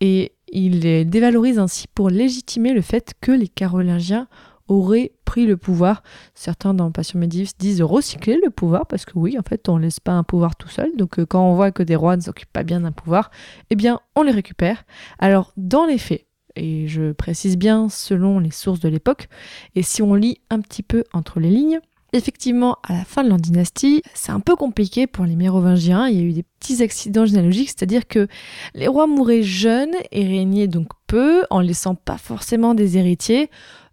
et 0.02 0.32
il 0.52 0.82
les 0.82 1.06
dévalorise 1.06 1.60
ainsi 1.60 1.88
pour 1.88 2.10
légitimer 2.10 2.74
le 2.74 2.82
fait 2.82 3.14
que 3.22 3.32
les 3.32 3.48
Carolingiens 3.48 4.28
auraient 4.68 5.14
pris 5.26 5.46
le 5.46 5.58
pouvoir. 5.58 6.04
Certains 6.34 6.74
dans 6.74 6.92
Passion 6.92 7.20
médiéviste 7.20 7.60
disent 7.60 7.82
recycler 7.82 8.40
le 8.44 8.50
pouvoir, 8.50 8.86
parce 8.86 9.06
que 9.06 9.14
oui, 9.16 9.38
en 9.40 9.44
fait, 9.44 9.70
on 9.70 9.78
laisse 9.78 10.00
pas 10.00 10.14
un 10.14 10.24
pouvoir 10.24 10.56
tout 10.56 10.68
seul. 10.68 10.92
Donc 10.98 11.20
euh, 11.20 11.26
quand 11.26 11.44
on 11.50 11.56
voit 11.56 11.72
que 11.72 11.84
des 11.84 11.96
rois 11.96 12.18
ne 12.18 12.22
s'occupent 12.22 12.52
pas 12.52 12.64
bien 12.64 12.82
d'un 12.82 12.92
pouvoir, 12.92 13.32
eh 13.70 13.76
bien, 13.76 14.00
on 14.16 14.24
les 14.24 14.32
récupère. 14.32 14.84
Alors, 15.20 15.54
dans 15.58 15.86
les 15.86 15.98
faits, 15.98 16.26
et 16.56 16.88
je 16.88 17.12
précise 17.12 17.58
bien 17.58 17.88
selon 17.88 18.40
les 18.40 18.52
sources 18.52 18.80
de 18.80 18.90
l'époque, 18.90 19.30
et 19.76 19.84
si 19.84 20.02
on 20.02 20.16
lit 20.16 20.40
un 20.50 20.60
petit 20.60 20.84
peu 20.84 21.04
entre 21.14 21.40
les 21.40 21.52
lignes, 21.52 21.80
effectivement, 22.14 22.78
à 22.84 22.94
la 22.94 23.06
fin 23.06 23.24
de 23.24 23.30
leur 23.30 23.38
dynastie, 23.38 24.02
c'est 24.14 24.32
un 24.32 24.40
peu 24.40 24.56
compliqué 24.56 25.08
pour 25.08 25.26
les 25.26 25.36
Mérovingiens. 25.36 26.08
Il 26.08 26.16
y 26.18 26.20
a 26.20 26.24
eu 26.24 26.34
des 26.34 26.44
petits 26.44 26.82
accidents 26.82 27.26
généalogiques, 27.26 27.70
c'est-à-dire 27.70 28.08
que 28.08 28.28
les 28.74 28.88
rois 28.88 29.08
mouraient 29.08 29.44
jeunes 29.44 29.96
et 30.12 30.26
régnaient 30.26 30.68
donc 30.68 30.88
peu, 31.08 31.44
en 31.50 31.60
laissant 31.60 31.96
pas 31.96 32.18
forcément 32.18 32.74
des 32.74 32.98
héritiers. 32.98 33.50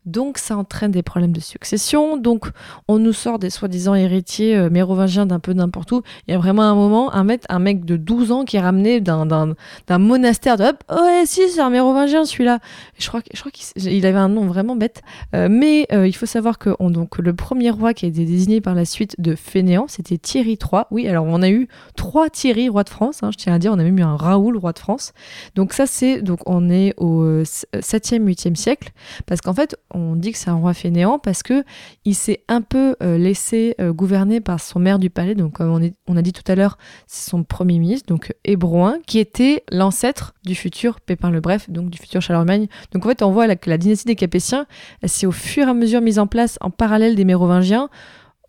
Donc 0.06 0.38
ça 0.38 0.56
entraîne 0.56 0.90
des 0.90 1.02
problèmes 1.02 1.32
de 1.32 1.40
succession. 1.40 2.16
Donc 2.16 2.48
on 2.88 2.98
nous 2.98 3.12
sort 3.12 3.38
des 3.38 3.50
soi-disant 3.50 3.94
héritiers 3.94 4.56
euh, 4.56 4.70
mérovingiens 4.70 5.26
d'un 5.26 5.38
peu 5.40 5.52
n'importe 5.52 5.92
où. 5.92 6.02
Il 6.28 6.32
y 6.32 6.34
a 6.34 6.38
vraiment 6.38 6.62
un 6.62 6.74
moment, 6.74 7.12
un 7.14 7.24
mec, 7.24 7.42
un 7.48 7.58
mec 7.58 7.84
de 7.84 7.96
12 7.96 8.32
ans 8.32 8.44
qui 8.44 8.56
est 8.56 8.60
ramené 8.60 9.00
d'un, 9.00 9.54
monastère 9.98 10.56
de 10.56 10.64
hop, 10.64 10.82
ouais 10.90 11.24
si 11.26 11.48
c'est 11.48 11.60
un 11.60 11.70
mérovingien 11.70 12.24
celui-là. 12.24 12.58
Je 12.98 13.08
crois, 13.08 13.20
je 13.32 13.40
crois 13.40 13.50
qu'il 13.52 13.64
il 13.92 14.06
avait 14.06 14.18
un 14.18 14.28
nom 14.28 14.46
vraiment 14.46 14.76
bête. 14.76 15.02
Euh, 15.34 15.48
mais 15.50 15.86
euh, 15.92 16.06
il 16.06 16.12
faut 16.12 16.26
savoir 16.26 16.58
que 16.58 16.70
on- 16.78 16.90
donc, 16.90 17.18
le 17.18 17.34
premier 17.34 17.70
roi 17.70 17.94
qui 17.94 18.04
a 18.04 18.08
été 18.08 18.24
désigné 18.24 18.60
par 18.60 18.74
la 18.74 18.84
suite 18.84 19.14
de 19.18 19.34
Fainéant, 19.34 19.86
c'était 19.88 20.18
Thierry 20.18 20.52
III. 20.60 20.82
Oui, 20.90 21.08
alors 21.08 21.24
on 21.26 21.42
a 21.42 21.48
eu 21.50 21.68
trois 21.96 22.30
Thierry, 22.30 22.68
roi 22.68 22.84
de 22.84 22.90
France. 22.90 23.22
hein, 23.22 23.30
je 23.32 23.36
tiens 23.38 23.54
à 23.54 23.58
dire, 23.58 23.72
on 23.72 23.78
a 23.78 23.82
même 23.82 23.98
eu 23.98 24.02
un 24.02 24.16
Raoul, 24.16 24.56
roi 24.56 24.72
de 24.72 24.78
France. 24.78 25.12
Donc 25.54 25.72
ça 25.72 25.86
c'est, 25.86 26.22
donc 26.22 26.40
on 26.46 26.70
est 26.70 26.94
au 26.98 27.22
euh, 27.22 27.44
7e, 27.44 28.24
8e 28.24 28.54
siècle. 28.54 28.90
Parce 29.26 29.40
qu'en 29.40 29.54
fait, 29.54 29.76
on 29.94 30.16
dit 30.16 30.32
que 30.32 30.38
c'est 30.38 30.50
un 30.50 30.54
roi 30.56 30.74
fainéant 30.74 31.18
parce 31.18 31.42
que 31.42 31.64
il 32.04 32.14
s'est 32.14 32.42
un 32.48 32.60
peu 32.60 32.96
euh, 33.02 33.16
laissé 33.16 33.74
euh, 33.80 33.92
gouverner 33.92 34.40
par 34.40 34.60
son 34.60 34.80
maire 34.80 34.98
du 34.98 35.08
palais. 35.08 35.34
Donc, 35.34 35.54
comme 35.54 35.90
on, 36.06 36.16
a 36.16 36.22
dit 36.22 36.32
tout 36.32 36.42
à 36.50 36.54
l'heure, 36.54 36.76
c'est 37.06 37.30
son 37.30 37.44
premier 37.44 37.78
ministre, 37.78 38.06
donc 38.08 38.34
Hébroin, 38.44 38.98
qui 39.06 39.18
était 39.18 39.62
l'ancêtre 39.70 40.34
du 40.44 40.54
futur 40.54 41.00
Pépin 41.00 41.30
le 41.30 41.40
Bref, 41.40 41.70
donc 41.70 41.90
du 41.90 41.98
futur 41.98 42.20
Charlemagne. 42.20 42.66
Donc, 42.92 43.06
en 43.06 43.08
fait, 43.08 43.22
on 43.22 43.30
voit 43.30 43.54
que 43.56 43.70
la 43.70 43.78
dynastie 43.78 44.06
des 44.06 44.16
Capétiens, 44.16 44.66
elle 45.00 45.08
s'est 45.08 45.26
au 45.26 45.32
fur 45.32 45.66
et 45.66 45.70
à 45.70 45.74
mesure 45.74 46.00
mise 46.00 46.18
en 46.18 46.26
place 46.26 46.58
en 46.60 46.70
parallèle 46.70 47.14
des 47.14 47.24
Mérovingiens. 47.24 47.88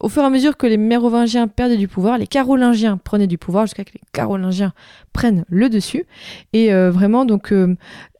Au 0.01 0.09
fur 0.09 0.23
et 0.23 0.25
à 0.25 0.29
mesure 0.29 0.57
que 0.57 0.67
les 0.67 0.77
Mérovingiens 0.77 1.47
perdaient 1.47 1.77
du 1.77 1.87
pouvoir, 1.87 2.17
les 2.17 2.27
Carolingiens 2.27 2.97
prenaient 2.97 3.27
du 3.27 3.37
pouvoir 3.37 3.65
jusqu'à 3.65 3.83
ce 3.83 3.91
que 3.91 3.93
les 3.93 4.01
Carolingiens 4.11 4.73
prennent 5.13 5.45
le 5.47 5.69
dessus. 5.69 6.05
Et 6.51 6.73
euh, 6.73 6.91
vraiment, 6.91 7.23
donc, 7.23 7.53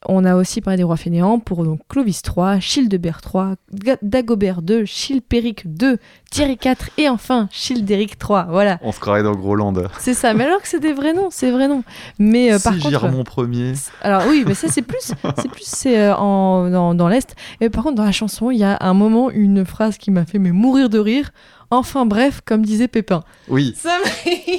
on 0.08 0.24
a 0.24 0.36
aussi 0.36 0.60
parlé 0.60 0.78
des 0.78 0.82
rois 0.84 0.96
fainéants 0.96 1.38
pour 1.38 1.64
donc 1.64 1.80
Clovis 1.88 2.22
III, 2.26 2.60
Childebert 2.60 3.20
III, 3.34 3.96
Dagobert 4.02 4.60
II, 4.68 4.86
Chilpéric 4.86 5.64
II, 5.64 5.96
Thierry 6.30 6.58
IV 6.64 6.76
et 6.98 7.08
enfin 7.08 7.48
Childéric 7.50 8.16
III. 8.22 8.44
Voilà. 8.48 8.78
On 8.82 8.92
se 8.92 9.00
croirait 9.00 9.22
dans 9.22 9.34
Groland. 9.34 9.74
C'est 9.98 10.14
ça, 10.14 10.34
mais 10.34 10.44
alors 10.44 10.60
que 10.62 10.68
c'est 10.68 10.80
des 10.80 10.92
vrais 10.92 11.12
noms, 11.12 11.28
c'est 11.30 11.50
vrais 11.50 11.68
noms. 11.68 11.82
Mais 12.18 12.52
euh, 12.52 12.58
par 12.58 12.74
contre, 12.74 12.88
Girmont 12.88 13.24
premier. 13.24 13.72
alors 14.02 14.22
oui, 14.28 14.44
mais 14.46 14.54
ça 14.54 14.68
c'est 14.68 14.82
plus, 14.82 15.12
c'est 15.36 15.50
plus 15.50 15.64
c'est 15.64 15.98
euh, 15.98 16.14
en 16.16 16.70
dans, 16.70 16.94
dans 16.94 17.08
l'est. 17.08 17.34
Et 17.60 17.70
par 17.70 17.84
contre, 17.84 17.96
dans 17.96 18.04
la 18.04 18.12
chanson, 18.12 18.50
il 18.50 18.58
y 18.58 18.64
a 18.64 18.76
un 18.80 18.94
moment 18.94 19.30
une 19.30 19.64
phrase 19.64 19.98
qui 19.98 20.10
m'a 20.10 20.24
fait 20.24 20.38
mais 20.38 20.52
mourir 20.52 20.88
de 20.88 20.98
rire. 20.98 21.30
Enfin 21.70 22.06
bref, 22.06 22.42
comme 22.44 22.64
disait 22.64 22.86
Pépin. 22.86 23.24
Oui, 23.48 23.74
Ça 23.76 23.98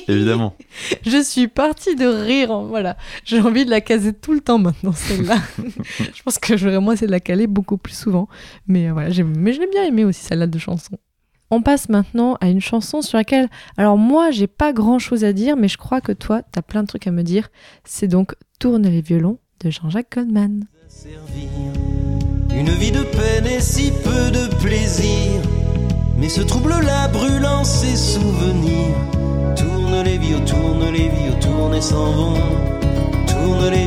évidemment. 0.09 0.55
Je 1.05 1.23
suis 1.23 1.47
partie 1.47 1.95
de 1.95 2.05
rire. 2.05 2.59
Voilà, 2.63 2.97
j'ai 3.23 3.39
envie 3.39 3.63
de 3.63 3.69
la 3.69 3.79
caser 3.79 4.11
tout 4.11 4.33
le 4.33 4.41
temps 4.41 4.57
maintenant 4.59 4.91
celle-là. 4.91 5.36
je 6.13 6.23
pense 6.23 6.37
que 6.39 6.57
j'aurais 6.57 6.79
moi 6.79 6.95
c'est 6.95 7.07
de 7.07 7.11
la 7.11 7.19
caler 7.19 7.47
beaucoup 7.47 7.77
plus 7.77 7.93
souvent. 7.97 8.27
Mais 8.67 8.89
euh, 8.89 8.93
voilà, 8.93 9.09
j'ai- 9.09 9.23
mais 9.23 9.53
je 9.53 9.59
l'ai 9.59 9.67
bien 9.67 9.83
aimé 9.83 10.03
aussi 10.05 10.23
celle-là 10.23 10.47
de 10.47 10.59
chanson. 10.59 10.97
On 11.49 11.61
passe 11.61 11.87
maintenant 11.87 12.35
à 12.41 12.49
une 12.49 12.59
chanson 12.59 13.01
sur 13.01 13.17
laquelle, 13.17 13.47
alors 13.77 13.97
moi 13.97 14.31
j'ai 14.31 14.47
pas 14.47 14.73
grand 14.73 14.99
chose 14.99 15.23
à 15.23 15.31
dire, 15.33 15.55
mais 15.55 15.67
je 15.69 15.77
crois 15.77 16.01
que 16.01 16.11
toi 16.11 16.41
t'as 16.51 16.61
plein 16.61 16.83
de 16.83 16.87
trucs 16.87 17.07
à 17.07 17.11
me 17.11 17.23
dire. 17.23 17.49
C'est 17.85 18.07
donc 18.07 18.35
Tourne 18.59 18.87
les 18.87 19.01
violons 19.01 19.37
de 19.63 19.69
Jean-Jacques 19.69 20.13
Goldman. 20.15 20.65
Une 22.51 22.69
vie 22.71 22.91
de 22.91 23.03
peine 23.03 23.45
et 23.45 23.59
si 23.61 23.91
peu 24.03 24.31
de 24.31 24.53
plaisir. 24.55 25.41
Mais 26.17 26.27
ce 26.29 26.41
trouble-là 26.41 27.07
brûlant 27.09 27.63
ses 27.63 27.95
souvenirs. 27.95 28.95
Tourne 29.55 30.01
les 30.03 30.17
vieux, 30.17 30.39
tourne 30.45 30.89
les 30.91 31.09
vieux, 31.09 31.39
tourne 31.39 31.75
et 31.75 31.81
s'en 31.81 32.11
vont. 32.11 32.33
Tourne 33.27 33.69
les 33.69 33.86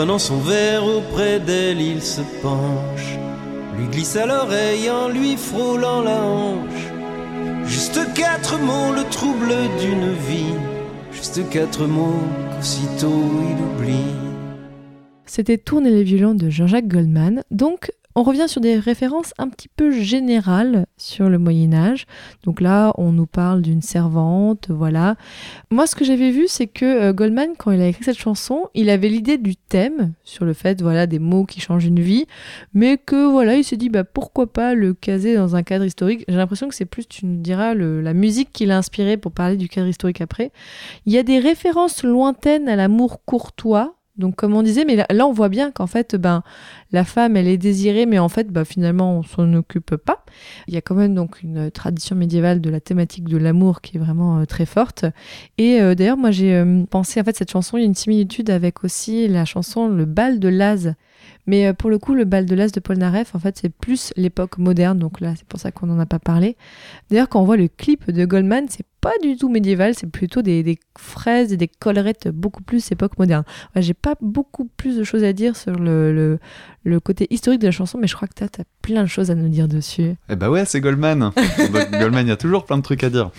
prenant 0.00 0.18
son 0.18 0.38
verre 0.38 0.82
auprès 0.86 1.40
d'elle, 1.40 1.78
il 1.78 2.00
se 2.00 2.22
penche, 2.40 3.18
lui 3.76 3.86
glisse 3.88 4.16
à 4.16 4.24
l'oreille 4.24 4.88
en 4.88 5.10
lui 5.10 5.36
frôlant 5.36 6.00
la 6.00 6.22
hanche. 6.22 6.86
Juste 7.66 8.00
quatre 8.14 8.58
mots, 8.58 8.94
le 8.94 9.04
trouble 9.10 9.52
d'une 9.78 10.14
vie. 10.26 10.54
Juste 11.12 11.46
quatre 11.50 11.84
mots 11.84 12.22
qu'aussitôt 12.56 13.24
il 13.42 13.62
oublie. 13.62 14.14
C'était 15.26 15.58
Tourner 15.58 15.90
les 15.90 16.02
violons 16.02 16.32
de 16.32 16.48
Jean-Jacques 16.48 16.88
Goldman. 16.88 17.42
Donc, 17.50 17.92
on 18.20 18.22
revient 18.22 18.48
sur 18.48 18.60
des 18.60 18.78
références 18.78 19.32
un 19.38 19.48
petit 19.48 19.68
peu 19.68 19.90
générales 19.90 20.84
sur 20.98 21.30
le 21.30 21.38
Moyen 21.38 21.72
Âge. 21.72 22.04
Donc 22.44 22.60
là, 22.60 22.92
on 22.98 23.12
nous 23.12 23.24
parle 23.24 23.62
d'une 23.62 23.80
servante, 23.80 24.68
voilà. 24.68 25.16
Moi, 25.70 25.86
ce 25.86 25.96
que 25.96 26.04
j'avais 26.04 26.30
vu, 26.30 26.44
c'est 26.46 26.66
que 26.66 26.84
euh, 26.84 27.12
Goldman, 27.14 27.54
quand 27.56 27.70
il 27.70 27.80
a 27.80 27.86
écrit 27.86 28.04
cette 28.04 28.18
chanson, 28.18 28.68
il 28.74 28.90
avait 28.90 29.08
l'idée 29.08 29.38
du 29.38 29.56
thème 29.56 30.12
sur 30.22 30.44
le 30.44 30.52
fait, 30.52 30.82
voilà, 30.82 31.06
des 31.06 31.18
mots 31.18 31.46
qui 31.46 31.62
changent 31.62 31.86
une 31.86 32.00
vie, 32.00 32.26
mais 32.74 32.98
que 32.98 33.24
voilà, 33.24 33.54
il 33.54 33.64
s'est 33.64 33.78
dit, 33.78 33.88
bah 33.88 34.04
pourquoi 34.04 34.52
pas 34.52 34.74
le 34.74 34.92
caser 34.92 35.34
dans 35.34 35.56
un 35.56 35.62
cadre 35.62 35.86
historique. 35.86 36.26
J'ai 36.28 36.36
l'impression 36.36 36.68
que 36.68 36.74
c'est 36.74 36.84
plus, 36.84 37.08
tu 37.08 37.24
nous 37.24 37.40
diras, 37.40 37.72
la 37.72 38.12
musique 38.12 38.52
qui 38.52 38.66
l'a 38.66 38.76
inspiré 38.76 39.16
pour 39.16 39.32
parler 39.32 39.56
du 39.56 39.70
cadre 39.70 39.88
historique 39.88 40.20
après. 40.20 40.52
Il 41.06 41.14
y 41.14 41.16
a 41.16 41.22
des 41.22 41.38
références 41.38 42.02
lointaines 42.02 42.68
à 42.68 42.76
l'amour 42.76 43.24
courtois. 43.24 43.94
Donc 44.20 44.36
comme 44.36 44.54
on 44.54 44.62
disait, 44.62 44.84
mais 44.84 44.96
là, 44.96 45.26
on 45.26 45.32
voit 45.32 45.48
bien 45.48 45.72
qu'en 45.72 45.88
fait, 45.88 46.14
ben 46.14 46.42
la 46.92 47.04
femme, 47.04 47.36
elle 47.36 47.48
est 47.48 47.56
désirée, 47.56 48.06
mais 48.06 48.18
en 48.18 48.28
fait, 48.28 48.48
bah, 48.48 48.64
finalement, 48.64 49.18
on 49.18 49.22
s'en 49.22 49.52
occupe 49.54 49.96
pas. 49.96 50.24
Il 50.68 50.74
y 50.74 50.76
a 50.76 50.80
quand 50.80 50.94
même 50.94 51.14
donc 51.14 51.42
une 51.42 51.70
tradition 51.70 52.16
médiévale 52.16 52.60
de 52.60 52.70
la 52.70 52.80
thématique 52.80 53.28
de 53.28 53.36
l'amour 53.36 53.80
qui 53.80 53.96
est 53.96 54.00
vraiment 54.00 54.40
euh, 54.40 54.44
très 54.44 54.66
forte. 54.66 55.04
Et 55.58 55.80
euh, 55.80 55.94
d'ailleurs, 55.94 56.16
moi, 56.16 56.30
j'ai 56.30 56.54
euh, 56.54 56.84
pensé, 56.88 57.20
en 57.20 57.24
fait, 57.24 57.36
cette 57.36 57.50
chanson, 57.50 57.76
il 57.76 57.80
y 57.80 57.84
a 57.84 57.86
une 57.86 57.94
similitude 57.94 58.50
avec 58.50 58.84
aussi 58.84 59.28
la 59.28 59.44
chanson 59.44 59.88
Le 59.88 60.04
bal 60.04 60.38
de 60.38 60.48
Laz. 60.48 60.94
Mais 61.50 61.66
euh, 61.66 61.72
pour 61.72 61.90
le 61.90 61.98
coup, 61.98 62.14
le 62.14 62.24
bal 62.24 62.46
de 62.46 62.54
Laz 62.54 62.70
de 62.70 62.78
Paul 62.78 62.96
Naref, 62.96 63.34
en 63.34 63.40
fait, 63.40 63.58
c'est 63.60 63.70
plus 63.70 64.12
l'époque 64.16 64.56
moderne. 64.56 65.00
Donc 65.00 65.20
là, 65.20 65.34
c'est 65.36 65.44
pour 65.48 65.58
ça 65.58 65.72
qu'on 65.72 65.86
n'en 65.86 65.98
a 65.98 66.06
pas 66.06 66.20
parlé. 66.20 66.56
D'ailleurs, 67.10 67.28
quand 67.28 67.40
on 67.40 67.44
voit 67.44 67.56
le 67.56 67.66
clip 67.66 68.08
de 68.08 68.24
Goldman, 68.24 68.66
c'est 68.68 68.86
pas 69.00 69.10
du 69.20 69.36
tout 69.36 69.48
médiéval, 69.48 69.94
c'est 69.96 70.06
plutôt 70.06 70.42
des, 70.42 70.62
des 70.62 70.78
fraises 70.96 71.52
et 71.52 71.56
des 71.56 71.66
collerettes 71.66 72.28
beaucoup 72.28 72.62
plus 72.62 72.92
époque 72.92 73.18
moderne. 73.18 73.42
Ouais, 73.74 73.82
J'ai 73.82 73.94
pas 73.94 74.14
beaucoup 74.20 74.66
plus 74.76 74.96
de 74.96 75.02
choses 75.02 75.24
à 75.24 75.32
dire 75.32 75.56
sur 75.56 75.72
le, 75.74 76.14
le, 76.14 76.38
le 76.84 77.00
côté 77.00 77.26
historique 77.30 77.60
de 77.62 77.66
la 77.66 77.72
chanson, 77.72 77.98
mais 77.98 78.06
je 78.06 78.14
crois 78.14 78.28
que 78.28 78.34
toi, 78.34 78.46
t'as 78.48 78.62
plein 78.80 79.02
de 79.02 79.08
choses 79.08 79.32
à 79.32 79.34
nous 79.34 79.48
dire 79.48 79.66
dessus. 79.66 80.14
Eh 80.28 80.36
bah 80.36 80.50
ouais, 80.50 80.64
c'est 80.66 80.80
Goldman. 80.80 81.32
Goldman, 81.98 82.26
il 82.26 82.28
y 82.28 82.32
a 82.32 82.36
toujours 82.36 82.64
plein 82.64 82.78
de 82.78 82.82
trucs 82.82 83.02
à 83.02 83.10
dire. 83.10 83.32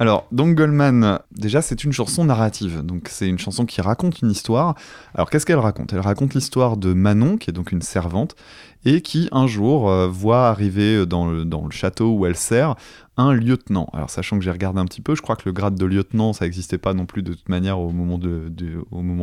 Alors, 0.00 0.28
donc 0.30 0.54
Goldman, 0.54 1.18
déjà, 1.32 1.60
c'est 1.60 1.82
une 1.82 1.92
chanson 1.92 2.24
narrative. 2.24 2.82
Donc, 2.82 3.08
c'est 3.08 3.28
une 3.28 3.38
chanson 3.38 3.66
qui 3.66 3.80
raconte 3.80 4.20
une 4.20 4.30
histoire. 4.30 4.76
Alors, 5.14 5.28
qu'est-ce 5.28 5.44
qu'elle 5.44 5.58
raconte? 5.58 5.92
Elle 5.92 6.00
raconte 6.00 6.34
l'histoire 6.34 6.76
de 6.76 6.92
Manon, 6.92 7.36
qui 7.36 7.50
est 7.50 7.52
donc 7.52 7.72
une 7.72 7.82
servante, 7.82 8.36
et 8.84 9.00
qui, 9.00 9.28
un 9.32 9.48
jour, 9.48 9.90
euh, 9.90 10.06
voit 10.06 10.48
arriver 10.48 11.04
dans 11.04 11.28
le, 11.28 11.44
dans 11.44 11.64
le 11.64 11.72
château 11.72 12.12
où 12.12 12.26
elle 12.26 12.36
sert 12.36 12.76
un 13.16 13.32
lieutenant. 13.32 13.88
Alors, 13.92 14.08
sachant 14.08 14.38
que 14.38 14.44
j'ai 14.44 14.52
regardé 14.52 14.80
un 14.80 14.84
petit 14.84 15.00
peu, 15.00 15.16
je 15.16 15.22
crois 15.22 15.34
que 15.34 15.42
le 15.46 15.52
grade 15.52 15.74
de 15.74 15.84
lieutenant, 15.84 16.32
ça 16.32 16.44
n'existait 16.44 16.78
pas 16.78 16.94
non 16.94 17.04
plus 17.04 17.22
de 17.22 17.34
toute 17.34 17.48
manière 17.48 17.80
au 17.80 17.90
moment, 17.90 18.18
de, 18.18 18.52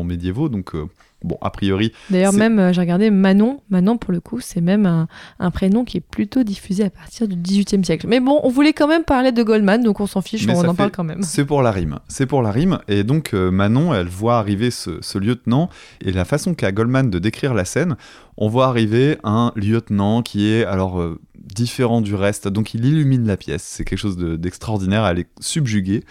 médiévaux. 0.04 0.50
Donc, 0.50 0.76
euh, 0.76 0.88
bon, 1.26 1.38
a 1.42 1.50
priori. 1.50 1.92
D'ailleurs, 2.10 2.34
même, 2.34 2.60
euh, 2.60 2.72
j'ai 2.74 2.82
regardé 2.82 3.10
Manon. 3.12 3.62
Manon, 3.70 3.98
pour 3.98 4.14
le 4.14 4.20
coup, 4.22 4.40
c'est 4.40 4.62
même 4.62 4.86
un, 4.86 5.08
un 5.40 5.52
prénom 5.52 5.84
qui 5.84 5.98
est 5.98 6.02
plutôt 6.02 6.44
diffusé 6.44 6.84
à 6.86 6.90
partir 6.90 7.28
du 7.28 7.36
XVIIIe 7.36 7.84
siècle. 7.84 8.08
Mais 8.08 8.20
bon, 8.20 8.40
on 8.44 8.50
voulait 8.50 8.74
quand 8.74 8.88
même 8.88 9.04
parler 9.04 9.32
de 9.32 9.44
Goldman, 9.44 9.84
donc 9.84 10.00
on 10.00 10.08
s'en 10.08 10.22
fiche, 10.22 10.46
Mais 10.48 10.56
on 10.56 10.60
en 10.60 10.72
fait- 10.72 10.78
parle 10.78 10.92
quand 10.92 11.04
même. 11.04 11.22
C'est 11.24 11.46
pour 11.46 11.62
la 11.62 11.72
rime. 11.72 12.00
C'est 12.08 12.26
pour 12.26 12.42
la 12.42 12.52
rime. 12.52 12.80
Et 12.88 13.04
donc, 13.04 13.34
euh, 13.34 13.52
Manon, 13.52 13.94
elle 13.94 14.08
voit 14.08 14.38
arriver 14.38 14.72
ce, 14.72 15.00
ce 15.02 15.18
lieutenant. 15.18 15.70
Et 16.02 16.12
la 16.12 16.26
façon 16.26 16.54
qu'a 16.54 16.72
Goldman 16.72 17.10
de 17.10 17.20
décrire 17.20 17.54
la 17.54 17.66
scène, 17.66 17.96
on 18.38 18.48
voit 18.50 18.68
arriver 18.68 19.18
un 19.24 19.52
lieutenant 19.56 20.22
qui 20.22 20.48
est 20.48 20.66
alors 20.66 21.00
euh, 21.02 21.20
différent 21.36 22.02
du 22.02 22.16
reste. 22.16 22.48
Donc, 22.48 22.74
il 22.74 22.86
illumine 22.86 23.26
la 23.26 23.38
pièce. 23.38 23.64
C'est 23.64 23.84
quelque 23.86 24.00
chose 24.00 24.18
de- 24.18 24.36
d'extraordinaire. 24.36 25.06
elle 25.06 25.20
est 25.20 25.28
subjuguée. 25.40 26.04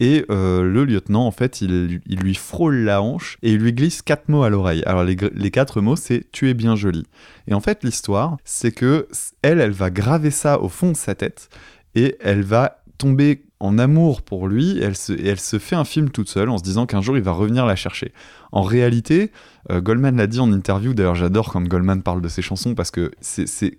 Et 0.00 0.24
euh, 0.30 0.62
le 0.62 0.84
lieutenant, 0.84 1.26
en 1.26 1.30
fait, 1.30 1.60
il, 1.60 2.00
lui 2.06 2.34
frôle 2.34 2.76
la 2.76 3.02
hanche 3.02 3.38
et 3.42 3.52
il 3.52 3.58
lui 3.58 3.72
glisse 3.72 4.02
quatre 4.02 4.28
mots 4.28 4.42
à 4.42 4.50
l'oreille. 4.50 4.82
Alors, 4.86 5.04
les, 5.04 5.16
les 5.34 5.50
quatre 5.50 5.80
mots, 5.80 5.96
c'est 5.96 6.30
Tu 6.32 6.48
es 6.50 6.54
bien 6.54 6.76
jolie. 6.76 7.06
Et 7.46 7.54
en 7.54 7.60
fait, 7.60 7.84
l'histoire, 7.84 8.36
c'est 8.44 8.72
que 8.72 9.08
elle, 9.42 9.60
elle 9.60 9.72
va 9.72 9.90
graver 9.90 10.30
ça 10.30 10.60
au 10.60 10.68
fond 10.68 10.90
de 10.90 10.96
sa 10.96 11.14
tête 11.14 11.48
et 11.94 12.16
elle 12.20 12.42
va 12.42 12.82
tomber 12.98 13.44
en 13.60 13.78
amour 13.78 14.22
pour 14.22 14.48
lui 14.48 14.78
elle 14.80 14.96
se, 14.96 15.58
fait 15.58 15.76
un 15.76 15.84
film 15.84 16.10
toute 16.10 16.28
seule 16.28 16.50
en 16.50 16.58
se 16.58 16.62
disant 16.62 16.86
qu'un 16.86 17.00
jour 17.00 17.16
il 17.16 17.22
va 17.22 17.32
revenir 17.32 17.66
la 17.66 17.76
chercher. 17.76 18.12
En 18.52 18.62
réalité, 18.62 19.32
euh, 19.72 19.80
Goldman 19.80 20.16
l'a 20.16 20.28
dit 20.28 20.38
en 20.38 20.52
interview, 20.52 20.94
d'ailleurs 20.94 21.16
j'adore 21.16 21.52
quand 21.52 21.66
Goldman 21.66 22.02
parle 22.02 22.22
de 22.22 22.28
ses 22.28 22.40
chansons 22.40 22.76
parce 22.76 22.92
que 22.92 23.10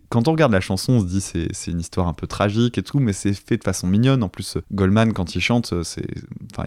quand 0.09 0.27
on 0.27 0.31
regarde 0.31 0.51
la 0.51 0.59
chanson 0.59 0.93
on 0.93 0.99
se 0.99 1.05
dit 1.05 1.21
c'est, 1.21 1.71
une 1.71 1.79
histoire 1.79 2.07
un 2.07 2.13
peu 2.13 2.27
tragique 2.27 2.77
et 2.77 2.83
tout, 2.83 2.99
mais 2.99 3.13
c'est 3.13 3.33
fait 3.33 3.57
de 3.57 3.63
façon 3.63 3.87
mignonne. 3.87 4.23
En 4.23 4.29
plus, 4.29 4.57
Goldman 4.73 5.13
quand 5.13 5.35
il 5.35 5.41
chante, 5.41 5.73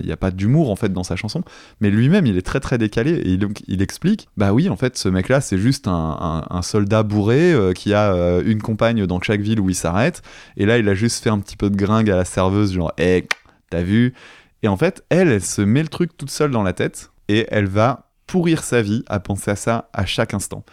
il 0.01 0.07
n'y 0.07 0.13
a 0.13 0.17
pas 0.17 0.31
d'humour 0.31 0.71
en 0.71 0.77
fait 0.77 0.93
dans 0.93 1.05
sa 1.05 1.17
chanson, 1.17 1.43
mais 1.81 1.91
lui-même 1.91 2.27
il 2.27 2.37
est 2.37 2.47
très 2.47 2.61
très 2.61 2.79
décalé 2.79 3.13
et 3.13 3.31
il, 3.33 3.47
il 3.67 3.83
explique 3.83 4.29
bah 4.37 4.53
oui 4.53 4.69
en 4.69 4.77
fait 4.77 4.97
ce 4.97 5.09
mec 5.09 5.29
là 5.29 5.41
c'est 5.41 5.59
juste 5.59 5.87
un 5.89 6.61
soldat 6.63 7.03
bourré 7.03 7.53
euh, 7.53 7.73
qui 7.73 7.95
a 7.95 8.13
euh, 8.13 8.43
une 8.45 8.63
compagne 8.63 9.07
dans 9.07 9.21
chaque 9.21 9.41
ville 9.41 9.61
où 9.61 9.71
il 9.71 9.75
s'arrête 9.75 10.23
et 10.57 10.67
là 10.67 10.79
il 10.79 10.89
a 10.89 10.95
juste 10.95 11.23
fait 11.23 11.31
un 11.31 11.39
petit 11.39 11.57
peu 11.57 11.71
de 11.71 11.77
gringue 11.77 12.11
à 12.11 12.17
la 12.17 12.25
serveuse 12.25 12.73
genre 12.73 12.93
hé 12.99 13.27
t'as 13.71 13.83
vu? 13.83 14.15
Et 14.63 14.69
en 14.69 14.77
fait 14.77 15.05
elle 15.11 15.29
elle 15.29 15.43
se 15.43 15.63
met 15.63 15.83
le 15.83 15.89
truc 15.89 16.17
toute 16.17 16.31
seule 16.31 16.51
dans 16.51 16.63
la 16.63 16.73
tête 16.73 17.11
et 17.29 17.47
elle 17.51 17.67
va 17.67 18.11
pourrir 18.27 18.63
sa 18.63 18.83
vie 18.83 19.05
à 19.09 19.21
penser 19.21 19.51
à 19.51 19.57
ça 19.57 19.89
à 19.93 20.05
chaque 20.07 20.35
instant. 20.35 20.65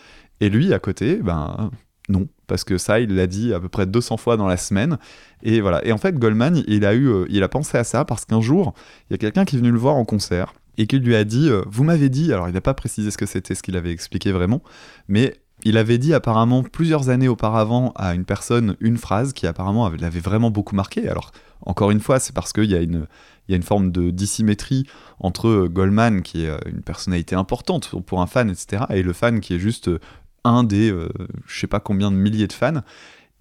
Et 0.42 0.50
lui 0.50 0.74
à 0.74 0.80
côté 0.80 1.16
ben 1.18 1.72
non 2.10 2.28
parce 2.48 2.64
que 2.64 2.78
ça 2.78 3.00
il 3.00 3.16
l'a 3.16 3.28
dit 3.28 3.54
à 3.54 3.60
peu 3.60 3.70
près 3.70 3.86
200 3.86 4.18
fois 4.18 4.38
dans 4.38 4.48
la 4.48 4.58
semaine. 4.58 4.98
Et 5.44 5.62
voilà. 5.62 5.86
Et 5.86 5.92
en 5.92 5.98
fait 5.98 6.18
Goldman 6.18 6.64
il 6.68 6.86
a 6.86 6.94
eu 6.94 7.08
euh, 7.08 7.26
il 7.30 7.44
a 7.44 7.50
pensé 7.50 7.78
à 7.78 7.84
ça 7.84 8.06
parce 8.06 8.26
qu'un 8.26 8.42
jour 8.42 8.74
il 9.10 9.14
y 9.14 9.16
a 9.16 9.18
quelqu'un 9.18 9.46
qui 9.46 9.56
est 9.56 9.60
venu 9.60 9.72
le 9.72 9.80
voir 9.80 9.96
en 9.96 10.06
concert 10.06 10.54
et 10.78 10.88
qui 10.88 11.00
lui 11.00 11.16
a 11.16 11.24
dit 11.24 11.50
euh, 11.50 11.64
vous 11.68 11.84
m'avez 11.84 12.10
dit 12.10 12.34
alors 12.34 12.50
il 12.50 12.54
n'a 12.54 12.62
pas 12.62 12.74
précisé 12.74 13.12
ce 13.12 13.18
que 13.18 13.26
c'était 13.26 13.56
ce 13.56 13.64
qu'il 13.64 13.78
avait 13.78 13.92
expliqué 13.92 14.32
vraiment 14.32 14.62
mais 15.08 15.36
il 15.64 15.78
avait 15.78 15.98
dit 15.98 16.14
apparemment 16.14 16.64
plusieurs 16.64 17.10
années 17.10 17.28
auparavant 17.30 17.94
à 17.96 18.14
une 18.14 18.26
personne 18.26 18.76
une 18.82 18.98
phrase 18.98 19.32
qui 19.34 19.48
apparemment 19.48 19.86
avait- 19.86 19.98
l'avait 19.98 20.20
vraiment 20.20 20.52
beaucoup 20.52 20.76
marqué. 20.76 21.08
Alors, 21.08 21.32
encore 21.62 21.92
une 21.92 22.00
fois, 22.00 22.20
c'est 22.20 22.34
parce 22.34 22.54
qu'il 22.54 22.66
y, 22.72 22.76
a 22.76 22.82
une- 22.82 23.08
forme 23.64 23.92
de 23.92 24.10
dissymétrie 24.10 24.86
entre 25.20 25.48
euh, 25.48 25.68
Goldman, 25.70 26.22
qui 26.22 26.46
est 26.46 26.50
euh, 26.50 26.58
une 26.66 26.82
personnalité 26.82 27.36
importante 27.36 27.90
pour- 27.90 28.04
pour 28.04 28.22
un 28.22 28.28
fan, 28.28 28.50
etc., 28.50 28.84
et 28.90 29.04
le 29.04 29.14
fan 29.14 29.40
qui 29.40 29.56
est 29.56 29.60
juste 29.60 29.88
euh, 29.88 30.00
un 30.44 30.64
des 30.64 30.92
euh, 30.92 31.10
je 31.48 31.60
sais 31.60 31.68
pas 31.68 31.80
combien 31.80 32.12
de 32.12 32.16
milliers 32.18 32.48
de 32.48 32.54
fans. 32.54 32.82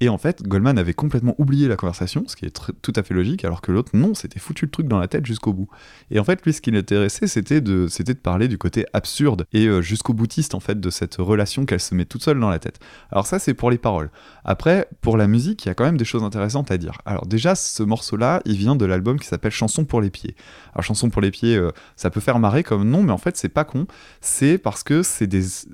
Et 0.00 0.08
en 0.08 0.18
fait, 0.18 0.42
Goldman 0.42 0.76
avait 0.76 0.92
complètement 0.92 1.36
oublié 1.38 1.68
la 1.68 1.76
conversation, 1.76 2.24
ce 2.26 2.34
qui 2.34 2.44
est 2.46 2.50
tout 2.82 2.92
à 2.96 3.02
fait 3.04 3.14
logique, 3.14 3.44
alors 3.44 3.60
que 3.60 3.70
l'autre, 3.70 3.92
non, 3.94 4.12
c'était 4.14 4.40
foutu 4.40 4.64
le 4.64 4.70
truc 4.70 4.88
dans 4.88 4.98
la 4.98 5.06
tête 5.06 5.24
jusqu'au 5.24 5.52
bout. 5.52 5.68
Et 6.10 6.18
en 6.18 6.24
fait, 6.24 6.44
lui, 6.44 6.52
ce 6.52 6.60
qui 6.60 6.72
l'intéressait, 6.72 7.28
c'était 7.28 7.60
de, 7.60 7.88
parler 8.22 8.48
du 8.48 8.58
côté 8.58 8.86
absurde 8.92 9.46
et 9.52 9.66
euh, 9.66 9.82
jusqu'au 9.82 10.12
boutiste, 10.12 10.54
en 10.54 10.60
fait, 10.60 10.80
de 10.80 10.90
cette 10.90 11.14
relation 11.16 11.64
qu'elle 11.64 11.80
se 11.80 11.94
met 11.94 12.04
toute 12.06 12.24
seule 12.24 12.40
dans 12.40 12.50
la 12.50 12.58
tête. 12.58 12.80
Alors 13.12 13.26
ça, 13.26 13.38
c'est 13.38 13.54
pour 13.54 13.70
les 13.70 13.78
paroles. 13.78 14.10
Après, 14.44 14.88
pour 15.00 15.16
la 15.16 15.28
musique, 15.28 15.64
il 15.64 15.68
y 15.68 15.70
a 15.70 15.74
quand 15.74 15.84
même 15.84 15.96
des 15.96 16.04
choses 16.04 16.24
intéressantes 16.24 16.72
à 16.72 16.76
dire. 16.76 17.00
Alors 17.06 17.26
déjà, 17.26 17.54
ce 17.54 17.82
morceau-là, 17.84 18.42
il 18.44 18.56
vient 18.56 18.74
de 18.74 18.84
l'album 18.84 19.20
qui 19.20 19.28
s'appelle 19.28 19.52
Chanson 19.52 19.84
pour 19.84 20.00
les 20.00 20.10
pieds. 20.10 20.34
Alors 20.74 20.82
Chanson 20.82 21.08
pour 21.08 21.22
les 21.22 21.30
pieds, 21.30 21.56
euh, 21.56 21.70
ça 21.94 22.10
peut 22.10 22.20
faire 22.20 22.40
marrer 22.40 22.64
comme 22.64 22.88
nom, 22.88 23.04
mais 23.04 23.12
en 23.12 23.18
fait, 23.18 23.36
c'est 23.36 23.48
pas 23.48 23.64
con. 23.64 23.86
C'est 24.20 24.58
parce 24.58 24.82
que 24.82 25.02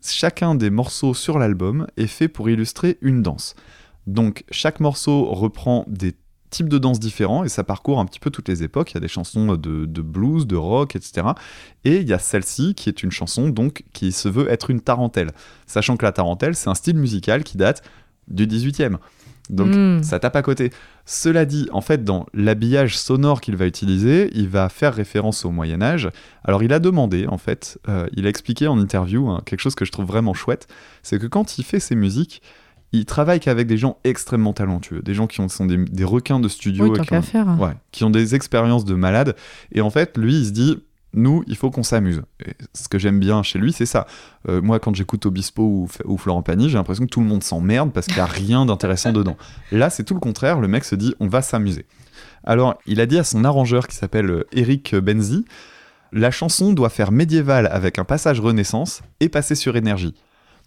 chacun 0.05 0.55
des 0.55 0.71
morceaux 0.71 1.15
sur 1.15 1.39
l'album 1.39 1.87
est 1.97 2.07
fait 2.07 2.29
pour 2.29 2.51
illustrer 2.51 2.99
une 3.01 3.23
danse. 3.23 3.55
Donc 4.07 4.45
chaque 4.51 4.81
morceau 4.81 5.25
reprend 5.27 5.85
des 5.89 6.15
types 6.51 6.69
de 6.69 6.79
danses 6.79 6.99
différents 6.99 7.45
et 7.45 7.49
ça 7.49 7.63
parcourt 7.63 8.01
un 8.01 8.07
petit 8.07 8.19
peu 8.19 8.31
toutes 8.31 8.49
les 8.49 8.63
époques. 8.63 8.91
Il 8.91 8.95
y 8.95 8.97
a 8.99 9.01
des 9.01 9.09
chansons 9.09 9.55
de, 9.55 9.87
de 9.87 10.03
blues, 10.03 10.47
de 10.47 10.57
rock, 10.57 10.97
etc. 10.97 11.29
Et 11.85 11.99
il 11.99 12.09
y 12.09 12.13
a 12.13 12.19
celle-ci 12.19 12.75
qui 12.75 12.89
est 12.89 13.03
une 13.03 13.13
chanson 13.13 13.49
donc 13.51 13.85
qui 13.93 14.11
se 14.11 14.29
veut 14.29 14.51
être 14.51 14.71
une 14.71 14.81
tarentelle. 14.81 15.31
Sachant 15.67 15.97
que 15.97 16.05
la 16.05 16.13
tarentelle, 16.13 16.57
c'est 16.57 16.69
un 16.69 16.75
style 16.75 16.97
musical 16.97 17.45
qui 17.45 17.57
date 17.57 17.83
du 18.29 18.47
18e. 18.47 18.97
Donc 19.49 19.75
Mm. 19.75 20.03
ça 20.03 20.19
tape 20.21 20.37
à 20.37 20.43
côté. 20.43 20.71
Cela 21.07 21.45
dit, 21.45 21.69
en 21.73 21.81
fait, 21.81 22.05
dans 22.05 22.27
l'habillage 22.35 22.97
sonore 22.97 23.41
qu'il 23.41 23.57
va 23.57 23.67
utiliser, 23.67 24.31
il 24.33 24.49
va 24.49 24.69
faire 24.69 24.95
référence 24.95 25.45
au 25.45 25.51
Moyen 25.51 25.83
Âge. 25.83 26.09
Alors 26.45 26.63
il 26.63 26.73
a 26.73 26.79
demandé, 26.79 27.27
en 27.27 27.39
fait, 27.39 27.79
euh, 27.89 28.07
il 28.13 28.27
a 28.27 28.29
expliqué 28.29 28.69
en 28.69 28.79
interview 28.79 29.29
hein, 29.29 29.43
quelque 29.45 29.61
chose 29.61 29.75
que 29.75 29.85
je 29.85 29.91
trouve 29.91 30.07
vraiment 30.07 30.35
chouette, 30.35 30.69
c'est 31.03 31.19
que 31.19 31.27
quand 31.27 31.59
il 31.59 31.65
fait 31.65 31.81
ses 31.81 31.97
musiques, 31.97 32.43
il 32.93 33.05
travaille 33.05 33.41
qu'avec 33.41 33.67
des 33.67 33.77
gens 33.79 33.99
extrêmement 34.05 34.53
talentueux, 34.53 35.01
des 35.03 35.15
gens 35.15 35.27
qui 35.27 35.41
ont- 35.41 35.49
sont 35.49 35.67
des, 35.67 35.77
des 35.79 36.05
requins 36.05 36.41
de 36.41 36.49
studio, 36.49 36.87
Oui, 36.89 36.99
et 36.99 37.03
qui, 37.03 37.15
ont, 37.15 37.23
faire. 37.23 37.47
ouais, 37.61 37.73
qui 37.93 38.05
ont 38.05 38.11
des 38.11 38.35
expériences 38.35 38.85
de 38.85 38.95
malades. 38.95 39.37
Et 39.73 39.81
en 39.81 39.91
fait, 39.91 40.17
lui, 40.19 40.35
il 40.41 40.47
se 40.47 40.51
dit, 40.51 40.79
nous, 41.15 41.43
il 41.47 41.57
faut 41.57 41.71
qu'on 41.71 41.83
s'amuse. 41.83 42.23
Et 42.45 42.53
ce 42.75 42.89
que 42.89 42.99
j'aime 42.99 43.19
bien 43.21 43.43
chez 43.43 43.59
lui, 43.59 43.73
c'est 43.73 43.87
ça. 43.87 44.07
Euh, 44.49 44.61
moi, 44.63 44.79
quand 44.79 44.95
j'écoute 44.95 45.27
Obispo 45.27 45.89
ou, 46.05 46.17
Florent 46.19 46.43
Pagny, 46.43 46.69
j'ai 46.69 46.79
l'impression 46.79 47.05
que 47.05 47.11
tout 47.11 47.21
le 47.21 47.27
monde 47.27 47.43
s'emmerde 47.43 47.93
parce 47.93 48.07
qu'il 48.07 48.17
n'y 48.17 48.21
a 48.23 48.27
rien 48.27 48.65
d'intéressant 48.67 49.13
dedans. 49.13 49.37
Là, 49.73 49.91
c'est 49.91 50.05
tout 50.05 50.15
le 50.15 50.21
contraire. 50.21 50.61
Le 50.61 50.69
mec 50.69 50.85
se 50.85 50.95
dit, 50.95 51.15
on 51.21 51.27
va 51.29 51.43
s'amuser. 51.43 51.87
Alors, 52.45 52.77
il 52.87 53.01
a 53.01 53.07
dit 53.07 53.19
à 53.19 53.25
son 53.25 53.45
arrangeur 53.45 53.87
qui 53.89 53.97
s'appelle 53.97 54.31
euh, 54.31 54.47
Eric 54.53 54.95
Benzi, 54.95 55.45
la 56.13 56.31
chanson 56.31 56.73
doit 56.73 56.89
faire 56.91 57.13
médiéval 57.13 57.69
avec 57.71 57.99
un 57.99 58.05
passage 58.05 58.41
renaissance 58.41 59.03
et 59.21 59.29
passer 59.29 59.55
sur 59.55 59.77
énergie. 59.77 60.15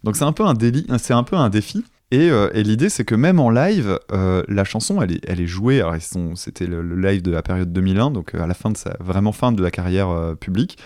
Donc 0.04 0.16
c'est 0.16 0.24
un 0.24 0.32
peu 0.32 0.44
un 0.44 0.54
délit, 0.54 0.86
c'est 0.98 1.14
un 1.14 1.22
peu 1.22 1.36
un 1.36 1.48
défi. 1.50 1.84
Et, 2.14 2.30
euh, 2.30 2.48
et 2.54 2.62
l'idée 2.62 2.90
c'est 2.90 3.04
que 3.04 3.16
même 3.16 3.40
en 3.40 3.50
live, 3.50 3.98
euh, 4.12 4.44
la 4.46 4.62
chanson 4.62 5.02
elle 5.02 5.40
est, 5.40 5.46
jouée. 5.48 5.80
Alors 5.80 5.96
c'était 6.36 6.68
le, 6.68 6.80
live 6.94 7.22
de 7.22 7.32
la 7.32 7.42
période 7.42 7.72
2001, 7.72 8.12
donc 8.12 8.36
euh, 8.36 8.42
à 8.42 8.46
la 8.46 8.54
fin 8.54 8.70
de 8.70 8.76
sa 8.76 8.96
vraiment 9.00 9.32
fin 9.32 9.50
de 9.50 9.60
la 9.60 9.72
carrière 9.72 10.36
publique. 10.38 10.78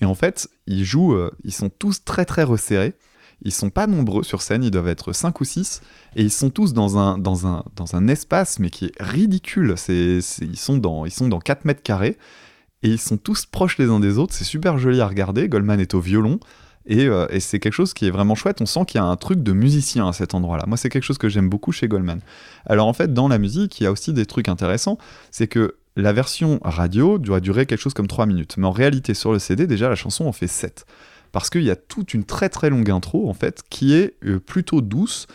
Et 0.00 0.04
en 0.04 0.14
fait, 0.14 0.48
ils 0.68 0.84
jouent, 0.84 1.18
ils 1.42 1.52
sont 1.52 1.70
tous 1.70 2.04
très 2.04 2.24
très 2.24 2.44
resserrés. 2.44 2.94
Ils 3.42 3.52
sont 3.52 3.68
pas 3.68 3.88
nombreux 3.88 4.22
sur 4.22 4.42
scène, 4.42 4.62
ils 4.62 4.70
doivent 4.70 4.86
être 4.86 5.12
5 5.12 5.40
ou 5.40 5.44
6 5.44 5.82
et 6.14 6.22
ils 6.22 6.30
sont 6.30 6.50
tous 6.50 6.72
dans 6.72 6.98
un, 6.98 7.18
dans 7.18 7.48
un, 7.48 7.64
dans 7.74 7.96
un 7.96 8.06
espace 8.06 8.60
mais 8.60 8.70
qui 8.70 8.86
est 8.86 8.92
ridicule. 9.00 9.74
Ils, 9.88 10.22
sont 10.22 11.04
ils 11.04 11.10
sont 11.10 11.28
dans 11.28 11.40
4 11.40 11.64
mètres 11.64 11.82
carrés 11.82 12.16
et 12.84 12.88
ils 12.90 13.00
sont 13.00 13.16
tous 13.16 13.44
proches 13.44 13.76
les 13.78 13.90
uns 13.90 13.98
des 13.98 14.18
autres. 14.18 14.34
C'est 14.34 14.44
super 14.44 14.78
joli 14.78 15.00
à 15.00 15.08
regarder. 15.08 15.48
Goldman 15.48 15.80
est 15.80 15.94
au 15.94 16.00
violon. 16.00 16.38
Et, 16.86 17.06
euh, 17.06 17.26
et 17.30 17.40
c'est 17.40 17.58
quelque 17.58 17.72
chose 17.72 17.94
qui 17.94 18.06
est 18.06 18.10
vraiment 18.10 18.34
chouette. 18.34 18.60
On 18.60 18.66
sent 18.66 18.84
qu'il 18.86 19.00
y 19.00 19.02
a 19.02 19.06
un 19.06 19.16
truc 19.16 19.42
de 19.42 19.52
musicien 19.52 20.08
à 20.08 20.12
cet 20.12 20.34
endroit-là. 20.34 20.64
Moi, 20.66 20.76
c'est 20.76 20.88
quelque 20.88 21.02
chose 21.02 21.18
que 21.18 21.28
j'aime 21.28 21.48
beaucoup 21.48 21.72
chez 21.72 21.88
Goldman. 21.88 22.20
Alors, 22.64 22.86
en 22.86 22.92
fait, 22.92 23.12
dans 23.12 23.28
la 23.28 23.38
musique, 23.38 23.80
il 23.80 23.84
y 23.84 23.86
a 23.86 23.92
aussi 23.92 24.12
des 24.12 24.26
trucs 24.26 24.48
intéressants. 24.48 24.98
C'est 25.30 25.48
que 25.48 25.76
la 25.96 26.12
version 26.12 26.60
radio 26.62 27.18
doit 27.18 27.40
durer 27.40 27.66
quelque 27.66 27.80
chose 27.80 27.94
comme 27.94 28.06
3 28.06 28.26
minutes. 28.26 28.56
Mais 28.58 28.66
en 28.66 28.72
réalité, 28.72 29.14
sur 29.14 29.32
le 29.32 29.38
CD, 29.38 29.66
déjà, 29.66 29.88
la 29.88 29.94
chanson 29.96 30.26
en 30.26 30.32
fait 30.32 30.46
7. 30.46 30.86
Parce 31.32 31.50
qu'il 31.50 31.64
y 31.64 31.70
a 31.70 31.76
toute 31.76 32.14
une 32.14 32.24
très 32.24 32.48
très 32.48 32.70
longue 32.70 32.90
intro, 32.90 33.28
en 33.28 33.34
fait, 33.34 33.62
qui 33.68 33.94
est 33.94 34.14
euh, 34.24 34.38
plutôt 34.38 34.80
douce 34.80 35.26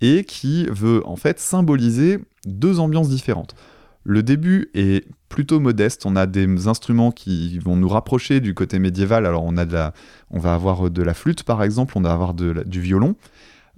et 0.00 0.24
qui 0.24 0.66
veut, 0.66 1.06
en 1.06 1.16
fait, 1.16 1.40
symboliser 1.40 2.18
deux 2.46 2.78
ambiances 2.78 3.08
différentes. 3.08 3.54
Le 4.10 4.24
début 4.24 4.70
est 4.74 5.06
plutôt 5.28 5.60
modeste. 5.60 6.04
On 6.04 6.16
a 6.16 6.26
des 6.26 6.66
instruments 6.66 7.12
qui 7.12 7.60
vont 7.60 7.76
nous 7.76 7.88
rapprocher 7.88 8.40
du 8.40 8.54
côté 8.54 8.80
médiéval. 8.80 9.24
Alors 9.24 9.44
on 9.44 9.56
a 9.56 9.64
de 9.64 9.72
la, 9.72 9.94
on 10.32 10.40
va 10.40 10.52
avoir 10.52 10.90
de 10.90 11.00
la 11.00 11.14
flûte 11.14 11.44
par 11.44 11.62
exemple, 11.62 11.92
on 11.96 12.00
va 12.00 12.10
avoir 12.10 12.34
du 12.34 12.80
violon. 12.80 13.14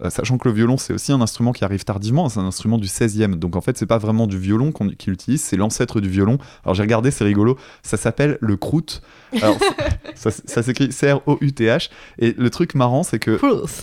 Euh, 0.01 0.11
sachant 0.11 0.39
que 0.39 0.49
le 0.49 0.55
violon 0.55 0.77
c'est 0.79 0.95
aussi 0.95 1.13
un 1.13 1.21
instrument 1.21 1.53
qui 1.53 1.65
arrive 1.65 1.85
tardivement, 1.85 2.29
c'est 2.29 2.41
un 2.41 2.47
instrument 2.47 2.79
du 2.79 2.89
16e. 2.89 3.35
Donc 3.35 3.57
en 3.57 3.61
fait 3.61 3.77
c'est 3.77 3.87
pas 3.87 3.99
vraiment 3.99 4.27
du 4.27 4.39
violon 4.39 4.73
qu'il 4.73 5.13
utilise, 5.13 5.43
c'est 5.43 5.57
l'ancêtre 5.57 6.01
du 6.01 6.09
violon. 6.09 6.39
Alors 6.65 6.75
j'ai 6.75 6.83
regardé, 6.83 7.11
c'est 7.11 7.25
rigolo. 7.25 7.59
Ça 7.83 7.97
s'appelle 7.97 8.39
le 8.41 8.57
croûte. 8.57 9.03
Alors 9.41 9.57
ça, 10.15 10.31
ça 10.31 10.63
s'écrit 10.63 10.93
C-R-O-U-T-H. 10.93 11.91
Et 12.19 12.35
le 12.37 12.51
truc 12.51 12.75
marrant 12.75 13.03
c'est 13.03 13.19
que 13.19 13.39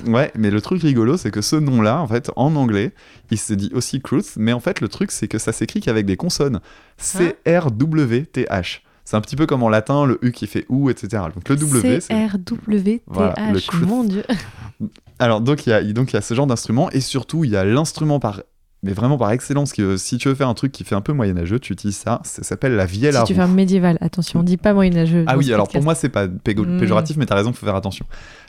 Ouais, 0.08 0.32
mais 0.36 0.50
le 0.50 0.62
truc 0.62 0.82
rigolo, 0.82 1.18
c'est 1.18 1.32
que 1.32 1.42
ce 1.42 1.56
nom-là, 1.56 2.02
en 2.02 2.08
fait, 2.08 2.32
en 2.36 2.56
anglais, 2.56 2.94
il 3.32 3.38
se 3.38 3.54
dit 3.54 3.72
aussi 3.74 4.02
Cruth, 4.02 4.34
mais 4.38 4.54
en 4.54 4.60
fait, 4.60 4.82
le 4.82 4.88
truc, 4.88 5.12
c'est 5.12 5.28
que 5.28 5.38
ça 5.38 5.52
s'écrit 5.52 5.82
qu'avec 5.82 6.06
des 6.06 6.18
consonnes. 6.18 6.60
C-R-W-T-H. 6.98 8.84
C'est 9.10 9.18
un 9.18 9.22
petit 9.22 9.36
peu 9.36 9.48
comme 9.48 9.64
en 9.64 9.70
latin, 9.70 10.06
le 10.06 10.20
U 10.22 10.32
qui 10.32 10.46
fait 10.46 10.68
OU, 10.70 10.92
etc. 10.92 11.24
Donc 11.34 11.50
le 11.50 11.56
W, 11.56 12.00
c'est. 12.00 12.14
C-R-W-T-H, 12.14 13.02
Voilà, 13.08 13.34
mon 13.82 14.04
dieu. 14.04 14.22
Alors, 15.18 15.42
donc 15.42 15.66
il 15.66 15.72
y 15.72 15.74
a, 15.74 15.82
donc, 15.84 16.12
il 16.12 16.14
y 16.14 16.18
a 16.18 16.22
ce 16.22 16.36
genre 16.36 16.46
d'instrument, 16.46 16.92
et 16.92 17.00
surtout, 17.02 17.44
il 17.44 17.50
y 17.50 17.58
a 17.58 17.66
l'instrument 17.66 18.20
par. 18.20 18.44
Mais 18.84 18.94
vraiment 18.94 19.18
par 19.18 19.32
excellence, 19.32 19.74
que 19.74 19.98
si 19.98 20.20
tu 20.20 20.28
veux 20.30 20.36
faire 20.36 20.48
un 20.48 20.54
truc 20.54 20.72
qui 20.72 20.84
fait 20.84 20.94
un 20.94 21.02
peu 21.02 21.12
moyenâgeux, 21.12 21.58
tu 21.60 21.74
utilises 21.74 21.98
ça. 21.98 22.22
Ça 22.24 22.44
s'appelle 22.44 22.76
la 22.76 22.86
vielle 22.86 23.18
à 23.18 23.22
Si 23.22 23.26
tu 23.26 23.34
roue. 23.34 23.38
fais 23.40 23.44
un 23.44 23.48
médiéval, 23.54 23.98
attention, 24.00 24.42
on 24.42 24.44
dit 24.44 24.58
pas 24.58 24.74
moyenâgeux. 24.76 25.26
Ah 25.28 25.38
oui, 25.38 25.52
alors 25.52 25.68
pour 25.68 25.82
moi, 25.82 25.96
c'est 25.96 26.08
pas 26.10 26.28
pégo- 26.28 26.66
Mm. 26.66 26.80
péjoratif, 26.80 27.18
mais 27.18 27.26
t'as 27.26 27.36
raison, 27.36 27.52
faut 27.52 27.66
faire 27.66 27.76
attention. 27.76 28.06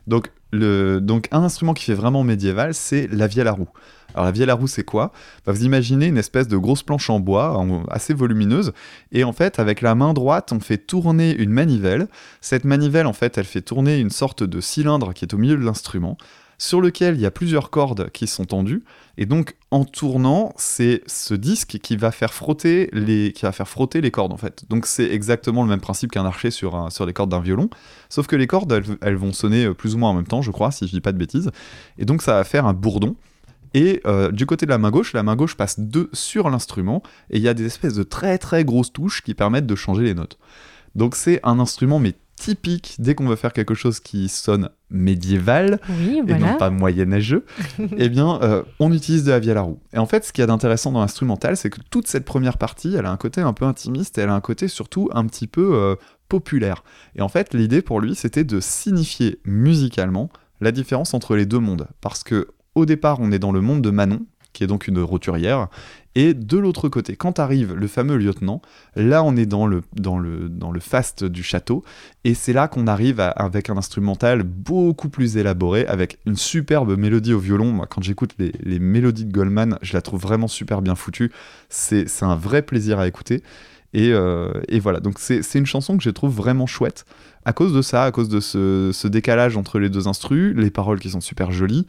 Donc, 0.07 0.31
le, 0.53 1.01
donc, 1.01 1.27
un 1.33 1.43
instrument 1.43 1.73
qui 1.73 1.85
fait 1.87 1.95
vraiment 1.95 2.23
médiéval, 2.23 2.75
c'est 2.75 3.09
la 3.11 3.27
vielle 3.27 3.49
à 3.49 3.53
roue. 3.53 3.69
Alors, 4.15 4.27
la 4.27 4.33
vielle 4.33 4.51
à 4.51 4.55
roue, 4.55 4.67
c'est 4.67 4.85
quoi? 4.85 5.13
Bah, 5.47 5.53
Vous 5.53 5.65
imaginez 5.65 6.07
une 6.07 6.19
espèce 6.19 6.49
de 6.49 6.57
grosse 6.57 6.83
planche 6.83 7.11
en 7.11 7.21
bois, 7.21 7.65
assez 7.91 8.15
volumineuse, 8.15 8.73
et 9.13 9.25
en 9.25 9.33
fait, 9.33 9.59
avec 9.59 9.81
la 9.81 9.95
main 9.95 10.13
droite, 10.13 10.53
on 10.53 10.61
fait 10.61 10.79
tourner 10.79 11.35
une 11.35 11.51
manivelle. 11.51 12.09
Cette 12.41 12.65
manivelle, 12.65 13.07
en 13.07 13.13
fait, 13.13 13.39
elle 13.39 13.45
fait 13.45 13.63
tourner 13.63 13.99
une 13.99 14.11
sorte 14.11 14.43
de 14.43 14.61
cylindre 14.61 15.13
qui 15.13 15.25
est 15.25 15.35
au 15.35 15.39
milieu 15.39 15.57
de 15.57 15.65
l'instrument, 15.65 16.17
sur 16.61 16.83
lequel 16.83 17.15
il 17.15 17.23
y 17.23 17.27
a 17.27 17.31
plusieurs 17.31 17.71
cordes 17.71 18.11
qui 18.11 18.27
sont 18.27 18.45
tendues, 18.45 18.85
et 19.17 19.25
donc 19.25 19.57
en 19.71 19.87
tournant, 19.87 20.53
c'est 20.57 21.03
ce 21.07 21.33
disque 21.33 21.79
qui 21.83 21.97
va 21.97 22.11
faire 22.11 22.35
frotter 22.35 22.91
les, 22.93 23.33
qui 23.33 23.43
va 23.43 23.53
faire 23.53 23.67
frotter 23.67 24.03
les 24.03 24.11
cordes 24.11 24.33
en 24.33 24.37
fait. 24.37 24.65
Donc 24.69 24.85
c'est 24.85 25.11
exactement 25.11 25.63
le 25.63 25.71
même 25.71 25.81
principe 25.81 26.11
qu'un 26.11 26.27
archer 26.27 26.51
sur, 26.51 26.93
sur 26.93 27.07
les 27.07 27.15
cordes 27.15 27.31
d'un 27.31 27.41
violon, 27.41 27.71
sauf 28.11 28.27
que 28.27 28.37
les 28.37 28.47
cordes 28.47 28.71
elles, 28.73 28.85
elles 29.01 29.17
vont 29.17 29.33
sonner 29.33 29.65
euh, 29.65 29.75
plus 29.75 29.95
ou 29.95 29.99
moins 29.99 30.11
en 30.11 30.15
même 30.15 30.27
temps, 30.27 30.43
je 30.43 30.51
crois, 30.51 30.71
si 30.71 30.87
je 30.87 30.93
dis 30.93 31.01
pas 31.01 31.13
de 31.13 31.19
bêtises, 31.19 31.51
et 31.97 32.05
donc 32.05 32.21
ça 32.21 32.35
va 32.35 32.45
faire 32.45 32.67
un 32.67 32.75
bourdon. 32.75 33.17
Et 33.75 34.01
euh, 34.07 34.31
du 34.33 34.47
côté 34.47 34.67
de 34.67 34.71
la 34.71 34.79
main 34.79 34.91
gauche, 34.91 35.13
la 35.13 35.23
main 35.23 35.37
gauche 35.37 35.57
passe 35.57 35.79
deux 35.79 36.11
sur 36.13 36.51
l'instrument, 36.51 37.03
et 37.31 37.37
il 37.37 37.43
y 37.43 37.49
a 37.49 37.55
des 37.55 37.67
espèces 37.67 37.95
de 37.95 38.03
très 38.03 38.39
très 38.39 38.65
grosses 38.65 38.93
touches 38.93 39.23
qui 39.23 39.35
permettent 39.35 39.67
de 39.67 39.75
changer 39.75 40.05
les 40.05 40.15
notes. 40.15 40.39
Donc 40.95 41.15
c'est 41.15 41.41
un 41.45 41.61
instrument 41.61 41.99
mais 41.99 42.15
typique 42.41 42.97
dès 42.99 43.15
qu'on 43.15 43.29
veut 43.29 43.37
faire 43.37 43.53
quelque 43.53 43.75
chose 43.75 44.01
qui 44.01 44.29
sonne 44.29 44.71
médiéval 44.89 45.79
Oui, 45.91 46.23
et 46.27 46.35
non 46.35 46.57
pas 46.57 46.71
moyenâgeux, 46.71 47.45
eh 47.97 48.09
bien 48.09 48.41
euh, 48.43 48.63
on 48.81 48.93
utilise 48.93 49.25
de 49.25 49.31
la 49.31 49.39
vielle 49.39 49.59
à 49.59 49.63
roue. 49.63 49.79
Et 49.93 49.99
en 49.99 50.07
fait 50.07 50.25
ce 50.25 50.33
qu'il 50.33 50.43
y 50.43 50.45
a 50.45 50.47
d'intéressant 50.47 50.91
dans 50.91 51.01
l'instrumental, 51.01 51.57
c'est 51.57 51.71
que 51.71 51.81
toute 51.91 52.09
cette 52.09 52.25
première 52.25 52.57
partie, 52.57 52.95
elle 52.97 53.07
a 53.07 53.13
un 53.13 53.17
côté 53.19 53.43
un 53.43 53.53
peu 53.53 53.67
intimiste 53.67 54.19
et 54.19 54.23
elle 54.23 54.31
a 54.31 54.35
un 54.35 54.41
côté 54.41 54.69
surtout 54.69 55.11
un 55.13 55.27
petit 55.27 55.47
peu 55.47 55.75
euh, 55.75 55.97
populaire. 56.29 56.83
Et 57.15 57.21
en 57.21 57.29
fait 57.29 57.53
l'idée 57.55 57.83
pour 57.83 58.01
lui 58.01 58.15
c'était 58.15 58.45
de 58.45 58.59
signifier 58.59 59.39
musicalement 59.45 60.31
la 60.63 60.73
différence 60.73 61.15
entre 61.15 61.37
les 61.37 61.47
deux 61.47 61.59
mondes. 61.59 61.89
Parce 62.01 62.25
que 62.25 62.49
au 62.75 62.87
départ 62.87 63.19
on 63.21 63.33
est 63.33 63.39
dans 63.39 63.53
le 63.53 63.61
monde 63.61 63.83
de 63.83 63.91
Manon, 63.91 64.27
qui 64.53 64.65
est 64.65 64.67
donc 64.67 64.89
une 64.89 64.99
roturière, 65.01 65.69
et 66.17 66.35
de 66.35 66.59
l'autre 66.59 66.89
côté, 66.89 67.15
quand 67.15 67.39
arrive 67.39 67.73
le 67.75 67.87
fameux 67.87 68.17
lieutenant, 68.17 68.61
là 68.97 69.23
on 69.23 69.37
est 69.37 69.47
dans 69.47 69.67
le, 69.67 69.83
dans 69.95 70.73
faste 70.81 71.25
du 71.25 71.45
château, 71.45 71.85
et 72.25 72.35
c'est 72.35 72.53
là 72.53 72.67
qu'on 72.67 72.89
arrive 72.89 73.21
avec 73.21 73.71
un 73.71 73.77
instrumental 73.77 74.43
beaucoup 74.43 75.09
plus 75.09 75.37
élaboré, 75.37 75.87
avec 75.87 76.19
une 76.27 76.37
superbe 76.37 76.97
mélodie 76.99 77.33
au 77.33 77.39
violon. 77.39 77.71
Moi, 77.71 77.87
quand 77.87 78.03
j'écoute 78.03 78.35
les, 78.39 78.79
mélodies 78.81 79.25
de 79.25 79.33
Goldman, 79.33 79.79
je 79.83 79.93
la 79.93 80.03
trouve 80.03 80.21
vraiment 80.21 80.49
super 80.49 80.83
bien 80.83 80.97
foutue. 80.97 81.31
C'est 81.69 82.07
un 82.23 82.35
vrai 82.35 82.63
plaisir 82.63 82.99
à 82.99 83.07
écouter. 83.07 83.43
Et, 83.93 84.13
euh, 84.13 84.53
voilà, 84.81 85.01
donc 85.01 85.19
c'est 85.19 85.43
c'est 85.43 85.59
une 85.59 85.67
chanson 85.67 85.97
que 85.97 86.03
je 86.03 86.11
trouve 86.11 86.35
vraiment 86.35 86.67
chouette. 86.67 87.05
À 87.45 87.53
cause 87.53 87.73
de 87.73 87.83
ça, 87.83 88.05
à 88.05 88.11
cause 88.11 88.29
de 88.29 88.41
ce, 88.41 88.91
ce 88.93 89.09
décalage 89.09 89.57
entre 89.57 89.79
les 89.79 89.91
deux 89.91 90.09
instrus, 90.09 90.55
les 90.57 90.71
paroles 90.71 90.99
qui 91.01 91.11
sont 91.11 91.21
super 91.21 91.53
jolies, 91.53 91.87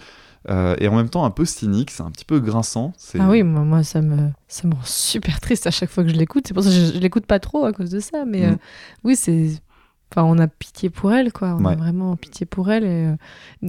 euh, 0.49 0.75
et 0.79 0.87
en 0.87 0.95
même 0.95 1.09
temps 1.09 1.23
un 1.25 1.29
peu 1.31 1.45
cynique, 1.45 1.91
c'est 1.91 2.03
un 2.03 2.09
petit 2.11 2.25
peu 2.25 2.39
grinçant. 2.39 2.93
Ah 3.19 3.29
oui, 3.29 3.43
moi, 3.43 3.61
moi, 3.61 3.83
ça, 3.83 4.01
me, 4.01 4.29
ça 4.47 4.67
me 4.67 4.73
rend 4.73 4.81
super 4.83 5.39
triste 5.39 5.67
à 5.67 5.71
chaque 5.71 5.89
fois 5.89 6.03
que 6.03 6.09
je 6.09 6.15
l'écoute. 6.15 6.45
C'est 6.47 6.53
pour 6.53 6.63
ça 6.63 6.69
que 6.69 6.75
je, 6.75 6.93
je 6.93 6.99
l'écoute 6.99 7.25
pas 7.25 7.39
trop 7.39 7.65
à 7.65 7.73
cause 7.73 7.89
de 7.91 7.99
ça. 7.99 8.25
Mais 8.25 8.41
Mm. 8.47 8.53
euh, 8.53 8.55
oui, 9.03 9.15
c'est. 9.15 9.49
Enfin, 10.13 10.23
on 10.25 10.37
a 10.39 10.47
pitié 10.47 10.89
pour 10.89 11.13
elle, 11.13 11.31
quoi. 11.31 11.55
On 11.57 11.63
Ouais. 11.63 11.71
a 11.73 11.75
vraiment 11.77 12.15
pitié 12.17 12.45
pour 12.45 12.69
elle. 12.69 12.83
Et, 12.83 12.87
euh, 13.07 13.15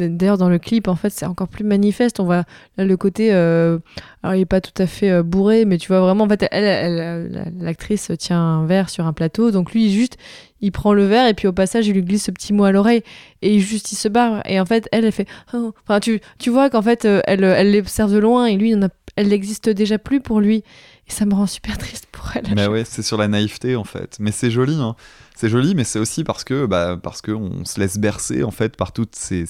D'ailleurs, 0.09 0.39
dans 0.39 0.49
le 0.49 0.59
clip, 0.59 0.89
en 0.89 0.97
fait, 0.97 1.11
c'est 1.11 1.27
encore 1.27 1.47
plus 1.49 1.63
manifeste. 1.65 2.19
On 2.19 2.25
voit 2.25 2.45
là 2.77 2.85
le 2.85 2.97
côté. 2.97 3.33
euh, 3.33 3.79
alors, 4.23 4.35
il 4.35 4.41
est 4.41 4.45
pas 4.47 4.61
tout 4.61 4.83
à 4.83 4.87
fait 4.87 5.11
euh, 5.11 5.23
bourré, 5.23 5.65
mais 5.65 5.79
tu 5.79 5.87
vois 5.89 6.01
vraiment, 6.01 6.25
en 6.25 6.29
fait, 6.29 6.47
elle, 6.51 6.65
elle- 6.65 6.99
elle- 6.99 7.33
la- 7.33 7.65
l'actrice 7.65 8.11
tient 8.19 8.41
un 8.41 8.67
verre 8.67 8.89
sur 8.91 9.07
un 9.07 9.13
plateau. 9.13 9.51
Donc, 9.53 9.73
lui, 9.73 9.93
juste, 9.93 10.17
il 10.61 10.73
prend 10.73 10.95
le 10.95 11.05
verre 11.05 11.29
et 11.29 11.35
puis 11.35 11.47
au 11.47 11.53
passage, 11.53 11.87
il 11.87 11.95
lui 11.95 12.03
glisse 12.03 12.25
ce 12.25 12.31
petit 12.33 12.53
mot 12.53 12.65
à 12.65 12.73
l'oreille. 12.73 13.03
Et 13.43 13.61
juste, 13.61 13.93
il 13.93 13.97
se 13.97 14.09
barre. 14.09 14.43
Et 14.49 14.59
en 14.59 14.67
fait, 14.67 14.89
elle, 14.93 15.05
elle 15.05 15.13
fait. 15.13 15.29
Oh. 15.55 15.73
Enfin, 15.85 16.01
tu, 16.01 16.21
tu 16.39 16.51
vois 16.51 16.71
qu'en 16.71 16.83
fait, 16.83 17.05
euh, 17.05 17.21
elle, 17.27 17.45
elle 17.45 17.73
l'observe 17.73 18.13
de 18.13 18.19
loin 18.19 18.47
et 18.47 18.57
lui, 18.57 18.71
il 18.71 18.77
en 18.79 18.83
a- 18.87 18.91
elle 19.17 19.29
n'existe 19.29 19.69
déjà 19.69 19.99
plus 19.99 20.21
pour 20.21 20.41
lui. 20.41 20.65
Et 21.09 21.11
ça 21.11 21.27
me 21.27 21.35
rend 21.35 21.47
super 21.47 21.77
triste 21.79 22.07
pour 22.13 22.31
elle. 22.37 22.55
Bah 22.55 22.69
ouais, 22.69 22.85
c'est 22.85 23.03
sur 23.03 23.17
la 23.19 23.27
naïveté 23.29 23.75
en 23.77 23.85
fait. 23.85 24.17
Mais 24.21 24.31
c'est 24.33 24.51
joli, 24.51 24.77
hein. 24.77 24.95
C'est 25.35 25.49
joli, 25.49 25.75
mais 25.75 25.83
c'est 25.85 25.99
aussi 25.99 26.23
parce 26.25 26.45
que 26.45 26.67
bah, 26.67 26.97
parce 27.03 27.23
que 27.23 27.33
on 27.33 27.65
se 27.65 27.81
laisse 27.81 27.99
bercer 27.99 28.45
en 28.45 28.51
fait 28.53 28.77
par 28.77 28.93
toutes 28.93 29.17
ces, 29.17 29.45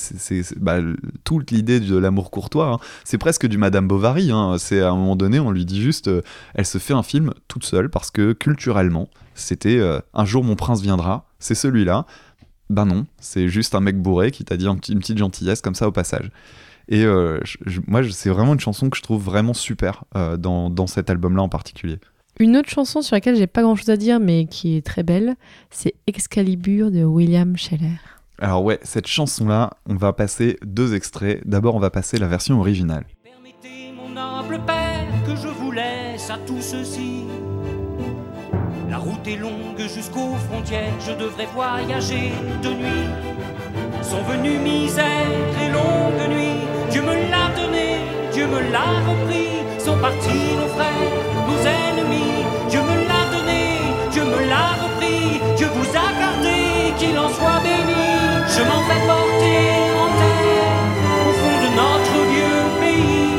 bah, 0.57 0.79
toute 1.24 1.51
l'idée 1.51 1.81
de 1.81 1.97
l'amour 1.97 2.31
courtois. 2.31 2.69
hein. 2.69 2.79
C'est 3.05 3.19
presque 3.19 3.47
du 3.47 3.59
Madame 3.59 3.87
Bovary. 3.87 4.31
hein. 4.31 4.57
C'est 4.59 4.81
à 4.81 4.91
un 4.91 4.97
moment 4.97 5.16
donné, 5.16 5.41
on 5.41 5.51
lui 5.51 5.66
dit 5.66 5.83
juste, 5.83 6.09
euh, 6.09 6.23
elle 6.55 6.66
se 6.66 6.79
fait 6.79 6.95
un 6.95 7.03
film 7.03 7.35
toute 7.49 7.65
seule 7.65 7.91
parce 7.91 8.11
que 8.11 8.33
culturellement, 8.33 9.09
c'était 9.35 9.79
euh, 9.79 10.01
un 10.15 10.24
jour 10.24 10.45
mon 10.45 10.57
prince 10.57 10.81
viendra. 10.81 11.27
C'est 11.39 11.55
celui-là. 11.57 12.07
Ben 12.70 12.87
non, 12.87 13.07
c'est 13.20 13.49
juste 13.49 13.74
un 13.74 13.81
mec 13.81 14.01
bourré 14.01 14.31
qui 14.31 14.45
t'a 14.45 14.57
dit 14.57 14.65
une 14.66 14.79
petite 15.01 15.19
gentillesse 15.19 15.61
comme 15.61 15.74
ça 15.74 15.87
au 15.89 15.93
passage. 15.93 16.31
Et 16.89 17.05
euh, 17.05 17.39
je- 17.45 17.59
je- 17.67 17.81
moi, 17.87 18.03
c'est 18.11 18.31
vraiment 18.31 18.55
une 18.55 18.61
chanson 18.61 18.91
que 18.91 18.97
je 18.97 19.03
trouve 19.03 19.23
vraiment 19.23 19.55
super 19.55 20.05
euh, 20.17 20.37
dans, 20.37 20.71
dans 20.71 20.87
cet 20.87 21.11
album-là 21.11 21.43
en 21.43 21.49
particulier. 21.49 21.99
Une 22.41 22.57
autre 22.57 22.71
chanson 22.71 23.03
sur 23.03 23.15
laquelle 23.15 23.37
j'ai 23.37 23.47
pas 23.47 23.63
grand 23.63 23.77
chose 23.77 23.91
à 23.91 23.97
dire, 23.97 24.19
mais 24.19 24.47
qui 24.47 24.77
est 24.77 24.85
très 24.85 25.03
belle, 25.03 25.37
c'est 25.71 25.95
Excalibur 26.07 26.91
de 26.91 27.05
William 27.05 27.57
Scheller. 27.57 27.99
Alors 28.39 28.65
ouais, 28.65 28.81
cette 28.83 29.07
chanson-là, 29.07 29.71
on 29.89 29.95
va 29.95 30.13
passer 30.13 30.59
deux 30.65 30.95
extraits. 30.95 31.41
D'abord, 31.47 31.75
on 31.77 31.79
va 31.79 31.91
passer 31.91 32.19
la 32.19 32.27
version 32.27 32.59
originale. 32.59 33.05
mon 33.95 34.17
humble 34.17 34.59
père, 34.67 35.07
que 35.27 35.37
je 35.37 35.49
vous 35.49 35.71
laisse 35.71 36.29
à 36.31 36.39
tout 36.47 36.61
ceci. 36.61 37.25
La 38.91 38.99
route 38.99 39.27
est 39.27 39.37
longue 39.37 39.79
jusqu'aux 39.79 40.35
frontières, 40.51 40.93
je 41.01 41.13
devrais 41.13 41.47
voyager 41.55 42.31
de 42.63 42.69
nuit. 42.69 43.09
Sont 44.03 44.23
venues 44.31 44.59
misère 44.59 45.32
et 45.62 45.69
longue 45.70 46.28
nuit, 46.35 46.61
Dieu 46.90 47.03
me 47.03 47.15
l'a 47.31 47.47
donné, 47.57 47.89
Dieu 48.32 48.47
me 48.47 48.61
l'a 48.73 48.90
repris. 49.09 49.49
Sont 49.78 49.99
partis 49.99 50.55
nos 50.61 50.70
frères, 50.77 51.16
nos 51.49 51.62
ennemis, 51.81 52.44
Dieu 52.69 52.81
me 52.81 52.97
l'a 53.09 53.23
donné, 53.35 53.62
Dieu 54.12 54.24
me 54.24 54.40
l'a 54.49 54.69
repris. 54.85 55.40
Dieu 55.57 55.69
vous 55.74 55.90
a 55.90 56.09
gardé, 56.20 56.93
qu'il 56.99 57.19
en 57.19 57.28
soit 57.28 57.61
béni. 57.62 58.07
Je 58.55 58.62
m'en 58.69 58.82
vais 58.89 59.03
porter 59.11 59.65
en 60.03 60.09
terre 60.20 60.82
au 61.28 61.32
fond 61.40 61.57
de 61.65 61.70
notre 61.81 62.16
vieux 62.32 62.62
pays. 62.82 63.32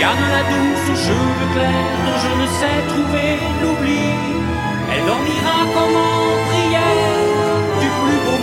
Yann 0.00 0.20
la 0.36 0.42
douce 0.50 0.86
aux 0.92 1.00
cheveux 1.06 1.48
clairs 1.54 1.96
dont 2.04 2.18
je 2.24 2.32
ne 2.40 2.46
sais 2.58 2.80
trouver 2.92 3.30
l'oubli. 3.60 4.06
Elle 4.92 5.04
dormira 5.06 5.58
comme 5.74 5.96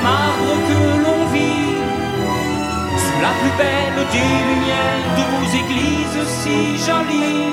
marbre 0.03 0.53
que 0.67 0.81
l'on 1.03 1.21
vit. 1.33 1.75
Sous 3.03 3.21
la 3.21 3.33
plus 3.39 3.53
belle 3.61 4.01
des 4.15 4.31
lumières 4.49 5.09
de 5.17 5.25
églises 5.61 6.21
si 6.39 6.77
jolies. 6.85 7.51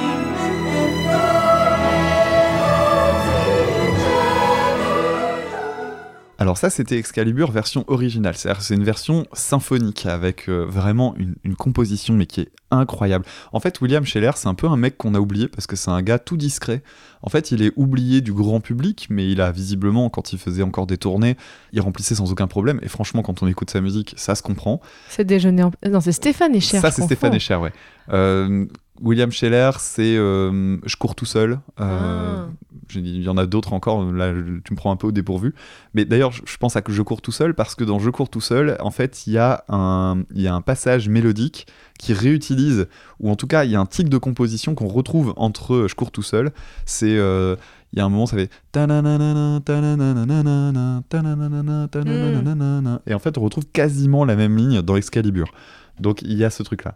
Alors 6.41 6.57
ça, 6.57 6.71
c'était 6.71 6.97
Excalibur 6.97 7.51
version 7.51 7.85
originale. 7.89 8.37
C'est-à-dire 8.37 8.63
c'est 8.63 8.75
une 8.75 8.85
version 8.85 9.27
symphonique 9.33 10.07
avec 10.07 10.49
euh, 10.49 10.65
vraiment 10.65 11.17
une, 11.17 11.35
une 11.43 11.57
composition 11.57 12.15
mais 12.15 12.27
qui 12.27 12.43
est 12.43 12.51
incroyable. 12.71 13.25
En 13.53 13.59
fait, 13.59 13.81
William 13.81 14.05
Scheller, 14.05 14.31
c'est 14.37 14.47
un 14.47 14.55
peu 14.55 14.69
un 14.69 14.77
mec 14.77 14.97
qu'on 14.97 15.15
a 15.15 15.19
oublié 15.19 15.49
parce 15.49 15.67
que 15.67 15.75
c'est 15.75 15.91
un 15.91 16.01
gars 16.01 16.21
tout 16.21 16.37
discret. 16.37 16.83
En 17.23 17.29
fait, 17.29 17.51
il 17.51 17.63
est 17.63 17.73
oublié 17.75 18.21
du 18.21 18.33
grand 18.33 18.61
public, 18.61 19.09
mais 19.11 19.29
il 19.29 19.41
a 19.41 19.51
visiblement, 19.51 20.11
quand 20.11 20.33
il 20.33 20.39
faisait 20.39 20.63
encore 20.63 20.87
des 20.87 20.97
tournées, 20.97 21.37
il 21.73 21.81
remplissait 21.81 22.15
sans 22.15 22.31
aucun 22.31 22.47
problème. 22.47 22.79
Et 22.83 22.89
franchement, 22.89 23.23
quand 23.23 23.43
on 23.43 23.49
écoute 23.49 23.71
sa 23.71 23.81
musique, 23.81 24.15
ça 24.17 24.37
se 24.37 24.43
comprend. 24.43 24.81
C'est 25.09 25.25
déjeuner 25.25 25.65
en... 25.65 25.73
Non, 25.91 26.01
c'est 26.01 26.13
Stéphane 26.13 26.55
Echer. 26.55 26.79
Ça, 26.79 26.93
c'est 26.93 27.03
Stéphane. 27.03 27.35
Echer, 27.35 27.57
ouais. 27.57 27.73
Euh, 28.11 28.67
William 29.01 29.31
Scheller, 29.31 29.71
c'est 29.79 30.17
euh, 30.17 30.77
Je 30.85 30.97
cours 30.97 31.15
tout 31.15 31.25
seul. 31.27 31.61
Euh, 31.81 32.45
Ah. 32.45 32.49
Il 32.95 33.23
y 33.23 33.29
en 33.29 33.37
a 33.37 33.45
d'autres 33.45 33.75
encore, 33.75 34.03
là 34.13 34.33
tu 34.65 34.73
me 34.73 34.77
prends 34.77 34.91
un 34.91 34.97
peu 34.97 35.09
au 35.09 35.13
dépourvu. 35.13 35.55
Mais 35.93 36.07
d'ailleurs, 36.07 36.33
je 36.33 36.57
pense 36.57 36.75
à 36.75 36.81
que 36.81 36.91
Je 36.91 37.03
cours 37.03 37.21
tout 37.21 37.33
seul 37.33 37.53
parce 37.55 37.75
que 37.75 37.85
dans 37.85 37.99
Je 37.99 38.09
cours 38.09 38.31
tout 38.31 38.41
seul, 38.41 38.79
en 38.81 38.91
fait, 38.91 39.27
il 39.27 39.35
y, 39.35 39.39
a 39.39 39.63
un- 39.69 40.23
il 40.35 40.41
y 40.41 40.49
a 40.49 40.55
un 40.55 40.63
passage 40.63 41.07
mélodique 41.11 41.67
qui 41.99 42.15
réutilise, 42.15 42.87
ou 43.21 43.31
en 43.31 43.37
tout 43.37 43.47
cas, 43.47 43.65
il 43.65 43.71
y 43.73 43.77
a 43.77 43.81
un 43.81 43.85
tic 43.85 44.09
de 44.09 44.17
composition 44.17 44.75
qu'on 44.75 44.89
retrouve 44.89 45.35
entre 45.37 45.87
Je 45.87 45.95
cours 45.95 46.11
tout 46.11 46.23
seul. 46.23 46.51
C'est. 46.87 47.19
euh, 47.19 47.57
il 47.93 47.99
y 47.99 48.03
a 48.03 48.05
un 48.07 48.09
moment, 48.09 48.25
ça 48.27 48.37
fait. 48.37 48.51
ta-na-na-na-na. 51.91 53.01
Et 53.07 53.15
en 53.15 53.19
fait, 53.19 53.37
on 53.39 53.43
retrouve 53.43 53.67
quasiment 53.67 54.25
la 54.25 54.37
même 54.37 54.57
ligne 54.57 54.81
dans 54.83 54.97
Excalibur. 54.97 55.49
Donc 56.01 56.23
il 56.23 56.35
y 56.39 56.45
a 56.45 56.51
ce 56.51 56.63
truc-là. 56.63 56.95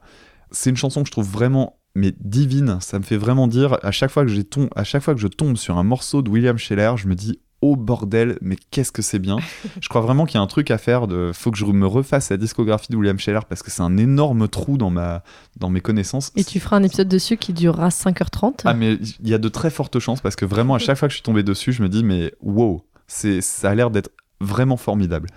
C'est 0.52 0.70
une 0.70 0.76
chanson 0.76 1.02
que 1.02 1.06
je 1.08 1.12
trouve 1.12 1.28
vraiment 1.30 1.78
mais 1.94 2.14
divine. 2.20 2.78
Ça 2.80 2.98
me 2.98 3.04
fait 3.04 3.18
vraiment 3.18 3.46
dire 3.48 3.76
à 3.82 3.90
chaque 3.90 4.10
fois 4.10 4.22
que 4.24 4.30
j'ai 4.30 4.44
tom- 4.44 4.70
à 4.76 4.84
chaque 4.84 5.02
fois 5.02 5.14
que 5.14 5.20
je 5.20 5.28
tombe 5.28 5.56
sur 5.56 5.76
un 5.76 5.82
morceau 5.82 6.22
de 6.22 6.30
William 6.30 6.56
Scheller, 6.56 6.92
je 6.96 7.06
me 7.06 7.14
dis 7.14 7.40
oh 7.64 7.76
bordel, 7.76 8.38
mais 8.40 8.56
qu'est-ce 8.70 8.90
que 8.90 9.02
c'est 9.02 9.18
bien. 9.20 9.36
je 9.80 9.88
crois 9.88 10.00
vraiment 10.00 10.24
qu'il 10.24 10.34
y 10.36 10.38
a 10.38 10.40
un 10.40 10.46
truc 10.46 10.70
à 10.70 10.78
faire. 10.78 11.06
De, 11.06 11.30
faut 11.34 11.50
que 11.50 11.58
je 11.58 11.64
me 11.66 11.86
refasse 11.86 12.30
la 12.30 12.36
discographie 12.38 12.88
de 12.90 12.96
William 12.96 13.18
Scheller 13.18 13.40
parce 13.48 13.62
que 13.62 13.70
c'est 13.70 13.82
un 13.82 13.96
énorme 13.98 14.48
trou 14.48 14.78
dans 14.78 14.90
ma 14.90 15.22
dans 15.58 15.68
mes 15.70 15.80
connaissances. 15.82 16.32
Et 16.34 16.44
tu 16.44 16.58
feras 16.60 16.76
un 16.78 16.82
épisode 16.82 17.08
dessus 17.08 17.36
qui 17.36 17.52
durera 17.52 17.90
5h30. 17.90 18.62
Ah 18.64 18.74
mais 18.74 18.94
il 19.20 19.28
y 19.28 19.34
a 19.34 19.38
de 19.38 19.48
très 19.48 19.70
fortes 19.70 19.98
chances 19.98 20.20
parce 20.22 20.34
que 20.34 20.44
vraiment 20.46 20.74
à 20.74 20.78
chaque 20.78 20.96
fois 20.96 21.08
que 21.08 21.12
je 21.12 21.16
suis 21.18 21.22
tombé 21.22 21.42
dessus, 21.42 21.72
je 21.72 21.82
me 21.82 21.88
dis 21.88 22.02
mais 22.04 22.32
wow, 22.40 22.84
c'est 23.06 23.40
ça 23.42 23.70
a 23.70 23.74
l'air 23.74 23.90
d'être 23.90 24.10
vraiment 24.40 24.76
formidable. 24.76 25.28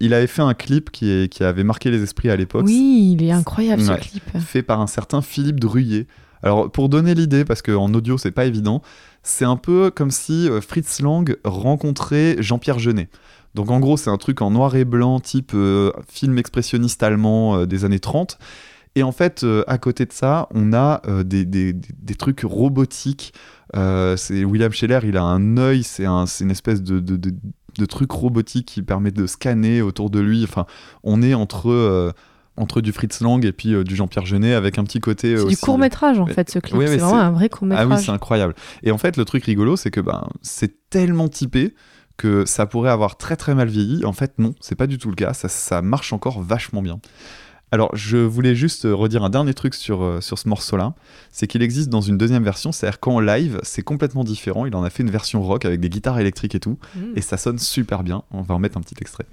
Il 0.00 0.14
avait 0.14 0.26
fait 0.26 0.42
un 0.42 0.54
clip 0.54 0.90
qui, 0.90 1.10
est, 1.10 1.28
qui 1.32 1.44
avait 1.44 1.64
marqué 1.64 1.90
les 1.90 2.02
esprits 2.02 2.30
à 2.30 2.36
l'époque. 2.36 2.64
Oui, 2.66 3.16
il 3.18 3.22
est 3.24 3.30
incroyable 3.32 3.82
ce 3.82 3.92
Ouais. 3.92 3.98
clip. 4.00 4.22
Fait 4.40 4.62
par 4.62 4.80
un 4.80 4.86
certain 4.86 5.20
Philippe 5.22 5.60
Druillet. 5.60 6.06
Alors, 6.42 6.70
pour 6.72 6.88
donner 6.88 7.14
l'idée, 7.14 7.44
parce 7.44 7.60
qu'en 7.60 7.92
audio, 7.92 8.16
c'est 8.16 8.30
pas 8.30 8.46
évident, 8.46 8.80
c'est 9.22 9.44
un 9.44 9.56
peu 9.56 9.90
comme 9.94 10.10
si 10.10 10.48
euh, 10.48 10.62
Fritz 10.62 11.00
Lang 11.02 11.36
rencontrait 11.44 12.36
Jean-Pierre 12.40 12.78
Jeunet. 12.78 13.10
Donc, 13.54 13.70
en 13.70 13.78
gros, 13.78 13.96
c'est 13.98 14.08
un 14.10 14.16
truc 14.16 14.40
en 14.40 14.50
noir 14.50 14.74
et 14.74 14.86
blanc, 14.86 15.20
type 15.20 15.52
euh, 15.54 15.92
film 16.08 16.38
expressionniste 16.38 17.02
allemand 17.02 17.56
euh, 17.56 17.66
des 17.66 17.84
années 17.84 18.00
30. 18.00 18.38
Et 18.96 19.02
en 19.02 19.12
fait, 19.12 19.44
euh, 19.44 19.62
à 19.66 19.76
côté 19.76 20.06
de 20.06 20.12
ça, 20.12 20.48
on 20.54 20.72
a 20.72 21.02
des, 21.24 21.44
des- 21.44 21.72
des- 21.74 22.14
trucs 22.16 22.40
robotiques. 22.42 23.32
C'est 23.74 24.44
William 24.44 24.72
Scheller, 24.72 25.00
il 25.04 25.16
a 25.16 25.22
un 25.22 25.56
œil, 25.58 25.82
c'est 25.84 26.06
un, 26.06 26.24
une 26.40 26.50
espèce 26.50 26.82
de, 26.82 26.98
de, 27.00 27.16
de- 27.16 27.34
de 27.80 27.86
truc 27.86 28.10
robotique 28.12 28.66
qui 28.66 28.82
permet 28.82 29.10
de 29.10 29.26
scanner 29.26 29.82
autour 29.82 30.10
de 30.10 30.20
lui. 30.20 30.44
Enfin, 30.44 30.66
on 31.02 31.22
est 31.22 31.34
entre, 31.34 31.70
euh, 31.70 32.12
entre 32.56 32.80
du 32.80 32.92
Fritz 32.92 33.20
Lang 33.20 33.44
et 33.44 33.52
puis 33.52 33.74
euh, 33.74 33.82
du 33.84 33.96
Jean-Pierre 33.96 34.26
Jeunet 34.26 34.54
avec 34.54 34.78
un 34.78 34.84
petit 34.84 35.00
côté. 35.00 35.36
C'est 35.36 35.42
aussi- 35.42 35.54
du 35.56 35.60
court 35.60 35.78
métrage 35.78 36.20
en 36.20 36.26
fait 36.26 36.50
ce 36.50 36.58
clip. 36.58 36.76
Oui, 36.76 36.84
c'est 36.86 36.98
vraiment 36.98 37.20
un 37.20 37.30
vrai 37.30 37.48
court 37.48 37.66
Ah 37.72 37.82
métrage. 37.84 37.98
oui, 37.98 38.04
c'est 38.04 38.12
incroyable. 38.12 38.54
Et 38.82 38.90
en 38.92 38.98
fait, 38.98 39.16
le 39.16 39.24
truc 39.24 39.44
rigolo, 39.44 39.76
c'est 39.76 39.90
que 39.90 40.00
ben, 40.00 40.28
c'est 40.42 40.88
tellement 40.90 41.28
typé 41.28 41.74
que 42.16 42.44
ça 42.44 42.66
pourrait 42.66 42.90
avoir 42.90 43.16
très 43.16 43.34
très 43.36 43.54
mal 43.54 43.68
vieilli. 43.68 44.04
En 44.04 44.12
fait, 44.12 44.38
non, 44.38 44.54
c'est 44.60 44.74
pas 44.74 44.86
du 44.86 44.98
tout 44.98 45.08
le 45.08 45.14
cas. 45.16 45.32
Ça, 45.32 45.48
ça 45.48 45.80
marche 45.80 46.12
encore 46.12 46.42
vachement 46.42 46.82
bien. 46.82 47.00
Alors, 47.72 47.94
je 47.94 48.16
voulais 48.16 48.54
juste 48.54 48.84
euh, 48.84 48.94
redire 48.94 49.22
un 49.22 49.30
dernier 49.30 49.54
truc 49.54 49.74
sur, 49.74 50.02
euh, 50.02 50.20
sur 50.20 50.38
ce 50.38 50.48
morceau-là. 50.48 50.94
C'est 51.30 51.46
qu'il 51.46 51.62
existe 51.62 51.88
dans 51.88 52.00
une 52.00 52.18
deuxième 52.18 52.42
version, 52.42 52.72
c'est-à-dire 52.72 52.98
qu'en 52.98 53.20
live, 53.20 53.60
c'est 53.62 53.82
complètement 53.82 54.24
différent. 54.24 54.66
Il 54.66 54.74
en 54.74 54.82
a 54.82 54.90
fait 54.90 55.02
une 55.02 55.10
version 55.10 55.42
rock 55.42 55.64
avec 55.64 55.78
des 55.80 55.88
guitares 55.88 56.18
électriques 56.18 56.54
et 56.54 56.60
tout. 56.60 56.78
Mm. 56.96 57.12
Et 57.16 57.20
ça 57.20 57.36
sonne 57.36 57.58
super 57.58 58.02
bien. 58.02 58.22
On 58.32 58.42
va 58.42 58.54
en 58.54 58.58
mettre 58.58 58.76
un 58.76 58.80
petit 58.80 58.96
extrait. 59.00 59.26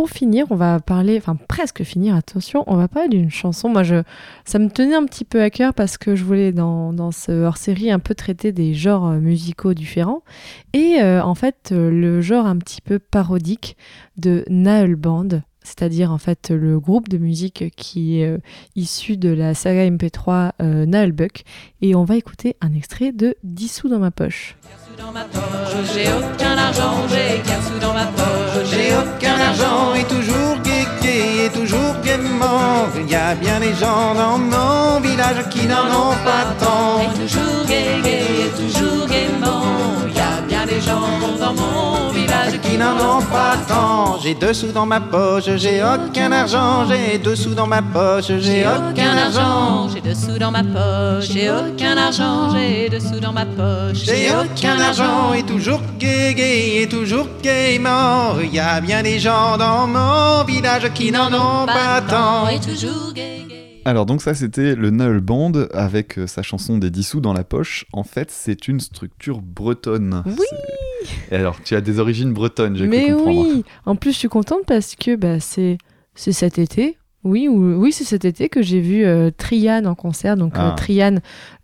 Pour 0.00 0.08
finir, 0.08 0.46
on 0.48 0.56
va 0.56 0.80
parler, 0.80 1.18
enfin 1.18 1.36
presque 1.36 1.82
finir, 1.82 2.14
attention, 2.14 2.64
on 2.66 2.76
va 2.76 2.88
parler 2.88 3.10
d'une 3.10 3.30
chanson. 3.30 3.68
Moi, 3.68 3.82
ça 4.46 4.58
me 4.58 4.70
tenait 4.70 4.94
un 4.94 5.04
petit 5.04 5.26
peu 5.26 5.42
à 5.42 5.50
cœur 5.50 5.74
parce 5.74 5.98
que 5.98 6.16
je 6.16 6.24
voulais 6.24 6.52
dans, 6.52 6.94
dans 6.94 7.10
ce 7.10 7.44
hors-série 7.44 7.90
un 7.90 7.98
peu 7.98 8.14
traiter 8.14 8.50
des 8.50 8.72
genres 8.72 9.08
euh, 9.08 9.18
musicaux 9.18 9.74
différents. 9.74 10.22
Et 10.72 11.02
euh, 11.02 11.22
en 11.22 11.34
fait, 11.34 11.68
euh, 11.72 11.90
le 11.90 12.22
genre 12.22 12.46
un 12.46 12.56
petit 12.56 12.80
peu 12.80 12.98
parodique 12.98 13.76
de 14.16 14.42
Naël 14.48 14.96
Band, 14.96 15.28
c'est-à-dire 15.62 16.12
en 16.12 16.18
fait 16.18 16.50
le 16.50 16.80
groupe 16.80 17.08
de 17.10 17.18
musique 17.18 17.64
qui 17.76 18.20
est 18.20 18.38
issu 18.76 19.18
de 19.18 19.28
la 19.28 19.52
saga 19.54 19.88
MP3 19.90 20.52
euh, 20.62 20.86
Naël 20.86 21.12
Buck. 21.12 21.42
Et 21.82 21.94
on 21.94 22.04
va 22.04 22.16
écouter 22.16 22.56
un 22.60 22.72
extrait 22.74 23.12
de 23.12 23.36
10 23.44 23.68
sous 23.68 23.88
dans 23.88 23.98
ma 23.98 24.10
poche. 24.10 24.56
J'ai 25.94 26.08
aucun 26.08 26.58
argent, 26.58 26.94
j'ai 27.08 27.40
qu'un 27.40 27.60
sou 27.62 27.78
dans 27.80 27.92
ma 27.92 28.06
poche, 28.06 28.68
j'ai 28.70 28.92
aucun 28.94 29.40
argent 29.40 29.94
et 29.94 30.04
toujours 30.04 30.56
gai 30.64 30.86
et 31.44 31.48
toujours 31.50 31.94
gaiement. 32.04 32.86
Il 32.96 33.10
y 33.10 33.14
a 33.14 33.34
bien 33.34 33.58
des 33.60 33.74
gens 33.74 34.14
dans 34.14 34.38
mon 34.38 35.00
village 35.00 35.48
qui 35.50 35.66
n'en 35.66 35.86
ont 35.86 36.16
pas 36.24 36.44
tant. 36.58 37.00
Et 37.02 37.18
toujours 37.18 37.66
gai 37.66 38.00
et 38.04 38.50
toujours 38.60 39.06
gaiement. 39.06 39.59
N'en 42.80 43.18
ont 43.18 43.22
pas 43.22 43.56
tant. 43.68 44.18
J'ai 44.22 44.34
deux 44.34 44.54
sous 44.54 44.72
dans 44.72 44.86
ma 44.86 45.00
poche, 45.00 45.44
j'ai 45.56 45.82
aucun 45.82 46.32
argent, 46.32 46.86
j'ai 46.88 47.18
deux 47.18 47.36
sous 47.36 47.54
dans 47.54 47.66
ma 47.66 47.82
poche, 47.82 48.32
j'ai 48.40 48.64
aucun 48.66 49.16
argent. 49.16 49.88
J'ai 49.92 50.00
deux 50.00 50.14
sous 50.14 50.38
dans 50.38 50.50
ma 50.50 50.64
poche, 50.64 51.28
j'ai 51.30 51.50
aucun 51.50 51.96
argent, 51.96 52.50
j'ai 52.54 52.88
deux 52.88 53.00
sous 53.00 53.20
dans 53.20 53.32
ma 53.32 53.44
poche, 53.44 53.98
j'ai 54.04 54.30
aucun 54.30 54.80
argent 54.80 55.34
et 55.34 55.42
toujours 55.42 55.80
gai 55.98 56.34
gai 56.34 56.82
et 56.82 56.88
toujours 56.88 57.28
gaiement. 57.42 58.38
Il 58.42 58.54
y 58.54 58.60
a 58.60 58.80
bien 58.80 59.02
des 59.02 59.18
gens 59.18 59.58
dans 59.58 59.86
mon 59.86 60.44
village 60.44 60.90
qui 60.94 61.12
n'en 61.12 61.28
ont 61.28 61.66
pas 61.66 62.00
tant. 62.08 62.48
Et 62.48 62.60
toujours 62.60 63.12
gai. 63.14 63.46
Alors 63.84 64.06
donc 64.06 64.22
ça 64.22 64.34
c'était 64.34 64.74
le 64.74 64.90
Null 64.90 65.20
Band 65.20 65.52
avec 65.72 66.18
euh, 66.18 66.26
sa 66.26 66.42
chanson 66.42 66.76
des 66.76 66.90
10 66.90 67.02
sous 67.02 67.20
dans 67.20 67.32
la 67.32 67.44
poche. 67.44 67.86
En 67.92 68.04
fait 68.04 68.30
c'est 68.30 68.68
une 68.68 68.80
structure 68.80 69.40
bretonne. 69.40 70.22
Oui 70.26 70.46
Et 71.30 71.36
alors 71.36 71.60
tu 71.62 71.74
as 71.74 71.80
des 71.80 71.98
origines 71.98 72.32
bretonnes, 72.32 72.76
j'ai 72.76 72.86
Mais 72.86 73.12
oui, 73.12 73.64
en 73.86 73.96
plus 73.96 74.12
je 74.12 74.18
suis 74.18 74.28
contente 74.28 74.60
parce 74.66 74.94
que 74.96 75.16
bah, 75.16 75.40
c'est 75.40 75.78
c'est 76.14 76.32
cet 76.32 76.58
été. 76.58 76.96
Oui, 77.22 77.48
ou- 77.48 77.74
oui 77.80 77.92
c'est 77.92 78.04
cet 78.04 78.24
été 78.24 78.48
que 78.48 78.62
j'ai 78.62 78.80
vu 78.80 79.04
euh, 79.04 79.30
Trian 79.36 79.84
en 79.84 79.94
concert. 79.94 80.36
Donc 80.36 80.56
euh, 80.56 80.60
Ah. 80.62 80.74
Trian, 80.76 81.16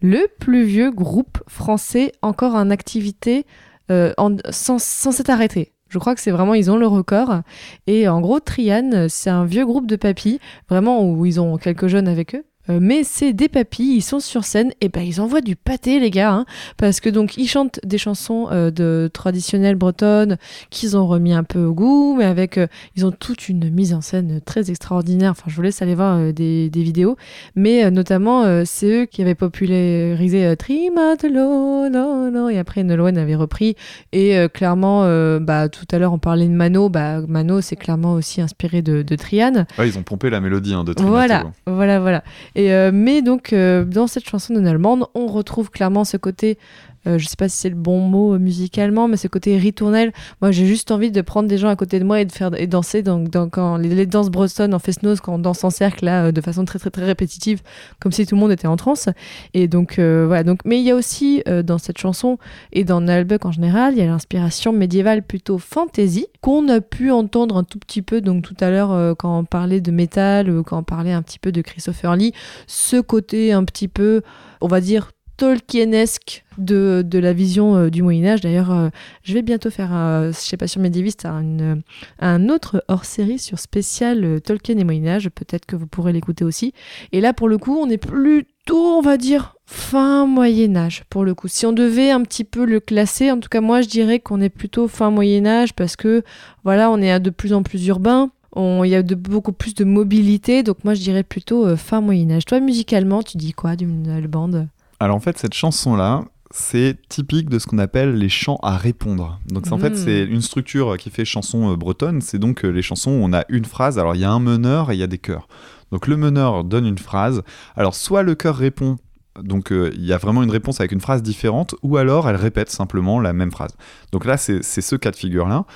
le 0.03 0.27
plus 0.39 0.65
vieux 0.65 0.91
groupe 0.91 1.39
français 1.49 2.13
encore 2.23 2.55
en 2.55 2.71
activité 2.71 3.47
euh, 3.91 4.13
en- 4.19 4.37
sans, 4.51 4.81
sans 4.83 5.13
s'être 5.13 5.31
arrêtés. 5.31 5.73
Je 5.89 5.99
crois 6.01 6.15
que 6.17 6.21
c'est 6.21 6.33
vraiment, 6.33 6.55
ils 6.55 6.71
ont 6.71 6.77
le 6.77 6.89
record. 6.89 7.43
Et 7.87 8.09
en 8.09 8.21
gros, 8.21 8.41
Trian, 8.41 9.07
c'est 9.09 9.31
un 9.31 9.45
vieux 9.45 9.65
groupe 9.65 9.87
de 9.87 9.95
papis, 9.95 10.41
vraiment, 10.69 11.09
où 11.09 11.25
ils 11.25 11.41
ont 11.41 11.57
quelques 11.59 11.87
jeunes 11.87 12.09
avec 12.09 12.35
eux. 12.35 12.45
Euh, 12.69 12.79
mais 12.81 13.05
c'est 13.05 13.33
des 13.33 13.49
papis, 13.49 13.97
ils 13.97 14.03
sont 14.03 14.21
sur 14.21 14.45
scène, 14.45 14.73
et 14.81 14.89
ben 14.89 15.03
ils 15.03 15.21
envoient 15.21 15.41
du 15.41 15.57
pâté, 15.57 16.01
les 16.01 16.11
gars, 16.11 16.33
hein, 16.33 16.47
parce 16.77 17.01
que 17.01 17.09
donc 17.09 17.37
ils 17.37 17.49
chantent 17.49 17.81
des 17.85 17.99
chansons 17.99 18.49
euh, 18.51 18.71
de 18.71 19.09
traditionnelles 19.13 19.77
bretonnes 19.77 20.37
qu'ils 20.71 20.97
ont 20.97 21.07
remis 21.07 21.33
un 21.33 21.45
peu 21.45 21.65
au 21.65 21.75
goût, 21.75 22.17
mais 22.17 22.25
avec 22.25 22.59
euh, 22.59 22.67
ils 22.97 23.07
ont 23.07 23.13
toute 23.13 23.49
une 23.49 23.71
mise 23.71 23.95
en 23.95 24.01
scène 24.01 24.41
très 24.45 24.71
extraordinaire. 24.71 25.31
Enfin, 25.33 25.45
je 25.47 25.57
vous 25.57 25.63
laisse 25.63 25.83
aller 25.83 25.95
voir 25.95 26.33
des, 26.33 26.71
des 26.71 26.83
vidéos, 26.83 27.17
mais 27.55 27.91
notamment 27.91 28.65
c'est 28.65 29.03
eux 29.03 29.07
qui 29.07 29.23
avaient 29.23 29.35
popularisé 29.35 30.57
Trimatelo, 30.57 31.89
no, 31.89 32.31
no, 32.31 32.49
et 32.49 32.59
après 32.59 32.83
Nolwenn 32.83 33.19
avait 33.19 33.35
repris. 33.35 33.77
Et 34.13 34.37
clairement, 34.53 35.03
bah 35.41 35.69
tout 35.69 35.87
à 35.93 35.99
l'heure 35.99 36.13
on 36.13 36.19
parlait 36.19 36.47
de 36.47 36.53
Mano, 36.53 36.89
bah 36.89 37.21
Mano 37.27 37.61
c'est 37.61 37.77
clairement 37.77 38.15
aussi 38.15 38.41
inspiré 38.41 38.83
de, 38.83 39.03
de 39.03 39.17
Trian. 39.17 39.67
Ouais, 39.79 39.89
ils 39.89 39.99
ont 39.99 40.03
pompé 40.03 40.31
la 40.31 40.41
mélodie 40.41 40.75
hein, 40.75 40.85
de 40.85 40.93
Trimato. 40.93 41.13
Voilà, 41.13 41.45
voilà, 41.67 42.01
voilà. 42.01 42.25
Euh, 42.57 42.91
mais 42.93 43.23
donc 43.23 43.53
euh, 43.53 43.85
dans 43.85 44.07
cette 44.07 44.29
chanson 44.29 44.55
de 44.55 44.67
Allemande, 44.67 45.07
on 45.15 45.27
retrouve 45.27 45.71
clairement 45.71 46.05
ce 46.05 46.17
côté, 46.17 46.59
euh, 47.07 47.19
je 47.19 47.27
sais 47.27 47.37
pas 47.37 47.49
si 47.49 47.57
c'est 47.57 47.69
le 47.69 47.77
bon 47.77 48.01
mot 48.01 48.35
euh, 48.35 48.39
musicalement, 48.39 49.09
mais 49.09 49.17
ce 49.17 49.29
côté 49.29 49.57
ritournel. 49.57 50.13
Moi, 50.41 50.51
j'ai 50.51 50.67
juste 50.67 50.91
envie 50.91 51.11
de 51.11 51.21
prendre 51.21 51.49
des 51.49 51.59
gens 51.59 51.69
à 51.69 51.77
côté 51.77 51.99
de 51.99 52.05
moi 52.05 52.21
et 52.21 52.25
de 52.25 52.33
faire 52.33 52.51
et 52.59 52.67
danser. 52.67 53.03
Donc, 53.03 53.31
dans, 53.31 53.49
quand 53.49 53.77
les, 53.77 54.07
danses 54.07 54.31
bretonnes 54.31 54.75
en 54.75 54.79
fest-noz, 54.79 55.21
quand 55.21 55.35
on 55.35 55.39
danse 55.39 55.63
en 55.65 55.71
cercle 55.71 56.05
là, 56.05 56.27
euh, 56.27 56.33
de 56.33 56.41
façon 56.41 56.65
très 56.65 56.79
très 56.79 57.05
répétitive, 57.05 57.63
comme 58.01 58.13
si 58.13 58.27
tout 58.27 58.35
le 58.35 58.41
monde 58.41 58.53
était 58.53 58.67
en 58.67 58.77
transe. 58.77 59.09
Et 59.55 59.69
donc 59.69 59.99
euh, 59.99 60.25
voilà. 60.27 60.43
Donc, 60.43 60.61
mais 60.65 60.79
il 60.79 60.85
y 60.85 60.91
a 60.91 60.97
aussi 60.97 61.43
dans 61.65 61.79
cette 61.79 61.99
chanson 61.99 62.39
et 62.73 62.85
dans 62.85 63.01
Nalbuck 63.01 63.45
en 63.45 63.53
général, 63.53 63.95
il 63.95 63.99
y 63.99 64.03
a 64.03 64.07
l'inspiration 64.07 64.73
médiévale 64.73 65.23
plutôt 65.23 65.59
fantasy 65.59 66.27
qu'on 66.41 66.69
a 66.69 66.81
pu 66.81 67.11
entendre 67.11 67.57
un 67.57 67.65
tout 67.65 67.79
petit 67.79 68.03
peu. 68.03 68.21
Donc 68.21 68.43
tout 68.43 68.57
à 68.61 68.71
l'heure, 68.71 69.17
quand 69.17 69.39
on 69.39 69.45
parlait 69.45 69.81
de 69.81 69.91
métal, 69.91 70.63
quand 70.65 70.79
on 70.79 70.83
parlait 70.83 71.13
un 71.13 71.23
petit 71.23 71.39
peu 71.39 71.53
de 71.53 71.61
Christopher 71.61 72.17
Lee, 72.17 72.33
ce 72.67 73.01
côté 73.01 73.53
un 73.53 73.65
petit 73.65 73.89
peu, 73.89 74.23
on 74.61 74.69
va 74.69 74.81
dire 74.81 75.11
Tolkienesque 75.37 76.45
de, 76.59 77.05
la 77.13 77.33
vision 77.33 77.77
euh, 77.77 77.91
du 77.91 78.03
Moyen 78.03 78.27
Âge. 78.27 78.41
D'ailleurs, 78.41 78.71
euh, 78.71 78.89
je 79.23 79.35
vais 79.35 79.43
bientôt 79.43 79.71
faire, 79.71 79.93
un, 79.93 80.31
je 80.33 80.39
sais 80.39 80.57
pas 80.57 80.67
sur 80.67 80.81
Médiéviste, 80.81 81.27
un, 81.27 81.79
un 82.19 82.49
autre 82.49 82.83
hors-série 82.89 83.39
sur 83.39 83.59
spécial 83.59 84.25
euh, 84.25 84.41
Tolkien 84.41 84.79
et 84.79 84.85
Moyen 84.85 85.07
Âge. 85.07 85.29
Peut-être 85.29 85.67
que 85.67 85.77
vous 85.77 85.87
pourrez 85.87 86.13
l'écouter 86.13 86.45
aussi. 86.45 86.73
Et 87.13 87.21
là, 87.21 87.33
pour 87.33 87.49
le 87.49 87.59
coup, 87.59 87.77
on 87.77 87.91
est 87.91 87.99
plutôt, 87.99 88.97
on 88.97 89.03
va 89.03 89.17
dire, 89.17 89.57
fin 89.67 90.27
Moyen 90.27 90.77
Âge. 90.77 91.05
Pour 91.11 91.25
le 91.25 91.35
coup, 91.35 91.49
si 91.49 91.67
on 91.67 91.73
devait 91.73 92.11
un 92.11 92.23
petit 92.23 92.45
peu 92.45 92.65
le 92.65 92.81
classer, 92.81 93.31
en 93.31 93.39
tout 93.39 93.49
cas 93.49 93.61
moi, 93.61 93.83
je 93.83 93.89
dirais 93.89 94.21
qu'on 94.21 94.41
est 94.41 94.49
plutôt 94.49 94.89
fin 94.89 95.11
Moyen 95.11 95.47
Âge 95.47 95.75
parce 95.75 95.97
que 95.97 96.23
voilà, 96.65 96.91
on 96.91 96.99
est 97.03 97.21
de 97.21 97.31
plus 97.31 97.53
en 97.53 97.63
plus 97.63 97.87
urbain. 97.87 98.31
Il 98.57 98.89
y 98.89 98.95
a 98.95 99.03
de, 99.03 99.15
beaucoup 99.15 99.53
plus 99.53 99.75
de 99.75 99.85
mobilité, 99.85 100.63
donc 100.63 100.83
moi 100.83 100.95
je 100.95 101.03
dirais 101.03 101.23
plutôt 101.23 101.67
euh, 101.67 101.77
fin 101.77 102.01
Moyen 102.01 102.31
Âge. 102.31 102.47
Toi, 102.47 102.61
musicalement, 102.61 103.23
tu 103.23 103.37
dis 103.37 103.53
quoi 103.53 103.77
d'une 103.77 104.27
bande? 104.27 104.69
Alors 105.01 105.17
en 105.17 105.21
fait, 105.21 105.39
cette 105.39 105.55
chanson-là, 105.55 106.25
c'est 106.51 106.97
typique 107.09 107.51
de 107.51 107.59
ce 107.59 107.67
qu'on 107.67 107.79
appelle 107.79 108.15
les 108.15 108.29
chants 108.29 108.59
à 108.63 108.77
répondre. 108.77 109.39
Donc 109.47 109.71
en 109.73 109.79
fait, 109.79 109.97
c'est 109.97 110.25
une 110.25 110.41
structure 110.41 110.97
qui 110.97 111.11
fait 111.11 111.25
chanson 111.25 111.73
euh, 111.73 111.77
bretonne. 111.77 112.21
C'est 112.21 112.39
donc 112.39 112.65
euh, 112.65 112.69
les 112.69 112.83
chansons 112.83 113.11
où 113.11 113.21
on 113.23 113.33
a 113.33 113.45
une 113.49 113.65
phrase. 113.65 113.99
Alors 113.99 114.15
il 114.15 114.21
y 114.21 114.25
a 114.25 114.31
un 114.31 114.41
meneur 114.41 114.91
et 114.91 114.95
il 114.95 114.99
y 114.99 115.03
a 115.03 115.09
des 115.09 115.19
chœurs. 115.19 115.49
Donc 115.93 116.07
le 116.07 116.17
meneur 116.17 116.65
donne 116.65 116.87
une 116.87 116.99
phrase. 116.99 117.43
Alors 117.77 117.95
soit 117.95 118.23
le 118.23 118.35
chœur 118.35 118.57
répond. 118.57 118.97
Donc 119.43 119.71
euh, 119.71 119.91
il 119.95 120.07
y 120.07 120.13
a 120.13 120.19
vraiment 120.19 120.43
une 120.43 120.51
réponse 120.51 120.81
avec 120.81 120.93
une 120.93 121.01
phrase 121.01 121.23
différente, 121.23 121.75
ou 121.83 121.99
alors 121.99 122.29
elle 122.29 122.37
répète 122.37 122.71
simplement 122.71 123.21
la 123.21 123.35
même 123.35 123.51
phrase. 123.51 123.77
Donc 124.13 124.25
là, 124.25 124.39
c'est 124.39 124.63
c'est 124.63 124.81
ce 124.81 124.97
cas 124.97 125.11
de 125.11 125.17
figure-là. 125.17 125.67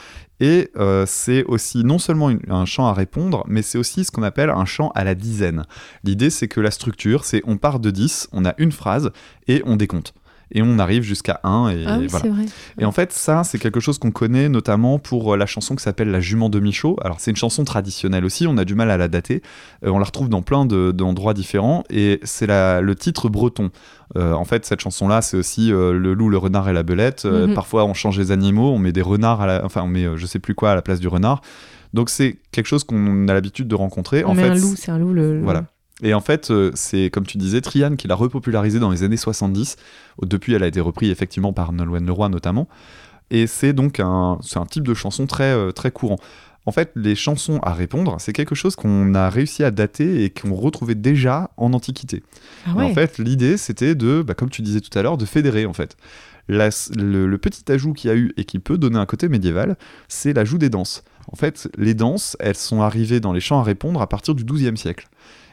Et 0.41 0.71
euh, 0.77 1.05
c'est 1.07 1.45
aussi 1.45 1.85
non 1.85 1.99
seulement 1.99 2.31
un 2.49 2.65
chant 2.65 2.87
à 2.87 2.95
répondre, 2.95 3.45
mais 3.47 3.63
c'est 3.63 3.79
aussi 3.79 4.05
ce 4.05 4.11
qu'on 4.11 4.23
appelle 4.23 4.51
un 4.51 4.65
chant 4.65 4.91
à 4.95 5.05
la 5.05 5.15
dizaine. 5.15 5.65
L'idée, 6.03 6.31
c'est 6.31 6.49
que 6.49 6.61
la 6.61 6.71
structure, 6.71 7.25
c'est 7.25 7.43
on 7.47 7.59
part 7.59 7.79
de 7.79 7.91
10, 7.91 8.29
on 8.33 8.45
a 8.45 8.55
une 8.59 8.73
phrase, 8.73 9.11
et 9.49 9.63
on 9.67 9.77
décompte. 9.77 10.15
Et 10.53 10.63
on 10.63 10.79
arrive 10.79 11.03
jusqu'à 11.03 11.41
1. 11.45 11.69
Et, 11.71 11.85
Ah 11.87 11.99
oui, 12.01 12.07
voilà. 12.09 12.29
vrai. 12.31 12.45
Et 12.79 12.85
en 12.85 12.93
fait, 12.93 13.13
ça, 13.13 13.45
c'est 13.45 13.59
quelque 13.59 13.79
chose 13.81 13.99
qu'on 13.99 14.11
connaît 14.11 14.49
notamment 14.49 14.99
pour 14.99 15.35
euh, 15.35 15.37
la 15.37 15.47
chanson 15.47 15.77
qui 15.77 15.83
s'appelle 15.83 16.11
La 16.11 16.21
Jument 16.21 16.49
de 16.49 16.59
Michaud. 16.61 16.97
Alors, 17.03 17.21
c'est 17.21 17.31
une 17.31 17.37
chanson 17.37 17.63
traditionnelle 17.65 18.25
aussi, 18.25 18.47
on 18.47 18.57
a 18.59 18.65
du 18.65 18.75
mal 18.75 18.91
à 18.91 18.97
la 18.97 19.09
dater. 19.09 19.43
Euh, 19.85 19.91
on 19.91 19.99
la 19.99 20.05
retrouve 20.05 20.29
dans 20.29 20.43
plein 20.43 20.67
de- 20.67 20.91
d'endroits 20.93 21.35
différents, 21.35 21.85
et 21.91 22.19
c'est 22.25 22.47
le 22.49 22.93
titre 22.95 23.29
breton. 23.29 23.71
Euh, 24.17 24.33
en 24.33 24.45
fait, 24.45 24.67
cette 24.67 24.81
chanson-là, 24.81 25.23
c'est 25.23 25.37
aussi 25.37 25.73
euh, 25.73 25.93
Le 25.93 26.15
loup, 26.15 26.29
le 26.31 26.37
renard 26.39 26.69
et 26.69 26.73
la 26.73 26.83
belette. 26.83 27.25
Mhm. 27.27 27.55
Parfois, 27.55 27.85
on 27.85 27.95
change 27.95 28.19
les 28.19 28.33
animaux, 28.33 28.71
on 28.73 28.79
met 28.79 28.93
des 28.93 29.03
renards, 29.03 29.41
à 29.43 29.47
la... 29.47 29.65
enfin, 29.65 29.83
on 29.83 29.89
met 29.89 30.07
je 30.17 30.27
sais 30.27 30.41
plus 30.41 30.55
quoi 30.57 30.73
à 30.73 30.75
la 30.75 30.83
place 30.83 30.99
du 30.99 31.07
renard. 31.09 31.43
Donc, 31.95 32.11
c'est 32.11 32.39
quelque 32.53 32.67
chose 32.67 32.83
qu'on 32.85 33.29
a 33.29 33.35
l'habitude 33.35 33.69
de 33.69 33.75
rencontrer. 33.75 34.25
On 34.25 34.31
en 34.31 34.35
met 34.35 34.43
fait, 34.43 34.49
un 34.51 34.55
loup, 34.55 34.75
c'est 34.77 34.91
un 34.91 34.99
loup. 34.99 35.13
Le, 35.13 35.35
le- 35.39 35.43
voilà. 35.45 35.65
Et 36.03 36.15
en 36.15 36.21
fait, 36.21 36.51
euh, 36.51 36.71
c'est 36.75 37.11
comme 37.11 37.27
tu 37.27 37.39
disais, 37.39 37.61
Trian 37.61 37.97
qui 37.97 38.09
l'a 38.09 38.15
repopularisé 38.15 38.79
dans 38.79 38.91
les 38.91 39.03
années 39.03 39.17
70. 39.17 39.77
Depuis, 40.23 40.55
elle 40.55 40.63
a 40.63 40.67
été 40.67 40.81
reprise 40.81 41.11
effectivement 41.11 41.53
par 41.53 41.73
Nolwenn 41.73 42.07
Leroy 42.07 42.29
notamment. 42.29 42.69
Et 43.31 43.47
c'est 43.47 43.73
donc 43.73 44.01
un, 44.01 44.39
type 44.71 44.87
de 44.87 44.95
chanson 44.95 45.27
très, 45.27 45.53
euh, 45.53 45.73
très 45.73 45.91
courant. 45.91 46.19
En 46.67 46.73
fait, 46.73 46.93
les 46.95 47.15
chansons 47.15 47.59
à 47.63 47.73
répondre, 47.73 48.17
c'est 48.19 48.33
quelque 48.33 48.55
chose 48.55 48.77
qu'on 48.77 49.15
a 49.15 49.31
réussi 49.31 49.65
à 49.65 49.71
dater 49.71 50.25
et 50.25 50.31
qu'on 50.31 50.55
retrouvait 50.55 50.95
déjà 50.95 51.51
en 51.57 51.73
Antiquité. 51.73 52.23
Ah 52.67 52.75
ouais. 52.75 52.85
En 52.85 52.95
fait, 52.95 53.19
l'idée, 53.19 53.57
c'était 53.57 53.95
de, 53.95 54.23
bah, 54.23 54.35
comme 54.35 54.51
tu 54.51 54.63
disais 54.63 54.81
tout 54.81 54.97
à 54.99 55.03
l'heure, 55.03 55.17
de 55.17 55.25
fédérer 55.25 55.65
en 55.65 55.73
fait. 55.73 55.97
La- 56.49 56.69
le, 56.97 57.27
le 57.27 57.39
petit 57.39 57.71
ajout 57.71 57.93
qu'il 57.93 58.11
y 58.11 58.13
a 58.13 58.17
eu 58.17 58.33
et 58.37 58.45
qui 58.45 58.59
peut 58.59 58.77
donner 58.77 58.99
un 58.99 59.07
côté 59.07 59.29
médiéval, 59.29 59.77
c'est 60.09 60.33
l'ajout 60.33 60.59
des 60.59 60.69
danses. 60.69 61.03
En 61.33 61.37
fait, 61.37 61.69
les 61.79 61.95
danses, 61.95 62.37
elles 62.41 62.57
sont 62.57 62.83
arrivées 62.83 63.21
dans 63.21 63.33
les 63.33 63.41
chants 63.41 63.61
à 63.61 63.63
répondre 63.63 64.03
à 64.03 64.09
partir 64.09 64.35
du 64.35 64.45
XIIe 64.45 64.77
siècle. 64.77 65.09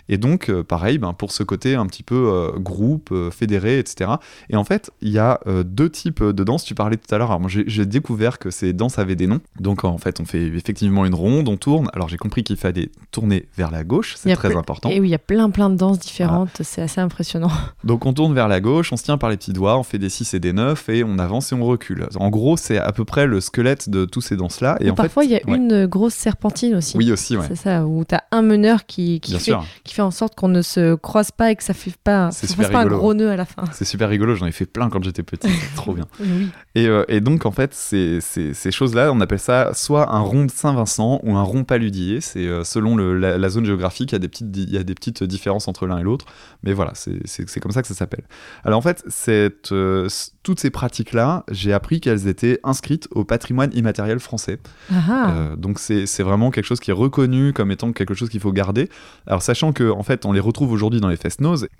Et 0.09 0.17
donc, 0.17 0.49
euh, 0.49 0.63
pareil, 0.63 0.97
ben, 0.97 1.13
pour 1.13 1.31
ce 1.31 1.43
côté 1.43 1.75
un 1.75 1.85
petit 1.85 2.03
peu 2.03 2.29
euh, 2.31 2.51
groupe, 2.57 3.09
euh, 3.11 3.31
fédéré, 3.31 3.79
etc. 3.79 4.11
Et 4.49 4.55
en 4.55 4.63
fait, 4.63 4.91
il 5.01 5.09
y 5.09 5.19
a 5.19 5.39
deux 5.65 5.89
types 5.89 6.23
de 6.23 6.43
danses. 6.43 6.63
Tu 6.63 6.75
parlais 6.75 6.97
tout 6.97 7.13
à 7.13 7.17
l'heure, 7.17 7.29
alors 7.29 7.39
moi, 7.39 7.49
j'ai 7.49 7.85
découvert 7.85 8.39
que 8.39 8.49
ces 8.49 8.73
danses 8.73 8.99
avaient 8.99 9.15
des 9.15 9.27
noms. 9.27 9.41
Donc, 9.59 9.84
en 9.84 9.97
fait, 9.97 10.19
on 10.19 10.25
fait 10.25 10.47
effectivement 10.47 11.05
une 11.05 11.15
ronde, 11.15 11.47
on 11.47 11.57
tourne. 11.57 11.89
Alors, 11.93 12.09
j'ai 12.09 12.17
compris 12.17 12.43
qu'il 12.43 12.57
fallait 12.57 12.89
tourner 13.11 13.47
vers 13.55 13.71
la 13.71 13.84
gauche, 13.84 14.15
c'est 14.17 14.34
très 14.35 14.55
important. 14.55 14.89
Et 14.89 14.99
oui, 14.99 15.07
il 15.07 15.11
y 15.11 15.15
a 15.15 15.19
plein 15.19 15.49
plein 15.49 15.69
de 15.69 15.75
danses 15.75 15.99
différentes, 15.99 16.61
c'est 16.61 16.81
assez 16.81 17.01
impressionnant. 17.01 17.51
Donc 17.84 18.05
on 18.05 18.13
tourne 18.13 18.34
vers 18.34 18.47
la 18.47 18.59
gauche, 18.59 18.91
on 18.93 18.97
se 18.97 19.03
tient 19.03 19.17
par 19.17 19.29
les 19.29 19.38
petits 19.38 19.53
doigts, 19.53 19.77
on 19.77 19.84
fait 19.84 19.97
des 19.97 20.09
6 20.09 20.34
et 20.34 20.39
des 20.39 20.53
9 20.53 20.89
et 20.89 21.03
on 21.03 21.19
avance 21.19 21.51
et 21.51 21.55
on 21.55 21.65
recule. 21.65 22.07
En 22.15 22.29
gros, 22.29 22.57
c'est 22.57 22.77
à 22.77 22.91
peu 22.91 23.05
près 23.05 23.25
le 23.25 23.41
squelette 23.41 23.89
de 23.89 24.05
tous 24.05 24.21
ces 24.21 24.35
danses-là. 24.35 24.77
Et 24.79 24.89
Ou 24.89 24.93
en 24.93 24.95
parfois, 24.95 25.23
il 25.23 25.31
y 25.31 25.35
a 25.35 25.41
ouais. 25.47 25.57
une 25.57 25.85
grosse 25.85 26.13
serpentine 26.13 26.75
aussi. 26.75 26.97
Oui, 26.97 27.11
aussi, 27.11 27.38
ouais. 27.38 27.45
C'est 27.47 27.55
ça, 27.55 27.85
où 27.85 28.03
tu 28.05 28.15
as 28.15 28.23
un 28.31 28.41
meneur 28.41 28.85
qui, 28.85 29.19
qui, 29.19 29.31
Bien 29.31 29.39
fait, 29.39 29.45
sûr. 29.45 29.65
qui 29.84 29.93
fait 29.98 30.02
en 30.02 30.11
sorte 30.11 30.36
qu'on 30.36 30.48
ne 30.48 30.61
se 30.61 30.95
croise 30.95 31.32
pas 31.32 31.52
et 31.52 31.56
que 31.56 31.64
ça 31.64 31.74
pas, 32.03 32.32
C'est 32.32 32.48
ça 32.48 32.53
super 32.53 32.65
fasse 32.68 32.74
pas 32.74 32.82
un 32.82 32.86
gros 32.88 33.14
nœud 33.14 33.30
à 33.30 33.36
la 33.36 33.45
fin. 33.45 33.64
C'est 33.72 33.86
super 33.86 34.10
rigolo, 34.10 34.36
j'en 34.36 34.45
ai 34.48 34.52
fait 34.52 34.65
plein 34.65 34.90
quand 34.90 35.03
j'étais 35.03 35.24
petit, 35.24 35.48
trop 35.76 35.94
bien. 35.94 36.06
Oui. 36.19 36.49
Et, 36.76 36.88
euh, 36.88 37.03
et 37.07 37.19
donc 37.22 37.45
en 37.45 37.52
fait, 37.52 37.74
ces, 37.74 38.19
ces- 38.22 38.53
ces 38.53 38.72
choses-là, 38.72 39.11
on 39.11 39.19
appelle 39.22 39.40
ça 39.40 39.74
soit 39.74 40.14
un 40.14 40.19
rond 40.19 40.45
de 40.45 40.52
Saint-Vincent 40.52 41.19
ou 41.24 41.36
un 41.36 41.41
rond 41.44 41.64
paludier. 41.64 42.22
C'est 42.22 42.45
euh, 42.48 42.64
selon 42.64 42.95
le- 42.95 43.18
la, 43.18 43.38
la 43.38 43.49
zone 43.49 43.65
géographique, 43.65 44.11
il 44.11 44.15
y 44.15 44.18
a 44.18 44.19
des 44.19 44.28
petites, 44.28 44.52
di- 44.52 44.64
il 44.64 44.74
y 44.74 44.78
a 44.78 44.84
des 44.84 44.95
petites 44.95 45.24
différences 45.24 45.68
entre 45.68 45.88
l'un 45.88 45.98
et 45.98 46.03
l'autre. 46.03 46.26
Mais 46.64 46.74
voilà, 46.74 46.91
c'est- 46.94 47.60
comme 47.60 47.72
ça 47.72 47.82
que 47.82 47.88
ça 47.88 47.94
s'appelle. 47.95 48.24
Alors 48.64 48.80
en 48.80 48.82
fait, 48.82 49.03
cette, 49.07 49.72
euh, 49.72 50.07
toutes 50.44 50.60
ces 50.60 50.69
pratiques-là, 50.69 51.44
j'ai 51.49 51.74
appris 51.74 51.99
qu'elles 52.02 52.28
étaient 52.28 52.60
inscrites 52.64 53.07
au 53.11 53.24
patrimoine 53.26 53.72
immatériel 53.74 54.19
français. 54.19 54.60
Ah 54.91 54.95
ah. 55.10 55.56
Donc 55.57 55.80
c'est 55.80 56.06
vraiment 56.24 56.52
quelque 56.52 56.65
chose 56.65 56.80
qui 56.80 56.91
est 56.91 56.94
reconnu 56.94 57.53
comme 57.53 57.72
étant 57.72 57.91
quelque 57.94 58.14
chose 58.14 58.30
qu'il 58.30 58.40
faut 58.40 58.52
garder. 58.52 58.90
Alors 59.26 59.41
sachant 59.41 59.72
que 59.74 59.86
en 59.91 60.03
fait 60.03 60.26
on 60.26 60.31
les 60.31 60.39
retrouve 60.39 60.72
aujourd'hui 60.72 60.99
dans 60.99 61.07
les 61.09 61.18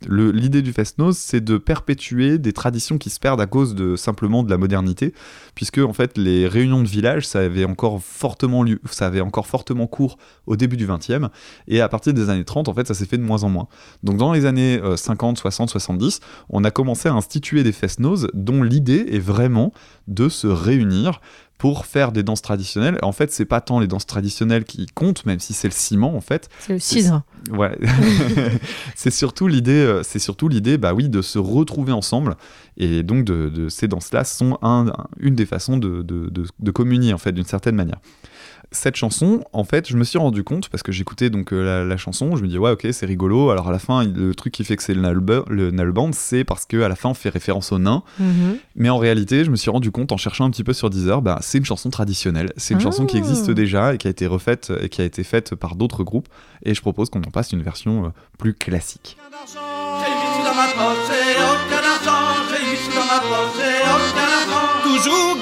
le- 0.08 0.32
l'idée 0.32 0.62
du 0.62 0.74
fest-noz 0.74 1.18
c'est 1.18 1.42
de 1.44 1.58
perpétuer 1.58 2.38
des 2.38 2.54
traditions 2.54 2.98
qui 2.98 3.10
se 3.10 3.20
perdent 3.20 3.42
à 3.42 3.46
cause 3.46 3.76
de 3.76 3.96
simplement 3.96 4.44
de 4.44 4.50
la 4.50 4.58
modernité, 4.58 5.14
puisque 5.56 5.78
en 5.80 5.94
fait 5.94 6.18
les 6.18 6.48
réunions 6.48 6.82
de 6.82 6.88
village 6.88 7.26
ça 7.28 7.40
avait 7.40 7.66
encore 7.66 8.02
fortement 8.02 8.64
lieu, 8.64 8.80
ça 8.90 9.08
avait 9.08 9.22
encore 9.22 9.48
fortement 9.48 9.88
cours 9.88 10.18
au 10.46 10.56
début 10.56 10.78
du 10.78 10.86
20e 10.88 11.30
et 11.68 11.82
à 11.82 11.90
partir 11.90 12.14
des 12.14 12.30
années 12.30 12.44
30 12.44 12.68
en 12.68 12.74
fait 12.74 12.88
ça 12.88 12.94
s'est 12.94 13.06
fait 13.06 13.18
de 13.18 13.24
moins 13.24 13.44
en 13.44 13.50
moins. 13.50 13.68
Donc 14.04 14.18
dans 14.18 14.34
les 14.34 14.46
années 14.46 14.80
euh, 14.84 14.98
50, 14.98 15.38
60, 15.38 15.70
70, 15.70 16.20
on 16.50 16.64
a 16.64 16.72
commencé 16.72 17.08
à 17.10 17.14
instituer 17.14 17.64
des 17.64 17.72
fest-noz 17.72 18.28
dont 18.34 18.64
l'idée 18.64 19.06
est 19.12 19.20
vraiment 19.20 19.72
de 20.08 20.30
se 20.30 20.48
réunir 20.48 21.22
pour 21.58 21.86
faire 21.88 22.12
des 22.12 22.22
danses 22.24 22.42
traditionnelles. 22.42 23.00
En 23.02 23.12
fait, 23.12 23.32
c'est 23.32 23.46
pas 23.46 23.62
tant 23.62 23.80
les 23.80 23.88
danses 23.88 24.06
traditionnelles 24.06 24.64
qui 24.64 24.86
comptent, 24.86 25.26
même 25.26 25.40
si 25.40 25.54
c'est 25.54 25.68
le 25.68 25.74
ciment 25.74 26.16
en 26.16 26.22
fait. 26.22 26.50
C'est 26.60 26.74
le 26.74 26.80
cidre. 26.80 27.24
Ouais. 27.52 27.78
c'est 28.96 29.12
surtout 29.12 29.48
l'idée, 29.48 29.72
euh, 29.72 30.04
c'est 30.04 30.20
surtout 30.20 30.48
l'idée, 30.50 30.78
bah 30.78 30.94
oui, 30.94 31.10
de 31.10 31.22
se 31.22 31.40
retrouver 31.40 31.92
ensemble. 31.94 32.36
Et 32.78 33.04
donc 33.04 33.26
de, 33.26 33.50
de- 33.50 33.70
ces 33.70 33.88
danses-là 33.88 34.24
sont 34.24 34.58
un- 34.62 34.88
un- 34.88 35.08
une 35.20 35.36
des 35.36 35.46
façons 35.46 35.78
de- 35.78 36.02
de 36.04 36.72
communier 36.72 37.14
en 37.14 37.18
fait 37.18 37.32
d'une 37.32 37.46
certaine 37.46 37.76
manière. 37.76 37.98
Cette 38.72 38.98
chanson, 38.98 39.44
en 39.54 39.64
fait, 39.64 39.88
je 39.88 39.96
me 39.96 40.04
suis 40.04 40.18
rendu 40.20 40.44
compte 40.44 40.68
parce 40.68 40.84
que 40.84 40.92
j'écoutais 40.92 41.30
donc 41.30 41.54
euh, 41.54 41.64
la, 41.64 41.86
la 41.86 41.96
chanson, 41.98 42.36
je 42.36 42.44
me 42.44 42.48
dis 42.50 42.58
ouais 42.58 42.72
ok 42.72 42.86
c'est 42.92 43.06
rigolo. 43.06 43.50
Alors 43.50 43.70
à 43.70 43.72
la 43.72 43.80
fin, 43.80 44.04
le 44.04 44.36
truc 44.36 44.52
qui 44.54 44.66
fait 44.66 44.76
que 44.76 44.84
c'est 44.84 44.94
le 44.94 45.02
nalbe- 45.02 45.46
le 45.50 45.72
nalband, 45.72 46.10
c'est 46.12 46.44
parce 46.44 46.66
que 46.66 46.82
à 46.82 46.90
la 46.90 46.96
fin 46.98 47.10
on 47.10 47.14
fait 47.14 47.30
référence 47.30 47.72
aux 47.72 47.80
nains. 47.80 48.04
Mhm. 48.20 48.58
Mais 48.76 48.90
en 48.90 48.98
réalité, 48.98 49.46
je 49.46 49.52
me 49.52 49.56
suis 49.56 49.70
rendu 49.72 49.90
compte 49.90 50.12
en 50.12 50.18
cherchant 50.18 50.44
un 50.46 50.50
petit 50.50 50.66
peu 50.66 50.74
sur 50.74 50.90
Deezer, 50.90 51.22
bah, 51.22 51.40
c'est 51.42 51.60
une 51.60 51.66
chanson 51.66 51.90
traditionnelle. 51.90 52.52
C'est 52.58 52.74
une 52.74 52.82
Ah. 52.82 52.84
chanson 52.84 53.06
qui 53.06 53.16
existe 53.18 53.50
déjà 53.52 53.94
et 53.94 53.98
qui 53.98 54.08
a 54.08 54.10
été 54.12 54.28
refaite 54.28 54.72
et 54.82 54.90
qui 54.90 55.02
a 55.02 55.06
été 55.06 55.24
faite 55.24 55.56
par 55.56 55.76
d'autres 55.76 56.04
groupes. 56.04 56.28
Et 56.64 56.74
je 56.74 56.82
propose 56.82 57.10
qu'on 57.10 57.20
en 57.22 57.32
passe 57.32 57.54
une 57.54 57.64
version 57.64 58.08
euh, 58.08 58.10
plus 58.38 58.54
classique. 58.54 59.16
Mis 62.08 62.78
sous 62.84 62.92
dans 62.98 63.06
ma 63.06 63.20
aucun 63.20 63.60
et 63.60 63.84
aucun 63.84 64.30
argent. 64.40 64.68
Toujours 64.84 65.36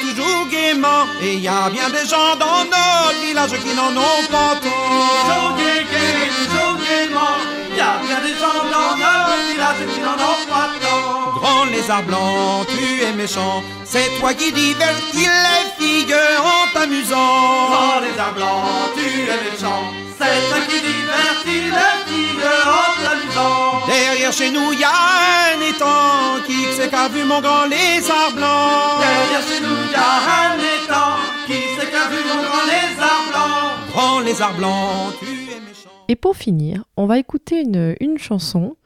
toujours 0.00 0.46
gaiement. 0.48 1.02
Et 1.20 1.34
y 1.36 1.48
a 1.48 1.68
bien 1.70 1.88
des 1.90 2.06
gens 2.08 2.36
dans 2.38 2.64
notre 2.64 3.20
village 3.26 3.50
qui 3.64 3.74
n'en 3.74 3.90
ont 3.96 4.22
pas 4.30 4.54
Toujours 4.62 5.50
tant. 5.50 5.56
guégué, 5.56 6.06
toujours 6.38 6.76
gaiement. 6.78 7.36
Y 7.76 7.80
a 7.80 7.98
bien 8.06 8.20
des 8.26 8.36
gens 8.38 8.60
dans 8.74 8.96
notre 8.96 9.36
village 9.50 9.82
qui 9.92 10.00
n'en 10.00 10.14
ont 10.14 10.16
pas 10.16 10.39
tant. 10.50 11.40
Grand 11.40 11.64
lézard 11.64 12.02
blanc, 12.02 12.64
tu 12.68 13.02
es 13.02 13.12
méchant. 13.12 13.62
C'est 13.84 14.08
toi 14.18 14.34
qui 14.34 14.52
divertis 14.52 15.28
les 15.46 15.64
filles 15.78 16.14
en 16.38 16.72
t'amusant. 16.72 17.70
Grand 17.70 18.00
lézard 18.00 18.34
blanc, 18.34 18.62
tu 18.94 19.06
es 19.22 19.50
méchant. 19.50 19.82
C'est 20.18 20.48
toi 20.48 20.58
qui 20.68 20.80
divertis 20.80 21.70
les 21.76 21.94
filles 22.06 22.44
en 22.66 23.04
t'amusant. 23.04 23.86
Derrière 23.86 24.32
chez 24.32 24.50
nous, 24.50 24.72
y 24.72 24.84
a 24.84 24.90
un 24.90 25.60
étang. 25.68 26.44
Qui 26.46 26.66
c'est 26.76 26.90
qu'a 26.90 27.08
vu 27.08 27.24
mon 27.24 27.40
grand 27.40 27.64
lézard 27.64 28.32
blanc? 28.34 28.98
Derrière 29.00 29.42
chez 29.48 29.60
nous, 29.60 29.90
y 29.90 29.94
a 29.94 30.12
un 30.44 30.58
étang. 30.58 31.16
Qui 31.46 31.60
c'est 31.78 31.90
qui 31.90 31.96
a 31.96 32.08
vu 32.08 32.18
mon 32.28 32.42
grand 32.42 32.64
lézard 32.66 33.24
blanc? 33.30 33.92
Grand 33.92 34.20
lézard 34.20 34.54
blanc, 34.54 35.12
tu 35.18 35.26
es 35.26 35.60
méchant. 35.60 35.90
Et 36.08 36.16
pour 36.16 36.36
finir, 36.36 36.84
on 36.96 37.06
va 37.06 37.18
écouter 37.18 37.64
une 38.00 38.18
chanson 38.18 38.76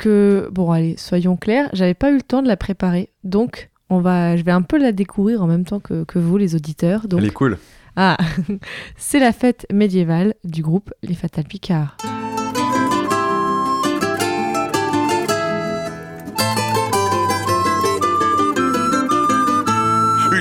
que, 0.00 0.48
bon 0.50 0.70
allez, 0.70 0.96
soyons 0.96 1.36
clairs, 1.36 1.68
j'avais 1.74 1.92
pas 1.92 2.10
eu 2.10 2.14
le 2.14 2.22
temps 2.22 2.40
de 2.40 2.48
la 2.48 2.56
préparer. 2.56 3.10
Donc, 3.22 3.68
on 3.90 4.00
va, 4.00 4.34
je 4.36 4.42
vais 4.42 4.50
un 4.50 4.62
peu 4.62 4.78
la 4.78 4.92
découvrir 4.92 5.42
en 5.42 5.46
même 5.46 5.66
temps 5.66 5.78
que, 5.78 6.04
que 6.04 6.18
vous, 6.18 6.38
les 6.38 6.54
auditeurs. 6.54 7.06
Donc, 7.06 7.20
Elle 7.20 7.26
est 7.26 7.30
cool. 7.30 7.58
Ah, 7.96 8.16
c'est 8.96 9.18
la 9.18 9.32
fête 9.32 9.66
médiévale 9.70 10.34
du 10.42 10.62
groupe 10.62 10.90
Les 11.02 11.14
Fatal 11.14 11.44
Picards. 11.44 11.98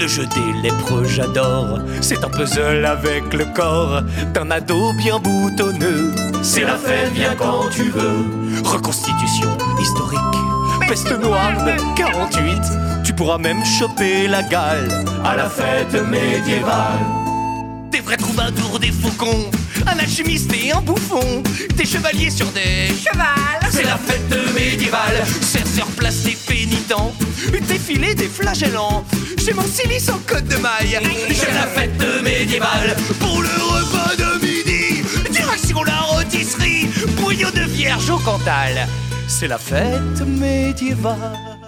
Jeu 0.10 0.26
des 0.62 0.70
j'adore. 1.06 1.80
C'est 2.02 2.24
un 2.24 2.30
puzzle 2.30 2.84
avec 2.84 3.32
le 3.32 3.46
corps 3.46 4.02
d'un 4.34 4.50
ado 4.50 4.92
bien 4.94 5.20
boutonneux. 5.20 6.12
C'est 6.42 6.64
la 6.64 6.78
fête, 6.78 7.12
viens 7.14 7.36
quand 7.36 7.70
tu 7.72 7.84
veux. 7.92 8.26
Reconstitution 8.64 9.50
historique. 9.80 10.20
Peste 10.88 11.12
noire 11.12 11.54
de 11.64 11.96
48. 11.96 13.04
Tu 13.04 13.14
pourras 13.14 13.38
même 13.38 13.64
choper 13.64 14.28
la 14.28 14.42
gale 14.42 15.06
à 15.24 15.36
la 15.36 15.48
fête 15.48 15.94
médiévale. 16.10 17.29
Des 17.92 18.02
vrais 18.02 18.18
troubadours, 18.18 18.80
des 18.80 18.92
faucons, 18.92 19.50
un 19.88 19.98
alchimiste 19.98 20.52
et 20.54 20.72
un 20.72 20.82
bouffon, 20.82 21.42
des 21.76 21.86
chevaliers 21.86 22.30
sur 22.30 22.46
des 22.52 22.94
chevals. 22.96 23.72
C'est 23.72 23.84
la 23.84 23.98
fête 23.98 24.54
médiévale, 24.54 25.24
cerceurs 25.42 25.88
placés 25.88 26.38
pénitents, 26.48 27.14
défilé 27.68 28.14
des 28.14 28.28
flagellants. 28.28 29.04
J'ai 29.38 29.54
mon 29.54 29.64
silice 29.64 30.10
en 30.10 30.20
côte 30.28 30.48
de 30.48 30.58
maille. 30.58 31.00
J'aime 31.30 31.56
la 31.56 31.68
fête 31.68 32.24
médiévale 32.24 32.96
pour 33.20 33.42
le 33.42 33.50
repas 33.50 34.16
de 34.16 34.46
midi. 34.46 35.04
Direction 35.32 35.84
la 35.84 36.00
rôtisserie, 36.00 36.90
bouillon 37.18 37.50
de 37.52 37.62
vierge 37.62 38.10
au 38.10 38.18
Cantal. 38.20 38.88
C'est 39.28 39.48
la 39.48 39.58
fête 39.58 40.22
médiévale. 40.28 41.59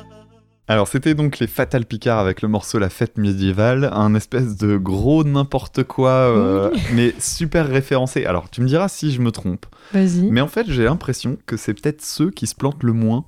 Alors 0.71 0.87
c'était 0.87 1.15
donc 1.15 1.39
les 1.39 1.47
Fatal 1.47 1.85
Picard 1.85 2.17
avec 2.19 2.41
le 2.41 2.47
morceau 2.47 2.79
La 2.79 2.89
fête 2.89 3.17
médiévale, 3.17 3.89
un 3.91 4.15
espèce 4.15 4.55
de 4.55 4.77
gros 4.77 5.23
n'importe 5.25 5.83
quoi, 5.83 6.09
euh, 6.11 6.71
mais 6.93 7.13
super 7.19 7.67
référencé. 7.67 8.25
Alors 8.25 8.49
tu 8.49 8.61
me 8.61 8.67
diras 8.67 8.87
si 8.87 9.11
je 9.11 9.19
me 9.21 9.31
trompe, 9.31 9.65
Vas-y. 9.93 10.29
mais 10.31 10.39
en 10.39 10.47
fait 10.47 10.65
j'ai 10.69 10.85
l'impression 10.85 11.37
que 11.45 11.57
c'est 11.57 11.73
peut-être 11.73 12.01
ceux 12.01 12.31
qui 12.31 12.47
se 12.47 12.55
plantent 12.55 12.83
le 12.83 12.93
moins. 12.93 13.25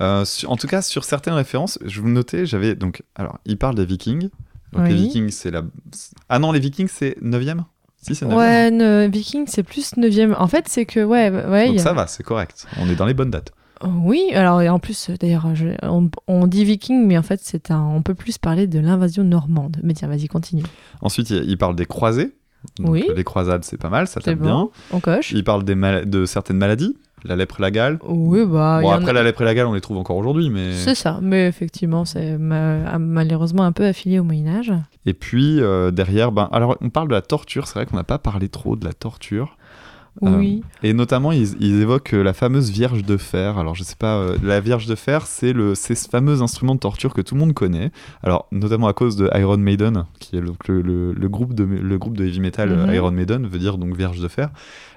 Euh, 0.00 0.24
en 0.46 0.56
tout 0.56 0.68
cas 0.68 0.80
sur 0.80 1.04
certaines 1.04 1.34
références, 1.34 1.78
je 1.84 2.00
vous 2.00 2.08
notais, 2.08 2.46
j'avais 2.46 2.76
donc 2.76 3.02
alors 3.16 3.38
il 3.46 3.56
parle 3.58 3.74
des 3.74 3.84
Vikings. 3.84 4.28
Donc 4.72 4.86
les 4.86 4.94
Oui. 4.94 5.02
Vikings 5.04 5.30
c'est 5.30 5.50
la 5.50 5.62
ah 6.28 6.38
non 6.38 6.52
les 6.52 6.60
Vikings 6.60 6.88
c'est 6.88 7.16
9e 7.20 7.64
Si 8.00 8.14
c'est 8.14 8.26
9e. 8.26 8.34
Ouais, 8.36 8.70
ne- 8.70 9.08
Viking, 9.10 9.46
c'est 9.48 9.64
plus 9.64 9.96
9 9.96 10.34
En 10.38 10.46
fait, 10.46 10.68
c'est 10.68 10.84
que, 10.86 11.00
ouais, 11.02 11.30
ouais. 11.30 11.66
Donc 11.68 11.78
a- 11.78 11.82
ça 11.82 11.92
va, 11.92 12.06
c'est 12.06 12.22
correct. 12.22 12.66
On 12.78 12.88
est 12.88 12.94
dans 12.94 13.06
les 13.06 13.14
bonnes 13.14 13.30
dates. 13.30 13.50
Oui, 13.84 14.30
alors 14.34 14.62
et 14.62 14.68
en 14.68 14.78
plus, 14.78 15.10
d'ailleurs, 15.20 15.46
on, 15.82 16.10
on 16.28 16.46
dit 16.46 16.64
viking, 16.64 17.06
mais 17.06 17.18
en 17.18 17.22
fait, 17.22 17.40
c'est 17.42 17.70
un, 17.70 17.82
on 17.82 18.02
peut 18.02 18.14
plus 18.14 18.38
parler 18.38 18.66
de 18.66 18.78
l'invasion 18.78 19.22
normande. 19.24 19.76
Mais 19.82 19.92
tiens, 19.94 20.08
vas-y, 20.08 20.28
continue. 20.28 20.62
Ensuite, 21.02 21.30
il 21.30 21.58
parle 21.58 21.76
des 21.76 21.86
croisés. 21.86 22.32
Donc, 22.78 22.90
Oui. 22.90 23.06
Les 23.14 23.22
croisades, 23.24 23.64
c'est 23.64 23.76
pas 23.80 23.90
mal, 23.90 24.06
ça 24.08 24.20
tape 24.20 24.38
bon, 24.38 24.44
bien. 24.44 24.68
on 24.92 25.00
coche. 25.00 25.30
Il 25.32 25.44
parle 25.44 25.62
des 25.62 25.74
mal- 25.76 26.08
de 26.08 26.24
certaines 26.26 26.56
maladies, 26.56 26.96
la 27.24 27.36
lèpre 27.36 27.60
et 27.60 27.62
la 27.62 27.70
gale. 27.70 27.98
Oui, 28.08 28.40
bah. 28.44 28.80
bon, 28.82 28.90
après, 28.90 29.10
a- 29.10 29.12
la 29.12 29.22
lèpre 29.22 29.42
et 29.42 29.44
la 29.44 29.54
gale, 29.54 29.66
on 29.66 29.72
les 29.72 29.80
trouve 29.80 29.98
encore 29.98 30.16
aujourd'hui, 30.16 30.50
mais. 30.50 30.72
C'est 30.72 30.94
ça, 30.96 31.20
mais 31.22 31.46
effectivement, 31.46 32.04
c'est 32.04 32.36
ma- 32.38 32.98
malheureusement 32.98 33.62
un 33.62 33.72
peu 33.72 33.84
affilié 33.86 34.18
au 34.18 34.24
Moyen-Âge. 34.24 34.72
Et 35.04 35.14
puis, 35.14 35.60
euh, 35.60 35.90
derrière, 35.92 36.32
ben, 36.32 36.48
alors, 36.50 36.76
on 36.80 36.90
parle 36.90 37.06
de 37.08 37.12
la 37.14 37.22
torture. 37.22 37.68
C'est 37.68 37.74
vrai 37.74 37.86
qu'on 37.86 37.96
n'a 37.96 38.04
pas 38.04 38.18
parlé 38.18 38.48
trop 38.48 38.74
de 38.74 38.84
la 38.84 38.92
torture. 38.94 39.56
Oui. 40.22 40.62
Euh, 40.64 40.88
et 40.88 40.92
notamment, 40.92 41.30
ils, 41.32 41.54
ils 41.60 41.80
évoquent 41.82 42.14
euh, 42.14 42.22
la 42.22 42.32
fameuse 42.32 42.70
Vierge 42.70 43.04
de 43.04 43.16
fer. 43.16 43.58
Alors, 43.58 43.74
je 43.74 43.82
sais 43.84 43.96
pas, 43.96 44.16
euh, 44.16 44.36
la 44.42 44.60
Vierge 44.60 44.86
de 44.86 44.94
fer, 44.94 45.26
c'est 45.26 45.52
le, 45.52 45.74
ce 45.74 45.92
fameux 45.94 46.42
instrument 46.42 46.74
de 46.74 46.80
torture 46.80 47.12
que 47.14 47.20
tout 47.20 47.34
le 47.34 47.40
monde 47.40 47.52
connaît. 47.52 47.90
Alors, 48.22 48.46
notamment 48.52 48.86
à 48.88 48.92
cause 48.92 49.16
de 49.16 49.28
Iron 49.34 49.58
Maiden, 49.58 50.06
qui 50.18 50.36
est 50.36 50.40
donc 50.40 50.68
le, 50.68 50.80
le- 50.80 51.12
le 51.12 51.28
groupe, 51.28 51.52
de, 51.54 51.64
le 51.64 51.98
groupe 51.98 52.16
de 52.16 52.24
heavy 52.24 52.40
metal 52.40 52.70
Mhm. 52.70 52.94
Iron 52.94 53.10
Maiden, 53.10 53.46
veut 53.46 53.58
dire 53.58 53.76
donc 53.78 53.96
Vierge 53.96 54.20
de 54.20 54.28
fer. 54.28 54.50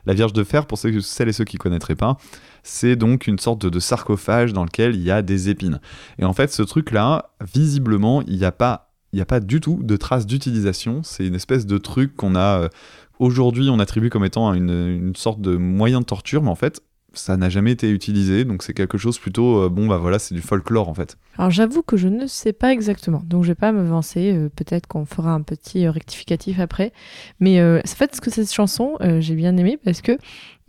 La 0.06 0.14
Vierge 0.14 0.34
de 0.34 0.44
fer, 0.44 0.66
pour 0.66 0.78
ceux, 0.78 1.02
celles 1.02 1.30
et 1.30 1.34
ceux 1.34 1.44
qui 1.46 1.58
connaîtraient 1.58 1.96
pas, 1.96 2.18
c'est 2.64 2.96
donc 2.96 3.28
une 3.28 3.40
sorte 3.40 3.62
de, 3.62 3.70
de 3.70 3.80
sarcophage 3.80 4.54
dans 4.54 4.64
lequel 4.64 4.96
il 4.96 5.02
y 5.04 5.12
a 5.12 5.22
des 5.22 5.50
épines. 5.50 5.80
Et 6.18 6.26
en 6.26 6.34
fait, 6.34 6.52
ce 6.52 6.64
truc-là, 6.64 7.30
visiblement, 7.54 8.22
il 8.24 8.38
n'y 8.38 8.46
a 8.46 8.52
pas 8.52 8.89
il 9.14 9.16
n'y 9.18 9.22
a 9.22 9.26
pas 9.26 9.40
du 9.40 9.60
tout 9.60 9.80
de 9.82 9.96
traces 9.98 10.26
d'utilisation. 10.26 11.02
C'est 11.04 11.26
une 11.26 11.36
espèce 11.36 11.66
de 11.66 11.78
truc 11.78 12.16
qu'on 12.16 12.36
a 12.36 12.62
euh, 12.64 12.70
aujourd'hui, 13.20 13.70
on 13.70 13.80
attribue 13.80 14.10
comme 14.10 14.26
étant 14.26 14.54
une, 14.54 14.70
une 14.70 15.16
sorte 15.16 15.42
de 15.42 15.56
moyen 15.58 16.00
de 16.02 16.06
torture, 16.06 16.42
mais 16.44 16.50
en 16.50 16.56
fait, 16.56 16.82
ça 17.14 17.38
n'a 17.38 17.50
jamais 17.50 17.72
été 17.72 17.90
utilisé. 17.90 18.46
Donc 18.46 18.62
c'est 18.62 18.74
quelque 18.74 18.98
chose 19.00 19.18
plutôt, 19.18 19.64
euh, 19.64 19.70
bon 19.70 19.88
bah 19.88 19.98
voilà, 19.98 20.20
c'est 20.20 20.36
du 20.36 20.42
folklore 20.42 20.90
en 20.90 20.94
fait. 20.94 21.18
Alors 21.38 21.50
j'avoue 21.50 21.82
que 21.82 21.98
je 21.98 22.08
ne 22.08 22.28
sais 22.28 22.54
pas 22.54 22.72
exactement, 22.72 23.24
donc 23.26 23.44
je 23.44 23.50
vais 23.50 23.56
pas 23.56 23.72
m'avancer. 23.72 24.32
euh, 24.32 24.50
Peut-être 24.56 24.86
qu'on 24.88 25.06
fera 25.06 25.34
un 25.34 25.42
petit 25.42 25.86
euh, 25.88 25.92
rectificatif 25.92 26.60
après. 26.60 26.94
Mais 27.40 27.62
en 27.64 27.82
fait, 27.88 28.16
ce 28.16 28.22
que 28.22 28.30
cette 28.30 28.52
chanson, 28.54 28.96
j'ai 29.20 29.36
bien 29.36 29.58
aimé 29.58 29.80
parce 29.84 30.02
que, 30.02 30.18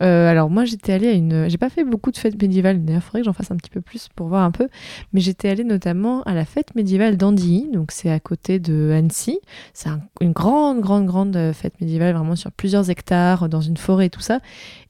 euh, 0.01 0.29
alors 0.29 0.49
moi 0.49 0.65
j'étais 0.65 0.93
allée 0.93 1.07
à 1.09 1.13
une, 1.13 1.49
j'ai 1.49 1.57
pas 1.57 1.69
fait 1.69 1.83
beaucoup 1.83 2.11
de 2.11 2.17
fêtes 2.17 2.41
médiévales. 2.41 2.83
D'ailleurs, 2.83 3.01
il 3.01 3.05
faudrait 3.05 3.19
que 3.21 3.25
j'en 3.25 3.33
fasse 3.33 3.51
un 3.51 3.55
petit 3.55 3.69
peu 3.69 3.81
plus 3.81 4.07
pour 4.15 4.27
voir 4.27 4.43
un 4.43 4.51
peu. 4.51 4.67
Mais 5.13 5.21
j'étais 5.21 5.49
allée 5.49 5.63
notamment 5.63 6.23
à 6.23 6.33
la 6.33 6.45
fête 6.45 6.75
médiévale 6.75 7.17
d'Andilly, 7.17 7.69
donc 7.71 7.91
c'est 7.91 8.09
à 8.09 8.19
côté 8.19 8.59
de 8.59 8.91
Annecy. 8.95 9.39
C'est 9.73 9.89
un- 9.89 10.01
une 10.19 10.31
grande, 10.31 10.81
grande, 10.81 11.05
grande 11.05 11.35
euh, 11.35 11.53
fête 11.53 11.79
médiévale, 11.81 12.15
vraiment 12.15 12.35
sur 12.35 12.51
plusieurs 12.51 12.89
hectares, 12.89 13.47
dans 13.49 13.61
une 13.61 13.77
forêt 13.77 14.07
et 14.07 14.09
tout 14.09 14.21
ça. 14.21 14.39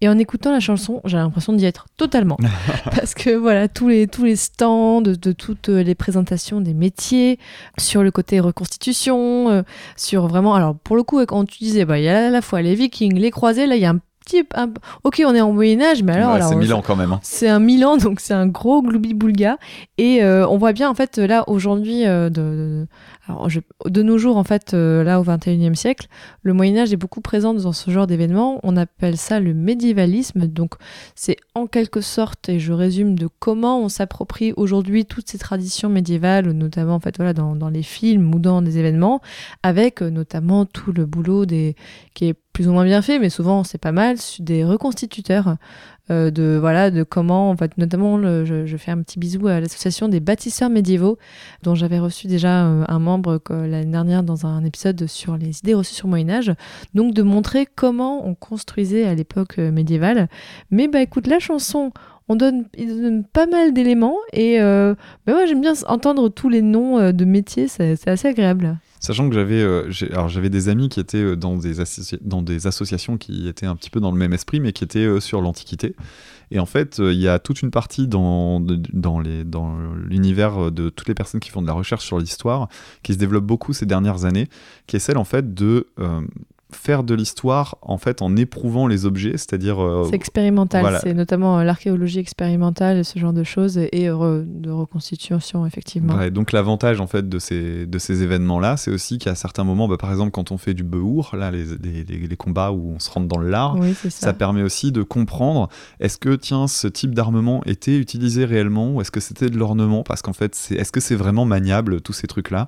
Et 0.01 0.09
en 0.09 0.17
écoutant 0.17 0.51
la 0.51 0.59
chanson, 0.59 1.01
j'ai 1.05 1.17
l'impression 1.17 1.53
d'y 1.53 1.65
être 1.65 1.85
totalement. 1.97 2.37
Parce 2.85 3.13
que 3.13 3.35
voilà, 3.35 3.67
tous 3.67 3.87
les, 3.87 4.07
tous 4.07 4.23
les 4.23 4.35
stands 4.35 5.01
de, 5.01 5.15
de 5.15 5.31
toutes 5.31 5.67
les 5.69 5.95
présentations 5.95 6.61
des 6.61 6.73
métiers, 6.73 7.37
sur 7.77 8.03
le 8.03 8.11
côté 8.11 8.39
reconstitution, 8.39 9.49
euh, 9.49 9.61
sur 9.97 10.27
vraiment. 10.27 10.55
Alors, 10.55 10.75
pour 10.75 10.95
le 10.95 11.03
coup, 11.03 11.23
quand 11.25 11.45
tu 11.45 11.59
disais, 11.59 11.85
bah, 11.85 11.99
il 11.99 12.05
y 12.05 12.09
a 12.09 12.27
à 12.27 12.29
la 12.29 12.41
fois 12.41 12.61
les 12.61 12.75
vikings, 12.75 13.17
les 13.17 13.31
croisés, 13.31 13.67
là, 13.67 13.75
il 13.75 13.81
y 13.81 13.85
a 13.85 13.91
un 13.91 13.99
petit. 14.31 14.47
un- 14.55 14.71
ok, 15.03 15.21
on 15.25 15.35
est 15.35 15.41
en 15.41 15.51
Moyen-Âge, 15.53 16.03
mais 16.03 16.13
alors. 16.13 16.33
Ouais, 16.35 16.41
c'est 16.41 16.55
Milan 16.55 16.81
quand 16.85 16.95
même. 16.95 17.11
hein. 17.11 17.19
c'est 17.23 17.47
un 17.49 17.59
Milan, 17.59 17.97
donc 17.97 18.19
c'est 18.19 18.33
un 18.33 18.47
gros 18.47 18.81
gloubi-boulga. 18.81 19.57
Et 19.97 20.23
euh, 20.23 20.47
on 20.47 20.57
voit 20.57 20.73
bien, 20.73 20.89
en 20.89 20.93
fait, 20.95 21.17
là, 21.17 21.43
aujourd'hui, 21.47 22.05
euh, 22.07 22.29
de, 22.29 22.41
de- 22.41 22.87
alors, 23.27 23.49
je- 23.49 23.59
de 23.87 24.01
nos 24.01 24.17
jours, 24.17 24.37
en 24.37 24.43
fait, 24.43 24.73
euh, 24.73 25.03
là, 25.03 25.19
au 25.19 25.23
21e 25.23 25.75
siècle, 25.75 26.07
le 26.43 26.53
Moyen-Âge 26.53 26.91
est 26.91 26.97
beaucoup 26.97 27.21
présent 27.21 27.53
dans 27.53 27.71
ce 27.71 27.91
genre 27.91 28.07
d'événements. 28.07 28.59
On 28.63 28.75
appelle 28.77 29.15
ça 29.17 29.39
le 29.39 29.53
médiévalisme. 29.53 30.47
Donc, 30.47 30.73
c'est 31.15 31.37
en 31.55 31.67
quelque 31.67 32.01
sorte, 32.01 32.49
et 32.49 32.59
je 32.59 32.73
résume, 32.73 33.17
de 33.17 33.27
comment 33.39 33.79
on 33.79 33.89
s'approprie 33.89 34.53
aujourd'hui 34.57 35.05
toutes 35.05 35.29
ces 35.29 35.37
traditions 35.37 35.89
médiévales, 35.89 36.49
notamment, 36.51 36.95
en 36.95 36.99
fait, 36.99 37.15
voilà, 37.17 37.33
dans, 37.33 37.55
dans 37.55 37.69
les 37.69 37.83
films 37.83 38.33
ou 38.33 38.39
dans 38.39 38.61
des 38.61 38.77
événements, 38.79 39.21
avec 39.63 40.01
notamment 40.01 40.65
tout 40.65 40.91
le 40.91 41.05
boulot 41.05 41.45
des, 41.45 41.75
qui 42.13 42.25
est 42.25 42.35
plus 42.53 42.67
ou 42.67 42.73
moins 42.73 42.85
bien 42.85 43.01
fait, 43.01 43.19
mais 43.19 43.29
souvent 43.29 43.63
c'est 43.63 43.77
pas 43.77 43.91
mal, 43.91 44.17
des 44.39 44.63
reconstituteurs 44.63 45.55
euh, 46.11 46.31
de 46.31 46.57
voilà 46.59 46.91
de 46.91 47.03
comment 47.03 47.51
en 47.51 47.55
notamment 47.77 48.19
je, 48.43 48.75
fais 48.77 48.91
un 48.91 49.01
petit 49.01 49.19
bisou 49.19 49.47
à 49.47 49.59
l'association 49.59 50.09
des 50.09 50.19
bâtisseurs 50.19 50.69
médiévaux 50.69 51.17
dont 51.63 51.75
j'avais 51.75 51.99
reçu 51.99 52.27
déjà 52.27 52.65
euh, 52.65 52.83
un 52.87 52.99
membre 52.99 53.39
l'année 53.49 53.91
dernière 53.91 54.23
dans 54.23 54.45
un 54.45 54.65
épisode 54.65 55.05
sur 55.07 55.37
les 55.37 55.59
idées 55.59 55.75
reçues 55.75 55.93
sur 55.93 56.07
Moyen 56.07 56.29
Âge 56.29 56.53
donc 56.95 57.13
de 57.13 57.21
montrer 57.21 57.65
comment 57.65 58.27
on 58.27 58.35
construisait 58.35 59.05
à 59.05 59.13
l'époque 59.13 59.59
euh, 59.59 59.71
médiévale. 59.71 60.27
Mais 60.69 60.87
bah 60.87 61.01
écoute 61.01 61.27
la 61.27 61.39
chanson 61.39 61.91
on 62.27 62.35
donne, 62.35 62.65
donne 62.77 63.23
pas 63.23 63.45
mal 63.45 63.71
d'éléments 63.73 64.17
et 64.33 64.57
bah, 64.59 64.95
moi 65.27 65.45
j'aime 65.45 65.61
bien 65.61 65.73
entendre 65.87 66.29
tous 66.29 66.49
les 66.49 66.61
noms 66.61 67.11
de 67.11 67.25
métiers 67.25 67.67
c'est 67.67 68.07
assez 68.07 68.27
agréable 68.27 68.77
Sachant 69.01 69.27
que 69.27 69.33
j'avais 69.33 69.61
euh, 69.61 69.89
j'avais 69.89 70.51
des 70.51 70.69
amis 70.69 70.87
qui 70.87 70.99
étaient 70.99 71.17
euh, 71.17 71.35
dans 71.35 71.57
des, 71.57 72.67
associations 72.67 73.17
qui 73.17 73.47
étaient 73.47 73.65
un 73.65 73.75
petit 73.75 73.89
peu 73.89 73.99
dans 73.99 74.11
le 74.11 74.17
même 74.17 74.31
esprit, 74.31 74.59
mais 74.59 74.73
qui 74.73 74.83
étaient 74.83 74.99
euh, 74.99 75.19
sur 75.19 75.41
l'Antiquité. 75.41 75.95
Et 76.51 76.59
en 76.59 76.67
fait, 76.67 76.99
il 76.99 77.17
y 77.17 77.27
a 77.27 77.39
toute 77.39 77.61
une 77.61 77.71
partie 77.71 78.07
dans, 78.07 78.59
dans 78.59 79.19
l'univers 79.19 80.69
de 80.69 80.89
toutes 80.89 81.07
les 81.07 81.15
personnes 81.15 81.39
qui 81.39 81.49
font 81.49 81.61
de 81.61 81.67
la 81.67 81.73
recherche 81.73 82.05
sur 82.05 82.19
l'histoire, 82.19 82.67
qui 83.03 83.13
se 83.13 83.17
développe 83.17 83.45
beaucoup 83.45 83.71
ces 83.71 83.85
dernières 83.85 84.25
années, 84.25 84.49
qui 84.85 84.97
est 84.97 84.99
celle 84.99 85.17
en 85.17 85.23
fait 85.23 85.53
de 85.53 85.87
faire 86.75 87.03
de 87.03 87.13
l'histoire 87.13 87.77
en 87.81 87.97
fait 87.97 88.21
en 88.21 88.35
éprouvant 88.35 88.87
les 88.87 89.05
objets, 89.05 89.31
c'est-à-dire 89.33 89.79
euh, 89.81 90.05
C'est 90.09 90.15
expérimental, 90.15 90.81
voilà. 90.81 90.99
c'est 90.99 91.13
notamment 91.13 91.59
euh, 91.59 91.63
l'archéologie 91.63 92.19
expérimentale 92.19 92.97
et 92.97 93.03
ce 93.03 93.19
genre 93.19 93.33
de 93.33 93.43
choses 93.43 93.77
et 93.77 93.89
re- 94.07 94.43
de 94.45 94.69
reconstitution 94.69 95.65
effectivement. 95.65 96.15
Ouais, 96.15 96.31
donc 96.31 96.51
l'avantage 96.51 97.01
en 97.01 97.07
fait 97.07 97.27
de 97.27 97.39
ces, 97.39 97.85
de 97.85 97.97
ces 97.99 98.23
événements-là, 98.23 98.77
c'est 98.77 98.91
aussi 98.91 99.17
qu'à 99.17 99.35
certains 99.35 99.63
moments, 99.63 99.87
bah, 99.87 99.97
par 99.97 100.11
exemple 100.11 100.31
quand 100.31 100.51
on 100.51 100.57
fait 100.57 100.73
du 100.73 100.83
beur, 100.83 101.35
là 101.35 101.51
les, 101.51 101.65
les, 102.07 102.35
combats 102.35 102.71
où 102.71 102.93
on 102.95 102.99
se 102.99 103.09
rentre 103.09 103.27
dans 103.27 103.37
le 103.37 103.49
lard, 103.49 103.77
Oui, 103.79 103.93
ça. 104.09 104.33
permet 104.33 104.63
aussi 104.63 104.91
de 104.91 105.03
comprendre 105.03 105.69
est-ce 105.99 106.17
que 106.17 106.35
tiens 106.35 106.67
ce 106.67 106.87
type 106.87 107.13
d'armement 107.15 107.61
était 107.65 107.97
utilisé 107.97 108.45
réellement 108.45 108.93
ou 108.93 109.01
est-ce 109.01 109.11
que 109.11 109.19
c'était 109.19 109.49
de 109.49 109.57
l'ornement? 109.57 110.03
Parce 110.03 110.21
qu'en 110.21 110.33
fait 110.33 110.55
c'est 110.55 110.75
est-ce 110.75 110.91
que 110.91 110.99
c'est 110.99 111.15
vraiment 111.15 111.45
maniable 111.45 112.01
tous 112.01 112.13
ces 112.13 112.27
trucs-là? 112.27 112.67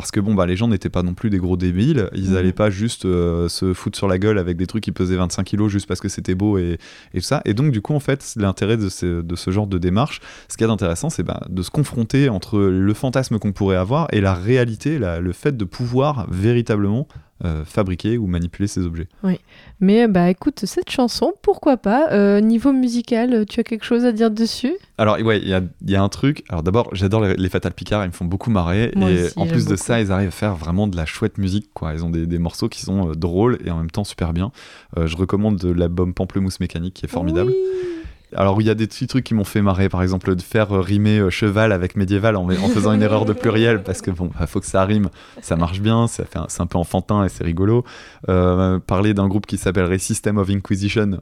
Parce 0.00 0.10
que 0.10 0.20
bon 0.20 0.34
bah 0.34 0.46
les 0.46 0.56
gens 0.56 0.68
n'étaient 0.68 0.88
pas 0.90 1.02
non 1.02 1.14
plus 1.14 1.30
des 1.30 1.38
gros 1.38 1.56
débiles, 1.56 2.08
ils 2.14 2.30
Mhm. 2.30 2.36
allaient 2.36 2.52
pas 2.52 2.70
juste 2.70 3.04
euh, 3.04 3.48
se 3.48 3.72
foutre 3.74 3.96
sur 3.98 4.08
la 4.08 4.18
gueule 4.18 4.38
avec 4.38 4.56
des 4.56 4.66
trucs 4.66 4.82
qui 4.84 4.92
pesaient 4.92 5.16
25 5.16 5.44
kilos 5.44 5.70
juste 5.70 5.86
parce 5.86 6.00
que 6.00 6.08
c'était 6.08 6.34
beau 6.34 6.58
et, 6.58 6.78
et 7.14 7.18
tout 7.20 7.24
ça. 7.24 7.42
Et 7.44 7.54
donc 7.54 7.72
du 7.72 7.80
coup 7.80 7.94
en 7.94 8.00
fait 8.00 8.34
l'intérêt 8.36 8.76
de 8.76 8.88
ce, 8.88 9.22
de 9.22 9.36
ce 9.36 9.50
genre 9.50 9.66
de 9.66 9.78
démarche. 9.78 10.20
Ce 10.48 10.56
qu'il 10.56 10.64
y 10.64 10.68
a 10.68 10.68
d'intéressant 10.68 11.10
c'est 11.10 11.22
bah, 11.22 11.40
de 11.48 11.62
se 11.62 11.70
confronter 11.70 12.28
entre 12.28 12.58
le 12.60 12.94
fantasme 12.94 13.38
qu'on 13.38 13.52
pourrait 13.52 13.76
avoir 13.76 14.08
et 14.12 14.20
la 14.20 14.34
réalité 14.34 14.98
la- 14.98 15.20
le 15.20 15.32
fait 15.32 15.56
de 15.56 15.64
pouvoir 15.64 16.26
véritablement 16.30 17.06
euh, 17.44 17.64
fabriquer 17.64 18.18
ou 18.18 18.26
manipuler 18.26 18.66
ces 18.66 18.84
objets 18.84 19.08
Oui, 19.22 19.38
mais 19.80 20.08
bah 20.08 20.28
écoute, 20.30 20.60
cette 20.64 20.90
chanson, 20.90 21.32
pourquoi 21.42 21.76
pas 21.76 22.10
Euh, 22.10 22.40
Niveau 22.40 22.72
musical, 22.72 23.46
tu 23.46 23.60
as 23.60 23.62
quelque 23.62 23.84
chose 23.84 24.04
à 24.04 24.12
dire 24.12 24.30
dessus? 24.30 24.74
Alors, 24.98 25.18
ouais, 25.20 25.38
il 25.38 25.48
y 25.48 25.54
a, 25.54 25.60
il 25.82 25.90
y 25.90 25.96
a 25.96 26.02
un 26.02 26.08
truc. 26.08 26.42
Alors, 26.48 26.62
d'abord, 26.62 26.88
j'adore 26.92 27.20
les, 27.22 27.34
les 27.34 27.48
Fatal 27.48 27.72
Picard, 27.72 28.04
ils 28.04 28.08
me 28.08 28.12
font 28.12 28.24
beaucoup 28.24 28.50
marrer. 28.50 28.92
Moi 28.96 29.10
et 29.10 29.24
aussi, 29.24 29.32
en 29.38 29.46
plus 29.46 29.66
de 29.66 29.76
ça, 29.76 30.00
ils 30.00 30.10
arrivent 30.10 30.28
à 30.28 30.32
faire 30.32 30.56
vraiment 30.56 30.88
de 30.88 30.96
la 30.96 31.06
chouette 31.06 31.38
musique, 31.38 31.68
quoi. 31.74 31.92
Ils 31.94 32.04
ont 32.04 32.10
des, 32.10 32.26
des 32.26 32.38
morceaux 32.38 32.68
qui 32.68 32.80
sont 32.82 33.10
euh, 33.10 33.14
drôles 33.14 33.58
et 33.64 33.70
en 33.70 33.76
même 33.78 33.90
temps 33.90 34.04
super 34.04 34.32
bien. 34.32 34.50
Euh, 34.96 35.06
je 35.06 35.16
recommande 35.16 35.62
l'album 35.62 36.14
Pamplemousse 36.14 36.60
Mécanique 36.60 36.94
qui 36.94 37.04
est 37.06 37.08
formidable. 37.08 37.52
Alors, 38.36 38.60
il 38.60 38.66
y 38.66 38.70
a 38.70 38.74
des 38.74 38.86
petits 38.86 39.06
trucs 39.06 39.24
qui 39.24 39.32
m'ont 39.32 39.44
fait 39.44 39.62
marrer, 39.62 39.88
par 39.88 40.02
exemple, 40.02 40.34
de 40.34 40.42
faire 40.42 40.76
euh, 40.76 40.80
rimer 40.80 41.18
euh, 41.18 41.30
cheval 41.30 41.72
avec 41.72 41.96
médiéval 41.96 42.36
en, 42.36 42.46
faisant 42.68 42.92
une 42.92 43.00
erreur 43.02 43.24
de 43.24 43.32
pluriel, 43.32 43.82
parce 43.82 44.02
que 44.02 44.10
bon, 44.10 44.30
bah, 44.38 44.46
faut 44.46 44.60
que 44.60 44.66
ça 44.66 44.84
rime, 44.84 45.08
ça 45.40 45.56
marche 45.56 45.80
bien, 45.80 46.06
fait 46.08 46.36
un- 46.36 46.46
c'est 46.48 46.60
un 46.60 46.66
peu 46.66 46.76
enfantin 46.76 47.24
et 47.24 47.30
c'est 47.30 47.44
rigolo. 47.44 47.84
Euh, 48.28 48.78
parler 48.80 49.14
d'un 49.14 49.28
groupe 49.28 49.46
qui 49.46 49.56
s'appellerait 49.56 49.98
System 49.98 50.36
of 50.36 50.50
Inquisition, 50.50 51.20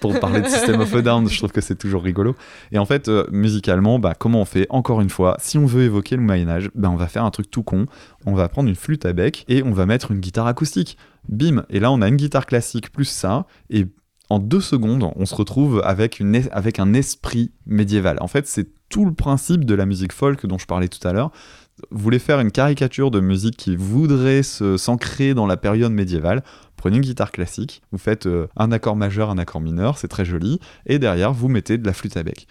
pour 0.00 0.18
parler 0.20 0.40
de 0.40 0.46
System 0.46 0.80
of 0.80 0.94
a 0.94 1.02
Down, 1.02 1.28
je 1.28 1.36
trouve 1.36 1.52
que 1.52 1.60
c'est 1.60 1.76
toujours 1.76 2.02
rigolo. 2.02 2.36
Et 2.70 2.78
en 2.78 2.86
fait, 2.86 3.10
musicalement, 3.32 3.98
bah, 3.98 4.14
comment 4.16 4.40
on 4.40 4.44
fait? 4.44 4.66
Encore 4.70 5.00
une 5.00 5.10
fois, 5.10 5.36
si 5.40 5.58
on 5.58 5.66
veut 5.66 5.82
évoquer 5.82 6.16
le 6.16 6.22
Moyen-Âge, 6.22 6.70
bah, 6.74 6.90
on 6.90 6.96
va 6.96 7.08
faire 7.08 7.24
un 7.24 7.30
truc 7.30 7.50
tout 7.50 7.62
con. 7.62 7.86
On 8.26 8.34
va 8.34 8.48
prendre 8.48 8.68
une 8.68 8.76
flûte 8.76 9.04
à 9.04 9.12
bec 9.12 9.44
et 9.48 9.62
on 9.62 9.72
va 9.72 9.86
mettre 9.86 10.12
une 10.12 10.20
guitare 10.20 10.46
acoustique. 10.46 10.96
Bim 11.28 11.64
Et 11.70 11.80
là, 11.80 11.90
on 11.90 12.02
a 12.02 12.08
une 12.08 12.16
guitare 12.16 12.46
classique 12.46 12.92
plus 12.92 13.04
ça. 13.06 13.46
Et 13.70 13.86
en 14.30 14.38
deux 14.38 14.60
secondes, 14.60 15.10
on 15.16 15.26
se 15.26 15.34
retrouve 15.34 15.82
avec, 15.84 16.20
un 16.20 16.94
esprit 16.94 17.52
médiéval. 17.66 18.18
En 18.20 18.28
fait, 18.28 18.46
c'est 18.46 18.68
tout 18.88 19.04
le 19.04 19.12
principe 19.12 19.64
de 19.64 19.74
la 19.74 19.86
musique 19.86 20.12
folk 20.12 20.46
dont 20.46 20.58
je 20.58 20.66
parlais 20.66 20.88
tout 20.88 21.06
à 21.06 21.12
l'heure. 21.12 21.30
Vous 21.90 22.02
voulez 22.02 22.18
faire 22.18 22.40
une 22.40 22.52
caricature 22.52 23.10
de 23.10 23.20
musique 23.20 23.56
qui 23.56 23.76
voudrait 23.76 24.42
s'ancrer 24.42 25.34
dans 25.34 25.46
la 25.46 25.56
période 25.56 25.92
médiévale 25.92 26.42
Prenez 26.84 26.96
une 26.96 27.02
guitare 27.02 27.32
classique, 27.32 27.80
vous 27.92 27.98
faites 27.98 28.26
euh, 28.26 28.46
un 28.56 28.70
accord 28.70 28.94
majeur, 28.94 29.30
un 29.30 29.38
accord 29.38 29.62
mineur, 29.62 29.96
c'est 29.96 30.06
très 30.06 30.26
joli, 30.26 30.60
et 30.84 30.98
derrière 30.98 31.32
vous 31.32 31.48
mettez 31.48 31.78
de 31.78 31.86
la 31.86 31.94
flûte 31.94 32.14
à 32.18 32.22
bec. 32.22 32.46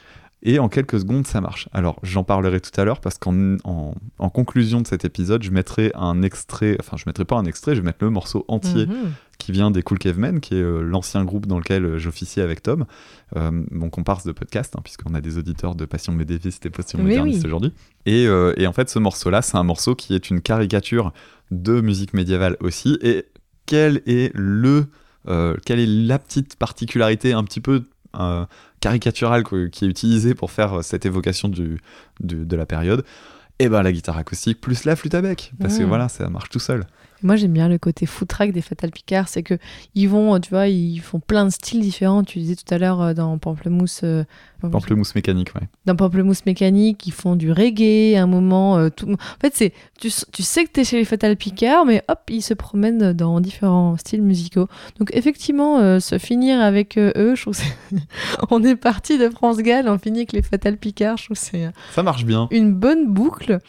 Et 0.45 0.59
en 0.59 0.67
quelques 0.67 0.99
secondes, 0.99 1.25
ça 1.25 1.39
marche. 1.39 1.69
Alors, 1.71 1.99
j'en 2.03 2.25
parlerai 2.25 2.59
tout 2.59 2.71
à 2.79 2.83
l'heure 2.83 2.99
parce 2.99 3.17
qu'en 3.17 3.55
en, 3.63 3.95
en 4.19 4.29
conclusion 4.29 4.81
de 4.81 4.87
cet 4.87 5.05
épisode, 5.05 5.41
je 5.41 5.51
mettrai 5.51 5.91
un 5.95 6.21
extrait, 6.21 6.75
enfin, 6.81 6.97
je 6.97 7.03
mettrai 7.07 7.23
pas 7.23 7.37
un 7.37 7.45
extrait, 7.45 7.75
je 7.75 7.79
vais 7.81 7.85
mettre 7.85 8.03
le 8.03 8.09
morceau 8.09 8.43
entier 8.49 8.85
Mhm. 8.87 9.13
qui 9.37 9.53
vient 9.53 9.71
des 9.71 9.81
Cool 9.83 9.99
Cavemen, 9.99 10.41
qui 10.41 10.55
est 10.55 10.61
euh, 10.61 10.81
l'ancien 10.81 11.23
groupe 11.23 11.45
dans 11.45 11.59
lequel 11.59 11.85
euh, 11.85 11.97
j'officiais 11.97 12.41
avec 12.41 12.61
Tom, 12.61 12.85
euh, 13.37 13.51
mon 13.71 13.89
comparse 13.89 14.25
de 14.25 14.33
podcast, 14.33 14.75
hein, 14.77 14.81
puisqu'on 14.83 15.13
a 15.15 15.21
des 15.21 15.37
auditeurs 15.37 15.75
de 15.75 15.85
Passion 15.85 16.11
Médéviste 16.13 16.65
et 16.65 16.69
Passion 16.69 16.97
Mais 16.99 17.05
Moderniste 17.05 17.39
oui. 17.43 17.47
aujourd'hui. 17.47 17.73
Et, 18.05 18.27
euh, 18.27 18.53
et 18.57 18.67
en 18.67 18.73
fait, 18.73 18.89
ce 18.89 18.99
morceau-là, 18.99 19.41
c'est 19.41 19.55
un 19.57 19.63
morceau 19.63 19.95
qui 19.95 20.13
est 20.13 20.29
une 20.29 20.41
caricature 20.41 21.13
de 21.51 21.79
musique 21.79 22.13
médiévale 22.13 22.57
aussi. 22.59 22.97
Et 23.01 23.25
quel 23.65 24.01
est 24.07 24.31
le, 24.35 24.87
euh, 25.29 25.55
quelle 25.65 25.79
est 25.79 25.85
la 25.87 26.19
petite 26.19 26.57
particularité 26.57 27.31
un 27.31 27.45
petit 27.45 27.61
peu 27.61 27.83
euh, 28.19 28.45
caricaturale 28.79 29.43
que- 29.43 29.67
qui 29.67 29.85
est 29.85 29.87
utilisée 29.87 30.35
pour 30.35 30.51
faire 30.51 30.79
euh, 30.79 30.81
cette 30.81 31.05
évocation 31.05 31.47
du, 31.49 31.79
du- 32.19 32.45
de 32.45 32.55
la 32.55 32.65
période 32.65 33.03
Et 33.59 33.69
ben 33.69 33.83
la 33.83 33.91
guitare 33.91 34.17
acoustique 34.17 34.59
plus 34.59 34.83
la 34.85 34.95
flûte 34.95 35.13
à 35.13 35.21
bec, 35.21 35.53
parce 35.59 35.77
que 35.77 35.83
Mm. 35.83 35.87
voilà, 35.87 36.09
ça 36.09 36.27
marche 36.29 36.49
tout 36.49 36.59
seul. 36.59 36.85
Moi, 37.23 37.35
j'aime 37.35 37.53
bien 37.53 37.67
le 37.69 37.77
côté 37.77 38.05
footrack 38.05 38.51
des 38.51 38.61
Fatal 38.61 38.91
Picard, 38.91 39.27
c'est 39.27 39.43
que 39.43 39.55
ils 39.95 40.07
vont, 40.07 40.35
euh, 40.35 40.39
tu 40.39 40.49
vois, 40.49 40.67
ils 40.67 40.99
font 40.99 41.19
plein 41.19 41.45
de 41.45 41.49
styles 41.51 41.81
différents. 41.81 42.23
Tu 42.23 42.39
disais 42.39 42.55
tout 42.55 42.71
à 42.73 42.77
l'heure 42.77 43.01
euh, 43.01 43.13
dans 43.13 43.37
Pamplemousse, 43.37 44.01
euh, 44.03 44.23
Pamplemousse 44.61 45.13
mécanique, 45.15 45.53
ouais. 45.55 45.67
dans 45.85 45.95
Pamplemousse 45.95 46.45
Mécanique, 46.45 47.05
ils 47.05 47.11
font 47.11 47.35
du 47.35 47.51
reggae, 47.51 48.15
à 48.17 48.23
un 48.23 48.27
moment. 48.27 48.77
euh, 48.77 48.89
tout... 48.89 49.11
En 49.11 49.17
fait, 49.41 49.53
c'est 49.55 49.73
tu, 49.99 50.09
tu 50.31 50.43
sais 50.43 50.63
que 50.65 50.71
t'es 50.71 50.83
chez 50.83 50.97
les 50.97 51.05
Fatal 51.05 51.35
Picard, 51.35 51.85
mais 51.85 52.03
hop, 52.07 52.19
ils 52.29 52.41
se 52.41 52.53
promènent 52.53 53.13
dans 53.13 53.39
différents 53.41 53.97
styles 53.97 54.21
musicaux. 54.21 54.67
Donc, 54.99 55.09
effectivement, 55.13 55.79
euh, 55.79 55.99
se 55.99 56.17
finir 56.17 56.61
avec 56.61 56.97
euh, 56.97 57.11
eux, 57.17 57.35
je 57.35 57.41
trouve 57.41 57.57
que 57.57 57.95
on 58.51 58.63
est 58.63 58.75
parti 58.75 59.17
de 59.17 59.29
France 59.29 59.57
Gall, 59.57 59.87
on 59.89 59.97
finit 59.97 60.19
avec 60.19 60.31
les 60.33 60.41
Fatal 60.41 60.77
Picard, 60.77 61.17
je 61.17 61.25
trouve 61.25 61.37
c'est 61.37 61.69
Ça 61.91 62.03
marche 62.03 62.25
bien. 62.25 62.47
une 62.51 62.73
bonne 62.73 63.07
boucle. 63.11 63.59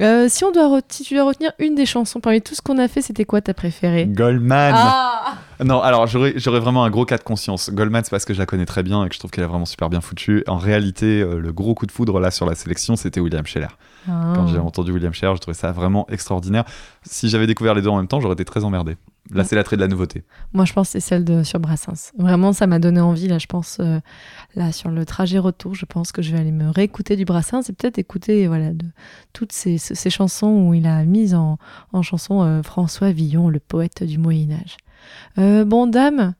Euh, 0.00 0.26
si, 0.28 0.44
on 0.44 0.50
doit 0.50 0.80
si 0.88 1.04
tu 1.04 1.14
dois 1.14 1.24
retenir 1.24 1.52
une 1.58 1.74
des 1.74 1.86
chansons 1.86 2.18
parmi 2.18 2.42
tout 2.42 2.54
ce 2.54 2.62
qu'on 2.62 2.78
a 2.78 2.88
fait, 2.88 3.00
c'était 3.00 3.24
quoi 3.24 3.40
ta 3.40 3.54
préférée? 3.54 4.06
Goldman 4.06 4.74
Ah 4.76 5.34
Non, 5.64 5.80
alors 5.80 6.08
j'aurais 6.08 6.32
j'aurais 6.36 6.58
vraiment 6.58 6.84
un 6.84 6.90
gros 6.90 7.04
cas 7.04 7.16
de 7.16 7.22
conscience. 7.22 7.70
Goldman, 7.70 8.02
c'est 8.02 8.10
parce 8.10 8.24
que 8.24 8.34
je 8.34 8.40
la 8.40 8.46
connais 8.46 8.66
très 8.66 8.82
bien 8.82 9.04
et 9.04 9.08
que 9.08 9.14
je 9.14 9.20
trouve 9.20 9.30
qu'elle 9.30 9.44
est 9.44 9.48
vraiment 9.48 9.66
super 9.66 9.90
bien 9.90 10.00
foutue. 10.00 10.42
En 10.48 10.58
réalité, 10.58 11.20
euh, 11.22 11.38
le 11.38 11.52
gros 11.52 11.74
coup 11.74 11.86
de 11.86 11.92
foudre 11.92 12.18
là 12.18 12.32
sur 12.32 12.44
la 12.46 12.56
sélection, 12.56 12.96
c'était 12.96 13.20
William 13.20 13.46
Scheller. 13.46 13.68
Ah. 14.08 14.32
Quand 14.34 14.48
j'ai 14.48 14.58
entendu 14.58 14.90
William 14.90 15.14
Scheller, 15.14 15.36
je 15.36 15.40
trouvais 15.40 15.56
ça 15.56 15.70
vraiment 15.70 16.06
extraordinaire. 16.08 16.64
Si 17.04 17.28
j'avais 17.28 17.46
découvert 17.46 17.74
les 17.74 17.82
deux 17.82 17.88
en 17.88 17.96
même 17.96 18.08
temps, 18.08 18.20
j'aurais 18.20 18.34
été 18.34 18.44
très 18.44 18.64
emmerdé. 18.64 18.96
Là, 19.30 19.42
Mm. 19.42 19.46
c'est 19.46 19.56
l'attrait 19.56 19.76
de 19.76 19.80
la 19.80 19.88
nouveauté. 19.88 20.22
Moi, 20.52 20.64
je 20.66 20.72
pense 20.74 20.88
que 20.88 20.92
c'est 20.92 21.00
celle 21.00 21.24
de 21.24 21.42
sur 21.42 21.58
Brassens. 21.58 22.12
Vraiment, 22.18 22.52
ça 22.52 22.66
m'a 22.66 22.78
donné 22.78 23.00
envie. 23.00 23.26
Là, 23.26 23.38
je 23.38 23.46
pense, 23.46 23.78
euh, 23.80 23.98
là, 24.54 24.70
sur 24.70 24.90
le 24.90 25.06
trajet 25.06 25.38
retour, 25.38 25.74
je 25.74 25.86
pense 25.86 26.12
que 26.12 26.20
je 26.20 26.30
vais 26.32 26.38
aller 26.38 26.52
me 26.52 26.68
réécouter 26.68 27.16
du 27.16 27.24
Brassens 27.24 27.62
et 27.68 27.72
peut-être 27.72 27.98
écouter 27.98 28.46
voilà, 28.48 28.72
de, 28.72 28.84
toutes 29.32 29.52
ces, 29.52 29.78
ces- 29.78 29.94
ces 29.94 30.10
chansons 30.10 30.68
où 30.68 30.74
il 30.74 30.86
a 30.86 31.04
mis 31.04 31.34
en, 31.34 31.58
en 31.92 32.02
chanson 32.02 32.42
euh, 32.42 32.62
François 32.62 33.12
Villon, 33.12 33.48
le 33.48 33.60
poète 33.60 34.02
du 34.04 34.18
Moyen-Âge. 34.18 34.76
Euh, 35.38 35.64
bon, 35.64 35.86
dame. 35.86 36.34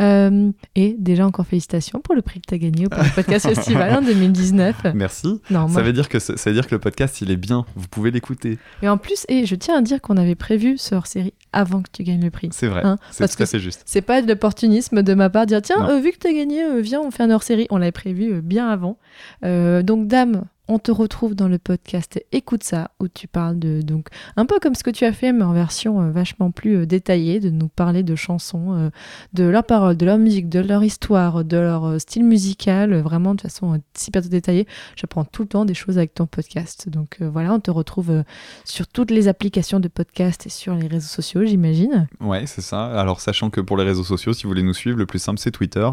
Euh, 0.00 0.50
et 0.74 0.96
déjà 0.98 1.26
encore 1.26 1.46
félicitations 1.46 2.00
pour 2.00 2.14
le 2.14 2.22
prix 2.22 2.40
que 2.40 2.46
tu 2.48 2.54
as 2.54 2.58
gagné 2.58 2.86
au 2.86 2.88
podcast 3.14 3.48
festival 3.48 3.94
en 3.94 4.02
2019. 4.02 4.86
Merci. 4.94 5.40
Non, 5.50 5.68
ça, 5.68 5.82
veut 5.82 5.92
dire 5.92 6.08
que 6.08 6.18
ça 6.18 6.34
veut 6.46 6.54
dire 6.54 6.66
que 6.66 6.74
le 6.74 6.80
podcast, 6.80 7.20
il 7.20 7.30
est 7.30 7.36
bien. 7.36 7.64
Vous 7.76 7.88
pouvez 7.88 8.10
l'écouter. 8.10 8.58
Et 8.82 8.88
en 8.88 8.98
plus, 8.98 9.26
et 9.28 9.46
je 9.46 9.54
tiens 9.54 9.78
à 9.78 9.82
dire 9.82 10.00
qu'on 10.00 10.16
avait 10.16 10.34
prévu 10.34 10.78
ce 10.78 10.94
hors-série 10.94 11.34
avant 11.52 11.82
que 11.82 11.88
tu 11.92 12.02
gagnes 12.02 12.22
le 12.22 12.30
prix. 12.30 12.48
C'est 12.52 12.68
vrai. 12.68 12.82
Hein, 12.84 12.96
c'est 13.10 13.24
parce 13.24 13.36
tout 13.36 13.42
à 13.42 13.46
que 13.46 13.50
fait 13.50 13.60
juste. 13.60 13.82
C'est 13.84 14.02
pas 14.02 14.22
de 14.22 14.28
l'opportunisme 14.28 15.02
de 15.02 15.14
ma 15.14 15.28
part 15.30 15.46
de 15.46 15.48
dire 15.48 15.62
tiens, 15.62 15.88
euh, 15.88 16.00
vu 16.00 16.12
que 16.12 16.18
tu 16.18 16.28
as 16.28 16.32
gagné, 16.32 16.64
euh, 16.64 16.80
viens, 16.80 17.00
on 17.00 17.10
fait 17.10 17.22
un 17.22 17.30
hors-série. 17.30 17.66
On 17.70 17.76
l'avait 17.76 17.92
prévu 17.92 18.40
bien 18.42 18.68
avant. 18.68 18.98
Donc, 19.42 20.06
dame, 20.06 20.44
On 20.72 20.78
te 20.78 20.92
retrouve 20.92 21.34
dans 21.34 21.48
le 21.48 21.58
podcast 21.58 22.24
Écoute 22.30 22.62
ça, 22.62 22.92
où 23.00 23.08
tu 23.08 23.26
parles 23.26 23.58
de 23.58 23.82
donc 23.82 24.06
un 24.36 24.46
peu 24.46 24.60
comme 24.60 24.76
ce 24.76 24.84
que 24.84 24.90
tu 24.90 25.04
as 25.04 25.12
fait, 25.12 25.32
mais 25.32 25.42
en 25.42 25.52
version 25.52 26.00
euh, 26.00 26.12
vachement 26.12 26.52
plus 26.52 26.76
euh, 26.76 26.86
détaillée, 26.86 27.40
de 27.40 27.50
nous 27.50 27.66
parler 27.66 28.04
de 28.04 28.14
chansons, 28.14 28.76
euh, 28.76 28.90
de 29.32 29.42
leurs 29.42 29.64
paroles, 29.64 29.96
de 29.96 30.06
leur 30.06 30.16
musique, 30.16 30.48
de 30.48 30.60
leur 30.60 30.84
histoire, 30.84 31.44
de 31.44 31.56
leur 31.56 32.00
style 32.00 32.22
musical, 32.22 32.94
vraiment 33.00 33.34
de 33.34 33.40
façon 33.40 33.82
super 33.98 34.22
détaillée. 34.22 34.68
J'apprends 34.94 35.24
tout 35.24 35.42
le 35.42 35.48
temps 35.48 35.64
des 35.64 35.74
choses 35.74 35.98
avec 35.98 36.14
ton 36.14 36.26
podcast. 36.26 36.88
Donc 36.88 37.20
voilà, 37.20 37.52
on 37.52 37.58
te 37.58 37.72
retrouve 37.72 38.22
sur 38.64 38.86
toutes 38.86 39.10
les 39.10 39.26
applications 39.26 39.80
de 39.80 39.88
podcast 39.88 40.46
et 40.46 40.50
sur 40.50 40.76
les 40.76 40.86
réseaux 40.86 41.08
sociaux, 41.08 41.44
j'imagine. 41.44 42.06
Ouais, 42.20 42.46
c'est 42.46 42.60
ça. 42.60 42.86
Alors, 42.96 43.20
sachant 43.20 43.50
que 43.50 43.60
pour 43.60 43.76
les 43.76 43.82
réseaux 43.82 44.04
sociaux, 44.04 44.32
si 44.34 44.44
vous 44.44 44.50
voulez 44.50 44.62
nous 44.62 44.74
suivre, 44.74 44.98
le 44.98 45.06
plus 45.06 45.18
simple, 45.18 45.40
c'est 45.40 45.50
Twitter, 45.50 45.90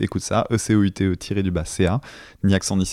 écoute 0.00 0.22
ça, 0.22 0.48
ni 2.42 2.54
accent 2.54 2.76
ni. 2.76 2.86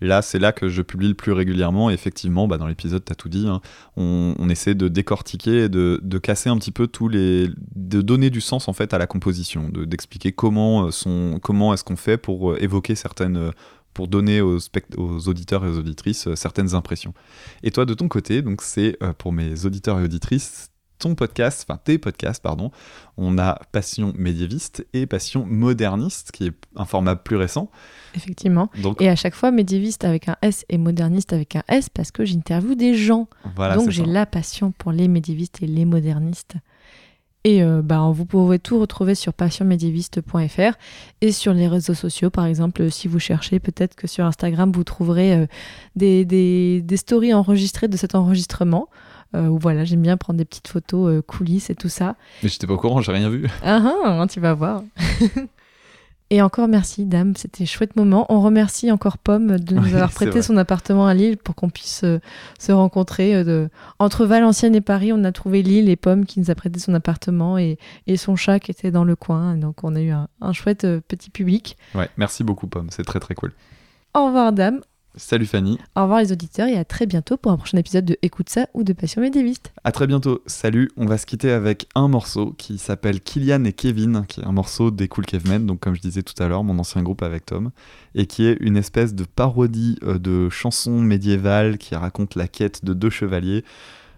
Là, 0.00 0.22
c'est 0.22 0.38
là 0.38 0.52
que 0.52 0.68
je 0.68 0.82
publie 0.82 1.08
le 1.08 1.14
plus 1.14 1.32
régulièrement. 1.32 1.88
Effectivement, 1.88 2.46
bah, 2.48 2.58
dans 2.58 2.66
l'épisode, 2.66 3.04
t'as 3.04 3.14
tout 3.14 3.28
dit. 3.28 3.46
hein. 3.48 3.60
On, 3.96 4.48
essaie 4.48 4.74
de 4.74 4.88
décortiquer 4.88 5.68
de, 5.68 6.00
de 6.02 6.18
casser 6.18 6.50
un 6.50 6.58
petit 6.58 6.72
peu 6.72 6.86
tous 6.86 7.08
les, 7.08 7.48
de 7.74 8.02
donner 8.02 8.30
du 8.30 8.40
sens 8.40 8.68
en 8.68 8.72
fait 8.72 8.92
à 8.92 8.98
la 8.98 9.06
composition, 9.06 9.68
de- 9.68 9.84
d'expliquer 9.84 10.32
comment 10.32 10.88
euh, 10.88 11.38
comment 11.42 11.72
est-ce 11.72 11.84
qu'on 11.84 11.96
fait 11.96 12.18
pour 12.18 12.52
euh, 12.52 12.62
évoquer 12.62 12.94
certaines, 12.94 13.36
euh, 13.36 13.50
pour 13.94 14.08
donner 14.08 14.40
aux, 14.40 14.58
aux 14.96 15.28
auditeurs 15.28 15.64
et 15.64 15.68
aux 15.68 15.78
auditrices 15.78 16.32
certaines 16.34 16.74
impressions. 16.74 17.14
Et 17.62 17.70
toi, 17.70 17.84
de 17.86 17.94
ton 17.94 18.08
côté, 18.08 18.42
donc 18.42 18.60
c'est 18.62 18.98
pour 19.18 19.32
mes 19.32 19.64
auditeurs 19.64 20.00
et 20.00 20.04
auditrices, 20.04 20.70
ton 20.98 21.14
podcast, 21.14 21.66
enfin 21.68 21.78
tes 21.82 21.98
podcasts, 21.98 22.42
pardon, 22.42 22.70
on 23.16 23.36
a 23.38 23.60
Passion 23.72 24.12
médiéviste 24.16 24.86
et 24.94 25.06
Passion 25.06 25.44
moderniste, 25.44 26.30
qui 26.32 26.46
est 26.46 26.52
un 26.76 26.84
format 26.84 27.16
plus 27.16 27.36
récent. 27.36 27.70
Effectivement. 28.14 28.70
Donc- 28.82 29.02
Et 29.02 29.08
à 29.08 29.16
chaque 29.16 29.34
fois, 29.34 29.50
médiéviste 29.50 30.04
avec 30.04 30.28
un 30.28 30.36
S 30.40 30.64
et 30.68 30.78
moderniste 30.78 31.32
avec 31.32 31.56
un 31.56 31.62
S 31.68 31.88
parce 31.90 32.10
que 32.10 32.24
j'interviewe 32.24 32.74
des 32.76 32.94
gens. 32.94 33.28
Voilà, 33.56 33.74
Donc 33.76 33.90
j'ai 33.90 34.04
la 34.04 34.24
passion 34.26 34.72
pour 34.76 34.92
les 34.92 35.08
médiévistes 35.08 35.62
et 35.62 35.66
les 35.66 35.84
modernistes. 35.84 36.54
Et 37.46 37.62
euh, 37.62 37.82
bah, 37.82 38.10
vous 38.10 38.24
pouvez 38.24 38.58
tout 38.58 38.80
retrouver 38.80 39.14
sur 39.14 39.34
passionmédiéviste.fr 39.34 40.78
et 41.20 41.32
sur 41.32 41.52
les 41.52 41.68
réseaux 41.68 41.92
sociaux. 41.94 42.30
Par 42.30 42.46
exemple, 42.46 42.82
euh, 42.82 42.90
si 42.90 43.06
vous 43.08 43.18
cherchez, 43.18 43.60
peut-être 43.60 43.94
que 43.94 44.06
sur 44.06 44.24
Instagram, 44.24 44.72
vous 44.72 44.84
trouverez 44.84 45.34
euh, 45.34 45.46
des, 45.96 46.24
des- 46.24 46.80
des 46.82 46.96
stories 46.96 47.34
enregistrées 47.34 47.88
de 47.88 47.96
cet 47.98 48.14
enregistrement. 48.14 48.88
Euh, 49.34 49.48
où 49.48 49.58
voilà, 49.58 49.84
j'aime 49.84 50.02
bien 50.02 50.16
prendre 50.16 50.38
des 50.38 50.44
petites 50.44 50.68
photos 50.68 51.10
euh, 51.10 51.22
coulisses 51.22 51.68
et 51.70 51.74
tout 51.74 51.88
ça. 51.88 52.14
Mais 52.42 52.48
j'étais 52.48 52.66
pas 52.68 52.74
au 52.74 52.78
courant, 52.78 53.00
j'ai 53.00 53.10
rien 53.12 53.28
vu. 53.28 53.48
Ah 53.62 53.82
ah, 54.04 54.26
tu 54.30 54.38
vas 54.40 54.54
voir. 54.54 54.82
Et 56.30 56.40
encore 56.40 56.68
merci, 56.68 57.04
dame, 57.04 57.34
c'était 57.36 57.62
un 57.64 57.66
chouette 57.66 57.96
moment. 57.96 58.24
On 58.30 58.40
remercie 58.40 58.90
encore 58.90 59.18
Pomme 59.18 59.58
de 59.58 59.74
nous 59.74 59.82
Oui, 59.82 59.88
avoir 59.94 60.10
prêté 60.10 60.40
son 60.42 60.56
appartement 60.56 61.06
à 61.06 61.12
Lille 61.14 61.36
pour 61.36 61.54
qu'on 61.54 61.68
puisse 61.68 62.02
euh, 62.02 62.18
se 62.58 62.72
rencontrer. 62.72 63.34
euh, 63.36 63.44
de- 63.44 63.68
Entre 63.98 64.24
Valenciennes 64.24 64.74
et 64.74 64.80
Paris, 64.80 65.12
on 65.12 65.22
a 65.22 65.32
trouvé 65.32 65.62
Lille 65.62 65.88
et 65.88 65.96
Pomme 65.96 66.24
qui 66.24 66.40
nous 66.40 66.50
a 66.50 66.54
prêté 66.54 66.80
son 66.80 66.94
appartement 66.94 67.58
et, 67.58 67.78
et 68.06 68.16
son 68.16 68.36
chat 68.36 68.58
qui 68.58 68.70
était 68.70 68.90
dans 68.90 69.04
le 69.04 69.16
coin. 69.16 69.56
Donc 69.56 69.84
on 69.84 69.94
a 69.94 70.00
eu 70.00 70.10
un, 70.10 70.28
un 70.40 70.52
chouette 70.52 70.84
euh, 70.84 71.00
petit 71.06 71.28
public. 71.30 71.76
Ouais, 71.94 72.08
merci 72.16 72.42
beaucoup, 72.42 72.66
Pomme, 72.68 72.88
c'est 72.90 73.04
très 73.04 73.20
très 73.20 73.34
cool. 73.34 73.52
Au 74.14 74.26
revoir, 74.26 74.52
dame. 74.52 74.80
Salut 75.16 75.46
Fanny, 75.46 75.78
Au 75.94 76.02
revoir, 76.02 76.18
les 76.20 76.32
auditeurs, 76.32 76.66
et 76.66 76.76
à 76.76 76.84
très 76.84 77.06
bientôt 77.06 77.36
pour 77.36 77.52
un 77.52 77.56
prochain 77.56 77.78
épisode 77.78 78.04
de 78.04 78.16
Écoute 78.22 78.48
ça 78.48 78.66
ou 78.74 78.82
de 78.82 78.92
Passion 78.92 79.20
médiéviste. 79.22 79.72
à 79.84 79.92
très 79.92 80.08
bientôt. 80.08 80.42
Salut, 80.46 80.90
on 80.96 81.06
va 81.06 81.18
se 81.18 81.26
quitter 81.26 81.52
avec 81.52 81.86
un 81.94 82.08
morceau 82.08 82.52
qui 82.58 82.78
s'appelle 82.78 83.20
Kylian 83.20 83.64
et 83.64 83.72
Kevin, 83.72 84.24
qui 84.26 84.40
est 84.40 84.44
un 84.44 84.50
morceau 84.50 84.90
des 84.90 85.06
Cool 85.06 85.24
Cavemen, 85.24 85.66
donc 85.66 85.78
comme 85.78 85.94
je 85.94 86.00
disais 86.00 86.24
tout 86.24 86.40
à 86.42 86.48
l'heure, 86.48 86.64
mon 86.64 86.76
ancien 86.80 87.00
groupe 87.04 87.22
avec 87.22 87.46
Tom, 87.46 87.70
et 88.16 88.26
qui 88.26 88.44
est 88.46 88.56
une 88.60 88.76
espèce 88.76 89.14
de 89.14 89.22
parodie 89.24 89.98
euh, 90.02 90.18
de 90.18 90.48
chanson 90.48 91.00
médiévale 91.00 91.78
qui 91.78 91.94
raconte 91.94 92.34
la 92.34 92.48
quête 92.48 92.84
de 92.84 92.92
deux 92.92 93.10
chevaliers. 93.10 93.64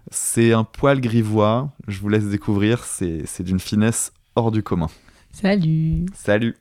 C'est 0.09 0.51
un 0.53 0.63
poil 0.63 0.99
grivois, 0.99 1.69
je 1.87 1.99
vous 1.99 2.09
laisse 2.09 2.25
découvrir, 2.25 2.83
c'est 2.85 3.21
c'est 3.27 3.43
d'une 3.43 3.59
finesse 3.59 4.13
hors 4.35 4.49
du 4.51 4.63
commun. 4.63 4.89
Salut 5.31 6.07
Salut 6.15 6.55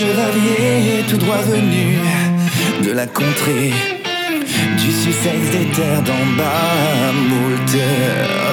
breux 0.00 0.06
chevaliers 0.06 1.04
tout 1.08 1.16
droit 1.16 1.42
venus 1.42 1.98
de 2.84 2.92
la 2.92 3.06
contrée 3.06 3.72
du 4.78 4.92
Sussex 4.92 5.50
des 5.50 5.66
terres 5.74 6.02
d'en 6.02 6.36
bas, 6.36 7.12
moult 7.28 7.76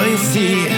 récits 0.04 0.68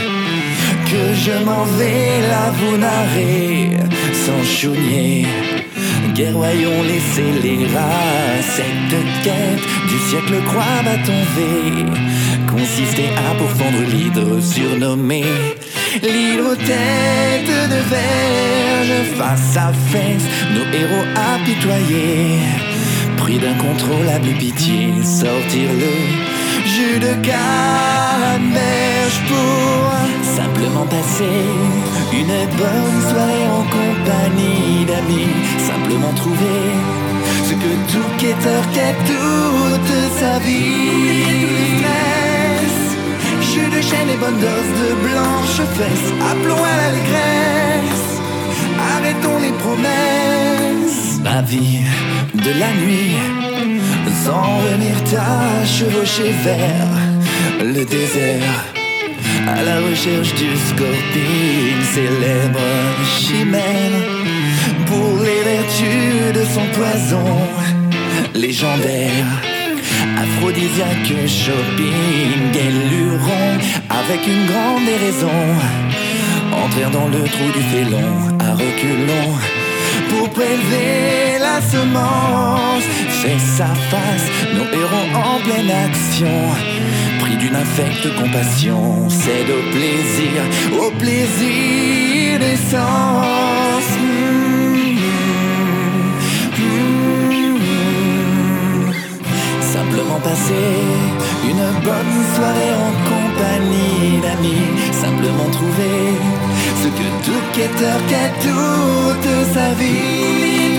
que 0.87 1.15
je 1.15 1.45
m'en 1.45 1.65
vais 1.65 2.21
là 2.29 2.53
vous 2.53 2.77
narrer 2.77 3.71
sans 4.13 4.43
chouigner. 4.45 5.27
Guerroyons 6.15 6.83
les 6.87 7.01
scélérats, 7.01 8.43
cette 8.43 9.23
quête 9.23 9.67
du 9.89 9.99
siècle 10.09 10.43
croix 10.47 10.83
bâton 10.85 11.21
V 11.37 11.85
consistait 12.47 13.11
à 13.17 13.35
pourfendre 13.37 13.83
l'hydre 13.89 14.41
surnommé 14.41 15.25
l'hydre 16.03 16.53
aux 16.53 16.57
têtes 16.57 17.71
de 17.75 17.81
verge 17.95 18.97
face 19.17 19.57
à 19.57 19.73
face, 19.91 20.27
nos 20.55 20.67
héros 20.73 21.07
apitoyés 21.35 22.39
pris 23.17 23.39
d'un 23.39 23.55
contrôlable 23.55 24.33
pitié, 24.39 24.93
sortir 25.05 25.69
le 25.83 25.95
jus 26.73 26.99
de 26.99 27.13
canneberge 27.27 29.19
pour 29.29 29.93
simplement 30.23 30.87
passer 30.87 31.41
une 32.13 32.37
bonne 32.61 33.01
soirée 33.11 33.47
en 33.59 33.65
compagnie 33.79 34.85
d'amis, 34.87 35.35
simplement 35.59 36.13
trouver 36.15 36.63
ce 37.45 37.53
que 37.63 37.73
tout 37.93 38.11
quêteur 38.19 38.63
quête 38.73 39.05
toute 39.07 40.19
sa 40.19 40.39
vie. 40.39 42.20
De 43.69 43.81
chêne 43.83 44.09
et 44.09 44.17
bonne 44.17 44.39
dose 44.39 44.73
de 44.81 44.89
blanches 45.07 45.63
fesses, 45.77 46.13
appelons 46.31 46.65
à 46.65 46.77
l'allégresse, 46.81 48.11
arrêtons 48.95 49.39
les 49.39 49.53
promesses. 49.63 51.21
La 51.23 51.43
vie 51.43 51.81
de 52.35 52.53
la 52.59 52.73
nuit, 52.83 53.17
sans 54.25 54.59
venir 54.71 54.97
ta 55.05 55.65
chevaucher 55.67 56.33
vers 56.43 57.65
le 57.65 57.85
désert. 57.85 58.65
À 59.47 59.63
la 59.63 59.77
recherche 59.81 60.35
du 60.35 60.51
scorpion, 60.69 61.77
célèbre 61.95 62.61
chimère, 63.19 63.97
pour 64.87 65.23
les 65.23 65.43
vertus 65.51 66.33
de 66.35 66.45
son 66.55 66.67
poison 66.79 67.39
légendaire. 68.35 69.50
Aphrodisiaque 70.17 71.27
shopping, 71.27 72.53
luron 72.91 73.59
avec 73.89 74.27
une 74.27 74.47
grande 74.47 74.85
déraison. 74.85 75.41
Entrèrent 76.53 76.91
dans 76.91 77.09
le 77.09 77.23
trou 77.25 77.47
du 77.55 77.63
félon 77.73 78.11
à 78.39 78.53
reculons 78.55 79.39
pour 80.11 80.29
prélever 80.31 81.39
la 81.39 81.61
semence. 81.61 82.85
Fait 83.23 83.39
sa 83.39 83.67
face, 83.91 84.27
nos 84.55 84.65
héros 84.65 85.09
en 85.15 85.41
pleine 85.41 85.71
action. 85.71 86.39
Pris 87.21 87.37
d'une 87.37 87.57
infecte 87.57 88.15
compassion, 88.17 89.09
cède 89.09 89.51
au 89.51 89.71
plaisir, 89.71 90.43
au 90.81 90.91
plaisir 90.99 92.39
des 92.39 92.57
sens. 92.57 93.70
Simplement 99.91 100.21
passer 100.21 100.79
une 101.43 101.67
bonne 101.83 102.17
soirée 102.37 102.75
en 102.87 102.93
compagnie 103.11 104.21
d'amis. 104.21 104.71
Simplement 104.93 105.51
trouver 105.51 106.15
ce 106.81 106.89
que 106.89 107.09
tout 107.25 107.43
quêteur 107.53 107.99
quête 108.07 108.39
toute 108.41 109.31
sa 109.53 109.75
vie. 109.75 110.79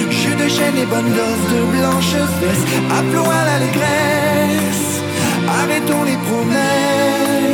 Tout 0.00 0.10
jus 0.10 0.34
de 0.34 0.48
chêne 0.48 0.76
et 0.76 0.84
bonne 0.84 1.08
dose 1.08 1.46
de 1.54 1.60
blanches 1.78 2.20
fesses. 2.40 2.66
Appelons 2.98 3.30
à 3.30 3.44
l'allégresse, 3.46 5.02
arrêtons 5.48 6.02
les 6.04 6.18
promesses. 6.28 7.53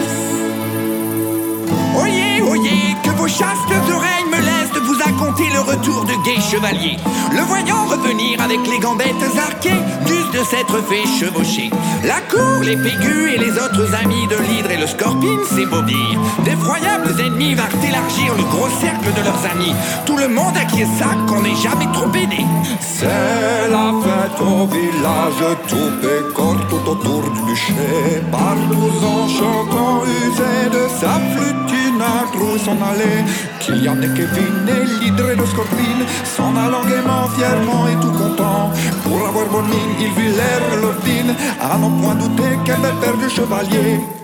Oyez, 2.01 2.43
oyez, 2.43 2.97
que 3.03 3.11
vos 3.11 3.29
chastes 3.29 3.71
oreilles 3.95 4.31
me 4.31 4.41
laissent 4.41 4.73
de 4.75 4.81
vous 4.81 4.95
raconter 4.95 5.49
le 5.53 5.61
retour 5.61 6.05
de 6.05 6.15
gai 6.25 6.41
chevalier. 6.41 6.97
Le 7.33 7.43
voyant 7.43 7.87
revenir 7.87 8.41
avec 8.41 8.61
les 8.67 8.79
gambettes 8.79 9.37
arquées, 9.37 9.81
d'us 10.07 10.39
de 10.39 10.45
s'être 10.45 10.83
fait 10.89 11.05
chevaucher. 11.19 11.71
La 12.05 12.21
cour, 12.31 12.63
les 12.63 12.77
pégus 12.77 13.35
et 13.35 13.39
les 13.39 13.53
autres 13.53 13.95
amis 14.03 14.27
de 14.29 14.37
l'hydre 14.37 14.71
et 14.71 14.79
le 14.79 14.87
scorpion 14.87 15.37
s'ébobirent. 15.49 16.21
D'effroyables 16.45 17.15
ennemis 17.21 17.55
vinrent 17.55 17.85
élargir 17.87 18.35
le 18.37 18.45
gros 18.45 18.71
cercle 18.81 19.13
de 19.17 19.23
leurs 19.23 19.45
amis. 19.53 19.75
Tout 20.07 20.17
le 20.17 20.29
monde 20.29 20.57
acquiesça 20.57 21.11
qu'on 21.29 21.43
n'est 21.43 21.57
jamais 21.57 21.91
trop 21.93 22.11
aidé. 22.15 22.45
C'est 22.81 23.69
la 23.71 23.93
fête 24.03 24.41
au 24.41 24.67
village, 24.67 25.43
tout 25.69 25.91
pécore 26.01 26.67
tout 26.69 26.91
autour 26.91 27.23
du 27.31 27.41
bûcher. 27.43 28.23
Partout 28.33 28.91
en 29.05 29.29
chantant, 29.29 30.03
usé 30.05 30.71
de 30.71 30.89
sa 30.89 31.15
flûte, 31.33 31.80
une 32.01 32.23
accroue 32.23 32.59
s'en 32.59 32.79
allait. 32.83 33.25
Kylian 33.61 34.01
et 34.03 34.09
Kevin 34.15 34.69
et 34.69 35.05
l'hydre 35.05 35.31
et 35.31 35.37
le 35.37 35.47
scorpion 35.47 36.01
s'en 36.25 36.57
allant 36.57 36.85
gaiement, 36.85 37.29
fièrement 37.37 37.89
et 37.89 38.01
tout 38.01 38.13
content. 38.13 38.71
Pour 39.05 39.27
avoir 39.29 39.47
bonne 39.47 39.69
mine, 39.69 39.95
ils 40.01 40.13
virent 40.13 40.37
l'air 40.37 40.61
dîne, 41.05 41.35
à 41.61 41.77
n'en 41.79 41.91
point 41.91 42.15
douter 42.15 42.57
bel 42.67 42.95
père 43.01 43.17
de 43.17 43.29
chevalier. 43.29 44.20